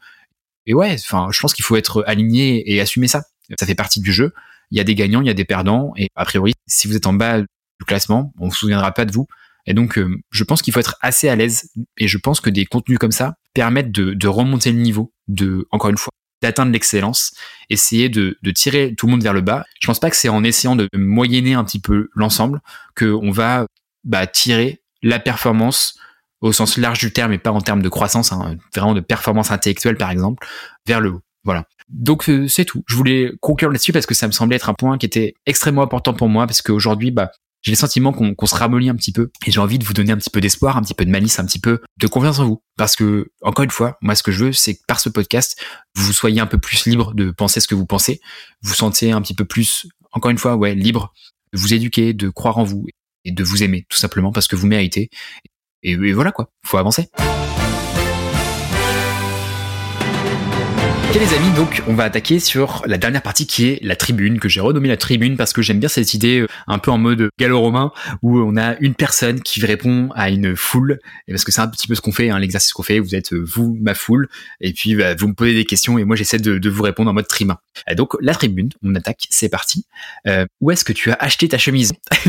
et 0.65 0.73
ouais, 0.73 0.95
enfin, 0.97 1.27
je 1.31 1.39
pense 1.41 1.53
qu'il 1.53 1.65
faut 1.65 1.75
être 1.75 2.03
aligné 2.07 2.71
et 2.71 2.79
assumer 2.79 3.07
ça. 3.07 3.23
Ça 3.59 3.65
fait 3.65 3.75
partie 3.75 3.99
du 3.99 4.11
jeu. 4.11 4.33
Il 4.71 4.77
y 4.77 4.81
a 4.81 4.83
des 4.83 4.95
gagnants, 4.95 5.21
il 5.21 5.27
y 5.27 5.31
a 5.31 5.35
des 5.35 5.45
perdants. 5.45 5.93
Et 5.97 6.09
a 6.15 6.25
priori, 6.25 6.53
si 6.67 6.87
vous 6.87 6.95
êtes 6.95 7.07
en 7.07 7.13
bas 7.13 7.41
du 7.41 7.85
classement, 7.85 8.33
on 8.39 8.47
ne 8.47 8.51
se 8.51 8.57
souviendra 8.57 8.91
pas 8.91 9.05
de 9.05 9.11
vous. 9.11 9.27
Et 9.65 9.73
donc, 9.73 9.97
euh, 9.97 10.19
je 10.31 10.43
pense 10.43 10.61
qu'il 10.61 10.73
faut 10.73 10.79
être 10.79 10.97
assez 11.01 11.29
à 11.29 11.35
l'aise. 11.35 11.69
Et 11.97 12.07
je 12.07 12.17
pense 12.17 12.41
que 12.41 12.49
des 12.49 12.65
contenus 12.65 12.99
comme 12.99 13.11
ça 13.11 13.35
permettent 13.53 13.91
de, 13.91 14.27
remonter 14.27 14.71
le 14.71 14.79
niveau, 14.79 15.13
de, 15.27 15.67
encore 15.71 15.89
une 15.89 15.97
fois, 15.97 16.11
d'atteindre 16.41 16.71
l'excellence, 16.71 17.33
essayer 17.69 18.09
de, 18.09 18.37
tirer 18.53 18.93
tout 18.95 19.05
le 19.05 19.11
monde 19.11 19.23
vers 19.23 19.33
le 19.33 19.41
bas. 19.41 19.65
Je 19.79 19.87
pense 19.87 19.99
pas 19.99 20.09
que 20.09 20.15
c'est 20.15 20.29
en 20.29 20.43
essayant 20.43 20.75
de 20.75 20.89
moyenner 20.93 21.53
un 21.53 21.63
petit 21.63 21.79
peu 21.79 22.09
l'ensemble 22.15 22.61
qu'on 22.97 23.31
va 23.31 23.65
bah, 24.03 24.27
tirer 24.27 24.81
la 25.01 25.19
performance 25.19 25.97
au 26.41 26.51
sens 26.51 26.77
large 26.77 26.99
du 26.99 27.13
terme 27.13 27.31
et 27.31 27.37
pas 27.37 27.51
en 27.51 27.61
termes 27.61 27.81
de 27.81 27.87
croissance, 27.87 28.33
hein, 28.33 28.57
vraiment 28.75 28.93
de 28.93 28.99
performance 28.99 29.49
intellectuelle 29.51 29.95
par 29.95 30.11
exemple, 30.11 30.45
vers 30.85 30.99
le 30.99 31.11
haut. 31.11 31.21
Voilà. 31.45 31.65
Donc 31.93 32.27
euh, 32.29 32.47
c'est 32.47 32.65
tout. 32.65 32.83
Je 32.87 32.95
voulais 32.95 33.31
conclure 33.39 33.69
là-dessus 33.69 33.93
parce 33.93 34.05
que 34.05 34.15
ça 34.15 34.27
me 34.27 34.31
semblait 34.31 34.55
être 34.55 34.69
un 34.69 34.73
point 34.73 34.97
qui 34.97 35.05
était 35.05 35.35
extrêmement 35.45 35.83
important 35.83 36.13
pour 36.13 36.27
moi 36.27 36.47
parce 36.47 36.61
qu'aujourd'hui, 36.61 37.11
bah, 37.11 37.31
j'ai 37.61 37.71
le 37.71 37.77
sentiment 37.77 38.11
qu'on 38.11 38.45
se 38.45 38.55
ramollit 38.55 38.89
un 38.89 38.95
petit 38.95 39.13
peu 39.13 39.31
et 39.45 39.51
j'ai 39.51 39.59
envie 39.59 39.79
de 39.79 39.85
vous 39.85 39.93
donner 39.93 40.11
un 40.11 40.17
petit 40.17 40.29
peu 40.29 40.41
d'espoir, 40.41 40.75
un 40.75 40.81
petit 40.81 40.93
peu 40.93 41.05
de 41.05 41.09
malice, 41.09 41.39
un 41.39 41.45
petit 41.45 41.59
peu 41.59 41.81
de 41.97 42.07
confiance 42.07 42.39
en 42.39 42.45
vous. 42.45 42.61
Parce 42.77 42.97
que, 42.97 43.31
encore 43.41 43.63
une 43.63 43.71
fois, 43.71 43.97
moi, 44.01 44.15
ce 44.15 44.23
que 44.23 44.33
je 44.33 44.45
veux, 44.45 44.53
c'est 44.53 44.75
que 44.75 44.81
par 44.85 44.99
ce 44.99 45.07
podcast, 45.07 45.63
vous 45.95 46.11
soyez 46.11 46.41
un 46.41 46.45
peu 46.45 46.57
plus 46.57 46.85
libre 46.85 47.13
de 47.13 47.31
penser 47.31 47.61
ce 47.61 47.69
que 47.69 47.75
vous 47.75 47.85
pensez, 47.85 48.19
vous 48.63 48.73
sentez 48.73 49.11
un 49.13 49.21
petit 49.21 49.33
peu 49.33 49.45
plus, 49.45 49.87
encore 50.11 50.31
une 50.31 50.37
fois, 50.37 50.57
ouais, 50.57 50.75
libre 50.75 51.13
de 51.53 51.57
vous 51.57 51.73
éduquer, 51.73 52.13
de 52.13 52.27
croire 52.27 52.57
en 52.57 52.65
vous 52.65 52.85
et 53.23 53.31
de 53.31 53.43
vous 53.45 53.63
aimer, 53.63 53.85
tout 53.87 53.97
simplement 53.97 54.33
parce 54.33 54.47
que 54.47 54.57
vous 54.57 54.67
méritez. 54.67 55.09
Et, 55.83 55.91
et 55.91 56.13
voilà 56.13 56.33
quoi, 56.33 56.49
faut 56.65 56.77
avancer. 56.77 57.07
Ok 61.13 61.19
les 61.19 61.33
amis, 61.35 61.55
donc 61.55 61.83
on 61.85 61.93
va 61.93 62.05
attaquer 62.05 62.39
sur 62.39 62.81
la 62.87 62.97
dernière 62.97 63.21
partie 63.21 63.45
qui 63.45 63.67
est 63.67 63.79
la 63.83 63.95
tribune, 63.95 64.39
que 64.39 64.49
j'ai 64.49 64.61
renommée 64.61 64.87
la 64.87 64.97
tribune 64.97 65.37
parce 65.37 65.53
que 65.53 65.61
j'aime 65.61 65.79
bien 65.79 65.87
cette 65.87 66.15
idée 66.15 66.39
euh, 66.39 66.47
un 66.65 66.79
peu 66.79 66.89
en 66.89 66.97
mode 66.97 67.29
gallo-romain 67.39 67.91
où 68.23 68.39
on 68.39 68.57
a 68.57 68.75
une 68.79 68.95
personne 68.95 69.39
qui 69.39 69.63
répond 69.63 70.09
à 70.15 70.31
une 70.31 70.55
foule, 70.55 70.99
et 71.27 71.31
parce 71.31 71.43
que 71.43 71.51
c'est 71.51 71.61
un 71.61 71.67
petit 71.67 71.87
peu 71.87 71.93
ce 71.93 72.01
qu'on 72.01 72.11
fait, 72.11 72.31
hein, 72.31 72.39
l'exercice 72.39 72.73
qu'on 72.73 72.81
fait, 72.81 72.97
vous 72.97 73.13
êtes 73.13 73.31
euh, 73.33 73.45
vous, 73.45 73.77
ma 73.79 73.93
foule, 73.93 74.27
et 74.59 74.73
puis 74.73 74.95
bah, 74.95 75.13
vous 75.13 75.27
me 75.27 75.35
posez 75.35 75.53
des 75.53 75.65
questions 75.65 75.99
et 75.99 76.03
moi 76.03 76.15
j'essaie 76.15 76.39
de, 76.39 76.67
vous 76.67 76.81
répondre 76.81 77.11
en 77.11 77.13
mode 77.13 77.27
tribun. 77.27 77.59
donc 77.95 78.15
la 78.19 78.33
tribune, 78.33 78.69
on 78.81 78.95
attaque, 78.95 79.27
c'est 79.29 79.49
parti. 79.49 79.85
Euh, 80.25 80.47
où 80.61 80.71
est-ce 80.71 80.83
que 80.83 80.93
tu 80.93 81.11
as 81.11 81.17
acheté 81.19 81.47
ta 81.47 81.59
chemise? 81.59 81.93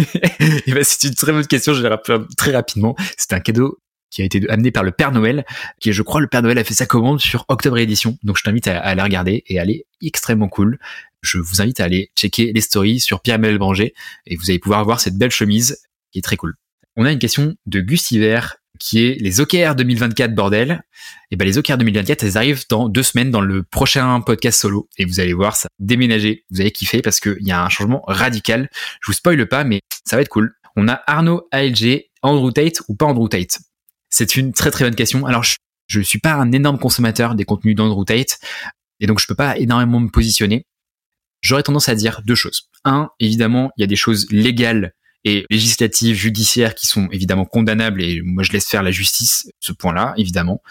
Et 0.66 0.74
ben, 0.74 0.84
C'est 0.84 1.08
une 1.08 1.14
très 1.14 1.32
bonne 1.32 1.46
question, 1.46 1.72
je 1.72 1.80
vais 1.80 1.88
répondre 1.88 2.26
très 2.36 2.52
rapidement. 2.52 2.94
C'est 3.16 3.32
un 3.32 3.40
cadeau 3.40 3.78
qui 4.14 4.22
a 4.22 4.24
été 4.24 4.48
amené 4.48 4.70
par 4.70 4.84
le 4.84 4.92
Père 4.92 5.10
Noël, 5.10 5.44
qui 5.80 5.92
je 5.92 6.02
crois, 6.02 6.20
le 6.20 6.28
Père 6.28 6.42
Noël 6.42 6.56
a 6.56 6.64
fait 6.64 6.74
sa 6.74 6.86
commande 6.86 7.20
sur 7.20 7.44
Octobre 7.48 7.78
Édition. 7.78 8.16
Donc, 8.22 8.38
je 8.38 8.44
t'invite 8.44 8.68
à, 8.68 8.94
la 8.94 9.02
regarder 9.02 9.42
et 9.48 9.56
elle 9.56 9.70
est 9.70 9.86
extrêmement 10.00 10.48
cool. 10.48 10.78
Je 11.20 11.38
vous 11.38 11.60
invite 11.60 11.80
à 11.80 11.84
aller 11.84 12.12
checker 12.16 12.52
les 12.52 12.60
stories 12.60 13.00
sur 13.00 13.20
Pierre-Emmanuel 13.20 13.58
Branger 13.58 13.94
et 14.26 14.36
vous 14.36 14.50
allez 14.50 14.60
pouvoir 14.60 14.84
voir 14.84 15.00
cette 15.00 15.18
belle 15.18 15.32
chemise 15.32 15.78
qui 16.12 16.20
est 16.20 16.22
très 16.22 16.36
cool. 16.36 16.54
On 16.96 17.04
a 17.04 17.10
une 17.10 17.18
question 17.18 17.56
de 17.66 17.80
Gustiver 17.80 18.40
qui 18.78 19.04
est 19.04 19.20
les 19.20 19.40
OKR 19.40 19.74
2024 19.74 20.34
bordel. 20.34 20.84
Et 21.30 21.36
ben 21.36 21.44
les 21.44 21.58
OKR 21.58 21.76
2024, 21.78 22.22
elles 22.22 22.36
arrivent 22.36 22.64
dans 22.68 22.88
deux 22.88 23.02
semaines 23.02 23.30
dans 23.30 23.40
le 23.40 23.62
prochain 23.64 24.20
podcast 24.20 24.60
solo 24.60 24.88
et 24.96 25.04
vous 25.04 25.18
allez 25.18 25.32
voir 25.32 25.56
ça 25.56 25.68
déménager. 25.80 26.44
Vous 26.50 26.60
allez 26.60 26.70
kiffer 26.70 27.02
parce 27.02 27.18
qu'il 27.18 27.36
y 27.40 27.50
a 27.50 27.64
un 27.64 27.68
changement 27.68 28.04
radical. 28.06 28.68
Je 29.00 29.06
vous 29.08 29.12
spoile 29.12 29.46
pas, 29.48 29.64
mais 29.64 29.80
ça 30.04 30.16
va 30.16 30.22
être 30.22 30.28
cool. 30.28 30.54
On 30.76 30.86
a 30.88 31.02
Arnaud 31.06 31.48
ALG, 31.50 32.04
Andrew 32.22 32.52
Tate 32.52 32.82
ou 32.88 32.94
pas 32.94 33.06
Andrew 33.06 33.28
Tate? 33.28 33.58
C'est 34.16 34.36
une 34.36 34.52
très 34.52 34.70
très 34.70 34.84
bonne 34.84 34.94
question. 34.94 35.26
Alors, 35.26 35.42
je 35.42 35.98
ne 35.98 36.04
suis 36.04 36.20
pas 36.20 36.34
un 36.34 36.52
énorme 36.52 36.78
consommateur 36.78 37.34
des 37.34 37.44
contenus 37.44 37.74
d'Andrew 37.74 38.04
Tate, 38.04 38.38
et 39.00 39.08
donc 39.08 39.18
je 39.18 39.26
peux 39.26 39.34
pas 39.34 39.58
énormément 39.58 39.98
me 39.98 40.08
positionner. 40.08 40.66
J'aurais 41.40 41.64
tendance 41.64 41.88
à 41.88 41.96
dire 41.96 42.22
deux 42.24 42.36
choses. 42.36 42.70
Un, 42.84 43.10
évidemment, 43.18 43.72
il 43.76 43.80
y 43.80 43.84
a 43.84 43.88
des 43.88 43.96
choses 43.96 44.30
légales 44.30 44.92
et 45.24 45.44
législatives, 45.50 46.14
judiciaires 46.14 46.76
qui 46.76 46.86
sont 46.86 47.08
évidemment 47.10 47.44
condamnables, 47.44 48.04
et 48.04 48.22
moi 48.22 48.44
je 48.44 48.52
laisse 48.52 48.68
faire 48.68 48.84
la 48.84 48.92
justice, 48.92 49.50
ce 49.58 49.72
point-là, 49.72 50.14
évidemment. 50.16 50.62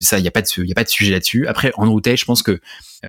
Ça, 0.00 0.18
il 0.18 0.22
n'y 0.22 0.28
a 0.28 0.30
pas 0.30 0.42
de, 0.42 0.64
y 0.64 0.70
a 0.70 0.74
pas 0.74 0.84
de 0.84 0.88
sujet 0.88 1.10
là-dessus. 1.10 1.46
Après, 1.48 1.72
Andrew 1.76 2.00
Tate, 2.00 2.18
je 2.18 2.24
pense 2.24 2.42
que 2.42 2.60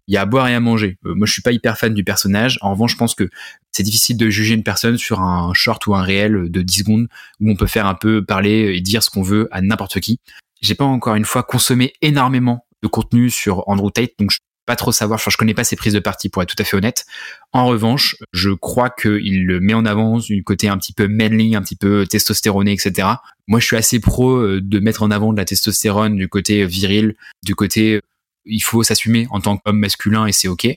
il 0.08 0.14
y 0.14 0.18
a 0.18 0.22
à 0.22 0.26
boire 0.26 0.48
et 0.48 0.56
à 0.56 0.60
manger. 0.60 0.98
Euh, 1.06 1.14
moi, 1.14 1.28
je 1.28 1.34
suis 1.34 1.42
pas 1.42 1.52
hyper 1.52 1.78
fan 1.78 1.94
du 1.94 2.04
personnage. 2.04 2.58
En 2.62 2.72
revanche, 2.72 2.94
je 2.94 2.98
pense 2.98 3.14
que 3.14 3.30
c'est 3.72 3.84
difficile 3.84 4.18
de 4.18 4.30
juger 4.30 4.56
une 4.56 4.64
personne 4.64 4.98
sur 4.98 5.22
un 5.22 5.54
short 5.54 5.86
ou 5.88 5.96
un 5.96 6.02
réel 6.02 6.50
de 6.50 6.62
10 6.62 6.80
secondes 6.80 7.08
où 7.40 7.52
on 7.52 7.56
peut 7.56 7.68
faire 7.68 7.86
un 7.86 7.96
peu 7.96 8.26
parler 8.26 8.74
et 8.76 8.82
dire 8.82 9.04
ce 9.04 9.10
qu'on 9.10 9.22
veut 9.22 9.48
à 9.52 9.62
n'importe 9.62 10.00
qui. 10.00 10.20
J'ai 10.62 10.76
pas 10.76 10.86
encore 10.86 11.16
une 11.16 11.26
fois 11.26 11.44
consommé 11.44 11.94
énormément 12.02 12.66
de 12.82 12.88
contenu 12.88 13.30
sur 13.30 13.68
Andrew 13.68 13.92
Tate, 13.92 14.12
donc 14.18 14.32
je 14.32 14.40
pas 14.70 14.76
trop 14.76 14.92
savoir, 14.92 15.20
je 15.20 15.36
connais 15.36 15.56
pas 15.56 15.64
ses 15.64 15.76
prises 15.76 15.94
de 15.94 16.00
parti 16.00 16.30
pour 16.30 16.44
être 16.44 16.56
tout 16.56 16.62
à 16.62 16.64
fait 16.64 16.78
honnête. 16.78 17.08
En 17.54 17.66
revanche, 17.66 18.18
je 18.34 18.52
crois 18.52 18.92
qu'il 18.92 19.48
le 19.48 19.60
met 19.60 19.74
en 19.74 19.84
avant 19.84 20.20
du 20.20 20.44
côté 20.44 20.70
un 20.70 20.78
petit 20.78 20.94
peu 20.94 21.08
manly, 21.08 21.56
un 21.56 21.64
petit 21.64 21.76
peu 21.76 22.06
testostéroné, 22.06 22.74
etc. 22.74 23.08
Moi, 23.48 23.60
je 23.60 23.66
suis 23.66 23.78
assez 23.78 24.00
pro 24.00 24.36
euh, 24.36 24.62
de 24.62 24.80
mettre 24.80 25.02
en 25.02 25.10
avant 25.10 25.34
de 25.34 25.38
la 25.38 25.46
testostérone 25.46 26.18
du 26.18 26.30
côté 26.30 26.68
viril, 26.68 27.16
du 27.42 27.56
côté 27.56 28.00
il 28.46 28.60
faut 28.60 28.84
s'assumer 28.84 29.26
en 29.32 29.42
tant 29.42 29.58
qu'homme 29.58 29.80
masculin 29.80 30.28
et 30.28 30.32
c'est 30.34 30.48
ok. 30.48 30.68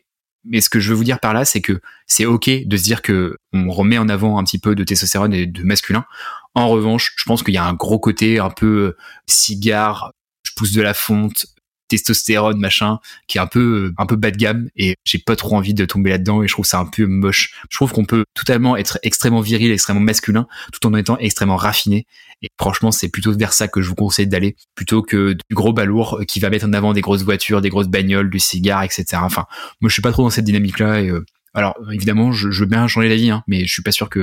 Mais 0.47 0.63
ce 0.63 0.71
que 0.71 0.81
je 0.81 0.89
veux 0.89 0.95
vous 0.95 1.05
dire 1.05 1.21
par 1.21 1.35
là, 1.35 1.45
c'est 1.45 1.61
que 1.61 1.79
c'est 2.07 2.25
ok 2.25 2.49
de 2.65 2.77
se 2.79 2.83
dire 2.83 3.03
que 3.03 3.37
on 3.53 3.71
remet 3.71 3.99
en 3.99 4.09
avant 4.09 4.39
un 4.39 4.45
petit 4.45 4.59
peu 4.59 4.75
de 4.75 4.85
testostérone 4.85 5.35
et 5.35 5.45
de 5.45 5.63
masculin. 5.65 6.07
En 6.55 6.71
revanche, 6.71 7.13
je 7.19 7.25
pense 7.25 7.43
qu'il 7.43 7.53
y 7.53 7.59
a 7.59 7.65
un 7.67 7.75
gros 7.75 7.99
côté 7.99 8.39
un 8.39 8.49
peu 8.49 8.97
cigare, 9.27 10.13
je 10.45 10.53
pousse 10.57 10.73
de 10.73 10.81
la 10.81 10.95
fonte, 10.95 11.45
testostérone 11.93 12.59
machin 12.59 12.99
qui 13.27 13.39
est 13.39 13.41
un 13.41 13.47
peu 13.47 13.93
un 13.99 14.07
peu 14.07 14.17
bas 14.17 14.31
de 14.31 14.37
gamme 14.37 14.69
et 14.77 14.97
j'ai 15.05 15.19
pas 15.19 15.37
trop 15.37 15.57
envie 15.57 15.75
de 15.75 15.85
tomber 15.85 16.11
là-dedans 16.11 16.43
et 16.43 16.49
je 16.49 16.53
trouve 16.53 16.65
ça 16.65 16.79
un 16.79 16.87
peu 16.87 17.07
moche. 17.07 17.55
Je 17.69 17.77
trouve 17.77 17.93
qu'on 17.93 18.05
peut 18.05 18.25
totalement 18.35 18.77
être 18.77 18.99
extrêmement 19.03 19.41
viril, 19.41 19.71
extrêmement 19.71 20.01
masculin 20.01 20.47
tout 20.73 20.87
en 20.87 20.95
étant 20.95 21.19
extrêmement 21.19 21.57
raffiné 21.57 22.07
et 22.43 22.49
franchement, 22.61 22.91
c'est 22.91 23.09
plutôt 23.09 23.33
vers 23.33 23.53
ça 23.53 23.69
que 23.69 23.81
je 23.81 23.89
vous 23.89 23.95
conseille 23.95 24.27
d'aller 24.27 24.57
plutôt 24.75 25.03
que 25.03 25.33
du 25.33 25.55
gros 25.55 25.73
balourd 25.73 26.21
qui 26.27 26.41
va 26.41 26.51
mettre 26.51 26.67
en 26.67 26.73
avant 26.73 26.93
des 26.93 27.01
grosses 27.01 27.23
voitures, 27.23 27.61
des 27.61 27.69
grosses 27.69 27.89
bagnoles, 27.89 28.31
du 28.31 28.41
cigare, 28.41 28.83
etc. 28.83 29.05
Enfin, 29.23 29.47
moi 29.81 29.89
je 29.89 29.93
suis 29.93 30.03
pas 30.03 30.11
trop 30.11 30.25
dans 30.25 30.31
cette 30.31 30.45
dynamique-là 30.45 31.03
et 31.03 31.09
euh, 31.09 31.25
alors 31.55 31.77
évidemment, 31.93 32.33
je, 32.33 32.51
je, 32.51 32.61
veux 32.61 32.67
bien 32.67 32.87
changer 32.89 33.09
la 33.09 33.17
vie, 33.17 33.31
hein, 33.31 33.43
mais 33.47 33.65
je 33.67 33.73
suis 33.73 33.83
pas 33.83 33.93
sûr 33.93 34.09
que 34.09 34.21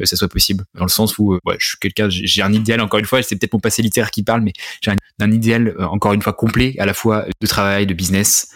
euh, 0.00 0.04
ça 0.04 0.16
soit 0.16 0.28
possible. 0.28 0.64
Dans 0.74 0.84
le 0.84 0.90
sens 0.90 1.18
où, 1.18 1.34
euh, 1.34 1.40
ouais, 1.44 1.56
je 1.58 1.68
suis 1.68 1.78
quelqu'un, 1.78 2.08
j'ai 2.08 2.42
un 2.42 2.52
idéal. 2.52 2.80
Encore 2.80 3.00
une 3.00 3.06
fois, 3.06 3.22
c'est 3.22 3.36
peut-être 3.36 3.52
mon 3.52 3.60
passé 3.60 3.82
littéraire 3.82 4.10
qui 4.10 4.22
parle, 4.22 4.42
mais 4.42 4.52
j'ai 4.80 4.92
un, 5.20 5.32
idéal 5.32 5.68
euh, 5.68 5.86
encore 5.86 6.12
une 6.12 6.22
fois 6.22 6.32
complet, 6.32 6.74
à 6.78 6.86
la 6.86 6.94
fois 6.94 7.26
de 7.40 7.46
travail, 7.46 7.86
de 7.86 7.94
business, 7.94 8.54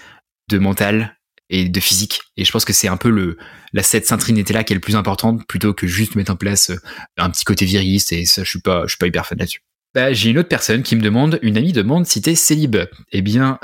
de 0.51 0.59
mental 0.59 1.17
et 1.51 1.69
de 1.69 1.81
physique. 1.81 2.21
Et 2.37 2.45
je 2.45 2.53
pense 2.53 2.65
que 2.65 2.73
c'est 2.73 2.89
un 2.89 2.97
peu 2.97 3.11
le 3.11 3.37
la 3.73 3.83
cette 3.83 4.07
sainte 4.07 4.29
là 4.29 4.65
qui 4.65 4.73
est 4.73 4.77
le 4.77 4.81
plus 4.81 4.97
importante, 4.97 5.47
plutôt 5.47 5.75
que 5.75 5.87
juste 5.87 6.15
mettre 6.15 6.31
en 6.33 6.37
place 6.37 6.71
un 7.17 7.31
petit 7.31 7.45
côté 7.45 7.65
viriliste. 7.65 8.13
Et 8.13 8.25
ça, 8.25 8.45
je 8.45 8.51
suis 8.51 8.61
pas, 8.61 8.83
je 8.85 8.91
suis 8.91 8.99
pas 8.99 9.07
hyper 9.07 9.27
fan 9.27 9.39
là-dessus. 9.39 9.63
Bah, 9.95 10.13
j'ai 10.13 10.31
une 10.31 10.39
autre 10.39 10.49
personne 10.49 10.83
qui 10.83 10.97
me 10.97 11.03
demande, 11.03 11.39
une 11.43 11.57
amie 11.59 11.73
demande 11.73 12.07
si 12.07 12.23
t'es 12.23 12.35
célib. 12.35 12.77
Eh 13.11 13.23
bien, 13.23 13.59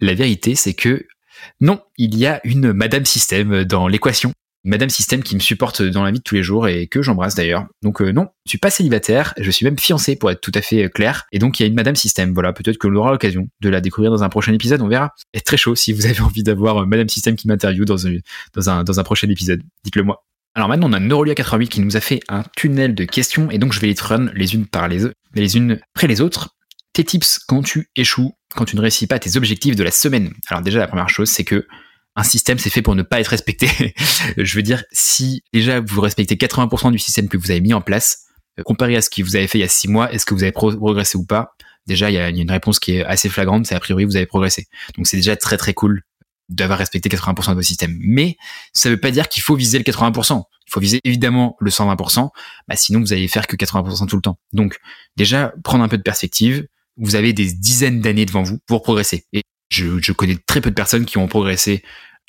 la 0.00 0.14
vérité, 0.14 0.54
c'est 0.54 0.74
que 0.74 1.06
non, 1.60 1.80
il 1.98 2.16
y 2.16 2.26
a 2.26 2.40
une 2.44 2.72
Madame 2.72 3.04
Système 3.04 3.64
dans 3.64 3.88
l'équation. 3.88 4.32
Madame 4.66 4.88
Système 4.88 5.22
qui 5.22 5.34
me 5.34 5.40
supporte 5.40 5.82
dans 5.82 6.02
la 6.02 6.10
vie 6.10 6.18
de 6.18 6.22
tous 6.22 6.34
les 6.34 6.42
jours 6.42 6.68
et 6.68 6.86
que 6.86 7.02
j'embrasse 7.02 7.34
d'ailleurs. 7.34 7.66
Donc 7.82 8.00
euh, 8.00 8.12
non, 8.12 8.28
je 8.46 8.50
suis 8.50 8.58
pas 8.58 8.70
célibataire, 8.70 9.34
je 9.38 9.50
suis 9.50 9.64
même 9.64 9.78
fiancé 9.78 10.16
pour 10.16 10.30
être 10.30 10.40
tout 10.40 10.52
à 10.54 10.62
fait 10.62 10.84
euh, 10.84 10.88
clair. 10.88 11.26
Et 11.32 11.38
donc 11.38 11.60
il 11.60 11.62
y 11.62 11.66
a 11.66 11.68
une 11.68 11.74
Madame 11.74 11.96
Système. 11.96 12.32
Voilà, 12.32 12.54
peut-être 12.54 12.78
que 12.78 12.88
l'on 12.88 13.00
aura 13.00 13.12
l'occasion 13.12 13.46
de 13.60 13.68
la 13.68 13.82
découvrir 13.82 14.10
dans 14.10 14.24
un 14.24 14.30
prochain 14.30 14.54
épisode, 14.54 14.80
on 14.80 14.88
verra. 14.88 15.10
Et 15.34 15.40
très 15.42 15.58
chaud 15.58 15.74
si 15.74 15.92
vous 15.92 16.06
avez 16.06 16.20
envie 16.22 16.42
d'avoir 16.42 16.78
euh, 16.78 16.86
Madame 16.86 17.10
Système 17.10 17.36
qui 17.36 17.46
m'interviewe 17.46 17.84
dans 17.84 18.06
un, 18.70 19.04
prochain 19.04 19.28
épisode. 19.28 19.62
Dites-le 19.84 20.02
moi. 20.02 20.24
Alors 20.54 20.68
maintenant, 20.68 20.88
on 20.88 20.92
a 20.94 21.00
Neurolia 21.00 21.34
88 21.34 21.68
qui 21.68 21.80
nous 21.80 21.96
a 21.96 22.00
fait 22.00 22.20
un 22.28 22.42
tunnel 22.56 22.94
de 22.94 23.04
questions 23.04 23.50
et 23.50 23.58
donc 23.58 23.72
je 23.72 23.80
vais 23.80 23.88
les 23.88 24.00
run 24.00 24.30
les 24.34 24.54
unes 24.54 24.66
par 24.66 24.88
les, 24.88 25.00
les 25.34 25.56
unes 25.56 25.80
après 25.94 26.06
les 26.06 26.20
autres 26.20 26.53
tes 26.94 27.04
tips 27.04 27.40
quand 27.46 27.62
tu 27.62 27.90
échoues, 27.96 28.32
quand 28.54 28.64
tu 28.64 28.76
ne 28.76 28.80
réussis 28.80 29.06
pas 29.06 29.18
tes 29.18 29.36
objectifs 29.36 29.76
de 29.76 29.82
la 29.82 29.90
semaine. 29.90 30.32
Alors 30.48 30.62
déjà, 30.62 30.78
la 30.78 30.86
première 30.86 31.10
chose, 31.10 31.28
c'est 31.28 31.44
que 31.44 31.66
un 32.16 32.22
système, 32.22 32.58
c'est 32.58 32.70
fait 32.70 32.82
pour 32.82 32.94
ne 32.94 33.02
pas 33.02 33.20
être 33.20 33.28
respecté. 33.28 33.68
je 34.36 34.56
veux 34.56 34.62
dire, 34.62 34.84
si 34.92 35.42
déjà 35.52 35.80
vous 35.80 36.00
respectez 36.00 36.36
80% 36.36 36.92
du 36.92 36.98
système 36.98 37.28
que 37.28 37.36
vous 37.36 37.50
avez 37.50 37.60
mis 37.60 37.74
en 37.74 37.80
place, 37.80 38.26
euh, 38.58 38.62
comparé 38.62 38.96
à 38.96 39.02
ce 39.02 39.10
que 39.10 39.22
vous 39.22 39.36
avez 39.36 39.48
fait 39.48 39.58
il 39.58 39.62
y 39.62 39.64
a 39.64 39.68
6 39.68 39.88
mois, 39.88 40.12
est-ce 40.12 40.24
que 40.24 40.32
vous 40.32 40.44
avez 40.44 40.52
progressé 40.52 41.18
ou 41.18 41.26
pas? 41.26 41.54
Déjà, 41.86 42.10
il 42.10 42.14
y, 42.14 42.18
a, 42.18 42.28
une 42.30 42.50
réponse 42.50 42.78
qui 42.78 42.96
est 42.96 43.04
assez 43.04 43.28
flagrante, 43.28 43.66
c'est 43.66 43.74
a 43.74 43.80
priori 43.80 44.04
vous 44.04 44.16
avez 44.16 44.26
progressé. 44.26 44.66
Donc 44.96 45.06
c'est 45.06 45.16
déjà 45.18 45.36
très 45.36 45.56
très 45.56 45.74
cool 45.74 46.02
d'avoir 46.48 46.78
respecté 46.78 47.08
80% 47.08 47.50
de 47.50 47.54
vos 47.54 47.62
systèmes. 47.62 47.96
Mais 48.00 48.36
ça 48.72 48.88
ne 48.88 48.94
veut 48.94 49.00
pas 49.00 49.10
dire 49.10 49.28
qu'il 49.28 49.42
faut 49.42 49.56
viser 49.56 49.78
le 49.78 49.84
80%. 49.84 50.42
Il 50.66 50.70
faut 50.70 50.80
viser 50.80 51.00
évidemment 51.04 51.56
le 51.60 51.70
120%, 51.70 52.30
bah 52.68 52.76
sinon 52.76 53.00
vous 53.00 53.12
allez 53.12 53.28
faire 53.28 53.46
que 53.46 53.56
80% 53.56 54.06
tout 54.08 54.16
le 54.16 54.22
temps. 54.22 54.38
Donc 54.52 54.78
déjà, 55.16 55.52
prendre 55.62 55.84
un 55.84 55.88
peu 55.88 55.98
de 55.98 56.02
perspective, 56.02 56.66
vous 56.96 57.16
avez 57.16 57.32
des 57.32 57.52
dizaines 57.52 58.00
d'années 58.00 58.26
devant 58.26 58.42
vous 58.42 58.58
pour 58.66 58.82
progresser. 58.82 59.26
Et 59.32 59.42
je, 59.70 60.00
je, 60.00 60.12
connais 60.12 60.36
très 60.36 60.60
peu 60.60 60.70
de 60.70 60.74
personnes 60.74 61.04
qui 61.04 61.18
ont 61.18 61.26
progressé 61.26 61.82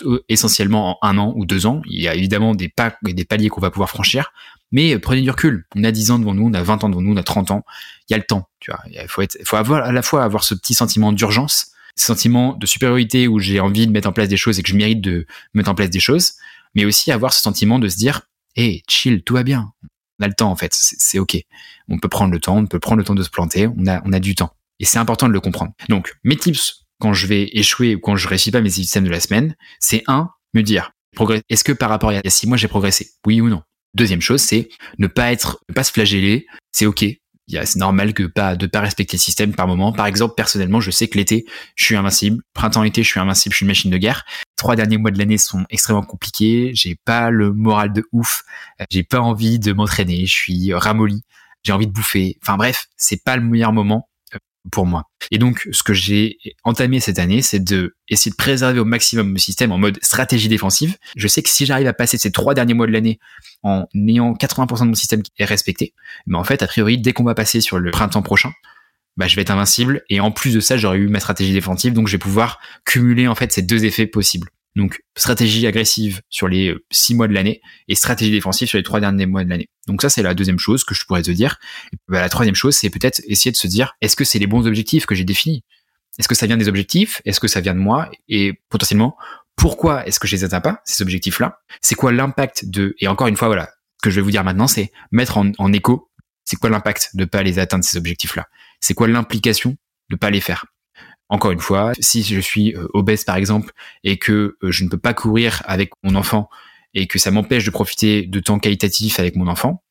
euh, 0.04 0.24
essentiellement 0.28 0.98
en 1.02 1.08
un 1.08 1.18
an 1.18 1.34
ou 1.36 1.46
deux 1.46 1.66
ans. 1.66 1.82
Il 1.86 2.02
y 2.02 2.08
a 2.08 2.16
évidemment 2.16 2.56
des, 2.56 2.70
pas, 2.70 2.98
des 3.04 3.26
paliers 3.26 3.50
qu'on 3.50 3.62
va 3.62 3.72
pouvoir 3.72 3.90
franchir, 3.90 4.34
mais 4.72 4.98
prenez 5.00 5.22
du 5.22 5.30
recul. 5.30 5.66
On 5.76 5.84
a 5.84 5.92
10 5.92 6.12
ans 6.12 6.20
devant 6.20 6.34
nous, 6.34 6.48
on 6.48 6.54
a 6.54 6.64
20 6.64 6.84
ans 6.84 6.90
devant 6.90 7.02
nous, 7.02 7.14
on 7.14 7.18
a 7.18 7.24
30 7.24 7.52
ans. 7.52 7.64
Il 8.10 8.14
y 8.14 8.16
a 8.16 8.18
le 8.18 8.26
temps, 8.26 8.50
tu 8.60 8.72
vois. 8.72 8.82
Il 8.88 9.08
faut, 9.08 9.22
être, 9.22 9.38
faut 9.46 9.56
avoir 9.56 9.86
à 9.86 9.92
la 9.92 10.02
fois 10.02 10.24
avoir 10.24 10.44
ce 10.44 10.54
petit 10.54 10.74
sentiment 10.74 11.14
d'urgence, 11.14 11.72
ce 11.96 12.08
sentiment 12.08 12.54
de 12.54 12.66
supériorité 12.66 13.28
où 13.28 13.40
j'ai 13.40 13.60
envie 13.60 13.88
de 13.88 13.92
mettre 13.92 14.10
en 14.10 14.14
place 14.14 14.28
des 14.28 14.38
choses 14.38 14.60
et 14.60 14.64
que 14.64 14.70
je 14.70 14.76
mérite 14.76 15.02
de 15.02 15.26
mettre 15.54 15.70
en 15.70 15.76
place 15.76 15.90
des 15.90 16.00
choses, 16.00 16.34
mais 16.74 16.84
aussi 16.84 17.12
avoir 17.12 17.32
ce 17.32 17.42
sentiment 17.42 17.80
de 17.80 17.88
se 17.88 17.96
dire, 17.96 18.24
hé, 18.58 18.84
chill, 18.90 19.24
tout 19.24 19.36
va 19.36 19.44
bien 19.44 19.72
on 20.20 20.24
a 20.24 20.28
le 20.28 20.34
temps 20.34 20.52
en 20.52 20.56
fait, 20.56 20.72
c'est 20.74 21.20
ok. 21.20 21.38
On 21.90 22.00
peut 22.00 22.10
prendre 22.10 22.32
le 22.32 22.40
temps, 22.40 22.58
on 22.58 22.66
peut 22.66 22.80
prendre 22.80 22.98
le 22.98 23.04
temps 23.04 23.16
de 23.16 23.24
se 23.24 23.30
planter, 23.30 23.68
on 23.68 23.88
a, 23.88 24.02
on 24.06 24.14
a 24.14 24.20
du 24.20 24.36
temps. 24.36 24.52
Et 24.80 24.86
c'est 24.86 24.98
important 24.98 25.28
de 25.28 25.34
le 25.34 25.40
comprendre. 25.40 25.72
Donc, 25.90 26.14
mes 26.24 26.36
tips 26.36 26.86
quand 27.00 27.14
je 27.14 27.28
vais 27.28 27.50
échouer 27.54 27.96
ou 27.96 28.00
quand 28.00 28.16
je 28.16 28.28
réussis 28.28 28.52
pas 28.52 28.62
mes 28.62 28.70
systèmes 28.70 29.04
de 29.04 29.10
la 29.10 29.20
semaine, 29.20 29.56
c'est 29.80 30.04
un, 30.08 30.30
me 30.54 30.62
dire, 30.62 30.92
est-ce 31.50 31.64
que 31.64 31.72
par 31.72 31.90
rapport 31.90 32.10
à 32.10 32.14
il 32.14 32.22
y 32.24 32.28
a 32.28 32.30
six 32.30 32.48
mois 32.48 32.58
j'ai 32.58 32.68
progressé? 32.68 33.12
Oui 33.26 33.42
ou 33.42 33.50
non? 33.50 33.62
Deuxième 33.94 34.22
chose, 34.22 34.42
c'est 34.42 34.70
ne 34.98 35.08
pas 35.08 35.32
être, 35.32 35.60
ne 35.70 35.74
pas 35.74 35.84
se 35.84 35.92
flageller, 35.92 36.46
c'est 36.72 36.86
ok 36.86 37.06
c'est 37.48 37.76
normal 37.76 38.14
que 38.14 38.24
pas 38.24 38.56
de 38.56 38.66
pas 38.66 38.80
respecter 38.80 39.18
le 39.18 39.22
système 39.22 39.54
par 39.54 39.68
moment. 39.68 39.92
Par 39.92 40.08
exemple, 40.08 40.34
personnellement, 40.36 40.82
je 40.82 40.92
sais 40.92 41.08
que 41.08 41.18
l'été, 41.18 41.46
je 41.76 41.84
suis 41.84 41.96
invincible. 41.96 42.42
Printemps-été, 42.54 43.04
je 43.04 43.10
suis 43.10 43.20
invincible. 43.20 43.54
Je 43.54 43.58
suis 43.58 43.64
une 43.64 43.68
machine 43.68 43.92
de 43.92 43.98
guerre. 43.98 44.26
Trois 44.56 44.76
derniers 44.76 44.98
mois 44.98 45.12
de 45.12 45.18
l'année 45.18 45.38
sont 45.38 45.66
extrêmement 45.70 46.04
compliqués. 46.04 46.72
J'ai 46.74 46.96
pas 46.96 47.30
le 47.30 47.52
moral 47.52 47.92
de 47.92 48.04
ouf. 48.12 48.44
J'ai 48.90 49.04
pas 49.04 49.20
envie 49.20 49.60
de 49.60 49.74
m'entraîner. 49.74 50.26
Je 50.26 50.34
suis 50.34 50.74
ramolli. 50.74 51.24
J'ai 51.64 51.74
envie 51.74 51.88
de 51.88 51.92
bouffer. 51.92 52.38
Enfin 52.42 52.58
bref, 52.58 52.88
c'est 52.96 53.24
pas 53.24 53.36
le 53.36 53.44
meilleur 53.44 53.74
moment 53.74 54.10
pour 54.72 54.86
moi. 54.86 55.10
Et 55.32 55.38
donc, 55.38 55.68
ce 55.72 55.84
que 55.84 55.94
j'ai 55.94 56.38
entamé 56.64 57.00
cette 57.00 57.20
année, 57.20 57.42
c'est 57.42 57.60
de 57.60 57.96
essayer 58.08 58.32
de 58.32 58.36
préserver 58.36 58.80
au 58.80 58.86
maximum 58.86 59.32
mon 59.32 59.38
système 59.38 59.72
en 59.72 59.78
mode 59.78 60.00
stratégie 60.02 60.48
défensive. 60.48 60.98
Je 61.16 61.28
sais 61.28 61.42
que 61.42 61.50
si 61.50 61.66
j'arrive 61.66 61.88
à 61.88 61.94
passer 61.94 62.18
ces 62.18 62.32
trois 62.32 62.54
derniers 62.54 62.74
mois 62.74 62.88
de 62.88 62.92
l'année 62.92 63.20
en 63.64 63.86
ayant 63.96 64.34
80% 64.34 64.82
de 64.82 64.86
mon 64.86 64.94
système 64.94 65.22
qui 65.22 65.32
est 65.40 65.46
respecté, 65.46 65.94
mais 66.28 66.38
en 66.38 66.44
fait, 66.44 66.62
a 66.64 66.68
priori, 66.68 66.98
dès 66.98 67.14
qu'on 67.14 67.24
va 67.24 67.36
passer 67.36 67.62
sur 67.62 67.80
le 67.80 67.92
printemps 67.92 68.22
prochain, 68.22 68.52
bah, 69.18 69.28
je 69.28 69.36
vais 69.36 69.42
être 69.42 69.52
invincible. 69.52 70.04
Et 70.10 70.20
en 70.20 70.32
plus 70.32 70.54
de 70.54 70.60
ça, 70.60 70.78
j'aurai 70.78 70.98
eu 70.98 71.08
ma 71.08 71.20
stratégie 71.20 71.54
défensive, 71.54 71.94
donc 71.94 72.08
je 72.08 72.14
vais 72.14 72.20
pouvoir 72.20 72.60
cumuler 72.86 73.28
en 73.28 73.36
fait 73.36 73.52
ces 73.52 73.62
deux 73.62 73.86
effets 73.86 74.08
possibles. 74.08 74.50
Donc 74.76 75.02
stratégie 75.16 75.66
agressive 75.68 76.22
sur 76.30 76.48
les 76.50 76.70
euh, 76.70 76.84
six 76.92 77.16
mois 77.16 77.28
de 77.28 77.34
l'année 77.34 77.62
et 77.88 77.96
stratégie 77.96 78.32
défensive 78.32 78.68
sur 78.68 78.78
les 78.78 78.84
trois 78.84 79.00
derniers 79.00 79.26
mois 79.26 79.46
de 79.46 79.50
l'année. 79.50 79.70
Donc 79.88 80.02
ça 80.02 80.10
c'est 80.10 80.22
la 80.22 80.34
deuxième 80.34 80.60
chose 80.60 80.84
que 80.84 80.94
je 80.94 81.06
pourrais 81.06 81.22
te 81.22 81.32
dire. 81.32 81.58
Bah, 82.10 82.20
la 82.20 82.30
troisième 82.30 82.56
chose 82.56 82.76
c'est 82.76 82.90
peut-être 82.90 83.22
essayer 83.26 83.52
de 83.52 83.56
se 83.56 83.68
dire 83.68 83.94
est-ce 84.02 84.18
que 84.18 84.26
c'est 84.26 84.40
les 84.40 84.48
bons 84.48 84.68
objectifs 84.68 85.06
que 85.06 85.16
j'ai 85.16 85.24
définis? 85.24 85.64
Est-ce 86.20 86.28
que 86.28 86.36
ça 86.36 86.46
vient 86.46 86.58
des 86.58 86.68
objectifs? 86.68 87.22
Est-ce 87.26 87.40
que 87.40 87.48
ça 87.48 87.62
vient 87.62 87.74
de 87.74 87.80
moi? 87.80 88.10
Et 88.28 88.54
potentiellement 88.70 89.16
pourquoi 89.56 90.06
est-ce 90.06 90.20
que 90.20 90.28
je 90.28 90.36
les 90.36 90.44
atteins 90.44 90.60
pas 90.60 90.82
ces 90.84 91.02
objectifs-là? 91.02 91.60
C'est 91.82 91.96
quoi 91.96 92.12
l'impact 92.12 92.66
de 92.66 92.96
Et 93.00 93.08
encore 93.08 93.28
une 93.28 93.38
fois 93.38 93.48
voilà, 93.48 93.68
ce 93.68 94.04
que 94.04 94.10
je 94.10 94.18
vais 94.18 94.22
vous 94.22 94.32
dire 94.32 94.44
maintenant 94.44 94.68
c'est 94.68 94.92
mettre 95.10 95.38
en, 95.38 95.54
en 95.58 95.72
écho. 95.72 96.12
C'est 96.44 96.58
quoi 96.58 96.70
l'impact 96.70 97.12
de 97.14 97.24
pas 97.24 97.44
les 97.44 97.60
atteindre 97.60 97.86
ces 97.86 97.98
objectifs-là? 97.98 98.46
C'est 98.80 98.94
quoi 98.94 99.08
l'implication 99.08 99.76
de 100.10 100.16
pas 100.16 100.30
les 100.30 100.42
faire? 100.42 100.66
Encore 101.30 101.52
une 101.52 101.60
fois, 101.60 101.94
si 102.00 102.24
je 102.24 102.40
suis 102.40 102.76
euh, 102.76 102.88
obèse 102.94 103.24
par 103.24 103.36
exemple 103.36 103.72
et 104.04 104.18
que 104.18 104.58
euh, 104.62 104.72
je 104.72 104.84
ne 104.84 104.90
peux 104.90 104.98
pas 104.98 105.14
courir 105.14 105.64
avec 105.66 105.92
mon 106.04 106.16
enfant 106.16 106.50
et 106.94 107.08
que 107.08 107.18
ça 107.18 107.32
m'empêche 107.32 107.66
de 107.66 107.72
profiter 107.72 108.24
de 108.24 108.40
temps 108.40 108.60
qualitatif 108.60 109.20
avec 109.20 109.36
mon 109.36 109.48
enfant, 109.48 109.84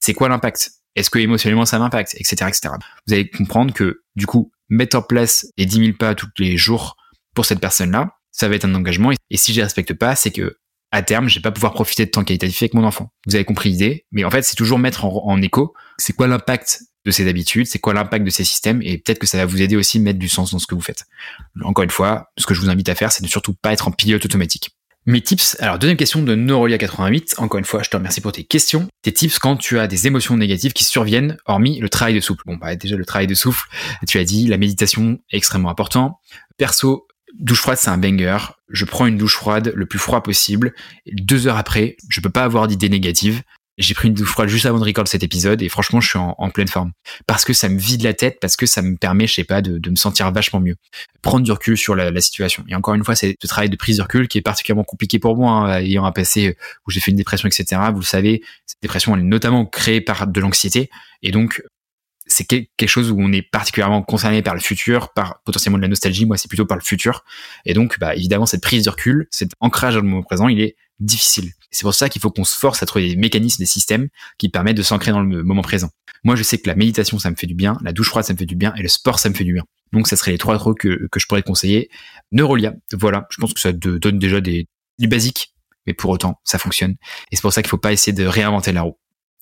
c'est 0.00 0.12
quoi 0.12 0.28
l'impact? 0.28 0.72
Est-ce 0.94 1.08
que 1.08 1.18
émotionnellement 1.18 1.64
ça 1.64 1.78
m'impacte? 1.78 2.14
Etc. 2.14 2.34
etc. 2.46 2.74
Vous 3.06 3.14
allez 3.14 3.30
comprendre 3.30 3.72
que 3.72 4.02
du 4.16 4.26
coup, 4.26 4.52
mettre 4.68 4.96
en 4.96 5.02
place 5.02 5.46
les 5.56 5.64
10 5.64 5.76
000 5.78 5.96
pas 5.98 6.14
tous 6.14 6.28
les 6.38 6.58
jours 6.58 6.96
pour 7.34 7.46
cette 7.46 7.60
personne-là, 7.60 8.18
ça 8.30 8.48
va 8.48 8.54
être 8.54 8.66
un 8.66 8.74
engagement. 8.74 9.12
Et 9.30 9.36
si 9.36 9.52
je 9.52 9.58
les 9.58 9.62
respecte 9.62 9.94
pas, 9.94 10.14
c'est 10.14 10.30
que 10.30 10.58
à 10.90 11.02
terme, 11.02 11.28
je 11.28 11.36
vais 11.36 11.42
pas 11.42 11.52
pouvoir 11.52 11.72
profiter 11.72 12.04
de 12.04 12.10
temps 12.10 12.22
qualitatif 12.22 12.62
avec 12.62 12.74
mon 12.74 12.84
enfant. 12.84 13.10
Vous 13.26 13.34
avez 13.34 13.46
compris 13.46 13.70
l'idée, 13.70 14.04
mais 14.12 14.24
en 14.24 14.30
fait, 14.30 14.42
c'est 14.42 14.56
toujours 14.56 14.78
mettre 14.78 15.06
en 15.06 15.40
écho. 15.40 15.72
C'est 15.96 16.12
quoi 16.12 16.26
l'impact 16.26 16.82
de 17.04 17.10
ces 17.10 17.28
habitudes, 17.28 17.66
c'est 17.66 17.78
quoi 17.78 17.94
l'impact 17.94 18.24
de 18.24 18.30
ces 18.30 18.44
systèmes, 18.44 18.80
et 18.82 18.98
peut-être 18.98 19.18
que 19.18 19.26
ça 19.26 19.38
va 19.38 19.46
vous 19.46 19.60
aider 19.60 19.76
aussi 19.76 19.98
à 19.98 20.00
mettre 20.00 20.18
du 20.18 20.28
sens 20.28 20.52
dans 20.52 20.58
ce 20.58 20.66
que 20.66 20.74
vous 20.74 20.80
faites. 20.80 21.04
Encore 21.62 21.84
une 21.84 21.90
fois, 21.90 22.30
ce 22.38 22.46
que 22.46 22.54
je 22.54 22.60
vous 22.60 22.70
invite 22.70 22.88
à 22.88 22.94
faire, 22.94 23.12
c'est 23.12 23.22
de 23.22 23.28
surtout 23.28 23.54
pas 23.54 23.72
être 23.72 23.88
en 23.88 23.90
pilote 23.90 24.24
automatique. 24.24 24.70
Mes 25.04 25.20
tips, 25.20 25.56
alors 25.58 25.80
deuxième 25.80 25.96
question 25.96 26.22
de 26.22 26.36
Neurolia88, 26.36 27.40
encore 27.40 27.58
une 27.58 27.64
fois, 27.64 27.82
je 27.82 27.90
te 27.90 27.96
remercie 27.96 28.20
pour 28.20 28.30
tes 28.30 28.44
questions. 28.44 28.86
Tes 29.02 29.12
tips 29.12 29.40
quand 29.40 29.56
tu 29.56 29.80
as 29.80 29.88
des 29.88 30.06
émotions 30.06 30.36
négatives 30.36 30.72
qui 30.72 30.84
surviennent, 30.84 31.38
hormis 31.44 31.80
le 31.80 31.88
travail 31.88 32.14
de 32.14 32.20
souffle. 32.20 32.42
Bon, 32.46 32.54
bah 32.54 32.76
déjà 32.76 32.94
le 32.94 33.04
travail 33.04 33.26
de 33.26 33.34
souffle, 33.34 33.68
tu 34.06 34.18
as 34.18 34.24
dit, 34.24 34.46
la 34.46 34.58
méditation 34.58 35.18
est 35.32 35.38
extrêmement 35.38 35.70
important. 35.70 36.20
Perso, 36.56 37.08
douche 37.36 37.58
froide, 37.58 37.78
c'est 37.78 37.90
un 37.90 37.98
banger. 37.98 38.38
Je 38.68 38.84
prends 38.84 39.06
une 39.06 39.18
douche 39.18 39.34
froide 39.34 39.72
le 39.74 39.86
plus 39.86 39.98
froid 39.98 40.22
possible. 40.22 40.72
deux 41.12 41.48
heures 41.48 41.56
après, 41.56 41.96
je 42.08 42.20
peux 42.20 42.30
pas 42.30 42.44
avoir 42.44 42.68
d'idées 42.68 42.88
négatives. 42.88 43.42
J'ai 43.78 43.94
pris 43.94 44.08
une 44.08 44.14
douche 44.14 44.28
froide 44.28 44.48
juste 44.48 44.66
avant 44.66 44.78
de 44.78 44.84
record 44.84 45.08
cet 45.08 45.22
épisode 45.22 45.62
et 45.62 45.68
franchement, 45.68 46.00
je 46.00 46.08
suis 46.08 46.18
en, 46.18 46.50
pleine 46.50 46.68
forme. 46.68 46.92
Parce 47.26 47.44
que 47.44 47.52
ça 47.52 47.68
me 47.68 47.78
vide 47.78 48.02
la 48.02 48.12
tête, 48.12 48.38
parce 48.40 48.56
que 48.56 48.66
ça 48.66 48.82
me 48.82 48.96
permet, 48.96 49.26
je 49.26 49.34
sais 49.34 49.44
pas, 49.44 49.62
de, 49.62 49.80
me 49.88 49.96
sentir 49.96 50.30
vachement 50.30 50.60
mieux. 50.60 50.76
Prendre 51.22 51.44
du 51.44 51.52
recul 51.52 51.78
sur 51.78 51.94
la, 51.94 52.20
situation. 52.20 52.64
Et 52.68 52.74
encore 52.74 52.94
une 52.94 53.04
fois, 53.04 53.14
c'est 53.14 53.36
ce 53.40 53.46
travail 53.46 53.70
de 53.70 53.76
prise 53.76 53.96
de 53.96 54.02
recul 54.02 54.28
qui 54.28 54.38
est 54.38 54.42
particulièrement 54.42 54.84
compliqué 54.84 55.18
pour 55.18 55.36
moi, 55.36 55.52
hein, 55.52 55.80
ayant 55.80 56.04
un 56.04 56.12
passé 56.12 56.56
où 56.86 56.90
j'ai 56.90 57.00
fait 57.00 57.10
une 57.10 57.16
dépression, 57.16 57.48
etc. 57.48 57.80
Vous 57.92 58.00
le 58.00 58.04
savez, 58.04 58.42
cette 58.66 58.82
dépression, 58.82 59.14
elle 59.14 59.22
est 59.22 59.24
notamment 59.24 59.64
créée 59.64 60.00
par 60.00 60.26
de 60.26 60.40
l'anxiété. 60.40 60.90
Et 61.22 61.30
donc, 61.30 61.62
c'est 62.32 62.44
quelque 62.44 62.86
chose 62.86 63.10
où 63.10 63.16
on 63.20 63.32
est 63.32 63.42
particulièrement 63.42 64.02
concerné 64.02 64.42
par 64.42 64.54
le 64.54 64.60
futur, 64.60 65.12
par 65.12 65.42
potentiellement 65.44 65.78
de 65.78 65.82
la 65.82 65.88
nostalgie. 65.88 66.26
Moi, 66.26 66.36
c'est 66.38 66.48
plutôt 66.48 66.66
par 66.66 66.78
le 66.78 66.82
futur. 66.82 67.24
Et 67.64 67.74
donc, 67.74 67.98
bah, 67.98 68.14
évidemment, 68.14 68.46
cette 68.46 68.62
prise 68.62 68.84
de 68.84 68.90
recul, 68.90 69.28
cet 69.30 69.50
ancrage 69.60 69.94
dans 69.94 70.00
le 70.00 70.06
moment 70.06 70.22
présent, 70.22 70.48
il 70.48 70.60
est 70.60 70.76
difficile. 70.98 71.52
C'est 71.70 71.82
pour 71.82 71.94
ça 71.94 72.08
qu'il 72.08 72.22
faut 72.22 72.30
qu'on 72.30 72.44
se 72.44 72.56
force 72.56 72.82
à 72.82 72.86
trouver 72.86 73.08
des 73.08 73.16
mécanismes, 73.16 73.62
des 73.62 73.66
systèmes 73.66 74.08
qui 74.38 74.48
permettent 74.48 74.76
de 74.76 74.82
s'ancrer 74.82 75.10
dans 75.10 75.20
le 75.20 75.42
moment 75.42 75.62
présent. 75.62 75.90
Moi, 76.24 76.36
je 76.36 76.42
sais 76.42 76.58
que 76.58 76.68
la 76.68 76.76
méditation, 76.76 77.18
ça 77.18 77.30
me 77.30 77.36
fait 77.36 77.46
du 77.46 77.54
bien, 77.54 77.76
la 77.82 77.92
douche 77.92 78.08
froide, 78.08 78.24
ça 78.24 78.32
me 78.32 78.38
fait 78.38 78.46
du 78.46 78.56
bien, 78.56 78.72
et 78.76 78.82
le 78.82 78.88
sport, 78.88 79.18
ça 79.18 79.28
me 79.28 79.34
fait 79.34 79.44
du 79.44 79.52
bien. 79.52 79.64
Donc, 79.92 80.06
ça 80.06 80.16
serait 80.16 80.30
les 80.30 80.38
trois 80.38 80.58
trucs 80.58 80.78
que, 80.78 81.08
je 81.16 81.26
pourrais 81.26 81.42
conseiller. 81.42 81.90
Neurolia, 82.30 82.74
voilà, 82.92 83.26
je 83.30 83.38
pense 83.40 83.52
que 83.52 83.60
ça 83.60 83.72
te 83.72 83.98
donne 83.98 84.18
déjà 84.18 84.40
des, 84.40 84.68
du 84.98 85.08
basique, 85.08 85.54
mais 85.86 85.94
pour 85.94 86.10
autant, 86.10 86.40
ça 86.44 86.58
fonctionne. 86.58 86.92
Et 87.30 87.36
c'est 87.36 87.42
pour 87.42 87.52
ça 87.52 87.62
qu'il 87.62 87.70
faut 87.70 87.78
pas 87.78 87.92
essayer 87.92 88.12
de 88.12 88.24
réinventer 88.24 88.72
la 88.72 88.82
roue. 88.82 88.96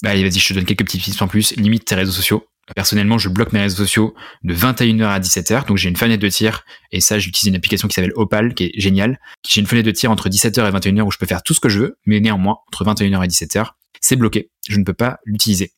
Allez, 0.04 0.22
vas-y, 0.22 0.38
je 0.38 0.48
te 0.48 0.54
donne 0.54 0.64
quelques 0.64 0.84
petits 0.84 0.98
tips 0.98 1.20
en 1.20 1.28
plus. 1.28 1.54
Limite 1.56 1.84
tes 1.84 1.94
réseaux 1.94 2.12
sociaux. 2.12 2.46
Personnellement, 2.74 3.18
je 3.18 3.28
bloque 3.28 3.52
mes 3.52 3.60
réseaux 3.60 3.84
sociaux 3.84 4.14
de 4.42 4.54
21h 4.54 5.04
à 5.04 5.20
17h. 5.20 5.66
Donc, 5.66 5.76
j'ai 5.76 5.88
une 5.88 5.96
fenêtre 5.96 6.22
de 6.22 6.28
tir. 6.28 6.64
Et 6.92 7.00
ça, 7.00 7.18
j'utilise 7.18 7.48
une 7.48 7.56
application 7.56 7.88
qui 7.88 7.94
s'appelle 7.94 8.12
Opal, 8.14 8.54
qui 8.54 8.64
est 8.64 8.72
géniale. 8.80 9.18
J'ai 9.48 9.60
une 9.60 9.66
fenêtre 9.66 9.86
de 9.86 9.92
tir 9.92 10.10
entre 10.10 10.28
17h 10.28 10.68
et 10.68 10.72
21h 10.72 11.02
où 11.02 11.10
je 11.10 11.18
peux 11.18 11.26
faire 11.26 11.42
tout 11.42 11.54
ce 11.54 11.60
que 11.60 11.68
je 11.68 11.80
veux. 11.80 11.98
Mais 12.06 12.20
néanmoins, 12.20 12.58
entre 12.68 12.84
21h 12.84 13.24
et 13.24 13.28
17h, 13.28 13.70
c'est 14.00 14.16
bloqué. 14.16 14.50
Je 14.68 14.78
ne 14.78 14.84
peux 14.84 14.94
pas 14.94 15.18
l'utiliser. 15.24 15.72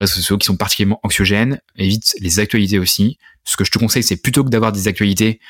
Réseaux 0.00 0.14
sociaux 0.14 0.38
qui 0.38 0.46
sont 0.46 0.56
particulièrement 0.56 1.00
anxiogènes. 1.02 1.60
Évite 1.76 2.14
les 2.20 2.40
actualités 2.40 2.78
aussi. 2.78 3.18
Ce 3.44 3.56
que 3.56 3.64
je 3.64 3.70
te 3.70 3.78
conseille, 3.78 4.02
c'est 4.02 4.20
plutôt 4.20 4.44
que 4.44 4.50
d'avoir 4.50 4.72
des 4.72 4.88
actualités, 4.88 5.40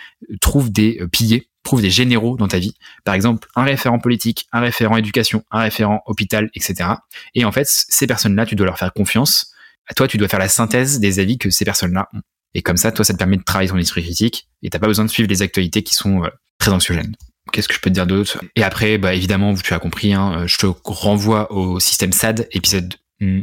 trouve 0.41 0.71
des 0.71 0.99
euh, 1.01 1.09
piliers 1.09 1.49
trouve 1.63 1.83
des 1.83 1.91
généraux 1.91 2.37
dans 2.37 2.49
ta 2.49 2.59
vie. 2.59 2.75
Par 3.05 3.15
exemple, 3.15 3.49
un 3.55 3.63
référent 3.63 3.99
politique, 3.99 4.47
un 4.53 4.61
référent 4.61 4.97
éducation, 4.97 5.45
un 5.51 5.61
référent 5.61 6.03
hôpital, 6.07 6.51
etc. 6.55 6.91
Et 7.35 7.45
en 7.45 7.53
fait, 7.53 7.67
ces 7.69 8.07
personnes-là, 8.07 8.47
tu 8.47 8.57
dois 8.57 8.67
leur 8.67 8.79
faire 8.79 8.93
confiance. 8.93 9.52
Toi, 9.97 10.09
tu 10.09 10.19
dois 10.19 10.29
faire 10.29 10.41
la 10.41 10.49
synthèse 10.49 11.01
des 11.01 11.19
avis 11.19 11.39
que 11.39 11.51
ces 11.51 11.65
personnes-là 11.65 12.09
ont. 12.15 12.21
Et 12.55 12.63
comme 12.63 12.77
ça, 12.77 12.93
toi, 12.93 13.05
ça 13.05 13.13
te 13.13 13.19
permet 13.19 13.37
de 13.37 13.43
travailler 13.43 13.71
ton 13.71 13.79
esprit 13.79 14.03
critique 14.03 14.49
et 14.63 14.71
t'as 14.71 14.79
pas 14.79 14.87
besoin 14.87 15.05
de 15.05 15.11
suivre 15.11 15.29
les 15.29 15.43
actualités 15.43 15.83
qui 15.83 15.95
sont 15.95 16.25
euh, 16.25 16.29
très 16.59 16.71
anxiogènes. 16.71 17.15
Qu'est-ce 17.51 17.69
que 17.69 17.75
je 17.75 17.81
peux 17.81 17.91
te 17.91 17.95
dire 17.95 18.07
d'autre? 18.07 18.39
Et 18.57 18.63
après, 18.63 18.99
bah 18.99 19.15
évidemment, 19.15 19.55
tu 19.55 19.75
as 19.75 19.79
compris, 19.79 20.13
hein, 20.13 20.47
je 20.47 20.57
te 20.59 20.67
renvoie 20.85 21.51
au 21.53 21.81
système 21.81 22.13
SAD, 22.13 22.49
épisode 22.53 22.95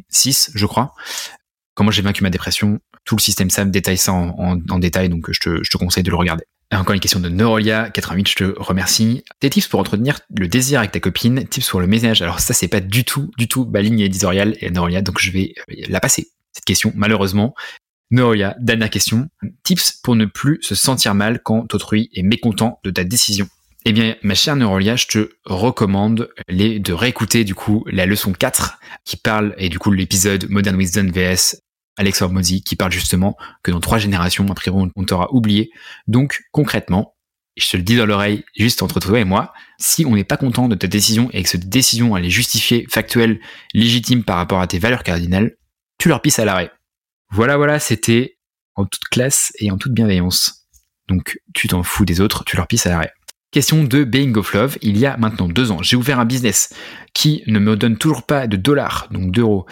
6, 0.10 0.52
je 0.56 0.66
crois. 0.66 0.94
Comment 1.74 1.92
j'ai 1.92 2.02
vaincu 2.02 2.24
ma 2.24 2.30
dépression? 2.30 2.80
Tout 3.06 3.16
le 3.16 3.22
système 3.22 3.50
SAD 3.50 3.72
détaille 3.72 3.98
ça 3.98 4.14
en, 4.14 4.56
détail, 4.80 5.10
donc 5.10 5.32
je 5.32 5.40
te, 5.40 5.64
je 5.64 5.70
te 5.70 5.78
conseille 5.78 6.04
de 6.04 6.12
le 6.12 6.16
regarder. 6.16 6.44
Encore 6.72 6.94
une 6.94 7.00
question 7.00 7.20
de 7.20 7.30
Neurolia 7.30 7.90
88, 7.90 8.30
je 8.30 8.36
te 8.36 8.60
remercie. 8.60 9.24
Tes 9.40 9.50
tips 9.50 9.68
pour 9.68 9.80
entretenir 9.80 10.20
le 10.36 10.48
désir 10.48 10.80
avec 10.80 10.92
ta 10.92 11.00
copine, 11.00 11.48
tips 11.48 11.68
pour 11.68 11.80
le 11.80 11.88
ménage? 11.88 12.22
Alors 12.22 12.40
ça 12.40 12.54
c'est 12.54 12.68
pas 12.68 12.80
du 12.80 13.06
tout, 13.06 13.32
du 13.38 13.48
tout 13.48 13.66
ma 13.66 13.82
ligne 13.82 14.02
éditoriale 14.02 14.56
et 14.62 14.70
Neurolia, 14.70 15.02
donc 15.02 15.20
je 15.20 15.32
vais 15.32 15.56
euh, 15.58 15.74
la 15.90 16.00
passer. 16.00 16.30
Question, 16.66 16.92
malheureusement. 16.96 17.56
Neurolia, 18.12 18.56
dernière 18.60 18.90
question. 18.90 19.30
Tips 19.64 20.00
pour 20.04 20.16
ne 20.16 20.26
plus 20.26 20.58
se 20.62 20.76
sentir 20.76 21.14
mal 21.14 21.42
quand 21.44 21.74
autrui 21.74 22.10
est 22.14 22.24
mécontent 22.24 22.80
de 22.84 22.90
ta 22.90 23.04
décision. 23.04 23.48
Eh 23.86 23.94
bien, 23.94 24.16
ma 24.24 24.36
chère 24.36 24.56
Neurolia, 24.56 24.96
je 24.96 25.08
te 25.08 25.30
recommande 25.46 26.30
de 26.50 26.94
réécouter 26.94 27.44
du 27.44 27.56
coup 27.56 27.86
la 27.88 28.06
leçon 28.06 28.34
4 28.34 28.80
qui 29.06 29.16
parle, 29.16 29.54
et 29.58 29.70
du 29.70 29.80
coup 29.80 29.92
l'épisode 29.92 30.50
Modern 30.50 30.78
Wisdom 30.78 31.12
VS 31.12 31.62
Alex 31.98 32.22
Hormozy, 32.22 32.62
qui 32.64 32.76
parle 32.76 32.92
justement 32.92 33.38
que 33.64 33.72
dans 33.72 33.80
trois 33.80 33.98
générations, 33.98 34.46
après 34.50 34.72
on, 34.72 34.90
on 34.96 35.04
t'aura 35.04 35.34
oublié. 35.34 35.72
Donc 36.08 36.42
concrètement, 36.52 37.16
je 37.58 37.70
te 37.70 37.78
le 37.78 37.84
dis 37.84 37.96
dans 37.96 38.06
l'oreille, 38.06 38.44
juste 38.58 38.82
entre 38.82 39.00
toi 39.00 39.20
et 39.20 39.26
moi, 39.26 39.54
si 39.80 40.06
on 40.06 40.16
n'est 40.16 40.24
pas 40.24 40.38
content 40.38 40.68
de 40.68 40.76
ta 40.76 40.88
décision 40.88 41.30
et 41.32 41.44
que 41.44 41.50
cette 41.50 41.70
décision 41.70 42.16
elle 42.18 42.26
est 42.26 42.30
justifiée, 42.30 42.86
factuelle, 42.90 43.40
légitime 43.74 44.24
par 44.24 44.38
rapport 44.38 44.62
à 44.62 44.68
tes 44.68 44.80
valeurs 44.80 45.04
cardinales, 45.04 45.56
tu 46.00 46.10
leur 46.10 46.22
pisses 46.22 46.40
à 46.40 46.46
l'arrêt. 46.46 46.72
Voilà, 47.30 47.58
voilà, 47.58 47.80
c'était 47.80 48.38
en 48.76 48.86
toute 48.86 49.06
classe 49.10 49.52
et 49.60 49.70
en 49.70 49.78
toute 49.78 49.94
bienveillance. 49.94 50.68
Donc 51.08 51.40
tu 51.54 51.68
t'en 51.68 51.84
fous 51.84 52.06
des 52.06 52.22
autres, 52.22 52.44
tu 52.46 52.56
leur 52.56 52.68
pisses 52.68 52.88
à 52.88 52.90
l'arrêt. 52.90 53.14
Question 53.52 53.84
de 53.84 54.04
Being 54.04 54.36
of 54.38 54.54
Love. 54.54 54.78
Il 54.82 54.98
y 54.98 55.06
a 55.06 55.18
maintenant 55.18 55.48
deux 55.48 55.72
ans, 55.72 55.82
j'ai 55.84 55.96
ouvert 55.96 56.20
un 56.20 56.26
business 56.26 56.74
qui 57.14 57.44
ne 57.48 57.60
me 57.60 57.76
donne 57.76 57.98
toujours 57.98 58.26
pas 58.26 58.48
de 58.48 58.58
dollars, 58.58 59.08
donc 59.12 59.32
d'euros, 59.32 59.66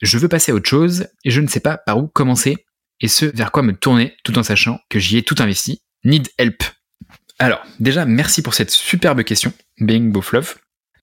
je 0.00 0.18
veux 0.18 0.28
passer 0.28 0.52
à 0.52 0.54
autre 0.54 0.68
chose 0.68 1.08
et 1.24 1.30
je 1.30 1.40
ne 1.40 1.46
sais 1.46 1.60
pas 1.60 1.76
par 1.76 1.98
où 1.98 2.08
commencer 2.08 2.64
et 3.00 3.08
ce 3.08 3.26
vers 3.26 3.52
quoi 3.52 3.62
me 3.62 3.74
tourner 3.74 4.16
tout 4.24 4.38
en 4.38 4.42
sachant 4.42 4.80
que 4.88 4.98
j'y 4.98 5.18
ai 5.18 5.22
tout 5.22 5.36
investi. 5.38 5.82
Need 6.04 6.28
help. 6.38 6.62
Alors, 7.38 7.62
déjà, 7.78 8.04
merci 8.04 8.42
pour 8.42 8.54
cette 8.54 8.70
superbe 8.70 9.22
question, 9.22 9.52
Being 9.78 10.12
Both 10.12 10.32
Love, 10.32 10.54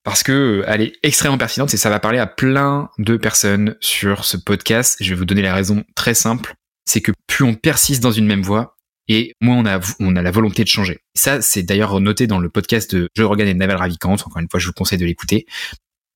parce 0.07 0.23
que 0.23 0.31
euh, 0.31 0.63
elle 0.67 0.79
est 0.79 0.93
extrêmement 1.03 1.37
pertinente 1.37 1.73
et 1.73 1.77
ça 1.77 1.89
va 1.89 1.99
parler 1.99 2.17
à 2.17 2.27
plein 2.27 2.89
de 2.97 3.17
personnes 3.17 3.75
sur 3.81 4.23
ce 4.23 4.37
podcast. 4.37 4.95
Je 5.01 5.09
vais 5.09 5.15
vous 5.15 5.25
donner 5.25 5.41
la 5.41 5.53
raison 5.53 5.83
très 5.95 6.13
simple, 6.13 6.53
c'est 6.85 7.01
que 7.01 7.11
plus 7.27 7.43
on 7.43 7.55
persiste 7.55 8.01
dans 8.01 8.13
une 8.13 8.25
même 8.25 8.41
voie, 8.41 8.77
et 9.09 9.33
moins 9.41 9.57
on 9.57 9.65
a, 9.65 9.81
on 9.99 10.15
a 10.15 10.21
la 10.21 10.31
volonté 10.31 10.63
de 10.63 10.69
changer. 10.69 10.99
Ça, 11.13 11.41
c'est 11.41 11.63
d'ailleurs 11.63 11.99
noté 11.99 12.25
dans 12.25 12.39
le 12.39 12.47
podcast 12.47 12.95
de 12.95 13.09
Je 13.17 13.23
Regarde 13.23 13.49
et 13.49 13.53
Naval 13.53 13.75
Ravikant. 13.75 14.13
Encore 14.13 14.39
une 14.39 14.47
fois, 14.49 14.61
je 14.61 14.67
vous 14.67 14.73
conseille 14.73 14.97
de 14.97 15.05
l'écouter 15.05 15.45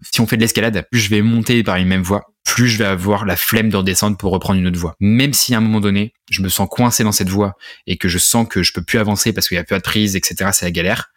si 0.01 0.21
on 0.21 0.27
fait 0.27 0.37
de 0.37 0.41
l'escalade, 0.41 0.85
plus 0.91 0.99
je 0.99 1.09
vais 1.09 1.21
monter 1.21 1.63
par 1.63 1.75
une 1.75 1.87
même 1.87 2.01
voie, 2.01 2.33
plus 2.43 2.67
je 2.67 2.77
vais 2.77 2.85
avoir 2.85 3.25
la 3.25 3.35
flemme 3.35 3.69
de 3.69 3.77
redescendre 3.77 4.17
pour 4.17 4.31
reprendre 4.31 4.59
une 4.59 4.67
autre 4.67 4.79
voie. 4.79 4.95
Même 4.99 5.33
si 5.33 5.53
à 5.53 5.59
un 5.59 5.61
moment 5.61 5.79
donné, 5.79 6.13
je 6.29 6.41
me 6.41 6.49
sens 6.49 6.67
coincé 6.69 7.03
dans 7.03 7.11
cette 7.11 7.29
voie 7.29 7.55
et 7.85 7.97
que 7.97 8.07
je 8.07 8.17
sens 8.17 8.47
que 8.49 8.63
je 8.63 8.73
peux 8.73 8.81
plus 8.81 8.99
avancer 8.99 9.33
parce 9.33 9.47
qu'il 9.47 9.55
y 9.55 9.59
a 9.59 9.63
plus 9.63 9.75
de 9.75 9.81
prise, 9.81 10.15
etc., 10.15 10.49
c'est 10.53 10.65
la 10.65 10.71
galère, 10.71 11.10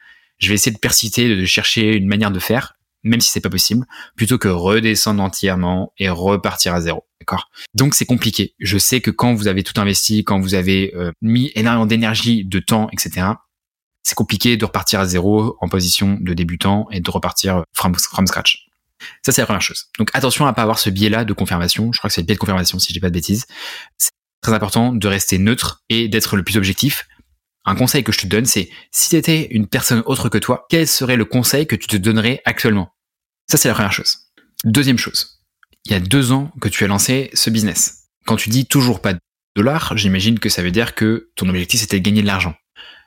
je 0.45 0.49
vais 0.49 0.55
essayer 0.55 0.73
de 0.73 0.79
persister, 0.79 1.35
de 1.35 1.45
chercher 1.45 1.95
une 1.97 2.07
manière 2.07 2.31
de 2.31 2.39
faire, 2.39 2.75
même 3.03 3.21
si 3.21 3.31
c'est 3.31 3.41
pas 3.41 3.51
possible, 3.51 3.87
plutôt 4.17 4.39
que 4.39 4.49
redescendre 4.49 5.23
entièrement 5.23 5.93
et 5.99 6.09
repartir 6.09 6.75
à 6.75 6.81
zéro. 6.81 7.07
D'accord? 7.21 7.51
Donc 7.75 7.95
c'est 7.95 8.07
compliqué. 8.07 8.55
Je 8.59 8.79
sais 8.79 9.01
que 9.01 9.11
quand 9.11 9.35
vous 9.35 9.49
avez 9.49 9.63
tout 9.63 9.79
investi, 9.81 10.25
quand 10.25 10.41
vous 10.41 10.55
avez 10.55 10.93
euh, 10.95 11.13
mis 11.23 11.51
énormément 11.55 11.87
d'énergie, 11.87 12.45
de 12.45 12.59
temps, 12.59 12.89
etc., 12.93 13.27
c'est 14.03 14.15
compliqué 14.15 14.57
de 14.57 14.65
repartir 14.65 15.01
à 15.01 15.07
zéro 15.07 15.57
en 15.61 15.69
position 15.69 16.19
de 16.21 16.35
débutant 16.35 16.87
et 16.91 17.01
de 17.01 17.11
repartir 17.11 17.65
from, 17.73 17.95
scratch. 18.27 18.67
Ça, 19.23 19.33
c'est 19.33 19.41
la 19.41 19.47
première 19.47 19.63
chose. 19.63 19.87
Donc 19.99 20.11
attention 20.13 20.47
à 20.47 20.53
pas 20.53 20.63
avoir 20.63 20.79
ce 20.79 20.91
biais-là 20.91 21.25
de 21.25 21.33
confirmation. 21.33 21.91
Je 21.93 21.99
crois 21.99 22.09
que 22.09 22.15
c'est 22.15 22.21
le 22.21 22.27
biais 22.27 22.35
de 22.35 22.41
confirmation, 22.41 22.79
si 22.79 22.89
je 22.89 22.93
dis 22.93 23.01
pas 23.01 23.09
de 23.09 23.15
bêtises. 23.15 23.47
C'est 23.97 24.13
très 24.43 24.53
important 24.53 24.93
de 24.93 25.09
rester 25.09 25.39
neutre 25.39 25.83
et 25.89 26.09
d'être 26.09 26.37
le 26.37 26.45
plus 26.45 26.59
objectif. 26.59 27.07
Un 27.65 27.75
conseil 27.75 28.05
que 28.05 28.13
je 28.13 28.19
te 28.19 28.27
donne, 28.27 28.45
c'est 28.45 28.69
si 28.91 29.11
tu 29.11 29.17
étais 29.17 29.49
une 29.51 29.67
personne 29.67 30.03
autre 30.07 30.29
que 30.29 30.39
toi, 30.39 30.67
quel 30.69 30.87
serait 30.87 31.17
le 31.17 31.25
conseil 31.25 31.67
que 31.67 31.77
tu 31.77 31.87
te 31.87 31.97
donnerais 31.97 32.43
actuellement? 32.45 32.95
Ça, 33.51 33.57
c'est 33.57 33.69
la 33.69 33.75
première 33.75 33.93
chose. 33.93 34.19
Deuxième 34.65 34.99
chose. 34.99 35.43
Il 35.87 35.93
y 35.93 35.95
a 35.95 36.01
deux 36.01 36.33
ans 36.33 36.51
que 36.61 36.69
tu 36.69 36.85
as 36.85 36.87
lancé 36.87 37.31
ce 37.35 37.51
business. 37.51 38.09
Quand 38.27 38.37
tu 38.37 38.49
dis 38.49 38.67
toujours 38.67 39.01
pas 39.01 39.15
de 39.15 39.19
dollars, 39.57 39.97
j'imagine 39.97 40.39
que 40.39 40.49
ça 40.49 40.63
veut 40.63 40.71
dire 40.71 40.95
que 40.95 41.31
ton 41.37 41.49
objectif 41.49 41.81
c'était 41.81 42.01
de 42.01 42.05
gagner 42.05 42.23
de 42.23 42.27
l'argent. 42.27 42.55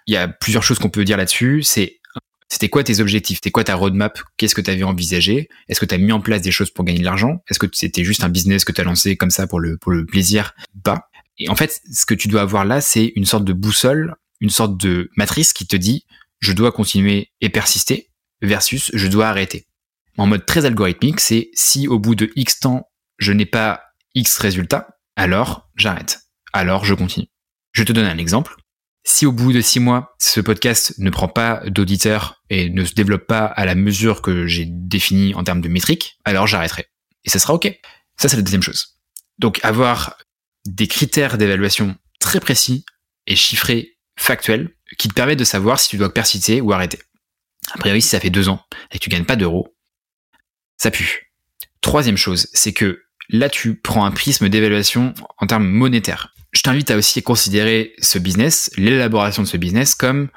Il 0.06 0.14
y 0.14 0.18
a 0.18 0.28
plusieurs 0.28 0.64
choses 0.64 0.80
qu'on 0.80 0.90
peut 0.90 1.04
dire 1.04 1.18
là-dessus. 1.18 1.64
C'est 1.64 2.00
c'était 2.50 2.70
quoi 2.70 2.84
tes 2.84 3.02
objectifs? 3.02 3.38
C'était 3.38 3.52
quoi 3.52 3.64
ta 3.64 3.76
roadmap? 3.76 4.20
Qu'est-ce 4.38 4.56
que 4.56 4.62
tu 4.62 4.72
avais 4.72 4.84
envisagé? 4.84 5.50
Est-ce 5.68 5.82
que 5.82 5.86
tu 5.86 5.96
as 5.96 5.98
mis 5.98 6.14
en 6.14 6.22
place 6.22 6.42
des 6.42 6.52
choses 6.52 6.72
pour 6.72 6.86
gagner 6.86 7.00
de 7.00 7.06
l'argent? 7.06 7.44
Est-ce 7.50 7.60
que 7.60 7.68
c'était 7.74 8.06
juste 8.06 8.24
un 8.24 8.30
business 8.30 8.64
que 8.64 8.72
tu 8.72 8.80
as 8.80 8.86
lancé 8.86 9.18
comme 9.18 9.32
ça 9.32 9.48
pour 9.48 9.60
le, 9.60 9.78
pour 9.78 9.92
le 9.92 10.06
plaisir? 10.06 10.54
Pas. 10.84 11.10
Et 11.40 11.50
en 11.50 11.56
fait, 11.56 11.82
ce 11.92 12.06
que 12.06 12.14
tu 12.14 12.30
dois 12.30 12.42
avoir 12.42 12.64
là, 12.64 12.80
c'est 12.80 13.12
une 13.16 13.26
sorte 13.26 13.44
de 13.44 13.54
boussole, 13.54 14.16
une 14.40 14.50
sorte 14.50 14.78
de 14.78 15.10
matrice 15.16 15.54
qui 15.54 15.68
te 15.68 15.76
dit 15.76 16.06
je 16.40 16.54
dois 16.54 16.72
continuer 16.72 17.32
et 17.42 17.50
persister 17.50 18.12
versus 18.42 18.92
je 18.94 19.08
dois 19.08 19.28
arrêter. 19.28 19.68
En 20.18 20.28
mode 20.28 20.46
très 20.46 20.66
algorithmique, 20.66 21.20
c'est 21.20 21.50
si 21.54 21.88
au 21.88 22.00
bout 22.00 22.16
de 22.16 22.32
X 22.36 22.60
temps, 22.60 22.90
je 23.18 23.32
n'ai 23.34 23.46
pas 23.46 23.82
X 24.16 24.38
résultat, 24.38 25.00
alors 25.16 25.70
j'arrête. 25.76 26.22
Alors 26.54 26.86
je 26.86 26.94
continue. 26.94 27.28
Je 27.74 27.84
te 27.84 27.92
donne 27.92 28.06
un 28.06 28.18
exemple. 28.18 28.56
Si 29.04 29.26
au 29.26 29.32
bout 29.32 29.54
de 29.54 29.62
six 29.62 29.80
mois, 29.80 30.16
ce 30.20 30.42
podcast 30.42 30.96
ne 30.98 31.10
prend 31.10 31.28
pas 31.28 31.62
d'auditeurs 31.68 32.44
et 32.50 32.70
ne 32.70 32.84
se 32.84 32.94
développe 32.94 33.26
pas 33.26 33.46
à 33.46 33.66
la 33.66 33.76
mesure 33.76 34.22
que 34.22 34.48
j'ai 34.48 34.66
définie 34.68 35.34
en 35.34 35.44
termes 35.44 35.62
de 35.62 35.70
métriques, 35.70 36.18
alors 36.26 36.46
j'arrêterai. 36.46 36.88
Et 37.24 37.30
ça 37.30 37.40
sera 37.40 37.54
OK. 37.54 37.72
Ça, 38.20 38.28
c'est 38.28 38.36
la 38.36 38.42
deuxième 38.42 38.64
chose. 38.64 38.98
Donc, 39.38 39.60
avoir 39.64 40.18
des 40.66 40.88
critères 40.88 41.38
d'évaluation 41.38 41.96
très 42.20 42.40
précis 42.40 42.84
et 43.28 43.36
chiffrés, 43.36 43.97
factuels, 44.18 44.70
qui 44.98 45.08
te 45.08 45.14
permettent 45.14 45.40
de 45.40 45.44
savoir 45.44 45.80
si 45.80 45.90
tu 45.90 45.98
dois 45.98 46.14
persister 46.14 46.62
ou 46.62 46.72
arrêter. 46.74 47.00
A 47.72 47.78
priori, 47.78 48.02
si 48.02 48.10
ça 48.10 48.20
fait 48.20 48.30
deux 48.30 48.50
ans 48.50 48.62
et 48.92 49.00
que 49.00 49.04
tu 49.04 49.10
gagnes 49.10 49.26
pas 49.26 49.36
d'euros, 49.36 49.76
ça 50.78 50.92
pue. 50.92 51.34
Troisième 51.82 52.18
chose, 52.18 52.48
c'est 52.54 52.74
que 52.74 53.04
là, 53.30 53.50
tu 53.50 53.76
prends 53.76 54.06
un 54.06 54.12
prisme 54.12 54.50
d'évaluation 54.50 55.14
en 55.38 55.48
termes 55.48 55.68
monétaires 55.68 56.34
je 56.58 56.62
t'invite 56.62 56.90
à 56.92 56.98
aussi 56.98 57.22
considérer 57.22 57.94
ce 58.00 58.18
business, 58.18 58.72
l'élaboration 58.78 59.44
de 59.44 59.48
ce 59.48 59.58
business 59.58 59.96
comme 59.96 60.30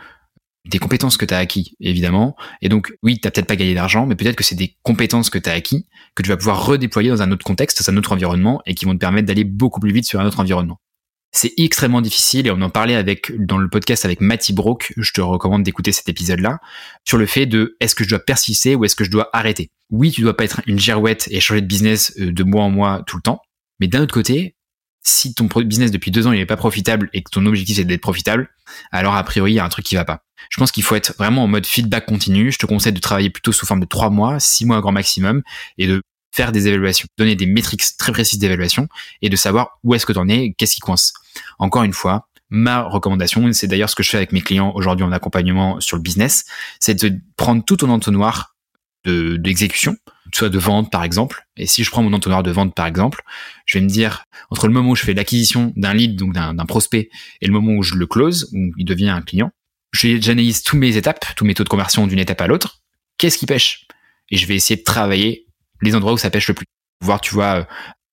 des 0.67 0.79
compétences 0.79 1.17
que 1.17 1.25
tu 1.25 1.33
as 1.33 1.39
acquis, 1.39 1.77
évidemment. 1.81 2.37
Et 2.61 2.69
donc, 2.69 2.93
oui, 3.03 3.15
tu 3.15 3.31
peut-être 3.31 3.47
pas 3.47 3.57
gagné 3.57 3.75
d'argent, 3.75 4.05
mais 4.05 4.15
peut-être 4.15 4.37
que 4.37 4.45
c'est 4.45 4.55
des 4.55 4.77
compétences 4.83 5.31
que 5.31 5.39
tu 5.39 5.49
as 5.49 5.55
acquis, 5.55 5.87
que 6.15 6.23
tu 6.23 6.29
vas 6.29 6.37
pouvoir 6.37 6.67
redéployer 6.67 7.09
dans 7.09 7.23
un 7.23 7.33
autre 7.33 7.45
contexte, 7.45 7.83
dans 7.83 7.93
un 7.93 7.97
autre 7.97 8.13
environnement, 8.13 8.61
et 8.67 8.75
qui 8.75 8.85
vont 8.85 8.93
te 8.93 8.99
permettre 8.99 9.27
d'aller 9.27 9.45
beaucoup 9.45 9.81
plus 9.81 9.93
vite 9.93 10.05
sur 10.05 10.21
un 10.21 10.27
autre 10.27 10.41
environnement. 10.41 10.79
C'est 11.33 11.53
extrêmement 11.59 12.01
difficile, 12.01 12.47
et 12.49 12.51
on 12.51 12.61
en 12.61 12.71
parlait 12.71 13.05
dans 13.39 13.59
le 13.59 13.69
podcast 13.69 14.05
avec 14.05 14.21
Matty 14.21 14.53
Brock, 14.53 14.93
je 14.97 15.13
te 15.13 15.21
recommande 15.21 15.63
d'écouter 15.63 15.93
cet 15.93 16.09
épisode-là, 16.09 16.59
sur 17.07 17.19
le 17.19 17.27
fait 17.27 17.47
de 17.47 17.77
est-ce 17.79 17.95
que 17.95 18.03
je 18.03 18.09
dois 18.09 18.19
persister 18.19 18.75
ou 18.75 18.85
est-ce 18.85 18.97
que 18.97 19.05
je 19.05 19.11
dois 19.11 19.31
arrêter? 19.33 19.71
Oui, 19.91 20.11
tu 20.11 20.23
dois 20.23 20.37
pas 20.37 20.45
être 20.45 20.61
une 20.67 20.79
girouette 20.79 21.29
et 21.31 21.41
changer 21.41 21.61
de 21.61 21.67
business 21.67 22.13
euh, 22.19 22.33
de 22.33 22.43
mois 22.43 22.65
en 22.65 22.71
mois 22.71 23.03
tout 23.07 23.17
le 23.17 23.23
temps, 23.23 23.41
mais 23.79 23.87
d'un 23.87 24.03
autre 24.03 24.15
côté, 24.15 24.57
Si 25.03 25.33
ton 25.33 25.47
business 25.47 25.91
depuis 25.91 26.11
deux 26.11 26.27
ans 26.27 26.33
il 26.33 26.39
n'est 26.39 26.47
pas 26.47 26.59
profitable 26.59 27.09
et 27.15 27.23
que 27.23 27.31
ton 27.31 27.47
objectif 27.47 27.77
c'est 27.77 27.85
d'être 27.85 28.03
profitable, 28.03 28.51
alors 28.93 29.15
a 29.15 29.25
priori 29.25 29.53
il 29.53 29.55
y 29.55 29.59
a 29.59 29.65
un 29.65 29.69
truc 29.71 29.87
qui 29.87 29.95
va 29.95 30.05
pas. 30.05 30.25
Je 30.51 30.59
pense 30.59 30.73
qu'il 30.73 30.83
faut 30.83 30.95
être 30.95 31.15
vraiment 31.17 31.45
en 31.45 31.47
mode 31.49 31.67
feedback 31.67 32.05
continu. 32.07 32.53
Je 32.53 32.59
te 32.59 32.67
conseille 32.67 32.93
de 32.93 33.01
travailler 33.01 33.31
plutôt 33.31 33.53
sous 33.53 33.65
forme 33.65 33.81
de 33.81 33.87
trois 33.87 34.11
mois, 34.11 34.39
six 34.41 34.67
mois 34.67 34.81
grand 34.81 34.93
maximum, 34.93 35.43
et 35.79 35.87
de 35.87 36.03
faire 36.33 36.53
des 36.53 36.69
évaluations, 36.69 37.07
donner 37.19 37.35
des 37.35 37.47
métriques 37.47 37.83
très 37.99 38.13
précises 38.13 38.39
d'évaluation 38.39 38.89
et 39.23 39.29
de 39.29 39.37
savoir 39.37 39.79
où 39.83 39.95
est-ce 39.95 40.07
que 40.07 40.13
tu 40.13 40.19
en 40.19 40.29
es, 40.29 40.55
qu'est-ce 40.57 40.75
qui 40.75 40.81
coince. 40.81 41.13
Encore 41.59 41.83
une 41.83 41.93
fois, 41.93 42.29
ma 42.51 42.83
recommandation, 42.83 43.53
c'est 43.53 43.67
d'ailleurs 43.67 43.91
ce 43.91 43.95
que 43.95 44.03
je 44.03 44.11
fais 44.11 44.17
avec 44.17 44.33
mes 44.33 44.41
clients 44.41 44.73
aujourd'hui 44.75 45.05
en 45.05 45.13
accompagnement 45.13 45.81
sur 45.81 45.97
le 45.97 46.03
business, 46.03 46.45
c'est 46.79 47.03
de 47.03 47.19
prendre 47.37 47.65
tout 47.65 47.77
ton 47.77 47.91
entonnoir 47.91 48.57
d'exécution, 49.05 49.97
soit 50.35 50.51
de 50.51 50.59
vente 50.59 50.93
par 50.93 51.05
exemple. 51.05 51.47
Et 51.57 51.67
si 51.67 51.85
je 51.85 51.91
prends 51.91 52.03
mon 52.03 52.13
entonnoir 52.13 52.43
de 52.43 52.51
vente 52.51 52.75
par 52.75 52.87
exemple, 52.87 53.23
je 53.65 53.79
vais 53.79 53.85
me 53.85 53.89
dire 53.89 54.25
entre 54.51 54.67
le 54.67 54.75
moment 54.75 54.91
où 54.91 54.97
je 54.97 55.05
fais 55.05 55.15
l'acquisition 55.15 55.73
d'un 55.77 55.95
lead, 55.95 56.17
donc 56.17 56.35
d'un 56.35 56.67
prospect, 56.67 57.09
et 57.41 57.47
le 57.47 57.53
moment 57.53 57.73
où 57.73 57.83
je 57.83 57.95
le 57.95 58.07
close, 58.07 58.51
où 58.53 58.73
il 58.77 58.85
devient 58.85 59.09
un 59.09 59.23
client, 59.23 59.53
j'analyse 59.93 60.63
tous 60.63 60.77
mes 60.77 60.97
étapes, 60.97 61.25
tous 61.35 61.45
mes 61.45 61.55
taux 61.55 61.65
de 61.65 61.69
conversion 61.69 62.07
d'une 62.07 62.19
étape 62.19 62.41
à 62.41 62.47
l'autre. 62.47 62.83
Qu'est-ce 63.17 63.39
qui 63.39 63.47
pêche? 63.47 63.87
Et 64.31 64.37
je 64.37 64.47
vais 64.47 64.55
essayer 64.55 64.77
de 64.77 64.85
travailler 64.85 65.47
les 65.83 65.95
endroits 65.95 66.13
où 66.13 66.19
ça 66.19 66.31
pêche 66.31 66.49
le 66.49 66.55
plus, 66.55 66.67
voir 67.03 67.21
tu 67.21 67.35
vois 67.35 67.67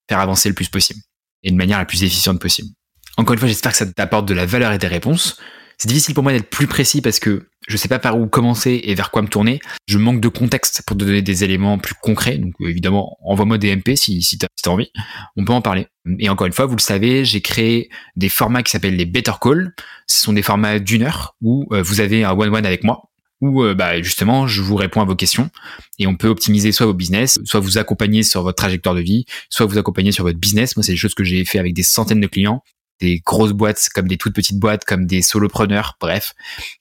faire 0.09 0.19
avancer 0.19 0.49
le 0.49 0.55
plus 0.55 0.69
possible 0.69 0.99
et 1.43 1.51
de 1.51 1.55
manière 1.55 1.77
la 1.77 1.85
plus 1.85 2.03
efficiente 2.03 2.39
possible. 2.39 2.69
Encore 3.17 3.33
une 3.33 3.39
fois, 3.39 3.47
j'espère 3.47 3.71
que 3.71 3.77
ça 3.77 3.85
t'apporte 3.85 4.27
de 4.27 4.33
la 4.33 4.45
valeur 4.45 4.71
et 4.71 4.77
des 4.77 4.87
réponses. 4.87 5.37
C'est 5.79 5.87
difficile 5.87 6.15
pour 6.15 6.23
moi 6.23 6.31
d'être 6.31 6.49
plus 6.49 6.65
précis 6.65 7.01
parce 7.01 7.19
que 7.19 7.49
je 7.67 7.77
sais 7.77 7.87
pas 7.87 7.99
par 7.99 8.19
où 8.19 8.27
commencer 8.27 8.81
et 8.83 8.95
vers 8.95 9.11
quoi 9.11 9.21
me 9.21 9.27
tourner. 9.27 9.59
Je 9.87 9.97
manque 9.97 10.21
de 10.21 10.27
contexte 10.27 10.81
pour 10.87 10.97
te 10.97 11.03
donner 11.03 11.21
des 11.21 11.43
éléments 11.43 11.77
plus 11.77 11.93
concrets. 12.01 12.37
Donc 12.37 12.53
évidemment, 12.61 13.17
envoie-moi 13.23 13.57
des 13.57 13.75
MP 13.75 13.95
si, 13.95 14.21
si 14.23 14.37
tu 14.39 14.45
as, 14.45 14.69
envie. 14.69 14.91
On 15.35 15.45
peut 15.45 15.53
en 15.53 15.61
parler. 15.61 15.87
Et 16.19 16.29
encore 16.29 16.47
une 16.47 16.53
fois, 16.53 16.65
vous 16.65 16.75
le 16.75 16.81
savez, 16.81 17.25
j'ai 17.25 17.41
créé 17.41 17.89
des 18.15 18.29
formats 18.29 18.63
qui 18.63 18.71
s'appellent 18.71 18.95
les 18.95 19.05
Better 19.05 19.33
Call. 19.39 19.73
Ce 20.07 20.21
sont 20.23 20.33
des 20.33 20.41
formats 20.41 20.79
d'une 20.79 21.03
heure 21.03 21.35
où 21.41 21.67
euh, 21.71 21.83
vous 21.83 21.99
avez 22.01 22.23
un 22.23 22.31
one-one 22.31 22.65
avec 22.65 22.83
moi 22.83 23.03
où 23.41 23.63
euh, 23.63 23.73
bah, 23.73 24.01
justement 24.01 24.47
je 24.47 24.61
vous 24.61 24.75
réponds 24.75 25.01
à 25.01 25.05
vos 25.05 25.15
questions 25.15 25.49
et 25.99 26.07
on 26.07 26.15
peut 26.15 26.27
optimiser 26.27 26.71
soit 26.71 26.85
vos 26.85 26.93
business, 26.93 27.39
soit 27.45 27.59
vous 27.59 27.77
accompagner 27.77 28.23
sur 28.23 28.43
votre 28.43 28.55
trajectoire 28.55 28.95
de 28.95 29.01
vie, 29.01 29.25
soit 29.49 29.65
vous 29.65 29.77
accompagner 29.77 30.11
sur 30.11 30.23
votre 30.23 30.39
business. 30.39 30.75
Moi, 30.75 30.83
c'est 30.83 30.93
des 30.93 30.97
choses 30.97 31.13
que 31.13 31.23
j'ai 31.23 31.45
fait 31.45 31.59
avec 31.59 31.73
des 31.73 31.83
centaines 31.83 32.21
de 32.21 32.27
clients 32.27 32.63
des 32.99 33.19
grosses 33.19 33.51
boîtes 33.51 33.89
comme 33.93 34.07
des 34.07 34.17
toutes 34.17 34.33
petites 34.33 34.59
boîtes 34.59 34.85
comme 34.85 35.05
des 35.05 35.21
solopreneurs 35.21 35.97
bref. 35.99 36.33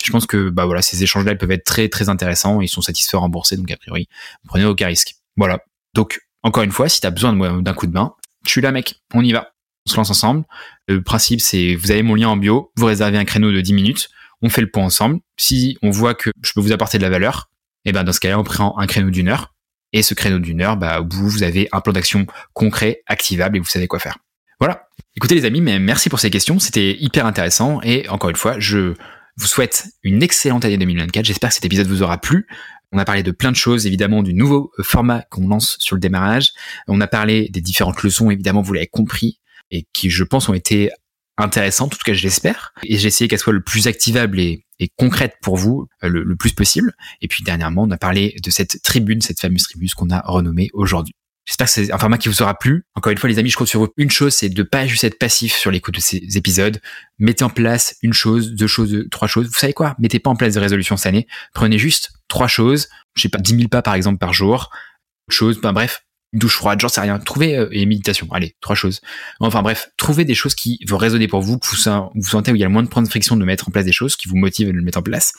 Je 0.03 0.11
pense 0.11 0.27
que 0.27 0.49
bah 0.51 0.65
voilà 0.65 0.83
ces 0.83 1.03
échanges 1.03 1.25
là 1.25 1.35
peuvent 1.35 1.51
être 1.51 1.65
très 1.65 1.89
très 1.89 2.09
intéressants 2.09 2.61
ils 2.61 2.69
sont 2.69 2.81
satisfaits 2.81 3.17
remboursés 3.17 3.57
donc 3.57 3.71
a 3.71 3.77
priori 3.77 4.09
prenez 4.49 4.65
aucun 4.65 4.87
risque. 4.87 5.17
Voilà. 5.37 5.61
Donc 5.95 6.21
encore 6.43 6.63
une 6.63 6.73
fois 6.73 6.89
si 6.89 7.01
tu 7.01 7.07
as 7.07 7.11
besoin 7.11 7.33
d'un 7.61 7.75
coup 7.75 7.87
de 7.87 7.93
main 7.93 8.15
je 8.45 8.51
suis 8.51 8.61
là 8.61 8.73
mec. 8.73 9.03
On 9.13 9.23
y 9.23 9.33
va. 9.33 9.51
On 9.87 9.93
se 9.93 9.97
lance 9.97 10.11
ensemble. 10.11 10.45
Le 10.89 11.03
principe 11.03 11.41
c'est 11.41 11.75
vous 11.75 11.91
avez 11.91 12.03
mon 12.03 12.15
lien 12.15 12.29
en 12.29 12.37
bio 12.37 12.73
vous 12.77 12.87
réservez 12.87 13.19
un 13.19 13.25
créneau 13.25 13.53
de 13.53 13.61
10 13.61 13.75
minutes 13.75 14.09
on 14.47 14.51
fait 14.51 14.63
le 14.63 14.71
point 14.71 14.85
ensemble 14.85 15.21
si 15.37 15.79
on 15.83 15.91
voit 15.91 16.15
que 16.15 16.31
je 16.43 16.53
peux 16.55 16.61
vous 16.61 16.73
apporter 16.73 16.99
de 16.99 17.03
la 17.03 17.11
valeur 17.11 17.51
et 17.85 17.91
eh 17.91 17.93
ben 17.93 18.05
dans 18.05 18.13
ce 18.13 18.21
cas-là 18.21 18.39
on 18.39 18.45
prend 18.45 18.79
un 18.79 18.87
créneau 18.87 19.11
d'une 19.11 19.29
heure 19.29 19.55
et 19.93 20.03
ce 20.03 20.15
créneau 20.15 20.39
d'une 20.39 20.61
heure 20.61 20.77
bah 20.77 21.01
au 21.01 21.05
bout 21.05 21.29
vous 21.29 21.43
avez 21.43 21.69
un 21.73 21.81
plan 21.81 21.93
d'action 21.93 22.27
concret 22.53 23.03
activable 23.07 23.57
et 23.57 23.61
vous 23.61 23.67
savez 23.67 23.87
quoi 23.87 23.99
faire 23.99 24.17
voilà. 24.59 24.89
Écoutez 25.17 25.35
les 25.35 25.45
amis, 25.45 25.61
mais 25.61 25.79
merci 25.79 26.09
pour 26.09 26.19
ces 26.19 26.31
questions, 26.31 26.59
c'était 26.59 26.97
hyper 26.99 27.27
intéressant 27.27 27.81
et 27.83 28.09
encore 28.09 28.31
une 28.31 28.37
fois, 28.37 28.59
je 28.59 28.95
vous 29.37 29.47
souhaite 29.47 29.89
une 30.03 30.23
excellente 30.23 30.65
année 30.65 30.79
2024. 30.79 31.27
J'espère 31.27 31.51
que 31.51 31.55
cet 31.55 31.65
épisode 31.67 31.87
vous 31.87 32.03
aura 32.03 32.19
plu. 32.19 32.47
On 32.93 32.99
a 32.99 33.05
parlé 33.05 33.23
de 33.23 33.33
plein 33.33 33.51
de 33.51 33.57
choses, 33.57 33.87
évidemment, 33.87 34.23
du 34.23 34.33
nouveau 34.33 34.73
euh, 34.79 34.83
format 34.83 35.23
qu'on 35.31 35.49
lance 35.49 35.77
sur 35.81 35.95
le 35.97 36.01
démarrage. 36.01 36.53
On 36.89 37.01
a 37.01 37.07
parlé 37.07 37.49
des 37.51 37.61
différentes 37.61 38.03
leçons, 38.03 38.31
évidemment, 38.31 38.63
vous 38.63 38.73
l'avez 38.73 38.87
compris, 38.87 39.41
et 39.71 39.87
qui, 39.93 40.09
je 40.09 40.25
pense, 40.25 40.49
ont 40.49 40.55
été 40.55 40.91
intéressantes, 41.39 41.95
en 41.95 41.97
tout 41.97 42.05
cas, 42.05 42.12
je 42.12 42.22
l'espère. 42.22 42.72
Et 42.82 42.99
j'ai 42.99 43.09
essayé 43.09 43.28
qu'elles 43.28 43.39
soient 43.39 43.53
le 43.53 43.62
plus 43.62 43.87
activables 43.87 44.41
et, 44.41 44.64
et 44.78 44.89
concrètes 44.97 45.37
pour 45.43 45.57
vous 45.57 45.89
euh, 46.03 46.09
le, 46.09 46.22
le, 46.22 46.37
plus 46.37 46.53
possible. 46.53 46.95
Et 47.20 47.28
puis, 47.28 47.43
dernièrement, 47.43 47.82
on 47.82 47.91
a 47.91 47.99
parlé 47.99 48.37
de 48.43 48.51
cette 48.51 48.82
tribune, 48.82 49.20
cette 49.20 49.41
fameuse 49.41 49.64
tribune 49.64 49.89
qu'on 49.97 50.11
a 50.11 50.20
renommée 50.20 50.70
aujourd'hui. 50.72 51.14
J'espère 51.47 51.68
que 51.68 51.72
c'est 51.72 51.93
un 51.93 51.99
format 51.99 52.18
qui 52.18 52.28
vous 52.28 52.43
aura 52.43 52.59
plu. 52.59 52.84
Encore 52.97 53.12
une 53.12 53.18
fois, 53.18 53.28
les 53.28 53.39
amis, 53.39 53.51
je 53.51 53.57
compte 53.57 53.68
sur 53.68 53.78
vous. 53.78 53.89
Une 53.97 54.11
chose, 54.11 54.34
c'est 54.34 54.49
de 54.49 54.62
pas 54.64 54.87
juste 54.87 55.05
être 55.05 55.18
passif 55.18 55.55
sur 55.55 55.70
l'écoute 55.70 55.95
de 55.95 56.01
ces 56.01 56.37
épisodes. 56.37 56.80
Mettez 57.20 57.45
en 57.45 57.51
place 57.51 57.97
une 58.03 58.12
chose, 58.12 58.53
deux 58.55 58.66
choses, 58.66 59.07
trois 59.12 59.28
choses. 59.28 59.47
Vous 59.47 59.59
savez 59.59 59.72
quoi? 59.72 59.95
Mettez 60.01 60.18
pas 60.18 60.30
en 60.30 60.34
place 60.34 60.55
des 60.55 60.61
résolutions 60.61 60.97
cette 60.97 61.07
année. 61.07 61.28
Prenez 61.55 61.78
juste 61.78 62.11
trois 62.26 62.49
choses. 62.49 62.89
Je 63.14 63.22
sais 63.22 63.28
pas, 63.28 63.39
10 63.39 63.57
000 63.57 63.68
pas 63.68 63.80
par 63.80 63.95
exemple 63.95 64.18
par 64.18 64.32
jour. 64.32 64.70
Chose, 65.28 65.61
ben 65.61 65.72
bref, 65.72 66.03
douche 66.39 66.57
froide, 66.57 66.80
j'en 66.80 66.89
sais 66.89 67.01
rien. 67.01 67.18
Trouvez 67.18 67.57
euh, 67.57 67.68
et 67.72 67.87
méditation. 67.87 68.28
Allez, 68.32 68.57
trois 68.61 68.76
choses. 68.76 69.01
Enfin 69.41 69.62
bref, 69.62 69.91
trouvez 69.97 70.24
des 70.24 70.34
choses 70.34 70.55
qui 70.55 70.78
vont 70.87 70.97
résonner 70.97 71.28
pour 71.28 71.41
vous, 71.41 71.59
que 71.59 71.66
vous, 71.66 71.76
sentez 72.22 72.53
où 72.53 72.55
il 72.55 72.61
y 72.61 72.64
a 72.64 72.66
le 72.66 72.72
moins 72.72 72.82
de 72.82 72.89
points 72.89 73.03
de 73.03 73.09
friction 73.09 73.37
de 73.37 73.45
mettre 73.45 73.68
en 73.68 73.72
place 73.72 73.84
des 73.84 73.93
choses 73.93 74.16
qui 74.16 74.28
vous 74.28 74.37
motivent 74.37 74.68
à 74.68 74.72
le 74.72 74.82
mettre 74.82 74.99
en 74.99 75.03
place 75.03 75.32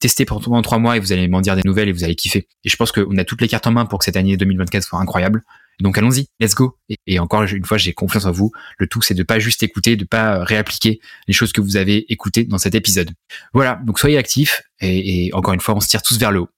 testez 0.00 0.24
pendant 0.24 0.62
trois 0.62 0.78
mois 0.78 0.96
et 0.96 1.00
vous 1.00 1.12
allez 1.12 1.28
m'en 1.28 1.40
dire 1.40 1.54
des 1.54 1.62
nouvelles 1.64 1.88
et 1.88 1.92
vous 1.92 2.04
allez 2.04 2.16
kiffer. 2.16 2.48
Et 2.64 2.68
je 2.68 2.76
pense 2.76 2.90
qu'on 2.90 3.16
a 3.18 3.24
toutes 3.24 3.42
les 3.42 3.48
cartes 3.48 3.66
en 3.66 3.70
main 3.70 3.84
pour 3.84 3.98
que 3.98 4.04
cette 4.04 4.16
année 4.16 4.36
2024 4.36 4.82
soit 4.82 4.98
incroyable. 4.98 5.44
Donc 5.80 5.96
allons-y, 5.96 6.26
let's 6.40 6.54
go. 6.54 6.76
Et, 7.06 7.18
encore 7.18 7.42
une 7.44 7.64
fois, 7.64 7.78
j'ai 7.78 7.92
confiance 7.92 8.24
en 8.24 8.32
vous. 8.32 8.50
Le 8.78 8.86
tout, 8.86 9.00
c'est 9.02 9.14
de 9.14 9.22
pas 9.22 9.38
juste 9.38 9.62
écouter, 9.62 9.96
de 9.96 10.04
pas 10.04 10.42
réappliquer 10.44 11.00
les 11.26 11.34
choses 11.34 11.52
que 11.52 11.60
vous 11.60 11.76
avez 11.76 12.10
écoutées 12.12 12.44
dans 12.44 12.58
cet 12.58 12.74
épisode. 12.74 13.10
Voilà, 13.54 13.80
donc 13.84 13.98
soyez 13.98 14.18
actifs 14.18 14.62
et 14.80 15.30
encore 15.32 15.54
une 15.54 15.60
fois, 15.60 15.74
on 15.74 15.80
se 15.80 15.88
tire 15.88 16.02
tous 16.02 16.18
vers 16.18 16.32
le 16.32 16.40
haut. 16.40 16.48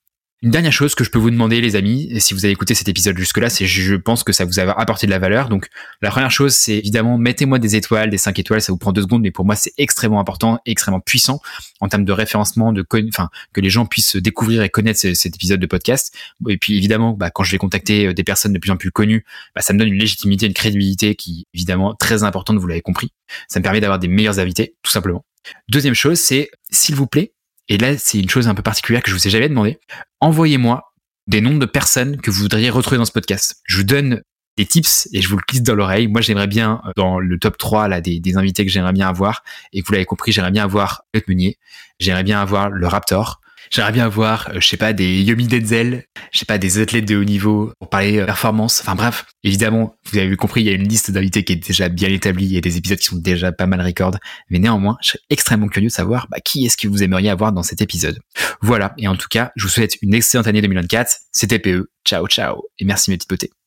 Une 0.43 0.51
dernière 0.51 0.73
chose 0.73 0.93
que 0.93 1.05
je 1.05 1.09
peux 1.09 1.19
vous 1.19 1.31
demander, 1.31 1.61
les 1.61 1.77
amis, 1.77 2.19
si 2.19 2.33
vous 2.33 2.43
avez 2.43 2.51
écouté 2.51 2.73
cet 2.73 2.89
épisode 2.89 3.17
jusque-là, 3.17 3.49
c'est 3.49 3.65
je 3.65 3.95
pense 3.95 4.25
que 4.25 4.33
ça 4.33 4.43
vous 4.43 4.59
a 4.59 4.63
apporté 4.77 5.07
de 5.07 5.11
la 5.11 5.17
valeur. 5.17 5.47
Donc, 5.47 5.69
la 6.01 6.09
première 6.09 6.31
chose, 6.31 6.53
c'est 6.53 6.77
évidemment, 6.77 7.17
mettez-moi 7.17 7.59
des 7.59 7.77
étoiles, 7.77 8.09
des 8.09 8.17
5 8.17 8.37
étoiles, 8.39 8.59
ça 8.59 8.73
vous 8.73 8.77
prend 8.77 8.91
deux 8.91 9.03
secondes, 9.03 9.21
mais 9.21 9.31
pour 9.31 9.45
moi, 9.45 9.55
c'est 9.55 9.71
extrêmement 9.77 10.19
important, 10.19 10.59
extrêmement 10.65 10.99
puissant 10.99 11.39
en 11.79 11.87
termes 11.87 12.03
de 12.03 12.11
référencement, 12.11 12.73
de 12.73 12.81
que 12.81 13.61
les 13.61 13.69
gens 13.69 13.85
puissent 13.85 14.17
découvrir 14.17 14.63
et 14.63 14.69
connaître 14.69 14.99
cet 14.99 15.33
épisode 15.33 15.61
de 15.61 15.65
podcast. 15.65 16.13
Et 16.49 16.57
puis, 16.57 16.75
évidemment, 16.75 17.13
bah, 17.13 17.31
quand 17.31 17.45
je 17.45 17.51
vais 17.53 17.57
contacter 17.57 18.07
euh, 18.07 18.13
des 18.13 18.25
personnes 18.25 18.51
de 18.51 18.59
plus 18.59 18.71
en 18.71 18.75
plus 18.75 18.91
connues, 18.91 19.23
bah, 19.55 19.61
ça 19.61 19.71
me 19.71 19.79
donne 19.79 19.87
une 19.87 19.99
légitimité, 19.99 20.45
une 20.45 20.53
crédibilité 20.53 21.15
qui, 21.15 21.47
évidemment, 21.53 21.95
très 21.95 22.23
importante, 22.23 22.57
vous 22.57 22.67
l'avez 22.67 22.81
compris. 22.81 23.13
Ça 23.47 23.61
me 23.61 23.63
permet 23.63 23.79
d'avoir 23.79 23.97
des 23.97 24.09
meilleurs 24.09 24.39
invités, 24.39 24.75
tout 24.83 24.91
simplement. 24.91 25.23
Deuxième 25.69 25.93
chose, 25.93 26.19
c'est, 26.19 26.49
s'il 26.69 26.95
vous 26.95 27.07
plaît, 27.07 27.31
et 27.69 27.77
là 27.77 27.97
c'est 27.97 28.19
une 28.19 28.29
chose 28.29 28.47
un 28.47 28.55
peu 28.55 28.63
particulière 28.63 29.01
que 29.01 29.09
je 29.09 29.15
vous 29.15 29.27
ai 29.27 29.29
jamais 29.29 29.49
demandé, 29.49 29.79
envoyez-moi 30.19 30.93
des 31.27 31.41
noms 31.41 31.57
de 31.57 31.65
personnes 31.65 32.19
que 32.19 32.31
vous 32.31 32.41
voudriez 32.41 32.69
retrouver 32.69 32.97
dans 32.97 33.05
ce 33.05 33.11
podcast. 33.11 33.61
Je 33.65 33.77
vous 33.77 33.83
donne 33.83 34.21
des 34.57 34.65
tips 34.65 35.07
et 35.13 35.21
je 35.21 35.29
vous 35.29 35.37
le 35.37 35.41
glisse 35.47 35.63
dans 35.63 35.75
l'oreille. 35.75 36.07
Moi, 36.07 36.21
j'aimerais 36.21 36.47
bien, 36.47 36.81
euh, 36.85 36.91
dans 36.95 37.19
le 37.19 37.39
top 37.39 37.57
3 37.57 37.87
là, 37.87 38.01
des, 38.01 38.19
des 38.19 38.37
invités 38.37 38.65
que 38.65 38.71
j'aimerais 38.71 38.93
bien 38.93 39.07
avoir, 39.07 39.43
et 39.71 39.81
vous 39.81 39.91
l'avez 39.93 40.05
compris, 40.05 40.31
j'aimerais 40.31 40.51
bien 40.51 40.63
avoir 40.63 41.03
le 41.13 41.21
Meunier, 41.27 41.57
j'aimerais 41.99 42.23
bien 42.23 42.39
avoir 42.41 42.69
le 42.69 42.87
Raptor, 42.87 43.41
J'aimerais 43.71 43.91
bien 43.91 44.07
voir, 44.07 44.49
euh, 44.49 44.59
je 44.59 44.67
sais 44.67 44.77
pas, 44.77 44.93
des 44.93 45.21
Yomi 45.21 45.47
Denzel, 45.47 46.05
je 46.31 46.39
sais 46.39 46.45
pas, 46.45 46.57
des 46.57 46.79
athlètes 46.79 47.05
de 47.05 47.15
haut 47.15 47.23
niveau 47.23 47.71
pour 47.79 47.89
parler 47.89 48.19
euh, 48.19 48.25
performance. 48.25 48.81
Enfin 48.81 48.95
bref, 48.95 49.25
évidemment, 49.43 49.95
vous 50.11 50.17
avez 50.17 50.35
compris, 50.35 50.61
il 50.61 50.67
y 50.67 50.69
a 50.69 50.73
une 50.73 50.87
liste 50.87 51.11
d'invités 51.11 51.43
qui 51.43 51.53
est 51.53 51.67
déjà 51.67 51.89
bien 51.89 52.09
établie, 52.09 52.57
a 52.57 52.61
des 52.61 52.77
épisodes 52.77 52.97
qui 52.97 53.05
sont 53.05 53.17
déjà 53.17 53.51
pas 53.51 53.65
mal 53.65 53.81
record, 53.81 54.17
mais 54.49 54.59
néanmoins, 54.59 54.97
je 55.01 55.09
serais 55.09 55.19
extrêmement 55.29 55.67
curieux 55.67 55.87
de 55.87 55.93
savoir 55.93 56.27
bah, 56.29 56.37
qui 56.43 56.65
est-ce 56.65 56.77
que 56.77 56.87
vous 56.87 57.03
aimeriez 57.03 57.29
avoir 57.29 57.51
dans 57.51 57.63
cet 57.63 57.81
épisode. 57.81 58.19
Voilà, 58.61 58.93
et 58.97 59.07
en 59.07 59.15
tout 59.15 59.27
cas, 59.29 59.51
je 59.55 59.63
vous 59.63 59.69
souhaite 59.69 59.97
une 60.01 60.13
excellente 60.13 60.47
année 60.47 60.61
2024. 60.61 61.11
C'était 61.31 61.59
PE. 61.59 61.89
Ciao, 62.05 62.27
ciao, 62.27 62.63
et 62.79 62.85
merci 62.85 63.09
mes 63.09 63.17
petites 63.17 63.29
beautés. 63.29 63.62